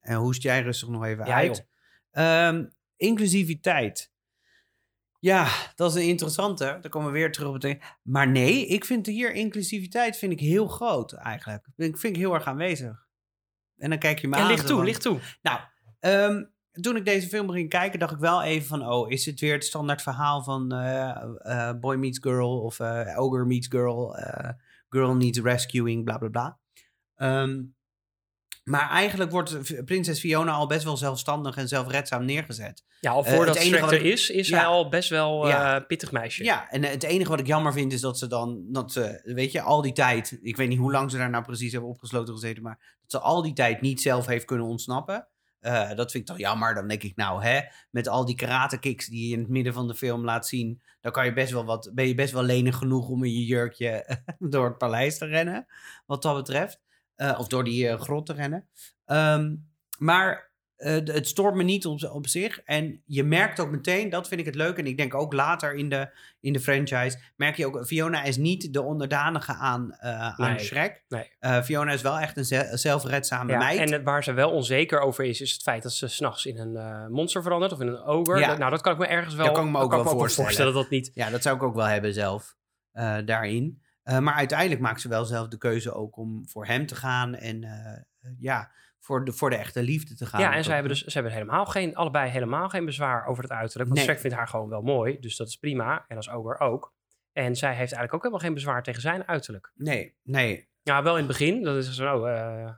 En 0.00 0.16
hoest 0.16 0.42
jij 0.42 0.62
rustig 0.62 0.88
nog 0.88 1.04
even 1.04 1.26
Ja, 1.26 1.34
uit. 1.34 1.66
Ehm, 2.10 2.64
inclusiviteit. 2.96 4.14
Ja, 5.20 5.48
dat 5.74 5.90
is 5.90 6.02
een 6.02 6.08
interessante. 6.08 6.64
Daar 6.64 6.88
komen 6.88 7.12
we 7.12 7.18
weer 7.18 7.32
terug 7.32 7.48
op 7.48 7.54
het... 7.54 7.62
ding. 7.62 7.82
Maar 8.02 8.28
nee, 8.28 8.66
ik 8.66 8.84
vind 8.84 9.06
hier 9.06 9.32
inclusiviteit 9.32 10.16
vind 10.16 10.32
ik 10.32 10.40
heel 10.40 10.66
groot 10.66 11.12
eigenlijk. 11.12 11.66
Ik 11.76 11.98
vind 11.98 12.16
ik 12.16 12.22
heel 12.22 12.34
erg 12.34 12.44
aanwezig. 12.44 13.06
En 13.76 13.90
dan 13.90 13.98
kijk 13.98 14.18
je 14.18 14.28
me 14.28 14.36
Ja, 14.36 14.42
aan. 14.42 14.48
licht 14.48 14.66
zo 14.68 14.74
toe, 14.74 14.84
licht 14.84 15.02
toe. 15.02 15.18
Nou, 15.42 15.60
ehm, 16.00 16.44
toen 16.80 16.96
ik 16.96 17.04
deze 17.04 17.28
film 17.28 17.50
ging 17.50 17.68
kijken, 17.68 17.98
dacht 17.98 18.12
ik 18.12 18.18
wel 18.18 18.42
even 18.42 18.68
van... 18.68 18.88
Oh, 18.88 19.10
is 19.10 19.26
het 19.26 19.40
weer 19.40 19.52
het 19.52 19.64
standaard 19.64 20.02
verhaal 20.02 20.42
van 20.42 20.72
eh, 20.72 21.22
eh, 21.38 21.78
boy 21.78 21.96
meets 21.96 22.18
girl 22.18 22.62
of 22.62 22.80
eh, 22.80 23.18
ogre 23.18 23.44
meets 23.44 23.66
girl, 23.66 24.16
girl 24.88 25.14
needs 25.14 25.40
rescuing, 25.40 26.04
bla 26.04 26.18
bla 26.18 26.28
bla. 26.28 26.58
Ehm, 27.14 27.62
maar 28.70 28.90
eigenlijk 28.90 29.30
wordt 29.30 29.84
prinses 29.84 30.20
Fiona 30.20 30.52
al 30.52 30.66
best 30.66 30.84
wel 30.84 30.96
zelfstandig 30.96 31.56
en 31.56 31.68
zelfredzaam 31.68 32.24
neergezet. 32.24 32.84
Ja, 33.00 33.10
al 33.10 33.24
Eh, 33.24 33.32
voordat 33.34 33.54
het 33.54 33.64
enige 33.64 33.76
Shrek 33.78 33.90
wat 33.90 34.00
er 34.00 34.06
ik- 34.06 34.12
is, 34.12 34.30
is 34.30 34.48
Ja. 34.48 34.56
hij 34.56 34.66
al 34.66 34.88
best 34.88 35.08
wel 35.08 35.44
eh 35.44 35.50
Ja. 35.50 35.80
pittig 35.80 36.12
meisje. 36.12 36.44
Ja, 36.44 36.70
en 36.70 36.84
eh, 36.84 36.90
het 36.90 37.02
enige 37.02 37.30
wat 37.30 37.40
ik 37.40 37.46
jammer 37.46 37.72
vind 37.72 37.92
is 37.92 38.00
dat 38.00 38.18
ze 38.18 38.26
dan, 38.26 38.64
dat 38.68 38.92
ze, 38.92 39.20
weet 39.24 39.52
je, 39.52 39.60
al 39.60 39.82
die 39.82 39.92
tijd, 39.92 40.38
ik 40.42 40.56
weet 40.56 40.68
niet 40.68 40.78
hoe 40.78 40.92
lang 40.92 41.10
ze 41.10 41.16
daar 41.16 41.30
nou 41.30 41.44
precies 41.44 41.72
hebben 41.72 41.90
opgesloten 41.90 42.34
gezeten, 42.34 42.62
maar 42.62 42.96
dat 43.00 43.10
ze 43.10 43.18
al 43.18 43.42
die 43.42 43.52
tijd 43.52 43.80
niet 43.80 44.00
zelf 44.00 44.26
heeft 44.26 44.44
kunnen 44.44 44.66
ontsnappen. 44.66 45.28
Dat 45.94 46.10
vind 46.10 46.14
ik 46.14 46.26
toch 46.26 46.38
jammer. 46.38 46.74
Dan 46.74 46.88
denk 46.88 47.02
ik, 47.02 47.16
nou, 47.16 47.42
hè, 47.42 47.60
met 47.90 48.08
al 48.08 48.24
die 48.24 48.34
karate 48.34 48.78
kicks 48.78 49.06
die 49.06 49.28
je 49.28 49.32
in 49.34 49.40
het 49.40 49.48
midden 49.48 49.72
van 49.72 49.88
de 49.88 49.94
film 49.94 50.24
laat 50.24 50.46
zien, 50.46 50.82
dan 51.00 51.12
kan 51.12 51.24
je 51.24 51.32
best 51.32 51.52
wel 51.52 51.64
wat, 51.64 51.90
ben 51.94 52.06
je 52.08 52.14
best 52.14 52.32
wel 52.32 52.42
lenig 52.42 52.76
genoeg 52.76 53.08
om 53.08 53.24
in 53.24 53.32
je 53.32 53.44
jurkje 53.44 54.18
door 54.38 54.64
het 54.64 54.78
paleis 54.78 55.18
te 55.18 55.26
rennen, 55.26 55.66
wat 56.06 56.22
dat 56.22 56.36
betreft. 56.36 56.80
Eh, 57.16 57.38
of 57.38 57.46
door 57.48 57.64
die 57.64 57.88
eh, 57.88 58.00
grot 58.00 58.26
te 58.26 58.32
rennen. 58.32 58.68
Ehm, 59.04 59.54
maar 59.98 60.44
eh, 60.76 60.92
het 61.04 61.28
stoort 61.28 61.54
me 61.54 61.62
niet 61.62 61.86
op, 61.86 62.02
op 62.12 62.26
zich. 62.26 62.60
En 62.60 63.02
je 63.06 63.24
merkt 63.24 63.60
ook 63.60 63.70
meteen, 63.70 64.08
dat 64.10 64.28
vind 64.28 64.40
ik 64.40 64.46
het 64.46 64.54
leuk. 64.54 64.78
En 64.78 64.86
ik 64.86 64.96
denk 64.96 65.14
ook 65.14 65.32
later 65.32 65.74
in 65.74 65.88
de, 65.88 66.08
in 66.40 66.52
de 66.52 66.60
franchise, 66.60 67.18
merk 67.36 67.56
je 67.56 67.66
ook, 67.66 67.86
Fiona 67.86 68.22
is 68.22 68.36
niet 68.36 68.72
de 68.72 68.82
onderdanige 68.82 69.52
aan, 69.52 69.92
eh 69.92 70.28
aan 70.40 70.58
Shrek. 70.60 71.04
nee. 71.08 71.62
Fiona 71.62 71.92
is 71.92 72.02
wel 72.02 72.18
echt 72.18 72.36
een 72.36 72.44
ze- 72.44 72.70
zelfredzame 72.72 73.52
Ja, 73.52 73.58
meid. 73.58 73.78
en 73.78 73.92
het- 73.92 74.02
waar 74.02 74.24
ze 74.24 74.32
wel 74.32 74.50
onzeker 74.50 75.00
over 75.00 75.24
is, 75.24 75.40
is 75.40 75.52
het 75.52 75.62
feit 75.62 75.82
dat 75.82 75.92
ze 75.92 76.08
s'nachts 76.08 76.46
in 76.46 76.58
een 76.58 77.10
monster 77.12 77.42
verandert 77.42 77.72
of 77.72 77.80
in 77.80 77.86
een 77.86 78.02
ogre. 78.02 78.38
Ja. 78.38 78.46
Dat- 78.48 78.58
nou, 78.58 78.70
dat 78.70 78.80
kan 78.80 78.92
ik 78.92 78.98
me 78.98 79.06
ergens 79.06 79.34
wel, 79.34 79.46
Dat 79.46 79.54
kan 79.54 79.66
ik 79.66 79.72
me 79.72 79.78
ook 79.78 79.90
wel 79.90 80.04
voorstellen. 80.04 80.64
dat 80.64 80.74
dat 80.74 80.90
niet. 80.90 81.10
Ja, 81.14 81.30
dat 81.30 81.42
zou 81.42 81.56
ik 81.56 81.62
ook 81.62 81.74
wel 81.74 81.84
hebben 81.86 82.12
zelf 82.14 82.56
daarin. 83.24 83.80
Eh, 84.06 84.18
maar 84.18 84.34
uiteindelijk 84.34 84.80
maakt 84.80 85.00
ze 85.00 85.08
wel 85.08 85.24
zelf 85.24 85.48
de 85.48 85.58
keuze 85.58 85.92
ook 85.92 86.16
om 86.16 86.48
voor 86.48 86.66
hem 86.66 86.86
te 86.86 86.94
gaan. 86.94 87.34
En 87.34 87.64
eh, 87.64 88.30
ja, 88.38 88.70
voor 88.98 89.24
de, 89.24 89.32
voor 89.32 89.50
de 89.50 89.56
echte 89.56 89.82
liefde 89.82 90.14
te 90.14 90.26
gaan. 90.26 90.40
Ja, 90.40 90.54
en 90.54 90.64
zij 90.64 90.74
hebben 90.74 90.92
dus 90.92 91.04
ze 91.04 91.12
hebben 91.12 91.32
helemaal 91.32 91.66
geen, 91.66 91.96
allebei 91.96 92.30
helemaal 92.30 92.68
geen 92.68 92.84
bezwaar 92.84 93.26
over 93.26 93.42
het 93.42 93.52
uiterlijk. 93.52 93.88
Want 93.88 93.94
Nee. 93.94 94.04
Shrek 94.08 94.20
vindt 94.20 94.36
haar 94.36 94.48
gewoon 94.48 94.68
wel 94.68 94.82
mooi, 94.82 95.18
dus 95.20 95.36
dat 95.36 95.48
is 95.48 95.56
prima. 95.56 96.04
En 96.08 96.16
als 96.16 96.30
Ogre 96.30 96.58
ook. 96.58 96.94
En 97.32 97.56
zij 97.56 97.68
heeft 97.68 97.78
eigenlijk 97.78 98.14
ook 98.14 98.20
helemaal 98.22 98.44
geen 98.44 98.54
bezwaar 98.54 98.82
tegen 98.82 99.00
zijn 99.00 99.26
uiterlijk. 99.28 99.72
Nee, 99.74 100.16
nee. 100.22 100.68
Ja, 100.82 101.02
wel 101.02 101.12
in 101.12 101.18
het 101.18 101.38
begin. 101.38 101.62
Dat 101.62 101.76
is 101.76 101.94
zo, 101.94 102.24
eh, 102.24 102.70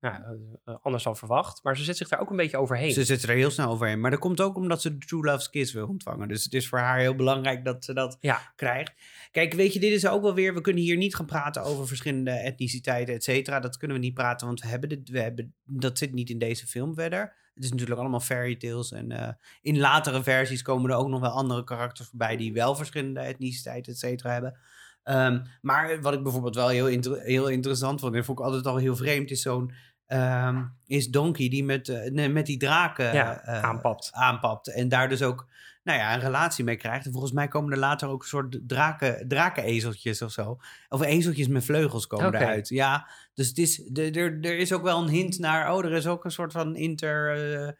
ja, 0.00 0.24
eh, 0.64 0.74
anders 0.82 1.04
dan 1.04 1.16
verwacht. 1.16 1.62
Maar 1.62 1.76
ze 1.76 1.84
zet 1.84 1.96
zich 1.96 2.08
daar 2.08 2.20
ook 2.20 2.30
een 2.30 2.36
beetje 2.36 2.56
overheen. 2.56 2.92
Ze 2.92 3.04
zit 3.04 3.22
er 3.22 3.28
heel 3.28 3.50
snel 3.50 3.70
overheen. 3.70 4.00
Maar 4.00 4.10
dat 4.10 4.20
komt 4.20 4.40
ook 4.40 4.56
omdat 4.56 4.82
ze 4.82 4.98
de 4.98 5.06
True 5.06 5.24
Love's 5.24 5.50
Kiss 5.50 5.72
wil 5.72 5.86
ontvangen. 5.88 6.28
Dus 6.28 6.44
het 6.44 6.54
is 6.54 6.68
voor 6.68 6.78
haar 6.78 6.98
heel 6.98 7.14
belangrijk 7.14 7.64
dat 7.64 7.84
ze 7.84 7.92
dat 7.92 8.16
Ja. 8.20 8.52
krijgt. 8.56 8.92
Kijk, 9.30 9.52
weet 9.52 9.72
je, 9.72 9.80
dit 9.80 9.92
is 9.92 10.06
ook 10.06 10.22
wel 10.22 10.34
weer... 10.34 10.54
We 10.54 10.60
kunnen 10.60 10.82
hier 10.82 10.96
niet 10.96 11.14
gaan 11.14 11.26
praten 11.26 11.62
over 11.62 11.86
verschillende 11.86 12.30
etniciteiten, 12.30 13.14
et 13.14 13.24
cetera. 13.24 13.60
Dat 13.60 13.76
kunnen 13.76 13.96
we 13.96 14.02
niet 14.02 14.14
praten, 14.14 14.46
want 14.46 14.60
we 14.60 14.68
hebben 14.68 14.88
dit, 14.88 15.08
we 15.08 15.20
hebben, 15.20 15.54
dat 15.64 15.98
zit 15.98 16.12
niet 16.12 16.30
in 16.30 16.38
deze 16.38 16.66
film 16.66 16.94
verder. 16.94 17.34
Het 17.54 17.64
is 17.64 17.70
natuurlijk 17.70 18.00
allemaal 18.00 18.20
fairy 18.20 18.56
tales. 18.56 18.92
En 18.92 19.10
eh, 19.12 19.32
in 19.60 19.78
latere 19.78 20.22
versies 20.22 20.62
komen 20.62 20.90
er 20.90 20.96
ook 20.96 21.08
nog 21.08 21.20
wel 21.20 21.30
andere 21.30 21.64
karakters 21.64 22.08
voorbij... 22.08 22.36
die 22.36 22.52
wel 22.52 22.74
verschillende 22.76 23.20
etniciteiten, 23.20 23.92
et 23.92 23.98
cetera, 23.98 24.32
hebben. 24.32 24.58
Ehm, 25.02 25.44
maar 25.60 26.00
wat 26.00 26.12
ik 26.14 26.22
bijvoorbeeld 26.22 26.54
wel 26.54 26.68
heel, 26.68 26.88
inter- 26.88 27.20
heel 27.20 27.48
interessant 27.48 28.00
vond... 28.00 28.14
en 28.14 28.24
vond 28.24 28.38
ik 28.38 28.44
altijd 28.44 28.66
al 28.66 28.76
heel 28.76 28.96
vreemd... 28.96 29.30
is 29.30 29.42
zo'n... 29.42 29.72
ehm, 30.08 30.64
is 30.86 31.08
Donkey 31.08 31.48
die 31.48 31.64
met, 31.64 31.88
eh, 31.88 32.30
met 32.30 32.46
die 32.46 32.56
draken 32.56 33.12
Ja, 33.12 33.40
eh, 33.40 33.62
aanpapt. 33.62 34.10
aanpapt. 34.12 34.68
En 34.68 34.88
daar 34.88 35.08
dus 35.08 35.22
ook 35.22 35.46
nou 35.88 35.98
ja, 36.00 36.14
een 36.14 36.20
relatie 36.20 36.64
mee 36.64 36.76
krijgt. 36.76 37.06
En 37.06 37.12
volgens 37.12 37.32
mij 37.32 37.48
komen 37.48 37.72
er 37.72 37.78
later 37.78 38.08
ook 38.08 38.22
een 38.22 38.28
soort 38.28 38.58
draken, 38.66 39.28
drakenezeltjes 39.28 40.22
of 40.22 40.32
zo. 40.32 40.58
Of 40.88 41.02
ezeltjes 41.02 41.48
met 41.48 41.64
vleugels 41.64 42.06
komen 42.06 42.26
Oké. 42.26 42.36
eruit. 42.36 42.68
Ja, 42.68 43.10
dus 43.34 43.48
het 43.48 43.58
is, 43.58 43.90
er, 43.94 44.44
er 44.44 44.58
is 44.58 44.72
ook 44.72 44.82
wel 44.82 45.02
een 45.02 45.08
hint 45.08 45.38
naar... 45.38 45.72
Oh, 45.72 45.84
er 45.84 45.92
is 45.92 46.06
ook 46.06 46.24
een 46.24 46.30
soort 46.30 46.52
van 46.52 46.76
interracial 46.76 47.76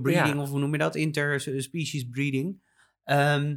breeding... 0.00 0.34
Ja. 0.34 0.40
of 0.40 0.48
hoe 0.48 0.58
noem 0.58 0.72
je 0.72 0.78
dat? 0.78 0.94
Interspecies 0.94 2.08
breeding. 2.10 2.60
Ehm, 3.04 3.56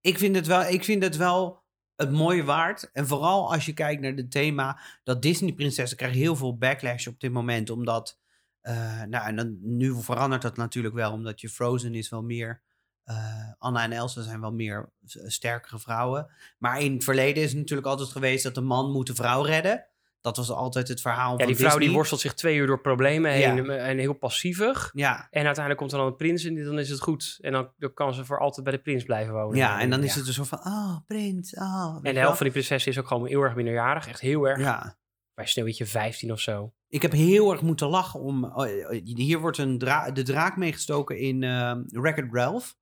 ik, 0.00 0.18
vind 0.18 0.36
het 0.36 0.46
wel, 0.46 0.62
ik 0.62 0.84
vind 0.84 1.02
het 1.02 1.16
wel 1.16 1.62
het 1.98 2.10
mooie 2.10 2.44
waard. 2.44 2.90
En 2.92 3.06
vooral 3.06 3.52
als 3.52 3.66
je 3.66 3.72
kijkt 3.72 4.02
naar 4.02 4.12
het 4.12 4.30
thema... 4.30 4.80
dat 5.04 5.22
Disney-prinsessen 5.22 5.96
krijgen 5.96 6.18
heel 6.18 6.36
veel 6.36 6.56
backlash 6.58 7.06
op 7.06 7.20
dit 7.20 7.32
moment... 7.32 7.70
omdat 7.70 8.18
eh, 8.60 9.02
nou, 9.02 9.26
en 9.26 9.36
dan, 9.36 9.58
nu 9.62 10.02
verandert 10.02 10.42
dat 10.42 10.56
natuurlijk 10.56 10.94
wel, 10.94 11.12
omdat 11.12 11.40
je 11.40 11.48
Frozen 11.48 11.94
is 11.94 12.08
wel 12.08 12.22
meer. 12.22 12.62
eh, 13.04 13.52
Anna 13.58 13.82
en 13.82 13.92
Elsa 13.92 14.22
zijn 14.22 14.40
wel 14.40 14.52
meer 14.52 14.92
s- 15.04 15.18
sterkere 15.26 15.78
vrouwen. 15.78 16.30
Maar 16.58 16.80
in 16.80 16.92
het 16.92 17.04
verleden 17.04 17.42
is 17.42 17.48
het 17.50 17.58
natuurlijk 17.58 17.88
altijd 17.88 18.08
geweest 18.08 18.42
dat 18.44 18.54
de 18.54 18.60
man 18.60 18.90
moet 18.92 19.06
de 19.06 19.14
vrouw 19.14 19.42
redden. 19.42 19.86
Dat 20.20 20.36
was 20.36 20.50
altijd 20.50 20.88
het 20.88 21.00
verhaal 21.00 21.30
Ja, 21.30 21.36
van 21.38 21.46
die 21.46 21.56
vrouw 21.56 21.78
die 21.78 21.92
worstelt 21.92 22.20
zich 22.20 22.34
twee 22.34 22.56
uur 22.56 22.66
door 22.66 22.80
problemen 22.80 23.30
heen 23.30 23.64
Ja. 23.64 23.74
en 23.76 23.98
heel 23.98 24.12
passievig. 24.12 24.90
Ja, 24.94 25.16
En 25.30 25.44
uiteindelijk 25.44 25.76
komt 25.78 25.92
er 25.92 25.98
dan 25.98 26.06
een 26.06 26.16
prins 26.16 26.44
en 26.44 26.64
dan 26.64 26.78
is 26.78 26.88
het 26.90 27.00
goed. 27.00 27.38
En 27.40 27.52
dan, 27.52 27.72
dan 27.76 27.94
kan 27.94 28.14
ze 28.14 28.24
voor 28.24 28.38
altijd 28.38 28.64
bij 28.66 28.74
de 28.76 28.82
prins 28.82 29.04
blijven 29.04 29.34
wonen. 29.34 29.56
ja, 29.56 29.80
en 29.80 29.90
dan 29.90 30.02
is 30.02 30.14
het 30.14 30.26
een 30.26 30.32
soort 30.32 30.48
van, 30.48 30.58
oh, 30.58 30.96
prins, 31.06 31.54
oh. 31.54 31.94
weet 31.94 32.04
En 32.04 32.14
de 32.14 32.20
helft 32.20 32.36
van 32.36 32.46
die 32.46 32.54
prinsessen 32.54 32.92
is 32.92 32.98
ook 32.98 33.06
gewoon 33.06 33.26
heel 33.26 33.42
erg 33.42 33.54
minderjarig. 33.54 34.08
Echt 34.08 34.20
heel 34.20 34.48
erg. 34.48 34.60
Ja, 34.60 34.96
Bij 35.34 35.46
Sneeuwwitje 35.46 35.86
15 35.86 36.32
of 36.32 36.40
zo. 36.40 36.72
ik 36.88 37.02
heb 37.02 37.12
heel 37.12 37.52
erg 37.52 37.60
moeten 37.62 37.88
lachen 37.88 38.20
om... 38.20 38.44
oh, 38.44 38.66
hier 39.14 39.38
wordt 39.38 39.58
een 39.58 39.78
dra- 39.78 40.10
de 40.10 40.22
draak 40.22 40.56
meegestoken 40.56 41.18
in 41.18 41.42
uh, 41.42 41.72
Wreck-It 41.86 42.26
Ralph. 42.30 42.76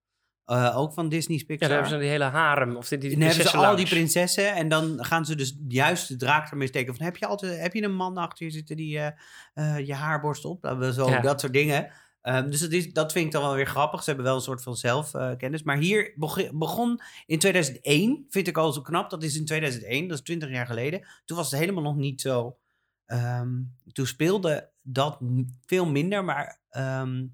Eh, 0.46 0.76
ook 0.76 0.92
van 0.92 1.08
Disney's 1.08 1.40
Ja, 1.40 1.46
Pixar. 1.46 1.68
dan 1.68 1.76
hebben 1.78 1.94
ze 1.96 2.00
die 2.02 2.10
hele 2.10 2.24
harem. 2.24 2.76
Of 2.76 2.88
die, 2.88 2.98
die 2.98 3.10
dan 3.10 3.20
hebben 3.20 3.46
ze 3.48 3.56
al 3.56 3.76
die 3.76 3.86
prinsessen 3.86 4.54
en 4.54 4.68
dan 4.68 5.04
gaan 5.04 5.24
ze 5.26 5.34
dus 5.34 5.56
juist 5.68 6.08
de 6.08 6.16
draak 6.16 6.50
ermee 6.50 6.68
steken. 6.68 6.96
Van, 6.96 7.04
heb 7.04 7.16
je 7.16 7.26
altijd 7.26 7.60
heb 7.60 7.74
je 7.74 7.82
een 7.82 7.94
man 7.94 8.16
achter 8.16 8.46
je 8.46 8.52
zitten 8.52 8.76
die 8.76 8.98
eh, 8.98 9.10
eh, 9.54 9.86
je 9.86 9.94
haarborst 9.94 10.44
op? 10.44 10.62
Dat, 10.62 10.94
zo, 10.94 11.08
Ja. 11.08 11.20
dat 11.20 11.40
soort 11.40 11.52
dingen. 11.52 11.90
Ehm, 12.22 12.50
dus 12.50 12.60
dat, 12.60 12.70
is, 12.72 12.92
dat 12.92 13.12
vind 13.12 13.26
ik 13.26 13.32
dan 13.32 13.42
wel 13.42 13.54
weer 13.54 13.66
grappig. 13.66 13.98
Ze 14.02 14.08
hebben 14.08 14.26
wel 14.26 14.34
een 14.34 14.40
soort 14.40 14.62
van 14.62 14.76
zelfkennis. 14.76 15.62
maar 15.62 15.76
hier 15.76 16.12
beg- 16.16 16.50
begon 16.52 17.00
in 17.26 17.38
2001, 17.38 18.26
vind 18.28 18.46
ik 18.48 18.56
al 18.56 18.72
zo 18.72 18.80
knap. 18.80 19.10
Dat 19.10 19.22
is 19.22 19.36
in 19.36 19.44
2001, 19.44 20.08
dat 20.08 20.18
is 20.18 20.24
20 20.24 20.50
jaar 20.50 20.66
geleden. 20.66 21.06
Toen 21.24 21.36
was 21.36 21.50
het 21.50 21.60
helemaal 21.60 21.82
nog 21.82 21.96
niet 21.96 22.20
zo. 22.20 22.56
ehm, 23.06 23.48
toen 23.92 24.06
speelde 24.06 24.70
dat 24.82 25.18
veel 25.66 25.86
minder, 25.86 26.24
maar 26.24 26.60
ehm, 26.70 27.24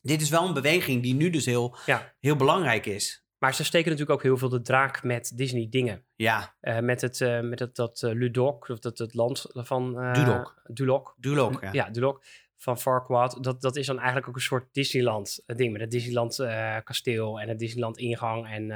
dit 0.00 0.20
is 0.20 0.30
wel 0.30 0.46
een 0.46 0.54
beweging 0.54 1.02
die 1.02 1.14
nu 1.14 1.30
dus 1.30 1.44
heel, 1.46 1.76
Ja. 1.86 2.14
heel 2.20 2.36
belangrijk 2.36 2.86
is. 2.86 3.24
Maar 3.38 3.54
ze 3.54 3.64
steken 3.64 3.90
natuurlijk 3.90 4.18
ook 4.18 4.22
heel 4.24 4.36
veel 4.38 4.48
de 4.48 4.60
draak 4.62 5.02
met 5.02 5.32
Disney 5.36 5.66
dingen. 5.70 6.04
Ja, 6.16 6.54
Eh, 6.60 6.78
met 6.78 7.00
het, 7.00 7.20
eh, 7.20 7.40
met 7.40 7.58
het, 7.58 7.74
dat 7.76 8.02
eh, 8.02 8.12
Ludok, 8.12 8.68
of 8.68 8.78
dat 8.78 8.98
het 8.98 9.14
land 9.14 9.46
van... 9.52 10.12
Dulok. 10.12 10.62
Dulok. 10.66 11.14
Dulok, 11.18 11.60
ja. 11.62 11.72
Ja, 11.72 11.90
Dulok 11.90 12.22
van 12.56 12.78
Farquaad. 12.78 13.44
Dat, 13.44 13.60
dat 13.60 13.76
is 13.76 13.86
dan 13.86 13.96
eigenlijk 13.96 14.28
ook 14.28 14.34
een 14.34 14.40
soort 14.40 14.68
Disneyland 14.72 15.42
ding. 15.46 15.72
Met 15.72 15.80
het 15.80 15.90
Disneyland 15.90 16.36
kasteel 16.84 17.40
en 17.40 17.48
het 17.48 17.58
Disneyland 17.58 17.98
ingang. 17.98 18.48
En 18.48 18.70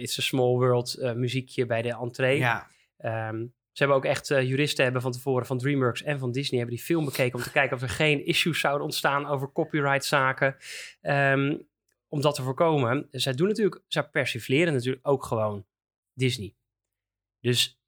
It's 0.00 0.18
a 0.18 0.22
Small 0.22 0.54
World 0.56 1.12
muziekje 1.14 1.66
bij 1.66 1.82
de 1.82 1.96
entree. 1.96 2.38
ja. 2.38 2.66
Ehm, 2.96 3.44
ze 3.74 3.82
hebben 3.82 3.96
ook 3.96 4.04
echt 4.04 4.30
eh, 4.30 4.48
juristen 4.48 4.84
hebben 4.84 5.02
van 5.02 5.12
tevoren 5.12 5.46
van 5.46 5.58
DreamWorks 5.58 6.02
en 6.02 6.18
van 6.18 6.32
Disney 6.32 6.58
hebben 6.58 6.76
die 6.76 6.84
film 6.84 7.04
bekeken 7.04 7.38
om 7.38 7.44
te 7.44 7.50
kijken 7.50 7.76
of 7.76 7.82
er 7.82 7.88
geen 7.88 8.26
issues 8.26 8.60
zouden 8.60 8.84
ontstaan 8.84 9.26
over 9.26 9.52
copyrightzaken. 9.52 10.56
Ehm 11.00 11.56
om 12.14 12.20
dat 12.20 12.34
te 12.34 12.42
voorkomen. 12.42 13.08
Zij 13.10 13.32
doen 13.32 13.48
natuurlijk, 13.48 13.82
zij 13.88 14.08
persifleren 14.08 14.72
natuurlijk 14.72 15.08
ook 15.08 15.24
gewoon 15.24 15.66
Disney. 16.12 16.54
Dus 17.40 17.78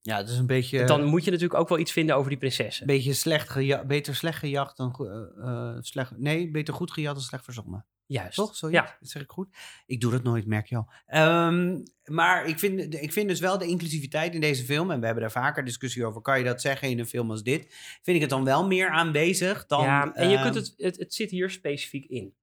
Ja, 0.00 0.16
het 0.16 0.28
is 0.28 0.38
een 0.38 0.46
beetje, 0.46 0.84
dan 0.84 1.04
moet 1.04 1.24
je 1.24 1.30
natuurlijk 1.30 1.60
ook 1.60 1.68
wel 1.68 1.78
iets 1.78 1.92
vinden 1.92 2.16
over 2.16 2.28
die 2.28 2.38
prinsessen. 2.38 2.86
beetje 2.86 3.12
slecht 3.12 3.54
beter 3.86 4.14
slecht 4.14 4.38
gejaagd 4.38 4.76
dan 4.76 4.94
eh, 4.98 5.48
eh, 5.48 5.76
slecht. 5.80 6.18
Nee, 6.18 6.50
beter 6.50 6.74
goed 6.74 6.92
gejat 6.92 7.14
dan 7.14 7.22
slecht 7.22 7.44
verzonnen. 7.44 7.86
Juist. 8.06 8.34
Toch? 8.34 8.56
Zo 8.56 8.70
Ja. 8.70 8.96
zeg 9.00 9.22
ik 9.22 9.30
goed. 9.30 9.48
Ik 9.86 10.00
doe 10.00 10.10
dat 10.10 10.22
nooit, 10.22 10.46
merk 10.46 10.66
je 10.66 10.76
al. 10.76 10.90
Ehm, 11.06 11.78
maar 12.04 12.46
ik 12.46 12.58
vind, 12.58 12.94
ik 12.94 13.12
vind 13.12 13.28
dus 13.28 13.40
wel 13.40 13.58
de 13.58 13.66
inclusiviteit 13.66 14.34
in 14.34 14.40
deze 14.40 14.64
film, 14.64 14.90
en 14.90 14.98
we 14.98 15.04
hebben 15.04 15.22
daar 15.22 15.42
vaker 15.42 15.64
discussie 15.64 16.06
over, 16.06 16.20
kan 16.20 16.38
je 16.38 16.44
dat 16.44 16.60
zeggen 16.60 16.88
in 16.88 16.98
een 16.98 17.06
film 17.06 17.30
als 17.30 17.42
dit? 17.42 17.74
Vind 18.02 18.16
ik 18.16 18.20
het 18.20 18.30
dan 18.30 18.44
wel 18.44 18.66
meer 18.66 18.88
aanwezig 18.88 19.66
dan. 19.66 19.82
ja, 19.84 20.12
en 20.14 20.28
je 20.28 20.34
ehm, 20.34 20.42
kunt 20.42 20.54
het, 20.54 20.74
het, 20.76 20.96
het 20.96 21.14
zit 21.14 21.30
hier 21.30 21.50
specifiek 21.50 22.04
in. 22.04 22.34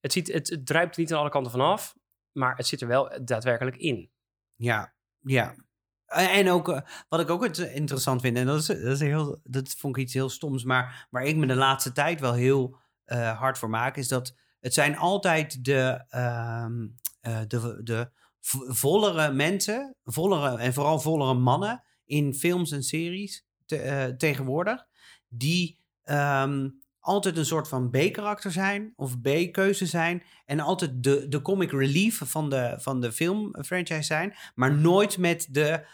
Het, 0.00 0.12
ziet, 0.12 0.32
het, 0.32 0.48
het 0.48 0.66
druipt 0.66 0.96
niet 0.96 1.12
aan 1.12 1.18
alle 1.18 1.30
kanten 1.30 1.52
vanaf, 1.52 1.96
maar 2.32 2.56
het 2.56 2.66
zit 2.66 2.80
er 2.80 2.88
wel 2.88 3.24
daadwerkelijk 3.24 3.76
in. 3.76 4.10
Ja, 4.54 4.94
ja. 5.20 5.54
En 6.06 6.50
ook, 6.50 6.68
eh, 6.68 6.80
wat 7.08 7.20
ik 7.20 7.30
ook 7.30 7.42
het 7.42 7.58
interessant 7.58 8.20
vind, 8.20 8.36
en 8.36 8.46
dat, 8.46 8.60
is, 8.60 8.66
dat, 8.66 8.78
is 8.78 9.00
heel, 9.00 9.40
dat 9.44 9.74
vond 9.74 9.96
ik 9.96 10.02
iets 10.02 10.14
heel 10.14 10.28
stoms, 10.28 10.64
maar 10.64 11.06
waar 11.10 11.24
ik 11.24 11.36
me 11.36 11.46
de 11.46 11.54
laatste 11.54 11.92
tijd 11.92 12.20
wel 12.20 12.32
heel 12.32 12.76
eh, 13.04 13.38
hard 13.38 13.58
voor 13.58 13.70
maak, 13.70 13.96
is 13.96 14.08
dat 14.08 14.34
het 14.60 14.74
zijn 14.74 14.96
altijd 14.96 15.64
de, 15.64 16.04
ehm, 16.08 16.86
eh, 17.20 17.40
de, 17.46 17.80
de 17.82 18.10
vo- 18.40 18.72
vollere 18.72 19.32
mensen, 19.32 19.96
vollere, 20.04 20.56
en 20.58 20.72
vooral 20.72 21.00
vollere 21.00 21.34
mannen 21.34 21.82
in 22.04 22.34
films 22.34 22.70
en 22.70 22.82
series 22.82 23.44
te- 23.66 23.76
eh, 23.78 24.04
tegenwoordig, 24.04 24.86
die 25.28 25.78
ehm, 26.02 26.68
altijd 27.00 27.36
een 27.36 27.44
soort 27.46 27.68
van 27.68 27.90
B-karakter 27.90 28.52
zijn 28.52 28.92
of 28.96 29.20
B-keuze 29.20 29.86
zijn 29.86 30.22
en 30.44 30.60
altijd 30.60 31.02
de, 31.02 31.28
de 31.28 31.42
comic 31.42 31.70
relief 31.70 32.20
van 32.24 32.50
de, 32.50 32.74
van 32.78 33.00
de 33.00 33.12
filmfranchise 33.12 34.02
zijn, 34.02 34.34
maar 34.54 34.74
nooit 34.74 35.18
met 35.18 35.48
de, 35.50 35.86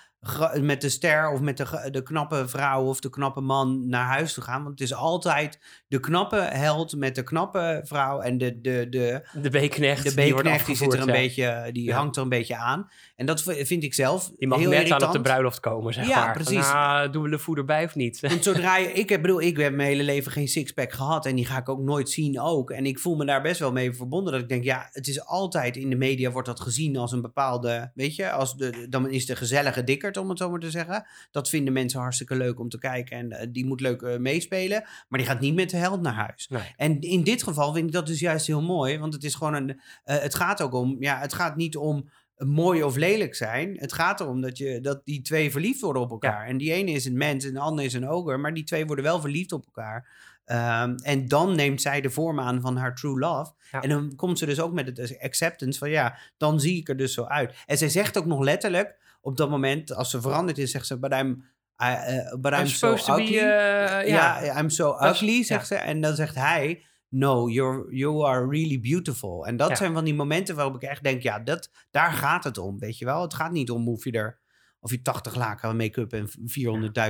met 0.60 0.80
de 0.80 0.88
ster 0.88 1.30
of 1.30 1.40
met 1.40 1.56
de, 1.56 1.88
de 1.90 2.02
knappe 2.02 2.48
vrouw 2.48 2.84
of 2.84 3.00
de 3.00 3.10
knappe 3.10 3.40
man 3.40 3.88
naar 3.88 4.06
huis 4.06 4.32
te 4.32 4.40
gaan. 4.40 4.62
Want 4.64 4.78
het 4.78 4.88
is 4.88 4.94
altijd 4.94 5.58
de 5.88 6.00
knappe 6.00 6.36
held 6.36 6.96
met 6.96 7.14
de 7.14 7.22
knappe 7.22 7.80
vrouw 7.84 8.20
en 8.20 8.38
de, 8.38 8.60
de, 8.60 8.86
de, 8.90 9.22
De 9.42 9.48
B-knecht, 9.66 10.02
de 10.02 10.14
die 10.14 10.32
wordt 10.32 10.48
B-knecht 10.48 10.66
die, 10.66 10.76
zit 10.76 10.92
er 10.92 11.00
een 11.00 11.06
ja. 11.06 11.12
beetje, 11.12 11.68
die 11.72 11.84
Ja. 11.84 11.96
hangt 11.96 12.16
er 12.16 12.22
een 12.22 12.28
beetje 12.28 12.56
aan. 12.56 12.88
En 13.16 13.26
dat 13.26 13.42
vind 13.42 13.82
ik 13.82 13.94
zelf 13.94 14.30
Die 14.38 14.48
mag 14.48 14.58
heel 14.58 14.68
net 14.68 14.76
irritant. 14.78 15.02
aan 15.02 15.08
op 15.08 15.14
de 15.14 15.20
bruiloft 15.20 15.60
komen, 15.60 15.92
zeg 15.94 16.08
Ja, 16.08 16.24
maar. 16.24 16.34
precies. 16.34 16.72
Nou, 16.72 17.10
doen 17.10 17.22
we 17.22 17.30
de 17.30 17.38
voet 17.38 17.56
erbij 17.58 17.84
of 17.84 17.94
niet? 17.94 18.20
Want 18.20 18.44
zodra 18.44 18.76
je, 18.78 18.92
ik 18.92 19.08
heb, 19.08 19.22
bedoel, 19.22 19.40
ik 19.40 19.56
heb 19.56 19.72
mijn 19.74 19.88
hele 19.88 20.02
leven 20.02 20.32
geen 20.32 20.48
sixpack 20.48 20.92
gehad 20.92 21.26
en 21.26 21.34
die 21.36 21.46
ga 21.46 21.58
ik 21.58 21.68
ook 21.68 21.80
nooit 21.80 22.10
zien 22.10 22.40
ook. 22.40 22.70
En 22.70 22.86
ik 22.86 22.98
voel 22.98 23.16
me 23.16 23.24
daar 23.24 23.42
best 23.42 23.60
wel 23.60 23.72
mee 23.72 23.94
verbonden. 23.94 24.32
Dat 24.32 24.42
ik 24.42 24.48
denk, 24.48 24.64
ja, 24.64 24.88
het 24.92 25.06
is 25.08 25.24
altijd 25.24 25.76
in 25.76 25.90
de 25.90 25.96
media 25.96 26.30
wordt 26.30 26.48
dat 26.48 26.60
gezien 26.60 26.96
als 26.96 27.12
een 27.12 27.22
bepaalde, 27.22 27.90
weet 27.94 28.16
je, 28.16 28.30
als 28.30 28.56
de, 28.56 28.86
dan 28.88 29.10
is 29.10 29.26
de 29.26 29.36
gezellige 29.36 29.84
om 30.16 30.28
het 30.28 30.38
zo 30.38 30.50
maar 30.50 30.60
te 30.60 30.70
zeggen. 30.70 31.06
Dat 31.30 31.48
vinden 31.48 31.72
mensen 31.72 32.00
hartstikke 32.00 32.36
leuk 32.36 32.60
om 32.60 32.68
te 32.68 32.78
kijken 32.78 33.16
en 33.16 33.30
eh, 33.30 33.46
die 33.50 33.66
moet 33.66 33.80
leuk 33.80 34.02
eh, 34.02 34.18
meespelen. 34.18 34.84
Maar 35.08 35.18
die 35.18 35.28
gaat 35.28 35.40
niet 35.40 35.54
met 35.54 35.70
de 35.70 35.76
held 35.76 36.00
naar 36.00 36.14
huis. 36.14 36.48
Nee. 36.48 36.74
En 36.76 37.00
in 37.00 37.24
dit 37.24 37.42
geval 37.42 37.72
vind 37.72 37.86
ik 37.86 37.92
dat 37.92 38.06
dus 38.06 38.20
juist 38.20 38.46
heel 38.46 38.62
mooi, 38.62 38.98
want 38.98 39.14
het 39.14 39.24
is 39.24 39.34
gewoon 39.34 39.54
een, 39.54 39.80
eh, 40.04 40.18
het 40.18 40.34
gaat 40.34 40.62
ook 40.62 40.74
om, 40.74 40.96
ja, 40.98 41.18
het 41.18 41.32
gaat 41.32 41.56
niet 41.56 41.76
om 41.76 42.08
mooi 42.36 42.82
of 42.82 42.96
lelijk 42.96 43.34
zijn. 43.34 43.76
Het 43.78 43.92
gaat 43.92 44.20
erom 44.20 44.40
dat, 44.40 44.58
je, 44.58 44.80
dat 44.80 45.00
die 45.04 45.22
twee 45.22 45.50
verliefd 45.50 45.80
worden 45.80 46.02
op 46.02 46.10
elkaar. 46.10 46.46
En 46.46 46.56
die 46.56 46.72
ene 46.72 46.90
is 46.90 47.04
een 47.04 47.16
mens 47.16 47.44
en 47.44 47.52
de 47.52 47.60
andere 47.60 47.86
is 47.86 47.94
een 47.94 48.08
ogre, 48.08 48.36
maar 48.36 48.54
die 48.54 48.64
twee 48.64 48.86
worden 48.86 49.04
wel 49.04 49.20
verliefd 49.20 49.52
op 49.52 49.64
elkaar. 49.64 50.08
Ehm, 50.44 50.94
en 50.94 51.28
dan 51.28 51.56
neemt 51.56 51.82
zij 51.82 52.00
de 52.00 52.10
vorm 52.10 52.40
aan 52.40 52.60
van 52.60 52.76
haar 52.76 52.94
true 52.94 53.18
love. 53.18 53.52
Ja. 53.70 53.82
En 53.82 53.88
dan 53.88 54.12
komt 54.16 54.38
ze 54.38 54.46
dus 54.46 54.60
ook 54.60 54.72
met 54.72 54.86
het 54.86 55.18
acceptance 55.20 55.78
van 55.78 55.90
ja, 55.90 56.18
dan 56.36 56.60
zie 56.60 56.78
ik 56.78 56.88
er 56.88 56.96
dus 56.96 57.14
zo 57.14 57.24
uit. 57.24 57.54
En 57.66 57.78
zij 57.78 57.88
zegt 57.88 58.18
ook 58.18 58.26
nog 58.26 58.40
letterlijk 58.40 58.96
op 59.24 59.36
dat 59.36 59.50
moment, 59.50 59.94
als 59.94 60.10
ze 60.10 60.20
veranderd 60.20 60.58
is, 60.58 60.70
zegt 60.70 60.86
ze, 60.86 60.98
but 60.98 61.12
I'm 61.12 61.52
I, 61.82 61.86
uh, 61.86 62.34
but 62.40 62.52
I'm, 62.52 62.58
I'm 62.60 62.66
so 62.66 62.94
be, 62.94 63.00
ugly. 63.00 63.38
eh, 63.38 64.08
ja. 64.08 64.58
I'm 64.60 64.68
so 64.70 64.96
ugly, 65.00 65.32
ja. 65.36 65.42
zegt 65.42 65.66
ze. 65.66 65.74
En 65.74 66.00
dan 66.00 66.14
zegt 66.14 66.34
hij, 66.34 66.84
no, 67.08 67.48
you're, 67.48 67.94
you 67.96 68.24
are 68.26 68.48
really 68.48 68.80
beautiful. 68.80 69.46
En 69.46 69.56
dat 69.56 69.68
Ja. 69.68 69.74
zijn 69.74 69.92
van 69.92 70.04
die 70.04 70.14
momenten 70.14 70.54
waarop 70.54 70.74
ik 70.74 70.82
echt 70.82 71.02
denk, 71.02 71.22
ja, 71.22 71.38
dat, 71.38 71.70
daar 71.90 72.12
gaat 72.12 72.44
het 72.44 72.58
om, 72.58 72.78
weet 72.78 72.98
je 72.98 73.04
wel. 73.04 73.22
Het 73.22 73.34
gaat 73.34 73.52
niet 73.52 73.70
om 73.70 73.88
of 73.88 74.04
je 74.04 74.12
er, 74.12 74.40
of 74.80 74.90
je 74.90 75.02
80 75.02 75.34
laken 75.34 75.76
make-up 75.76 76.12
en 76.12 76.28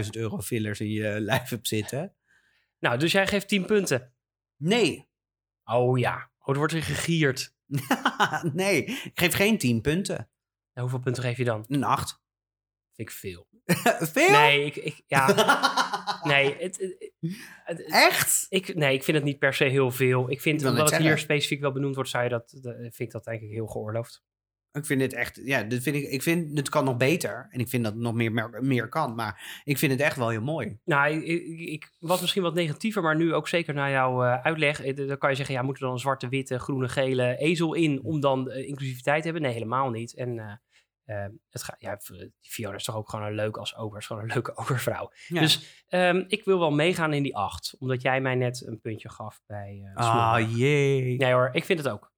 400.000 0.04 0.10
euro 0.10 0.40
fillers 0.40 0.80
in 0.80 0.90
je 0.90 1.20
lijf 1.30 1.48
hebt 1.48 1.68
zitten. 1.68 2.14
Nou, 2.78 2.98
dus 2.98 3.12
jij 3.12 3.26
geeft 3.26 3.48
10 3.48 3.64
punten. 3.64 4.12
Nee, 4.56 5.08
Oh 5.64 5.98
ja. 5.98 6.30
Oh, 6.38 6.48
er 6.52 6.56
wordt 6.58 6.72
weer 6.72 6.82
gegierd. 6.82 7.54
nee, 8.52 8.84
ik 8.84 9.10
geef 9.14 9.34
geen 9.34 9.58
10 9.58 9.80
punten. 9.80 10.28
Hoeveel 10.74 10.98
punten 10.98 11.22
geef 11.22 11.36
je 11.36 11.44
dan? 11.44 11.64
Een 11.68 11.84
8. 11.84 12.22
Vind 12.94 13.08
ik 13.08 13.14
veel. 13.14 13.46
Veel? 14.14 14.30
Nee, 14.30 14.64
ik, 14.64 14.76
ik, 14.76 15.02
ja, 15.06 15.26
nee, 16.32 16.56
het, 16.58 16.76
het- 16.78 17.12
het- 17.64 17.82
Echt? 17.90 18.46
ik, 18.48 18.74
nee, 18.74 18.94
ik 18.94 19.04
vind 19.04 19.16
het 19.16 19.26
niet 19.26 19.38
per 19.38 19.54
se 19.54 19.64
heel 19.64 19.90
veel. 19.90 20.30
Ik 20.30 20.40
vind, 20.40 20.60
wil 20.60 20.70
omdat 20.70 20.90
het 20.90 20.98
hier 21.08 21.18
specifiek 21.18 21.60
wel 21.60 21.72
benoemd 21.72 21.94
wordt, 21.94 22.10
zou 22.10 22.24
je 22.24 22.30
dat, 22.30 22.58
vind 22.78 22.98
ik 22.98 23.10
dat 23.10 23.26
ik 23.26 23.40
heel 23.40 23.66
geoorloofd. 23.66 24.22
Ik 24.74 24.86
vind 24.86 25.00
het 25.00 25.12
echt, 25.12 25.40
ja, 25.44 25.62
dit 25.62 25.82
vind 25.82 25.96
ik, 25.96 26.02
ik 26.02 26.22
vind 26.22 26.56
het 26.56 26.68
kan 26.68 26.84
nog 26.84 26.96
beter. 26.96 27.48
En 27.50 27.60
ik 27.60 27.68
vind 27.68 27.84
dat 27.84 27.92
het 27.92 28.02
nog 28.02 28.14
meer, 28.14 28.32
meer, 28.32 28.58
meer 28.60 28.88
kan. 28.88 29.14
Maar 29.14 29.60
ik 29.64 29.78
vind 29.78 29.92
het 29.92 30.00
echt 30.00 30.16
wel 30.16 30.28
heel 30.28 30.42
mooi. 30.42 30.78
Nou, 30.84 31.22
ik, 31.24 31.92
was 31.98 32.20
misschien 32.20 32.42
wat 32.42 32.54
negatiever, 32.54 33.02
maar 33.02 33.16
nu 33.16 33.34
ook 33.34 33.48
zeker 33.48 33.74
naar 33.74 33.90
jouw 33.90 34.24
eh, 34.24 34.42
uitleg. 34.42 34.80
eh, 34.82 35.08
Dan 35.08 35.18
kan 35.18 35.30
je 35.30 35.36
zeggen, 35.36 35.54
ja, 35.54 35.62
moet 35.62 35.74
er 35.74 35.82
dan 35.82 35.92
een 35.92 35.98
zwarte, 35.98 36.28
witte, 36.28 36.58
groene, 36.58 36.88
gele 36.88 37.36
ezel 37.36 37.74
in 37.74 38.02
om 38.02 38.20
dan 38.20 38.50
eh, 38.50 38.68
inclusiviteit 38.68 39.18
te 39.18 39.24
hebben? 39.24 39.42
Nee, 39.42 39.52
helemaal 39.52 39.90
niet. 39.90 40.14
En 40.14 40.60
het 41.50 41.62
gaat, 41.62 41.76
ja, 41.78 41.98
Fiona 42.40 42.76
is 42.76 42.84
toch 42.84 42.96
ook 42.96 43.10
gewoon 43.10 43.26
een 43.26 43.34
leuk 43.34 43.56
als 43.56 43.76
ober, 43.76 43.98
is 43.98 44.06
gewoon 44.06 44.22
een 44.22 44.32
leuke 44.34 44.56
obervrouw. 44.60 45.10
Ja. 45.28 45.40
Dus 45.40 45.84
ehm, 45.88 46.24
ik 46.28 46.44
wil 46.44 46.58
wel 46.58 46.72
meegaan 46.72 47.12
in 47.12 47.22
die 47.22 47.36
acht, 47.36 47.76
omdat 47.78 48.02
jij 48.02 48.20
mij 48.20 48.34
net 48.34 48.66
een 48.66 48.80
puntje 48.80 49.10
gaf 49.10 49.40
bij 49.46 49.90
ah, 49.94 50.56
jee. 50.56 51.16
Nee 51.16 51.32
hoor, 51.32 51.48
ik 51.52 51.64
vind 51.64 51.78
het 51.78 51.88
ook. 51.88 52.12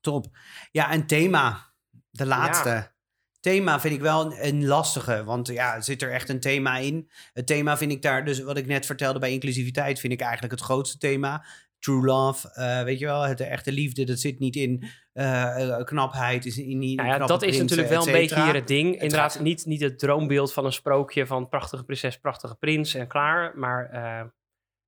Top. 0.00 0.26
Ja, 0.70 0.90
en 0.90 1.06
thema. 1.06 1.73
De 2.16 2.26
laatste. 2.26 2.92
Thema 3.40 3.80
vind 3.80 3.94
ik 3.94 4.00
wel 4.00 4.24
een, 4.24 4.46
een 4.46 4.66
lastige. 4.66 5.24
Want 5.24 5.48
ja, 5.48 5.80
zit 5.80 6.02
er 6.02 6.12
echt 6.12 6.28
een 6.28 6.40
thema 6.40 6.76
in? 6.76 7.10
Het 7.32 7.46
thema 7.46 7.76
vind 7.76 7.92
ik 7.92 8.02
daar, 8.02 8.24
dus 8.24 8.40
wat 8.40 8.56
ik 8.56 8.66
net 8.66 8.86
vertelde 8.86 9.18
bij 9.18 9.32
inclusiviteit, 9.32 10.00
vind 10.00 10.12
ik 10.12 10.20
eigenlijk 10.20 10.52
het 10.52 10.62
grootste 10.62 10.98
thema. 10.98 11.44
True 11.78 12.04
love, 12.04 12.50
eh, 12.52 12.82
weet 12.82 12.98
je 12.98 13.04
wel, 13.04 13.22
het 13.22 13.38
de 13.38 13.44
echte 13.44 13.72
liefde, 13.72 14.04
dat 14.04 14.18
zit 14.18 14.38
niet 14.38 14.56
in 14.56 14.84
eh, 15.12 15.70
eh, 15.70 15.84
knapheid, 15.84 16.46
is 16.46 16.58
in 16.58 16.78
niet 16.78 16.96
Nou 16.96 17.08
ja, 17.08 17.26
dat 17.26 17.42
is 17.42 17.58
natuurlijk 17.58 17.88
wel 17.88 18.06
een 18.06 18.12
beetje 18.12 18.42
hier 18.44 18.54
het 18.54 18.68
ding. 18.68 19.00
Inderdaad, 19.00 19.40
niet, 19.40 19.66
niet 19.66 19.80
het 19.80 19.98
droombeeld 19.98 20.52
van 20.52 20.64
een 20.64 20.72
sprookje 20.72 21.26
van 21.26 21.48
prachtige 21.48 21.84
prinses, 21.84 22.18
prachtige 22.18 22.54
prins 22.54 22.94
en 22.94 23.08
klaar. 23.08 23.58
Maar 23.58 24.32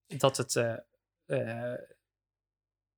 dat 0.07 0.37
het... 0.37 0.83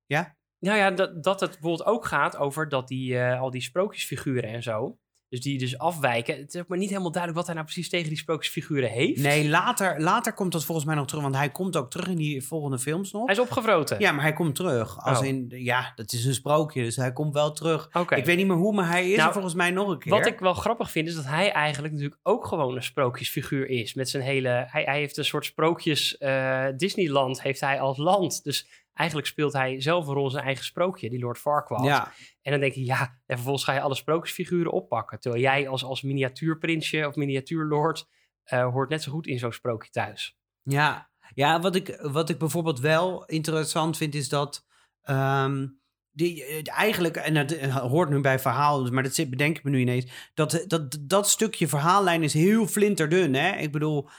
Ja? 0.05 0.37
Nou 0.59 0.77
ja, 0.77 0.91
dat, 0.91 1.23
dat 1.23 1.39
het 1.39 1.49
bijvoorbeeld 1.49 1.85
ook 1.85 2.05
gaat 2.05 2.37
over 2.37 2.69
dat 2.69 2.87
die, 2.87 3.19
eh, 3.19 3.41
al 3.41 3.49
die 3.51 3.61
sprookjesfiguren 3.61 4.49
en 4.49 4.63
zo... 4.63 4.97
Dus 5.29 5.41
die 5.41 5.57
dus 5.57 5.77
afwijken. 5.77 6.37
Het 6.37 6.53
is 6.53 6.61
ook 6.61 6.67
maar 6.67 6.77
niet 6.77 6.89
helemaal 6.89 7.11
duidelijk 7.11 7.37
wat 7.45 7.45
hij 7.45 7.55
nou 7.61 7.67
precies 7.73 7.89
tegen 7.91 8.09
die 8.09 8.17
sprookjesfiguren 8.17 8.89
heeft. 8.89 9.21
Nee, 9.21 9.49
later, 9.49 10.01
later 10.01 10.33
komt 10.33 10.51
dat 10.51 10.65
volgens 10.65 10.87
mij 10.87 10.95
nog 10.95 11.07
terug, 11.07 11.23
want 11.23 11.35
hij 11.35 11.49
komt 11.49 11.77
ook 11.77 11.89
terug 11.91 12.07
in 12.07 12.15
die 12.15 12.43
volgende 12.45 12.79
films 12.79 13.11
nog. 13.11 13.25
Hij 13.25 13.35
is 13.35 13.41
opgevroten. 13.41 13.99
Ja, 13.99 14.11
maar 14.11 14.21
hij 14.23 14.33
komt 14.33 14.55
terug. 14.55 14.97
Als 14.99 15.19
Oh. 15.19 15.25
in, 15.25 15.45
ja, 15.49 15.91
dat 15.95 16.13
is 16.13 16.25
een 16.25 16.33
sprookje, 16.33 16.83
dus 16.83 16.95
hij 16.95 17.13
komt 17.13 17.33
wel 17.33 17.51
terug. 17.51 17.89
Ik 18.09 18.25
weet 18.25 18.37
niet 18.37 18.47
meer 18.47 18.55
hoe, 18.55 18.73
maar 18.73 18.87
hij 18.87 19.09
is 19.09 19.15
Nou, 19.15 19.27
er 19.27 19.33
volgens 19.33 19.53
mij 19.53 19.71
nog 19.71 19.89
een 19.89 19.99
keer. 19.99 20.11
Wat 20.11 20.25
ik 20.25 20.39
wel 20.39 20.53
grappig 20.53 20.91
vind, 20.91 21.07
is 21.07 21.15
dat 21.15 21.25
hij 21.25 21.51
eigenlijk 21.51 21.93
natuurlijk 21.93 22.21
ook 22.23 22.45
gewoon 22.47 22.75
een 22.75 22.83
sprookjesfiguur 22.83 23.67
is. 23.69 23.93
Met 23.93 24.09
zijn 24.09 24.23
hele. 24.23 24.65
Hij, 24.67 24.83
hij 24.83 24.99
heeft 24.99 25.17
een 25.17 25.25
soort 25.25 25.45
sprookjes. 25.45 26.17
eh, 26.17 26.65
Disneyland 26.77 27.41
heeft 27.41 27.61
hij 27.61 27.79
als 27.79 27.97
land. 27.97 28.43
Dus 28.43 28.67
eigenlijk 28.99 29.29
speelt 29.29 29.53
hij 29.53 29.81
zelf 29.81 30.07
een 30.07 30.13
rol 30.13 30.25
in 30.25 30.31
zijn 30.31 30.45
eigen 30.45 30.65
sprookje, 30.65 31.09
die 31.09 31.19
Lord 31.19 31.37
Farquaad. 31.37 31.85
Ja, 31.85 32.11
En 32.41 32.51
dan 32.51 32.59
denk 32.59 32.73
je, 32.73 32.85
ja, 32.85 33.01
en 33.25 33.35
vervolgens 33.35 33.63
ga 33.63 33.73
je 33.73 33.81
alle 33.81 33.95
sprookjesfiguren 33.95 34.71
oppakken. 34.71 35.19
Terwijl 35.19 35.43
jij 35.43 35.67
als, 35.67 35.83
als 35.83 36.01
miniatuurprinsje 36.01 37.07
of 37.07 37.15
miniatuurlord. 37.15 38.07
eh, 38.43 38.71
hoort 38.71 38.89
net 38.89 39.03
zo 39.03 39.11
goed 39.11 39.27
in 39.27 39.39
zo'n 39.39 39.51
sprookje 39.51 39.89
thuis. 39.89 40.37
ja. 40.63 41.09
ja 41.33 41.59
wat, 41.59 41.75
ik, 41.75 41.99
wat 42.01 42.29
ik 42.29 42.37
bijvoorbeeld 42.37 42.79
wel 42.79 43.25
interessant 43.25 43.97
vind, 43.97 44.15
is 44.15 44.29
dat... 44.29 44.65
ehm, 45.01 45.67
die, 46.11 46.45
eh, 46.45 46.61
eigenlijk, 46.77 47.15
en 47.15 47.33
dat 47.33 47.51
eh, 47.51 47.75
hoort 47.75 48.09
nu 48.09 48.21
bij 48.21 48.39
verhaal, 48.39 48.91
maar 48.91 49.03
dat 49.03 49.13
zit, 49.13 49.29
bedenk 49.29 49.57
ik 49.57 49.63
me 49.63 49.69
nu 49.69 49.79
ineens... 49.79 50.29
Dat, 50.33 50.63
dat, 50.67 50.97
dat 51.01 51.29
stukje 51.29 51.67
verhaallijn 51.67 52.23
is 52.23 52.33
heel 52.33 52.67
flinterdun, 52.67 53.33
hè? 53.33 53.57
Ik 53.57 53.71
bedoel, 53.71 54.09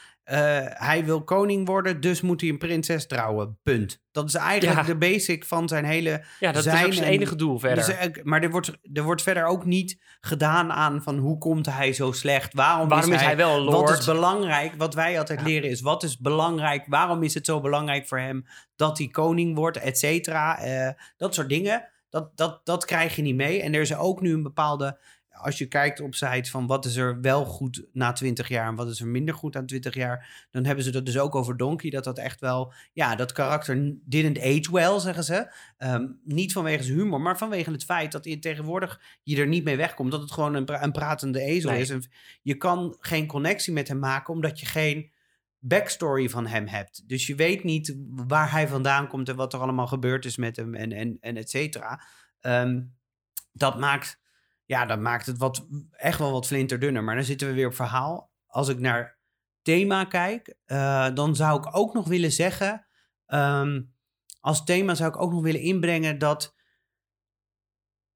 hij 0.74 1.05
wil 1.05 1.24
koning 1.24 1.66
worden, 1.66 2.01
dus 2.01 2.20
moet 2.20 2.41
hij 2.41 2.51
een 2.51 2.59
prinses 2.59 3.07
trouwen. 3.07 3.59
Punt. 3.62 4.03
Dat 4.12 4.28
is 4.28 4.35
eigenlijk 4.35 4.81
Ja. 4.81 4.87
de 4.87 4.97
basic 4.97 5.45
van 5.45 5.68
zijn 5.68 5.85
hele 5.85 6.11
Ja, 6.41 6.53
dat 6.53 6.64
is 6.66 6.72
Zijn 6.72 6.87
ook 6.87 6.93
zijn 6.93 7.07
en- 7.07 7.12
enige 7.12 7.37
doel 7.37 7.59
verder. 7.59 7.85
Dus, 7.87 7.95
eh, 7.97 8.22
maar 8.24 8.43
er 8.43 8.51
wordt, 8.51 8.72
er 8.93 9.03
wordt 9.03 9.22
verder 9.22 9.45
ook 9.45 9.64
niet 9.64 9.99
gedaan 10.20 10.72
aan 10.72 11.03
van 11.03 11.18
hoe 11.18 11.39
komt 11.39 11.66
hij 11.66 11.93
zo 11.93 12.12
slecht? 12.12 12.55
Waarom, 12.55 12.89
Waarom 12.89 13.12
is 13.12 13.20
hij 13.20 13.37
wel 13.37 13.57
een 13.57 13.62
lord? 13.62 13.89
Wat 13.91 13.99
is 13.99 14.05
belangrijk? 14.07 14.72
Wat 14.76 14.95
wij 14.95 15.18
altijd 15.18 15.41
Ja. 15.41 15.47
leren 15.47 15.70
is, 15.70 15.81
wat 15.81 16.03
is 16.03 16.18
belangrijk? 16.18 16.85
Waarom 16.87 17.22
is 17.22 17.35
het 17.35 17.47
zo 17.47 17.61
belangrijk 17.61 18.09
voor 18.09 18.18
hem 18.18 18.47
dat 18.76 18.99
hij 18.99 19.09
koning 19.09 19.57
wordt, 19.57 19.76
et 19.76 19.99
cetera? 19.99 20.59
Eh, 20.59 20.89
dat 21.16 21.35
soort 21.35 21.49
dingen, 21.49 21.89
dat, 22.09 22.37
dat, 22.37 22.61
dat 22.64 22.85
krijg 22.85 23.16
je 23.16 23.22
niet 23.22 23.35
mee. 23.35 23.62
En 23.62 23.74
er 23.74 23.81
is 23.81 23.97
ook 23.97 24.20
nu 24.20 24.33
een 24.33 24.43
bepaalde... 24.43 24.99
Als 25.43 25.59
je 25.59 25.66
kijkt 25.66 26.01
op 26.01 26.14
sites 26.14 26.51
van 26.51 26.66
wat 26.66 26.84
is 26.84 26.97
er 26.97 27.20
wel 27.20 27.45
goed 27.45 27.84
na 27.93 28.12
20 28.12 28.49
jaar 28.49 28.66
en 28.68 28.74
wat 28.74 28.88
is 28.88 29.01
er 29.01 29.07
minder 29.07 29.34
goed 29.34 29.55
na 29.55 29.64
20 29.64 29.95
jaar, 29.95 30.47
dan 30.51 30.64
hebben 30.64 30.84
ze 30.84 30.91
dat 30.91 31.07
dus 31.07 31.18
ook 31.18 31.34
over 31.34 31.57
Donkey. 31.57 31.91
Dat 31.91 32.05
dat 32.05 32.18
echt 32.18 32.41
wel, 32.41 32.72
ja, 32.93 33.14
dat 33.14 33.32
karakter 33.32 33.95
didn't 34.05 34.38
age 34.38 34.68
well, 34.72 34.99
zeggen 34.99 35.24
ze. 35.24 35.53
Ehm, 35.76 36.07
niet 36.24 36.53
vanwege 36.53 36.82
zijn 36.82 36.99
humor, 36.99 37.20
maar 37.20 37.38
vanwege 37.38 37.70
het 37.70 37.84
feit 37.84 38.12
dat 38.12 38.24
je 38.24 38.38
tegenwoordig 38.38 39.01
je 39.22 39.36
er 39.41 39.47
niet 39.47 39.64
mee 39.64 39.76
wegkomt. 39.76 40.11
Dat 40.11 40.20
het 40.20 40.32
gewoon 40.32 40.55
een, 40.55 40.64
pra- 40.64 40.82
een 40.82 40.93
pratende 40.93 41.41
ezel 41.41 41.70
Nee. 41.70 41.80
is. 41.80 41.91
En 41.91 42.03
je 42.43 42.55
kan 42.55 42.97
geen 43.01 43.26
connectie 43.26 43.72
met 43.72 43.88
hem 43.88 43.99
maken, 43.99 44.34
omdat 44.34 44.61
je 44.61 44.66
geen 44.66 45.11
backstory 45.59 46.28
van 46.28 46.47
hem 46.47 46.66
hebt. 46.66 47.09
Dus 47.09 47.26
je 47.26 47.34
weet 47.34 47.64
niet 47.64 47.97
waar 48.11 48.51
hij 48.51 48.68
vandaan 48.68 49.09
komt 49.09 49.28
en 49.28 49.36
wat 49.36 49.53
er 49.53 49.61
allemaal 49.61 49.86
gebeurd 49.86 50.24
is 50.24 50.36
met 50.36 50.57
hem 50.57 50.74
en, 50.74 50.93
en, 50.93 51.16
en 51.20 51.36
et 51.36 51.51
cetera. 51.51 52.03
Ehm, 52.41 52.80
dat 53.53 53.78
maakt, 53.78 54.20
ja, 54.71 54.87
dat 54.87 55.01
maakt 55.01 55.27
het 55.27 55.39
wat, 55.39 55.66
echt 55.91 56.18
wel 56.18 56.33
wat 56.33 56.47
flinterdunner. 56.47 57.05
Maar 57.05 57.14
dan 57.14 57.25
zitten 57.25 57.49
we 57.49 57.55
weer 57.55 57.66
op 57.66 57.75
verhaal. 57.75 58.33
Als 58.47 58.68
ik 58.68 58.79
naar 58.79 59.18
thema 59.62 60.05
kijk, 60.05 60.57
eh, 60.64 61.14
dan 61.14 61.37
zou 61.37 61.59
ik 61.59 61.77
ook 61.77 61.95
nog 61.95 62.09
willen 62.09 62.33
zeggen... 62.33 62.87
ehm, 63.27 63.83
als 64.41 64.64
thema 64.64 64.95
zou 64.95 65.11
ik 65.11 65.21
ook 65.21 65.33
nog 65.33 65.43
willen 65.43 65.61
inbrengen 65.61 66.18
dat 66.18 66.55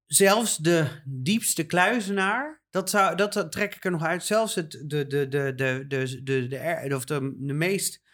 zelfs 0.05 0.57
de 0.57 1.01
diepste 1.05 1.65
kluizenaar, 1.65 2.63
dat, 2.69 2.89
zou, 2.89 3.15
dat, 3.15 3.51
trek 3.51 3.75
ik 3.75 3.85
er 3.85 3.91
nog 3.91 4.03
uit, 4.03 4.23
zelfs 4.23 4.55
het, 4.55 4.71
de, 4.71 5.07
de, 5.07 5.27
de, 5.27 5.27
de, 5.55 5.85
de, 5.87 6.23
de, 6.23 6.47
de, 6.47 6.57
er- 6.57 6.95
of 6.95 7.05
de, 7.05 7.21
meest, 7.53 7.95
eh, 7.95 8.04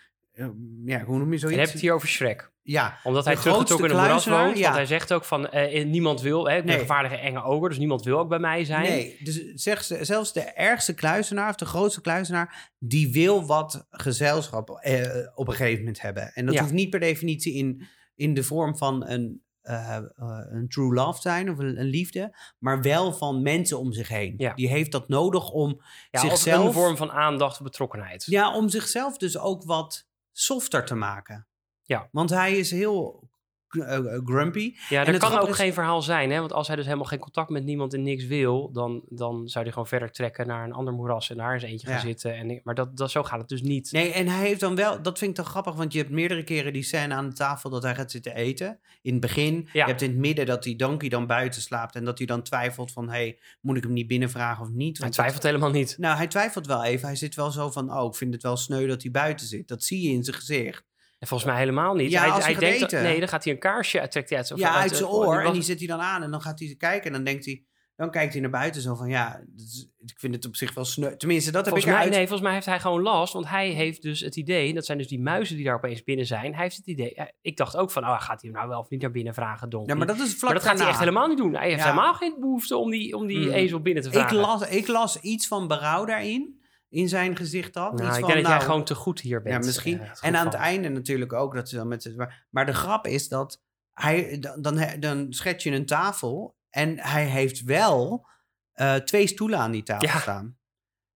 ja, 0.86 1.04
hoe 1.04 1.18
noem 1.18 1.28
je 1.28 1.34
En 1.34 1.40
zoiets? 1.40 1.58
heb 1.60 1.68
je 1.68 1.74
het 1.74 1.82
hier 1.82 1.94
over 1.94 2.08
Shrek. 2.08 2.50
Ja, 2.64 2.98
Omdat 3.04 3.24
De 3.24 3.30
hij 3.30 3.40
teruggetrokken 3.40 3.90
in 3.90 3.96
een 3.96 4.02
moeras 4.02 4.26
woont. 4.26 4.60
Want 4.60 4.76
hij 4.76 4.86
zegt 4.86 5.14
ook 5.14 5.24
van, 5.26 5.50
eh, 5.50 5.86
niemand 5.86 6.22
wil, 6.22 6.50
hè, 6.50 6.52
ik 6.56 6.58
ben 6.58 6.66
Nee. 6.66 6.76
een 6.76 6.82
gevaarlijke 6.82 7.18
enge 7.18 7.44
oger, 7.44 7.70
dus 7.70 7.78
niemand 7.78 8.04
wil 8.04 8.20
ook 8.20 8.30
bij 8.30 8.40
mij 8.40 8.66
zijn. 8.66 8.82
Nee, 8.82 9.18
dus 9.24 9.44
zeg, 9.54 9.84
ze- 9.84 10.06
zelfs 10.06 10.34
de 10.34 10.42
ergste 10.42 10.94
kluizenaar 10.94 11.50
of 11.50 11.56
de 11.56 11.66
grootste 11.66 12.02
kluizenaar, 12.02 12.72
die 12.80 13.12
wil 13.12 13.46
wat 13.46 13.88
gezelschap 13.90 14.70
eh, 14.70 15.28
op 15.36 15.48
een 15.48 15.54
gegeven 15.54 15.80
moment 15.80 16.02
hebben. 16.02 16.32
En 16.34 16.46
dat 16.46 16.54
Ja. 16.56 16.62
hoeft 16.62 16.74
niet 16.74 16.90
per 16.90 17.00
definitie 17.00 17.54
in, 17.54 17.88
in 18.16 18.34
de 18.34 18.44
vorm 18.44 18.78
van 18.78 19.08
een, 19.08 19.42
eh, 19.62 19.96
eh, 19.96 20.04
een 20.50 20.68
true 20.70 20.94
love 20.94 21.22
zijn 21.22 21.50
of 21.52 21.58
een, 21.58 21.80
een 21.80 21.86
liefde, 21.90 22.36
maar 22.60 22.82
wel 22.82 23.14
van 23.14 23.42
mensen 23.42 23.80
om 23.80 23.92
zich 23.94 24.08
heen. 24.08 24.34
Ja. 24.38 24.54
Die 24.54 24.70
heeft 24.70 24.92
dat 24.92 25.08
nodig 25.08 25.50
om 25.52 25.82
zichzelf, 26.12 26.66
een 26.66 26.74
vorm 26.74 26.98
van 26.98 27.12
aandacht 27.12 27.58
of 27.58 27.64
betrokkenheid. 27.64 28.26
ja, 28.26 28.56
om 28.56 28.70
zichzelf 28.70 29.18
dus 29.18 29.38
ook 29.38 29.64
wat 29.64 30.10
softer 30.32 30.86
te 30.86 30.96
maken. 30.96 31.48
Ja. 31.82 32.10
Want 32.12 32.30
hij 32.30 32.58
is 32.58 32.72
heel 32.72 33.30
grumpy. 34.26 34.76
Ja, 34.90 35.00
En 35.02 35.08
er 35.08 35.14
het 35.14 35.22
kan 35.22 35.40
ook 35.40 35.48
is- 35.48 35.56
geen 35.56 35.74
verhaal 35.74 36.02
zijn, 36.02 36.32
hè? 36.32 36.40
Want 36.40 36.54
als 36.54 36.68
hij 36.68 36.76
dus 36.76 36.86
helemaal 36.86 37.06
geen 37.06 37.20
contact 37.20 37.50
met 37.50 37.64
niemand 37.64 37.94
en 37.94 38.04
niks 38.04 38.26
wil, 38.26 38.72
dan, 38.72 39.02
dan 39.10 39.48
zou 39.48 39.64
hij 39.64 39.74
gewoon 39.74 39.88
verder 39.88 40.12
trekken 40.12 40.48
naar 40.48 40.64
een 40.66 40.74
ander 40.74 40.94
moeras 40.94 41.30
en 41.30 41.38
daar 41.38 41.54
eens 41.54 41.64
eentje 41.64 41.88
gaan 41.88 41.96
Ja. 41.96 42.02
zitten. 42.02 42.36
En, 42.36 42.62
maar 42.64 42.76
dat, 42.76 42.98
dat, 42.98 43.12
zo 43.12 43.24
gaat 43.24 43.40
het 43.40 43.50
dus 43.50 43.62
niet. 43.62 43.92
Nee, 43.92 44.12
en 44.14 44.28
hij 44.28 44.48
heeft 44.48 44.60
dan 44.60 44.76
wel, 44.76 45.02
dat 45.02 45.18
vind 45.18 45.30
ik 45.30 45.36
dan 45.38 45.46
grappig, 45.46 45.74
want 45.76 45.94
je 45.94 46.00
hebt 46.00 46.12
meerdere 46.12 46.44
keren 46.44 46.74
die 46.74 46.84
scène 46.84 47.14
aan 47.14 47.30
de 47.30 47.36
tafel 47.36 47.70
dat 47.70 47.84
hij 47.84 47.96
gaat 47.96 48.12
zitten 48.12 48.36
eten. 48.36 48.80
In 49.02 49.12
het 49.12 49.22
begin, 49.22 49.56
Ja. 49.56 49.70
je 49.84 49.90
hebt 49.90 50.02
in 50.02 50.10
het 50.10 50.20
midden 50.20 50.46
dat 50.46 50.64
die 50.64 50.76
donkey 50.76 51.10
dan 51.10 51.28
buiten 51.28 51.62
slaapt 51.62 51.96
en 51.96 52.06
dat 52.06 52.18
hij 52.18 52.28
dan 52.28 52.42
twijfelt 52.44 52.92
van, 52.92 53.10
hey, 53.10 53.40
moet 53.62 53.78
ik 53.78 53.84
hem 53.84 53.94
niet 53.94 54.08
binnenvragen 54.08 54.64
of 54.64 54.70
niet? 54.70 54.92
Hij 54.98 55.02
Want 55.02 55.14
twijfelt 55.14 55.42
dat- 55.42 55.52
helemaal 55.52 55.72
niet. 55.74 55.96
nou, 55.98 56.18
hij 56.18 56.28
twijfelt 56.28 56.68
wel 56.68 56.84
even. 56.84 57.08
Hij 57.08 57.16
zit 57.16 57.36
wel 57.36 57.52
zo 57.52 57.70
van, 57.72 57.94
oh, 57.94 58.06
ik 58.06 58.16
vind 58.16 58.34
het 58.34 58.44
wel 58.44 58.58
sneu 58.58 58.88
dat 58.88 59.02
hij 59.02 59.12
buiten 59.12 59.48
zit. 59.48 59.68
Dat 59.68 59.84
zie 59.84 60.02
je 60.02 60.10
in 60.14 60.24
zijn 60.24 60.36
gezicht. 60.36 60.90
En 61.22 61.28
volgens 61.28 61.50
mij 61.50 61.60
helemaal 61.60 61.94
niet. 61.96 62.12
Ja, 62.12 62.22
hij, 62.22 62.30
als 62.30 62.46
hij 62.46 62.56
denkt, 62.56 62.80
dat- 62.80 62.92
nee, 62.92 63.20
dan 63.20 63.28
gaat 63.28 63.44
hij 63.44 63.54
een 63.54 63.60
kaarsje, 63.60 64.08
trekt 64.08 64.30
hij 64.30 64.38
uit 64.38 64.52
ja, 64.56 64.76
uit 64.76 64.92
eh, 64.92 64.98
zijn 64.98 65.10
oh, 65.10 65.18
oor. 65.18 65.38
En 65.38 65.44
was- 65.44 65.54
die 65.54 65.62
zit 65.62 65.78
hij 65.80 65.88
dan 65.88 66.00
aan 66.00 66.24
en 66.24 66.32
dan 66.32 66.42
gaat 66.42 66.60
hij 66.60 66.76
kijken 66.78 67.06
en 67.08 67.12
dan 67.14 67.24
denkt 67.24 67.46
hij, 67.46 67.64
dan 67.96 68.12
kijkt 68.12 68.32
hij 68.34 68.42
naar 68.42 68.52
buiten 68.52 68.82
zo 68.82 68.96
van, 68.96 69.10
ja, 69.10 69.42
ik 70.06 70.20
vind 70.20 70.36
het 70.36 70.46
op 70.46 70.56
zich 70.56 70.74
wel 70.74 70.86
sneu. 70.86 71.16
Tenminste, 71.18 71.52
dat 71.52 71.66
heb 71.66 71.74
Volgens 71.74 71.86
ik 71.86 71.92
mij, 71.92 72.00
eruit... 72.02 72.18
nee, 72.18 72.28
volgens 72.28 72.42
mij 72.48 72.54
heeft 72.54 72.66
hij 72.66 72.80
gewoon 72.80 73.02
last. 73.02 73.34
Want 73.34 73.48
hij 73.50 73.70
heeft 73.70 74.02
dus 74.02 74.20
het 74.20 74.36
idee, 74.36 74.74
dat 74.74 74.86
zijn 74.86 74.98
dus 74.98 75.08
die 75.08 75.20
muizen 75.22 75.56
die 75.56 75.66
daar 75.66 75.76
opeens 75.76 76.04
binnen 76.04 76.26
zijn. 76.26 76.54
Hij 76.54 76.64
heeft 76.64 76.76
het 76.78 76.88
idee, 76.88 77.16
ik 77.42 77.58
dacht 77.58 77.78
ook 77.78 77.92
van, 77.92 78.04
oh, 78.04 78.22
gaat 78.22 78.42
hij 78.42 78.50
hem 78.50 78.52
nou 78.54 78.68
wel 78.70 78.80
of 78.80 78.90
niet 78.90 79.02
naar 79.02 79.12
binnen 79.12 79.34
vragen, 79.34 79.70
Donkey? 79.70 79.94
Ja, 79.94 79.98
maar 79.98 80.08
dat 80.08 80.20
is 80.26 80.30
vlak 80.36 80.42
Maar 80.52 80.54
dat 80.54 80.64
gaat 80.70 80.80
hij 80.80 80.88
echt 80.88 81.00
helemaal 81.00 81.28
niet 81.28 81.38
doen. 81.38 81.54
Hij 81.56 81.68
heeft 81.68 81.80
Ja. 81.80 81.90
helemaal 81.90 82.14
geen 82.14 82.36
behoefte 82.40 82.78
om 82.78 82.92
die, 82.92 83.16
om 83.16 83.28
die 83.28 83.46
Mm. 83.48 83.52
ezel 83.52 83.82
binnen 83.82 84.04
te 84.04 84.10
Ik 84.10 84.16
vragen. 84.16 84.38
las, 84.38 84.68
ik 84.70 84.88
las 84.88 85.20
iets 85.20 85.48
van 85.48 85.68
berouw 85.68 86.06
daarin, 86.06 86.61
in 86.92 87.10
zijn 87.10 87.36
gezicht 87.36 87.78
al. 87.78 87.92
nou, 87.94 88.08
iets 88.08 88.18
ik 88.18 88.24
van, 88.24 88.30
denk 88.30 88.34
dat 88.34 88.48
jij 88.48 88.52
nou, 88.58 88.62
gewoon 88.64 88.84
te 88.86 88.96
goed 88.96 89.20
hier 89.20 89.42
bent. 89.42 89.56
Ja, 89.56 89.66
misschien. 89.72 90.00
eh, 90.02 90.10
en 90.22 90.36
aan 90.36 90.46
het 90.46 90.54
einde 90.56 90.90
natuurlijk 90.90 91.34
ook 91.34 91.54
dat 91.56 91.70
ze 91.70 91.76
dan 91.76 91.88
met 91.88 92.04
z'n- 92.04 92.22
Maar 92.50 92.66
de 92.66 92.74
grap 92.74 93.08
is 93.08 93.28
dat 93.28 93.62
hij 93.94 94.38
dan, 94.40 94.62
dan, 94.62 94.80
dan 95.00 95.34
schets 95.34 95.64
je 95.64 95.72
een 95.72 95.86
tafel 95.86 96.56
en 96.70 97.00
hij 97.00 97.26
heeft 97.26 97.64
wel 97.64 98.26
eh, 98.72 98.96
twee 98.96 99.28
stoelen 99.28 99.60
aan 99.60 99.72
die 99.72 99.84
tafel 99.84 100.08
Ja. 100.08 100.20
staan. 100.20 100.58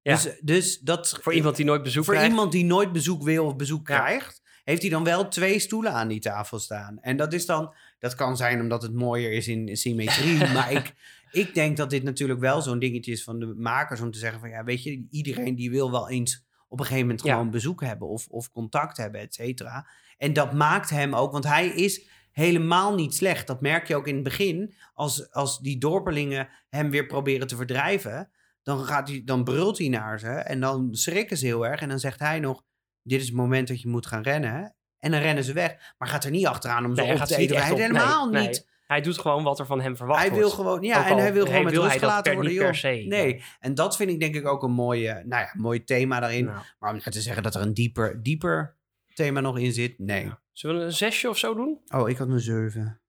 Ja. 0.02 0.14
Dus, 0.14 0.30
dus 0.42 0.80
dat 0.80 1.18
Voor 1.22 1.34
iemand 1.34 1.56
die 1.56 1.66
nooit 1.66 1.84
bezoek 1.84 2.04
voor 2.06 2.14
krijgt. 2.14 2.32
iemand 2.32 2.52
die 2.52 2.66
nooit 2.66 2.92
bezoek 2.92 3.24
wil 3.24 3.46
of 3.46 3.56
bezoek 3.56 3.86
krijgt, 3.86 4.42
heeft 4.64 4.82
hij 4.82 4.92
dan 4.92 5.04
wel 5.04 5.28
twee 5.28 5.60
stoelen 5.60 5.92
aan 5.92 6.08
die 6.08 6.20
tafel 6.20 6.60
staan. 6.60 6.98
En 7.02 7.18
dat 7.18 7.34
is 7.34 7.46
dan, 7.46 7.74
dat 8.00 8.16
kan 8.16 8.38
zijn 8.38 8.62
omdat 8.62 8.82
het 8.82 8.94
mooier 8.94 9.32
is 9.32 9.48
in 9.48 9.78
symmetrie. 9.78 10.38
maar 10.54 10.72
ik, 10.72 10.94
ik 11.36 11.54
denk 11.54 11.78
dat 11.78 11.90
dit 11.90 12.04
natuurlijk 12.04 12.40
wel 12.40 12.62
zo'n 12.62 12.80
dingetje 12.80 13.12
is 13.12 13.24
van 13.24 13.40
de 13.40 13.46
makers 13.58 14.02
om 14.02 14.12
te 14.12 14.20
zeggen 14.20 14.40
van 14.40 14.50
ja, 14.50 14.64
weet 14.64 14.84
je, 14.84 15.08
iedereen 15.10 15.56
die 15.56 15.70
wil 15.70 15.92
wel 15.92 16.10
eens 16.10 16.46
op 16.68 16.80
een 16.80 16.86
gegeven 16.86 17.08
moment 17.08 17.26
Ja. 17.26 17.34
gewoon 17.34 17.52
bezoek 17.52 17.82
hebben 17.82 18.08
of, 18.08 18.28
of 18.28 18.52
contact 18.52 18.98
hebben, 18.98 19.22
et 19.22 19.34
cetera. 19.34 19.88
En 20.18 20.34
dat 20.34 20.54
maakt 20.54 20.90
hem 20.90 21.16
ook, 21.16 21.32
want 21.32 21.44
hij 21.44 21.68
is 21.68 22.08
helemaal 22.32 22.96
niet 22.96 23.16
slecht. 23.16 23.48
Dat 23.48 23.62
merk 23.62 23.88
je 23.88 23.96
ook 23.96 24.08
in 24.08 24.16
het 24.16 24.24
begin. 24.24 24.74
Als, 24.94 25.32
als 25.32 25.60
die 25.60 25.78
dorpelingen 25.78 26.50
hem 26.70 26.90
weer 26.90 27.06
proberen 27.06 27.48
te 27.48 27.56
verdrijven, 27.56 28.30
dan, 28.64 28.86
gaat 28.86 29.08
hij, 29.08 29.22
dan 29.26 29.44
brult 29.44 29.78
hij 29.78 29.88
naar 29.88 30.20
ze 30.20 30.28
en 30.30 30.60
dan 30.60 30.88
schrikken 30.96 31.38
ze 31.38 31.46
heel 31.46 31.66
erg. 31.68 31.82
En 31.82 31.90
dan 31.90 32.00
zegt 32.00 32.20
hij 32.20 32.40
nog, 32.40 32.64
dit 33.02 33.20
is 33.20 33.26
het 33.28 33.36
moment 33.36 33.68
dat 33.68 33.82
je 33.82 33.88
moet 33.88 34.06
gaan 34.08 34.24
rennen. 34.24 34.76
En 35.00 35.12
dan 35.12 35.20
rennen 35.20 35.44
ze 35.44 35.54
weg. 35.54 35.94
Maar 35.98 36.08
gaat 36.08 36.24
er 36.24 36.32
niet 36.32 36.46
achteraan 36.46 36.86
om 36.86 36.96
ze 36.96 37.02
Nee, 37.02 37.14
op 37.14 37.26
te 37.26 37.36
eten. 37.36 37.58
Hij 37.58 37.76
helemaal 37.76 38.30
nee, 38.30 38.48
niet. 38.48 38.68
Hij 38.86 39.02
doet 39.02 39.20
gewoon 39.20 39.44
wat 39.44 39.60
er 39.60 39.66
van 39.66 39.82
hem 39.82 39.96
verwacht 39.98 40.20
Hij 40.20 40.30
wordt. 40.30 40.44
wil 40.46 40.54
gewoon, 40.56 40.82
ja, 40.82 41.00
Ook 41.00 41.06
en 41.06 41.12
al 41.12 41.18
hij 41.18 41.34
wil 41.34 41.46
gewoon 41.46 41.64
met 41.64 41.74
wil 41.74 41.82
hij 41.82 41.90
rust 41.92 42.04
gelaten 42.04 42.34
worden. 42.34 42.52
niet 42.52 42.62
per 42.62 42.76
se. 42.76 43.06
Nee, 43.08 43.44
en 43.60 43.74
dat 43.76 43.96
vind 43.96 44.10
ik 44.10 44.20
denk 44.20 44.36
ik 44.36 44.48
ook 44.48 44.64
een 44.64 44.72
mooie, 44.72 45.14
nou 45.14 45.42
ja, 45.42 45.52
mooi 45.54 45.84
thema 45.84 46.20
daarin. 46.20 46.46
Nou, 46.46 46.58
Maar 46.80 46.90
om 46.92 46.98
nou 46.98 47.12
te 47.12 47.22
zeggen 47.22 47.44
dat 47.44 47.56
er 47.56 47.62
een 47.62 47.74
dieper, 47.74 48.24
dieper 48.24 48.78
thema 49.14 49.40
nog 49.40 49.58
in 49.58 49.74
zit, 49.74 50.00
nee. 50.00 50.32
zullen 50.52 50.80
we 50.80 50.86
een 50.86 50.92
zesje 50.92 51.30
of 51.30 51.38
zo 51.38 51.54
doen? 51.54 51.82
Oh, 51.88 52.10
ik 52.10 52.18
had 52.18 52.28
een 52.28 52.40
7. 52.40 53.02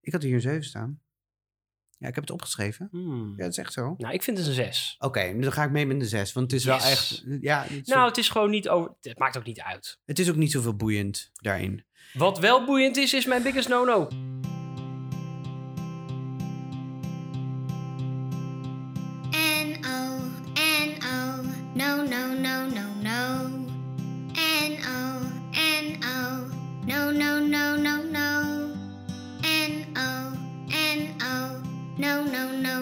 Ik 0.00 0.12
had 0.12 0.22
hier 0.22 0.34
een 0.34 0.40
7 0.40 0.64
staan. 0.64 1.00
Ja, 1.98 2.08
ik 2.08 2.14
heb 2.14 2.24
het 2.24 2.32
opgeschreven. 2.32 2.88
Hmm. 2.90 3.30
Ja, 3.36 3.42
dat 3.42 3.50
is 3.50 3.58
echt 3.58 3.72
zo. 3.72 3.86
Oké, 3.88 4.02
Nou, 4.02 4.14
ik 4.14 4.22
vind 4.22 4.38
het 4.38 4.46
een 4.46 4.52
zes. 4.52 4.96
dan 4.98 5.52
ga 5.52 5.64
ik 5.64 5.70
mee 5.70 5.86
met 5.86 6.00
een 6.00 6.06
6. 6.06 6.32
Want 6.32 6.50
het 6.50 6.60
is 6.60 6.66
wel 6.66 6.76
echt. 6.76 7.24
Ja, 7.40 7.62
het, 7.68 7.86
Nou, 7.86 8.08
het 8.08 8.16
is 8.18 8.28
gewoon 8.28 8.50
niet 8.50 8.68
over... 8.68 8.94
Het 9.00 9.18
maakt 9.18 9.36
ook 9.38 9.44
niet 9.44 9.60
uit. 9.60 9.98
het 10.04 10.18
is 10.18 10.30
ook 10.30 10.36
niet 10.36 10.50
zoveel 10.50 10.76
boeiend 10.76 11.30
daarin. 11.34 11.84
Wat 12.12 12.38
wel 12.38 12.64
boeiend 12.64 12.96
is, 12.96 13.14
is 13.14 13.26
mijn 13.26 13.42
biggest 13.42 13.68
no-no. 13.68 14.08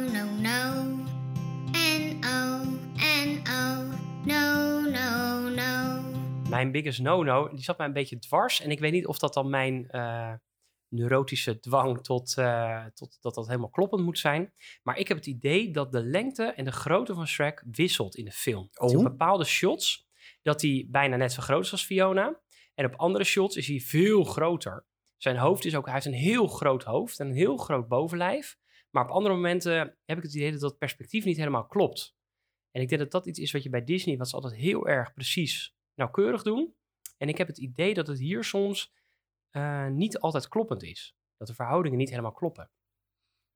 No, 0.00 0.24
no, 0.24 0.24
no, 0.24 0.24
no. 0.40 0.98
N-O, 1.72 2.62
N-O, 3.24 3.84
no, 4.24 4.80
no, 4.90 5.48
no. 5.48 6.02
Mijn 6.48 6.72
biggest 6.72 7.00
no-no, 7.00 7.48
die 7.48 7.64
zat 7.64 7.78
mij 7.78 7.86
een 7.86 7.92
beetje 7.92 8.18
dwars. 8.18 8.60
En 8.60 8.70
ik 8.70 8.80
weet 8.80 8.92
niet 8.92 9.06
of 9.06 9.18
dat 9.18 9.34
dan 9.34 9.50
mijn 9.50 9.88
eh, 9.88 10.32
neurotische 10.88 11.60
dwang 11.60 12.02
tot, 12.02 12.36
eh, 12.36 12.84
tot 12.94 13.18
dat 13.20 13.34
dat 13.34 13.46
helemaal 13.46 13.70
kloppend 13.70 14.02
moet 14.02 14.18
zijn. 14.18 14.52
Maar 14.82 14.98
ik 14.98 15.08
heb 15.08 15.16
het 15.16 15.26
idee 15.26 15.70
dat 15.70 15.92
de 15.92 16.02
lengte 16.02 16.44
en 16.44 16.64
de 16.64 16.72
grootte 16.72 17.14
van 17.14 17.26
Shrek 17.26 17.64
wisselt 17.70 18.16
in 18.16 18.24
de 18.24 18.32
film. 18.32 18.68
Hij 18.72 18.88
Oh. 18.88 18.96
Op 18.96 19.02
bepaalde 19.02 19.44
shots 19.44 20.08
dat 20.42 20.62
hij 20.62 20.86
bijna 20.90 21.16
net 21.16 21.32
zo 21.32 21.42
groot 21.42 21.64
is 21.64 21.72
als 21.72 21.84
Fiona. 21.84 22.40
En 22.74 22.84
op 22.84 22.94
andere 22.94 23.24
shots 23.24 23.56
is 23.56 23.66
hij 23.66 23.78
veel 23.78 24.24
groter. 24.24 24.86
Zijn 25.16 25.36
hoofd 25.36 25.64
is 25.64 25.74
ook, 25.74 25.84
hij 25.84 25.94
heeft 25.94 26.06
een 26.06 26.12
heel 26.12 26.46
groot 26.46 26.84
hoofd 26.84 27.20
en 27.20 27.26
een 27.26 27.34
heel 27.34 27.56
groot 27.56 27.88
bovenlijf. 27.88 28.58
Maar 28.90 29.04
op 29.04 29.10
andere 29.10 29.34
momenten 29.34 29.72
heb 30.04 30.16
ik 30.16 30.22
het 30.22 30.34
idee 30.34 30.50
dat 30.52 30.60
dat 30.60 30.78
perspectief 30.78 31.24
niet 31.24 31.36
helemaal 31.36 31.66
klopt. 31.66 32.16
En 32.70 32.82
ik 32.82 32.88
denk 32.88 33.00
dat 33.00 33.10
dat 33.10 33.26
iets 33.26 33.38
is 33.38 33.52
wat 33.52 33.62
je 33.62 33.68
bij 33.70 33.84
Disney, 33.84 34.16
wat 34.16 34.28
ze 34.28 34.34
altijd 34.34 34.54
heel 34.54 34.88
erg 34.88 35.12
precies 35.14 35.74
nauwkeurig 35.94 36.42
doen. 36.42 36.74
En 37.16 37.28
ik 37.28 37.38
heb 37.38 37.46
het 37.46 37.58
idee 37.58 37.94
dat 37.94 38.06
het 38.06 38.18
hier 38.18 38.44
soms 38.44 38.92
eh, 39.50 39.86
niet 39.86 40.18
altijd 40.18 40.48
kloppend 40.48 40.82
is. 40.82 41.16
Dat 41.36 41.48
de 41.48 41.54
verhoudingen 41.54 41.98
niet 41.98 42.10
helemaal 42.10 42.32
kloppen. 42.32 42.70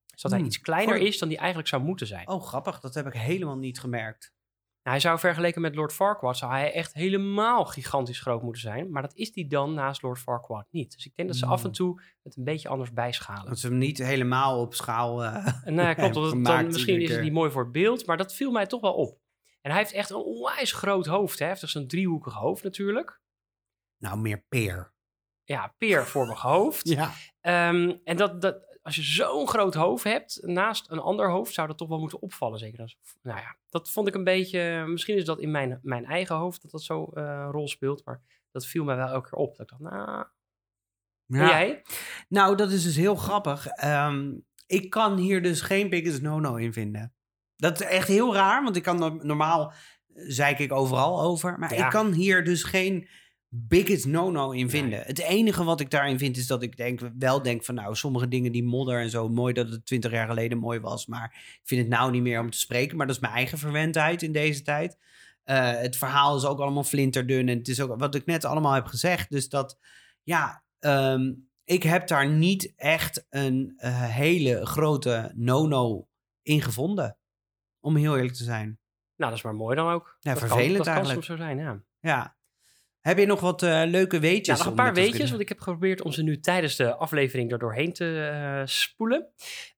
Dus 0.06 0.22
dat 0.22 0.30
hij 0.30 0.40
Hmm. 0.40 0.48
iets 0.48 0.60
kleiner 0.60 0.94
Goeie- 0.94 1.08
is 1.08 1.18
dan 1.18 1.28
die 1.28 1.38
eigenlijk 1.38 1.68
zou 1.68 1.82
moeten 1.82 2.06
zijn. 2.06 2.28
Oh, 2.28 2.42
grappig. 2.42 2.80
Dat 2.80 2.94
heb 2.94 3.06
ik 3.06 3.12
helemaal 3.12 3.56
niet 3.58 3.80
gemerkt. 3.80 4.32
Nou, 4.82 4.96
hij 4.96 5.00
zou 5.00 5.18
vergeleken 5.18 5.60
met 5.60 5.74
Lord 5.74 5.92
Farquaad, 5.92 6.36
zou 6.36 6.52
hij 6.52 6.72
echt 6.72 6.92
helemaal 6.94 7.64
gigantisch 7.64 8.20
groot 8.20 8.42
moeten 8.42 8.62
zijn. 8.62 8.90
Maar 8.90 9.02
dat 9.02 9.14
is 9.14 9.32
die 9.32 9.46
dan 9.46 9.74
naast 9.74 10.02
Lord 10.02 10.18
Farquaad 10.18 10.66
niet. 10.70 10.92
Dus 10.94 11.06
ik 11.06 11.12
denk 11.16 11.28
dat 11.28 11.38
ze 11.38 11.46
af 11.46 11.58
en 11.58 11.64
Hmm. 11.64 11.72
toe 11.72 12.02
het 12.22 12.36
een 12.36 12.44
beetje 12.44 12.68
anders 12.68 12.92
bijschalen. 12.92 13.48
Dat 13.48 13.58
ze 13.58 13.66
hem 13.68 13.78
niet 13.78 13.98
helemaal 13.98 14.60
op 14.60 14.74
schaal. 14.74 15.24
eh, 15.24 15.46
En 15.64 15.74
nou 15.74 15.88
ja, 15.88 15.94
klopt, 15.94 16.14
het 16.16 16.28
gemaakt 16.28 16.62
dan, 16.62 16.72
misschien 16.72 16.94
is 16.96 17.02
het 17.02 17.12
keer. 17.12 17.22
niet 17.22 17.32
mooi 17.32 17.50
voor 17.50 17.62
het 17.62 17.72
beeld, 17.72 18.06
maar 18.06 18.16
dat 18.16 18.34
viel 18.34 18.50
mij 18.50 18.66
toch 18.66 18.80
wel 18.80 18.94
op. 18.94 19.20
En 19.60 19.70
hij 19.70 19.80
heeft 19.80 19.92
echt 19.92 20.10
een 20.10 20.16
onwijs 20.16 20.72
groot 20.72 21.06
hoofd. 21.06 21.32
Hè? 21.32 21.38
Hij 21.38 21.48
heeft 21.48 21.60
dus 21.60 21.74
een 21.74 21.88
driehoekig 21.88 22.34
hoofd 22.34 22.62
natuurlijk. 22.64 23.20
Nou, 23.98 24.18
meer 24.18 24.44
peer. 24.48 24.92
Ja, 25.44 25.74
peervormig 25.78 26.40
hoofd. 26.52 26.88
Ja. 26.88 27.10
Ehm, 27.40 27.96
en 28.04 28.16
dat, 28.16 28.40
dat, 28.40 28.71
als 28.82 28.94
je 28.96 29.02
zo'n 29.02 29.48
groot 29.48 29.74
hoofd 29.74 30.04
hebt 30.04 30.38
naast 30.42 30.90
een 30.90 30.98
ander 30.98 31.30
hoofd, 31.30 31.54
zou 31.54 31.68
dat 31.68 31.78
toch 31.78 31.88
wel 31.88 31.98
moeten 31.98 32.22
opvallen. 32.22 32.58
Zeker 32.58 32.80
als, 32.80 32.96
nou 33.22 33.38
ja, 33.38 33.56
dat 33.68 33.90
vond 33.90 34.08
ik 34.08 34.14
een 34.14 34.24
beetje. 34.24 34.84
Misschien 34.86 35.16
is 35.16 35.24
dat 35.24 35.40
in 35.40 35.50
mijn, 35.50 35.78
mijn 35.82 36.04
eigen 36.04 36.36
hoofd 36.36 36.62
dat 36.62 36.70
dat 36.70 36.82
zo 36.82 37.04
eh, 37.04 37.48
rol 37.50 37.68
speelt. 37.68 38.04
Maar 38.04 38.22
dat 38.50 38.66
viel 38.66 38.84
mij 38.84 38.96
wel 38.96 39.08
elke 39.08 39.28
keer 39.30 39.38
op. 39.38 39.56
Dat 39.56 39.70
ik 39.70 39.78
dacht, 39.78 39.94
nou, 39.94 40.24
en 41.28 41.46
jij? 41.46 41.82
Nou, 42.28 42.56
dat 42.56 42.70
is 42.70 42.82
dus 42.82 42.96
heel 42.96 43.16
grappig. 43.16 43.66
Ehm, 43.66 44.32
ik 44.66 44.90
kan 44.90 45.16
hier 45.16 45.42
dus 45.42 45.60
geen 45.60 45.88
biggest 45.88 46.22
no-no 46.22 46.56
in 46.56 46.72
vinden. 46.72 47.14
Dat 47.56 47.80
is 47.80 47.86
echt 47.86 48.08
heel 48.08 48.34
raar, 48.34 48.62
want 48.62 48.76
ik 48.76 48.82
kan 48.82 48.98
no- 48.98 49.18
normaal 49.22 49.72
eh, 49.72 49.74
zeik 50.26 50.58
ik 50.58 50.72
overal 50.72 51.20
over, 51.22 51.58
maar 51.58 51.74
Ja. 51.74 51.84
ik 51.84 51.90
kan 51.90 52.12
hier 52.12 52.44
dus 52.44 52.62
geen 52.62 53.08
biggest 53.54 54.06
no-no 54.06 54.50
in 54.50 54.70
vinden. 54.70 55.02
Het 55.02 55.18
enige 55.18 55.64
wat 55.64 55.80
ik 55.80 55.90
daarin 55.90 56.18
vind 56.18 56.36
is 56.36 56.46
dat 56.46 56.62
ik 56.62 56.76
denk, 56.76 57.00
wel 57.18 57.42
denk 57.42 57.64
van 57.64 57.74
nou, 57.74 57.94
sommige 57.94 58.28
dingen 58.28 58.52
die 58.52 58.64
modder 58.64 59.00
en 59.00 59.10
zo, 59.10 59.28
mooi 59.28 59.52
dat 59.52 59.70
het 59.70 59.86
twintig 59.86 60.10
jaar 60.10 60.26
geleden 60.28 60.58
mooi 60.58 60.80
was, 60.80 61.06
maar 61.06 61.24
ik 61.34 61.60
vind 61.62 61.80
het 61.80 61.90
nou 61.90 62.10
niet 62.10 62.22
meer 62.22 62.40
om 62.40 62.50
te 62.50 62.58
spreken. 62.58 62.96
Maar 62.96 63.06
dat 63.06 63.14
is 63.16 63.22
mijn 63.22 63.34
eigen 63.34 63.58
verwendheid 63.58 64.22
in 64.22 64.32
deze 64.32 64.62
tijd. 64.62 64.98
Eh, 65.42 65.70
het 65.70 65.96
verhaal 65.96 66.36
is 66.36 66.44
ook 66.44 66.58
allemaal 66.58 66.84
flinterdun 66.84 67.48
en 67.48 67.58
het 67.58 67.68
is 67.68 67.80
ook 67.80 67.98
wat 67.98 68.14
ik 68.14 68.26
net 68.26 68.44
allemaal 68.44 68.72
heb 68.72 68.86
gezegd. 68.86 69.30
Dus 69.30 69.48
dat, 69.48 69.78
ja, 70.22 70.62
ehm, 70.78 71.32
ik 71.64 71.82
heb 71.82 72.06
daar 72.06 72.28
niet 72.28 72.72
echt 72.76 73.26
een 73.30 73.74
eh, 73.76 74.02
hele 74.02 74.66
grote 74.66 75.32
no-no 75.34 76.08
in 76.42 76.62
gevonden. 76.62 77.16
Om 77.80 77.96
heel 77.96 78.16
eerlijk 78.16 78.34
te 78.34 78.44
zijn. 78.44 78.78
Nou, 79.16 79.30
dat 79.30 79.38
is 79.38 79.42
maar 79.42 79.54
mooi 79.54 79.76
dan 79.76 79.92
ook. 79.92 80.16
Ja, 80.20 80.30
dat 80.30 80.38
vervelend 80.38 80.68
kan, 80.68 80.76
dat 80.76 80.86
kan 80.86 80.94
eigenlijk. 80.94 81.26
soms 81.26 81.38
zo 81.38 81.44
zijn, 81.44 81.58
ja. 81.58 81.82
Ja. 82.00 82.36
Heb 83.02 83.18
je 83.18 83.26
nog 83.26 83.40
wat 83.40 83.62
eh, 83.62 83.82
leuke 83.86 84.18
weetjes? 84.18 84.46
Ja, 84.58 84.62
nog 84.64 84.66
een 84.72 84.78
paar 84.84 84.94
weetjes, 84.94 85.28
want 85.30 85.42
ik 85.42 85.48
heb 85.48 85.60
geprobeerd 85.60 86.02
om 86.02 86.12
ze 86.12 86.22
nu 86.22 86.40
tijdens 86.40 86.76
de 86.76 86.94
aflevering 86.94 87.52
er 87.52 87.58
doorheen 87.58 87.92
te 87.92 88.28
eh, 88.30 88.62
spoelen. 88.66 89.26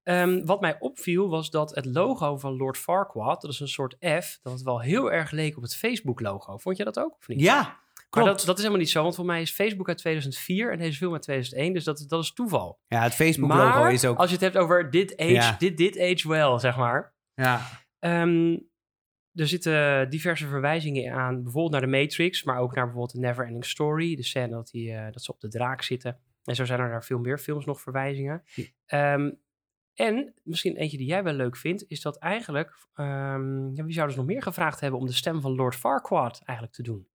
Ehm, 0.02 0.44
wat 0.44 0.60
mij 0.60 0.76
opviel 0.78 1.28
was 1.28 1.50
dat 1.50 1.74
het 1.74 1.84
logo 1.84 2.36
van 2.38 2.56
Lord 2.56 2.76
Farquaad, 2.78 3.40
dat 3.40 3.50
is 3.50 3.60
een 3.60 3.68
soort 3.68 3.96
F, 4.20 4.38
dat 4.42 4.52
het 4.52 4.62
wel 4.62 4.80
heel 4.80 5.12
erg 5.12 5.30
leek 5.30 5.56
op 5.56 5.62
het 5.62 5.76
Facebook-logo. 5.76 6.58
Vond 6.58 6.76
je 6.76 6.84
dat 6.84 6.98
ook? 6.98 7.16
Of 7.18 7.28
niet? 7.28 7.40
Ja, 7.40 7.60
Maar 7.62 8.06
klopt. 8.10 8.28
dat, 8.28 8.46
dat 8.46 8.54
is 8.56 8.62
helemaal 8.62 8.82
niet 8.82 8.90
zo, 8.90 9.02
want 9.02 9.14
voor 9.14 9.24
mij 9.24 9.40
is 9.40 9.50
Facebook 9.50 9.88
uit 9.88 9.98
2004 9.98 10.72
en 10.72 10.78
deze 10.78 10.98
film 10.98 11.12
uit 11.12 11.22
2001, 11.22 11.72
dus 11.72 11.84
dat, 11.84 12.04
dat 12.08 12.22
is 12.22 12.32
toeval. 12.32 12.78
Ja, 12.86 13.02
het 13.02 13.14
Facebook-logo 13.14 13.84
is 13.86 14.04
ook... 14.04 14.18
als 14.18 14.26
je 14.28 14.34
het 14.34 14.44
hebt 14.44 14.56
over 14.56 14.90
dit 14.90 15.16
age, 15.16 15.30
Ja. 15.30 15.56
dit, 15.58 15.76
dit 15.76 16.00
age 16.00 16.28
wel, 16.28 16.58
zeg 16.58 16.76
maar. 16.76 17.14
Ja. 17.34 17.60
Ehm, 17.98 18.56
er 19.35 19.47
zitten 19.49 20.11
diverse 20.11 20.47
verwijzingen 20.47 21.12
aan, 21.12 21.43
bijvoorbeeld 21.43 21.72
naar 21.72 21.91
de 21.91 21.99
Matrix, 22.03 22.43
maar 22.43 22.59
ook 22.59 22.74
naar 22.74 22.85
bijvoorbeeld 22.85 23.14
de 23.14 23.26
Neverending 23.26 23.64
Story, 23.64 24.16
de 24.16 24.22
scène 24.22 24.49
dat, 24.49 24.68
die, 24.70 24.93
eh, 24.93 25.12
dat 25.12 25.22
ze 25.22 25.32
op 25.32 25.41
de 25.41 25.49
draak 25.49 25.82
zitten. 25.82 26.18
En 26.45 26.55
zo 26.55 26.64
zijn 26.64 26.80
er 26.80 26.89
naar 26.89 27.05
veel 27.05 27.18
meer 27.18 27.39
films 27.39 27.64
nog 27.64 27.80
verwijzingen. 27.80 28.43
Ja. 28.55 28.64
Ehm, 28.87 29.30
en 29.95 30.35
misschien 30.43 30.76
eentje 30.76 30.97
die 30.97 31.07
jij 31.07 31.22
wel 31.22 31.32
leuk 31.32 31.57
vindt, 31.57 31.85
is 31.89 32.01
dat 32.01 32.16
eigenlijk, 32.18 32.74
ehm, 32.95 33.74
ja, 33.74 33.85
wie 33.85 33.93
zouden 33.93 34.14
ze 34.14 34.20
nog 34.20 34.26
meer 34.30 34.43
gevraagd 34.43 34.80
hebben 34.80 35.01
om 35.01 35.07
de 35.07 35.12
stem 35.12 35.41
van 35.41 35.55
Lord 35.55 35.74
Farquaad 35.74 36.41
eigenlijk 36.45 36.76
te 36.76 36.82
doen? 36.82 37.07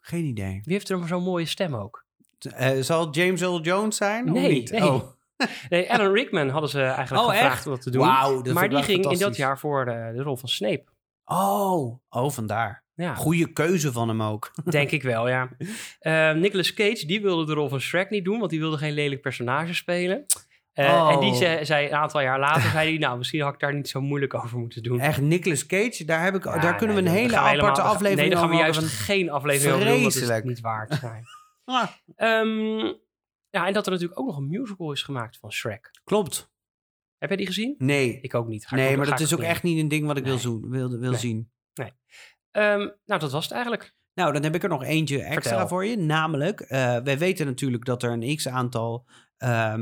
Geen 0.00 0.24
idee. 0.24 0.60
Wie 0.62 0.72
heeft 0.72 0.88
er 0.88 1.06
zo'n 1.06 1.22
mooie 1.22 1.46
stem 1.46 1.74
ook? 1.74 2.06
Eh, 2.38 2.80
zal 2.80 3.10
James 3.10 3.40
Earl 3.40 3.60
Jones 3.60 3.96
zijn? 3.96 4.28
of 4.28 4.32
Nee, 4.40 4.52
niet? 4.52 4.70
nee. 4.70 4.82
Oh. 4.84 5.02
Nee, 5.68 5.92
Alan 5.92 6.12
Rickman 6.12 6.48
hadden 6.48 6.70
ze 6.70 6.82
eigenlijk 6.82 7.26
Oh, 7.26 7.30
gevraagd 7.30 7.56
echt? 7.56 7.66
om 7.66 7.72
dat 7.72 7.82
te 7.82 7.90
doen. 7.90 8.06
Dat 8.42 8.54
maar 8.54 8.68
die 8.68 8.82
ging 8.82 9.10
in 9.10 9.18
dat 9.18 9.36
jaar 9.36 9.58
voor 9.58 9.84
de, 9.84 10.12
de 10.14 10.22
rol 10.22 10.36
van 10.36 10.48
Snape. 10.48 10.84
Oh, 11.30 11.98
oh, 12.08 12.30
vandaar. 12.30 12.84
Ja, 12.94 13.14
Goeie 13.14 13.52
keuze 13.52 13.92
van 13.92 14.08
hem 14.08 14.22
ook. 14.22 14.50
denk 14.64 14.90
ik 14.90 15.02
wel, 15.02 15.28
ja. 15.28 15.48
Eh 15.98 16.32
Nicolas 16.32 16.74
Cage, 16.74 17.06
die 17.06 17.20
wilde 17.22 17.44
de 17.46 17.52
rol 17.52 17.68
van 17.68 17.80
Shrek 17.80 18.10
niet 18.10 18.24
doen, 18.24 18.38
want 18.38 18.50
die 18.50 18.60
wilde 18.60 18.76
geen 18.78 18.92
lelijk 18.92 19.20
personage 19.20 19.74
spelen. 19.74 20.26
Eh, 20.72 21.08
En 21.10 21.20
die 21.20 21.30
Oh. 21.30 21.36
zei, 21.36 21.64
zei 21.64 21.86
een 21.86 21.94
aantal 21.94 22.20
jaar 22.20 22.38
later, 22.38 22.62
zei 22.70 22.88
hij, 22.88 22.98
nou, 22.98 23.18
misschien 23.18 23.40
had 23.42 23.54
ik 23.54 23.60
daar 23.60 23.74
niet 23.74 23.88
zo 23.88 24.00
moeilijk 24.00 24.34
over 24.34 24.58
moeten 24.58 24.82
doen. 24.82 25.00
Echt, 25.00 25.20
Nicolas 25.20 25.66
Cage, 25.66 26.04
daar, 26.04 26.22
heb 26.24 26.34
ik, 26.34 26.44
Ja, 26.44 26.58
daar 26.58 26.74
kunnen 26.76 26.96
nee, 26.96 27.04
we 27.04 27.10
een 27.10 27.16
hele 27.16 27.36
aparte 27.36 27.50
helemaal- 27.60 27.80
aflevering 27.94 28.20
Nee, 28.20 28.30
daar 28.30 28.38
gaan 28.38 28.48
we 28.48 28.56
juist 28.56 28.82
geen 28.82 29.30
aflevering 29.30 29.74
over 29.74 29.86
doen, 29.88 30.02
want 30.02 30.20
dat 30.20 30.30
is 30.30 30.42
niet 30.42 30.60
waard. 30.60 31.02
Nee. 31.02 31.20
Ah, 31.64 31.88
Ehm, 32.16 32.92
ja, 33.50 33.66
en 33.66 33.72
dat 33.72 33.86
er 33.86 33.92
natuurlijk 33.92 34.20
ook 34.20 34.26
nog 34.26 34.36
een 34.36 34.48
musical 34.48 34.92
is 34.92 35.02
gemaakt 35.02 35.38
van 35.38 35.52
Shrek. 35.52 35.90
klopt. 36.04 36.50
Heb 37.18 37.28
jij 37.28 37.36
die 37.38 37.46
gezien? 37.46 37.74
Nee, 37.78 38.18
Ik 38.20 38.34
ook 38.34 38.48
niet. 38.48 38.66
Ga 38.66 38.76
nee 38.76 38.96
maar 38.96 39.06
dat 39.06 39.20
is 39.20 39.34
ook 39.34 39.40
echt 39.40 39.62
niet 39.62 39.78
een 39.78 39.88
ding 39.88 40.06
wat 40.06 40.16
ik 40.16 40.24
wil, 40.24 40.32
Nee. 40.32 40.42
zoen, 40.42 40.70
wil, 40.70 40.98
wil 40.98 41.10
Nee. 41.10 41.20
zien. 41.20 41.50
Ehm, 42.50 42.78
nou, 43.04 43.20
dat 43.20 43.32
was 43.32 43.44
het 43.44 43.52
eigenlijk. 43.52 43.94
Nou, 44.14 44.32
dan 44.32 44.42
heb 44.42 44.54
ik 44.54 44.62
er 44.62 44.68
nog 44.68 44.84
eentje 44.84 45.22
extra 45.22 45.42
Vertel. 45.50 45.68
voor 45.68 45.84
je. 45.86 45.96
Namelijk, 45.96 46.60
eh, 46.60 46.96
wij 46.96 47.18
weten 47.18 47.46
natuurlijk 47.46 47.84
dat 47.84 48.02
er 48.02 48.12
een 48.12 48.36
x-aantal 48.36 49.06
eh, 49.36 49.74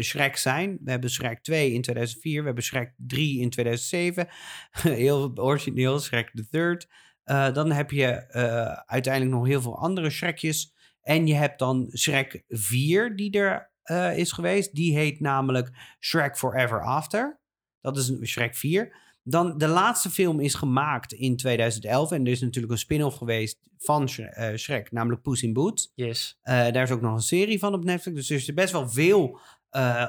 Shrek 0.00 0.36
zijn. 0.36 0.78
We 0.84 0.90
hebben 0.90 1.10
Shrek 1.10 1.42
2 1.42 1.72
in 1.72 1.82
2004, 1.82 2.40
we 2.40 2.46
hebben 2.46 2.64
Shrek 2.64 2.94
3 2.96 3.40
in 3.40 3.50
2007. 3.50 4.28
heel 5.02 5.32
origineel, 5.34 6.00
Shrek 6.00 6.30
the 6.34 6.48
Third. 6.48 6.88
Eh, 7.24 7.52
dan 7.54 7.70
heb 7.72 7.90
je 7.90 8.06
eh, 8.06 8.72
uiteindelijk 8.72 9.34
nog 9.34 9.46
heel 9.46 9.60
veel 9.62 9.78
andere 9.78 10.10
Shrekjes. 10.10 10.74
En 11.02 11.26
je 11.26 11.34
hebt 11.34 11.58
dan 11.58 11.90
Shrek 11.96 12.44
4 12.48 13.16
die 13.16 13.30
er 13.38 13.71
eh, 13.82 14.18
is 14.18 14.32
geweest. 14.32 14.74
Die 14.74 14.96
heet 14.96 15.20
namelijk 15.20 15.70
Shrek 16.00 16.36
Forever 16.38 16.84
After. 16.84 17.40
Dat 17.80 17.96
is 17.96 18.08
een 18.08 18.26
Shrek 18.26 18.56
4. 18.56 18.96
Dan 19.24 19.58
de 19.58 19.66
laatste 19.66 20.10
film 20.10 20.40
is 20.40 20.54
gemaakt 20.54 21.12
in 21.12 21.36
2011. 21.36 22.10
En 22.12 22.24
er 22.24 22.32
is 22.32 22.40
natuurlijk 22.40 22.72
een 22.72 22.78
spin-off 22.78 23.16
geweest 23.16 23.58
van 23.78 24.08
Sh- 24.08 24.18
eh, 24.18 24.56
Shrek, 24.56 24.92
namelijk 24.92 25.22
Puss 25.22 25.42
in 25.42 25.52
Boots. 25.52 25.92
Yes. 25.94 26.38
Eh, 26.42 26.54
daar 26.54 26.82
is 26.82 26.90
ook 26.90 27.00
nog 27.00 27.14
een 27.14 27.20
serie 27.20 27.58
van 27.58 27.74
op 27.74 27.84
Netflix. 27.84 28.16
Dus 28.16 28.30
er 28.30 28.36
is 28.36 28.54
best 28.54 28.72
wel 28.72 28.88
veel 28.88 29.38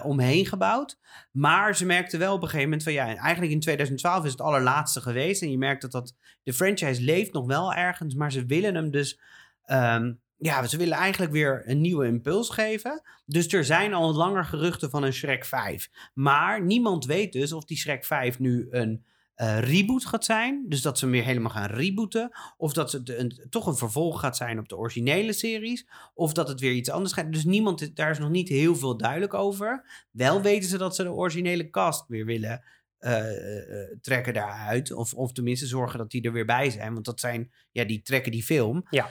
omheen 0.04 0.46
gebouwd. 0.46 1.00
Maar 1.32 1.76
ze 1.76 1.86
merkten 1.86 2.20
wel 2.20 2.34
op 2.34 2.42
een 2.42 2.48
gegeven 2.48 2.64
moment 2.64 2.84
van 2.84 2.94
ja, 2.94 3.16
eigenlijk 3.16 3.52
in 3.52 3.60
2012 3.60 4.26
is 4.26 4.32
het 4.32 4.42
allerlaatste 4.42 5.02
geweest. 5.02 5.42
En 5.42 5.52
je 5.52 5.58
merkt 5.58 5.82
dat, 5.82 5.92
dat 5.92 6.16
de 6.44 6.54
franchise 6.54 7.02
leeft 7.02 7.34
nog 7.34 7.46
wel 7.46 7.74
ergens, 7.74 8.16
maar 8.16 8.32
ze 8.32 8.46
willen 8.46 8.76
hem 8.76 8.92
dus. 8.92 9.20
ehm, 9.64 10.14
ja, 10.38 10.68
ze 10.68 10.78
willen 10.78 10.98
eigenlijk 10.98 11.32
weer 11.32 11.62
een 11.66 11.82
nieuwe 11.82 12.06
impuls 12.06 12.50
geven. 12.50 13.02
Dus 13.26 13.54
er 13.54 13.66
zijn 13.66 13.94
al 13.94 14.14
langer 14.14 14.46
geruchten 14.46 14.90
van 14.90 15.04
een 15.04 15.14
Shrek 15.14 15.46
5. 15.46 15.90
Maar 16.14 16.64
niemand 16.64 17.06
weet 17.06 17.34
dus 17.34 17.54
of 17.54 17.66
die 17.66 17.78
Shrek 17.78 18.06
5 18.06 18.40
nu 18.40 18.68
een 18.70 19.04
eh, 19.34 19.60
reboot 19.60 20.06
gaat 20.06 20.26
zijn. 20.26 20.66
Dus 20.68 20.82
dat 20.82 20.98
ze 20.98 21.06
hem 21.06 21.14
weer 21.14 21.24
helemaal 21.24 21.52
gaan 21.52 21.70
rebooten. 21.70 22.32
Of 22.58 22.74
dat 22.74 22.92
het 22.92 23.10
een, 23.10 23.48
toch 23.50 23.68
een 23.68 23.76
vervolg 23.76 24.20
gaat 24.20 24.38
zijn 24.38 24.60
op 24.60 24.70
de 24.70 24.78
originele 24.78 25.34
series. 25.34 25.88
Of 26.14 26.34
dat 26.34 26.48
het 26.48 26.60
weer 26.60 26.72
iets 26.72 26.90
anders 26.90 27.14
gaat. 27.14 27.34
Dus 27.34 27.44
niemand, 27.44 27.96
daar 27.96 28.12
is 28.12 28.20
nog 28.20 28.30
niet 28.30 28.50
heel 28.50 28.76
veel 28.76 28.98
duidelijk 28.98 29.34
over. 29.34 30.06
Wel 30.12 30.42
weten 30.42 30.70
ze 30.70 30.78
dat 30.78 30.96
ze 30.96 31.04
de 31.04 31.12
originele 31.12 31.70
cast 31.70 32.08
weer 32.08 32.26
willen 32.26 32.64
eh, 32.98 33.82
eh, 33.82 33.98
trekken 34.02 34.34
daaruit. 34.34 34.92
Of, 34.92 35.14
of 35.14 35.32
tenminste 35.32 35.66
zorgen 35.66 35.98
dat 35.98 36.12
die 36.12 36.22
er 36.22 36.32
weer 36.32 36.46
bij 36.46 36.70
zijn. 36.70 36.94
Want 36.94 37.06
dat 37.06 37.20
zijn, 37.20 37.52
ja, 37.72 37.84
die 37.84 38.02
trekken 38.02 38.32
die 38.32 38.44
film. 38.44 38.86
Ja. 38.90 39.10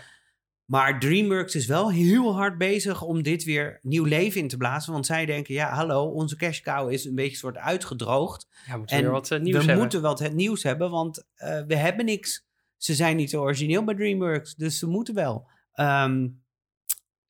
Maar 0.72 1.00
DreamWorks 1.00 1.54
is 1.54 1.66
wel 1.66 1.90
heel 1.90 2.34
hard 2.34 2.58
bezig 2.58 3.02
om 3.02 3.22
dit 3.22 3.44
weer 3.44 3.78
nieuw 3.82 4.04
leven 4.04 4.40
in 4.40 4.48
te 4.48 4.56
blazen. 4.56 4.92
Want 4.92 5.06
zij 5.06 5.26
denken, 5.26 5.54
ja, 5.54 5.74
hallo, 5.74 6.04
onze 6.04 6.36
cash 6.36 6.60
cow 6.60 6.90
is 6.90 7.04
een 7.04 7.14
beetje 7.14 7.36
soort 7.36 7.56
uitgedroogd. 7.56 8.48
Ja, 8.66 8.76
moeten 8.76 8.96
we 8.96 9.02
En 9.02 9.08
weer 9.08 9.20
wat 9.20 9.30
eh, 9.30 9.40
nieuws 9.40 9.52
we 9.52 9.58
hebben. 9.58 9.78
moeten 9.78 10.02
wat 10.02 10.18
het 10.18 10.34
nieuws 10.34 10.62
hebben, 10.62 10.90
want 10.90 11.26
eh, 11.34 11.60
we 11.66 11.76
hebben 11.76 12.04
niks. 12.04 12.46
Ze 12.76 12.94
zijn 12.94 13.16
niet 13.16 13.30
zo 13.30 13.42
origineel 13.42 13.84
bij 13.84 13.94
DreamWorks, 13.94 14.54
dus 14.54 14.78
ze 14.78 14.86
moeten 14.86 15.14
wel. 15.14 15.48
Ehm, 15.72 16.28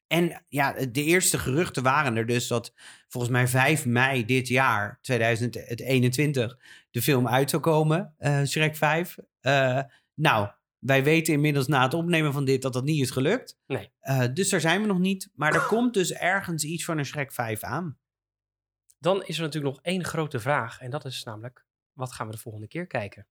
en 0.07 0.45
ja, 0.49 0.72
de 0.72 1.05
eerste 1.05 1.38
geruchten 1.38 1.82
waren 1.82 2.16
er 2.16 2.26
dus 2.26 2.47
dat 2.47 2.74
volgens 3.09 3.32
mij 3.32 3.49
5 3.49 3.86
mei 3.86 4.24
dit 4.24 4.49
jaar, 4.49 4.99
2021, 5.01 6.59
de 6.90 7.03
film 7.03 7.28
uit 7.28 7.51
zou 7.51 7.62
komen, 7.62 8.14
eh 8.18 8.43
Shrek 8.43 8.76
5. 8.76 9.18
Eh, 9.40 9.80
nou, 10.14 10.49
wij 10.85 11.05
weten 11.05 11.33
inmiddels 11.33 11.66
na 11.66 11.83
het 11.83 11.95
opnemen 11.95 12.33
van 12.33 12.45
dit 12.45 12.62
dat 12.62 12.72
dat 12.72 12.85
niet 12.85 13.01
is 13.01 13.11
gelukt. 13.11 13.59
Nee. 13.66 13.91
Eh, 14.01 14.24
dus 14.35 14.49
daar 14.49 14.61
zijn 14.61 14.80
we 14.80 14.87
nog 14.87 14.99
niet. 14.99 15.30
Maar 15.35 15.55
er 15.55 15.66
komt 15.66 15.95
dus 15.95 16.12
ergens 16.12 16.64
iets 16.64 16.85
van 16.85 16.99
een 16.99 17.07
Shrek 17.07 17.33
5 17.33 17.62
aan. 17.62 17.99
Dan 18.99 19.24
is 19.24 19.37
er 19.37 19.43
natuurlijk 19.43 19.74
nog 19.74 19.85
één 19.85 20.05
grote 20.05 20.41
vraag. 20.41 20.80
En 20.80 20.91
dat 20.91 21.05
is 21.05 21.22
namelijk, 21.22 21.66
wat 21.93 22.12
gaan 22.12 22.26
we 22.26 22.33
de 22.33 22.39
volgende 22.39 22.68
keer 22.68 22.87
kijken? 22.87 23.26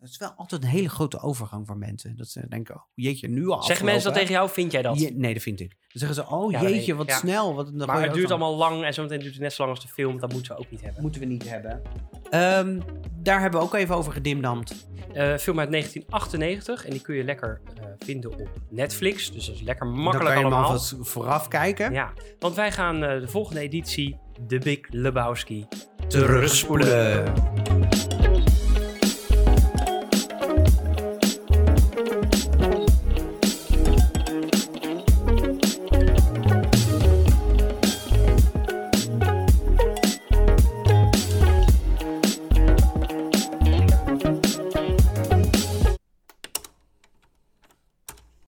Dat 0.00 0.08
is 0.08 0.18
wel 0.18 0.32
altijd 0.36 0.62
een 0.62 0.68
hele 0.68 0.88
grote 0.88 1.20
overgang 1.20 1.66
voor 1.66 1.76
mensen. 1.76 2.16
Dat 2.16 2.28
ze 2.28 2.48
denken, 2.48 2.74
oh 2.74 2.82
jeetje, 2.94 3.28
nu 3.28 3.48
al 3.48 3.62
Zeggen 3.62 3.84
mensen 3.86 4.04
dat 4.10 4.18
tegen 4.18 4.34
jou? 4.34 4.48
Vind 4.50 4.72
jij 4.72 4.82
dat? 4.82 5.00
Je- 5.00 5.12
nee, 5.14 5.32
dat 5.34 5.42
vind 5.42 5.60
ik. 5.60 5.68
Dan 5.68 5.78
zeggen 5.88 6.14
ze, 6.14 6.26
oh 6.30 6.50
Ja, 6.50 6.62
jeetje, 6.62 6.94
wat 6.94 7.06
ja. 7.08 7.16
snel. 7.16 7.54
Wat, 7.54 7.66
dan 7.74 7.86
maar 7.86 8.02
het 8.02 8.12
duurt 8.14 8.28
dan- 8.28 8.40
allemaal 8.42 8.58
lang 8.58 8.84
en 8.84 8.94
zometeen 8.94 9.18
duurt 9.20 9.32
het 9.32 9.42
net 9.42 9.52
zo 9.52 9.62
lang 9.64 9.76
als 9.76 9.86
de 9.86 9.92
film. 9.92 10.20
Dat 10.20 10.32
moeten 10.32 10.52
we 10.54 10.58
ook 10.60 10.70
niet 10.70 10.80
hebben. 10.82 11.02
Moeten 11.02 11.20
we 11.20 11.26
niet 11.26 11.48
hebben. 11.48 11.82
Ehm, 12.30 12.80
daar 13.16 13.40
hebben 13.40 13.60
we 13.60 13.66
ook 13.66 13.74
even 13.74 13.94
over 13.94 14.12
gedimdamd. 14.12 14.88
Eh, 15.12 15.36
film 15.36 15.58
uit 15.58 15.70
1998 15.70 16.84
en 16.84 16.90
die 16.90 17.00
kun 17.00 17.14
je 17.14 17.24
lekker 17.24 17.60
eh, 17.76 17.84
vinden 17.98 18.30
op 18.32 18.48
Netflix. 18.70 19.32
Dus 19.32 19.46
dat 19.46 19.54
is 19.54 19.60
lekker 19.62 19.86
Dan 19.86 19.94
makkelijk 20.00 20.34
kan 20.34 20.38
je 20.38 20.44
allemaal. 20.50 20.64
alvast 20.70 20.94
vooraf 21.00 21.48
kijken. 21.48 21.92
Ja, 21.92 22.12
want 22.38 22.54
wij 22.54 22.72
gaan 22.72 23.04
eh, 23.04 23.20
de 23.20 23.28
volgende 23.28 23.60
editie, 23.60 24.18
The 24.46 24.58
Big 24.58 24.78
Lebowski, 24.88 25.66
Terugspoelen. 26.08 27.32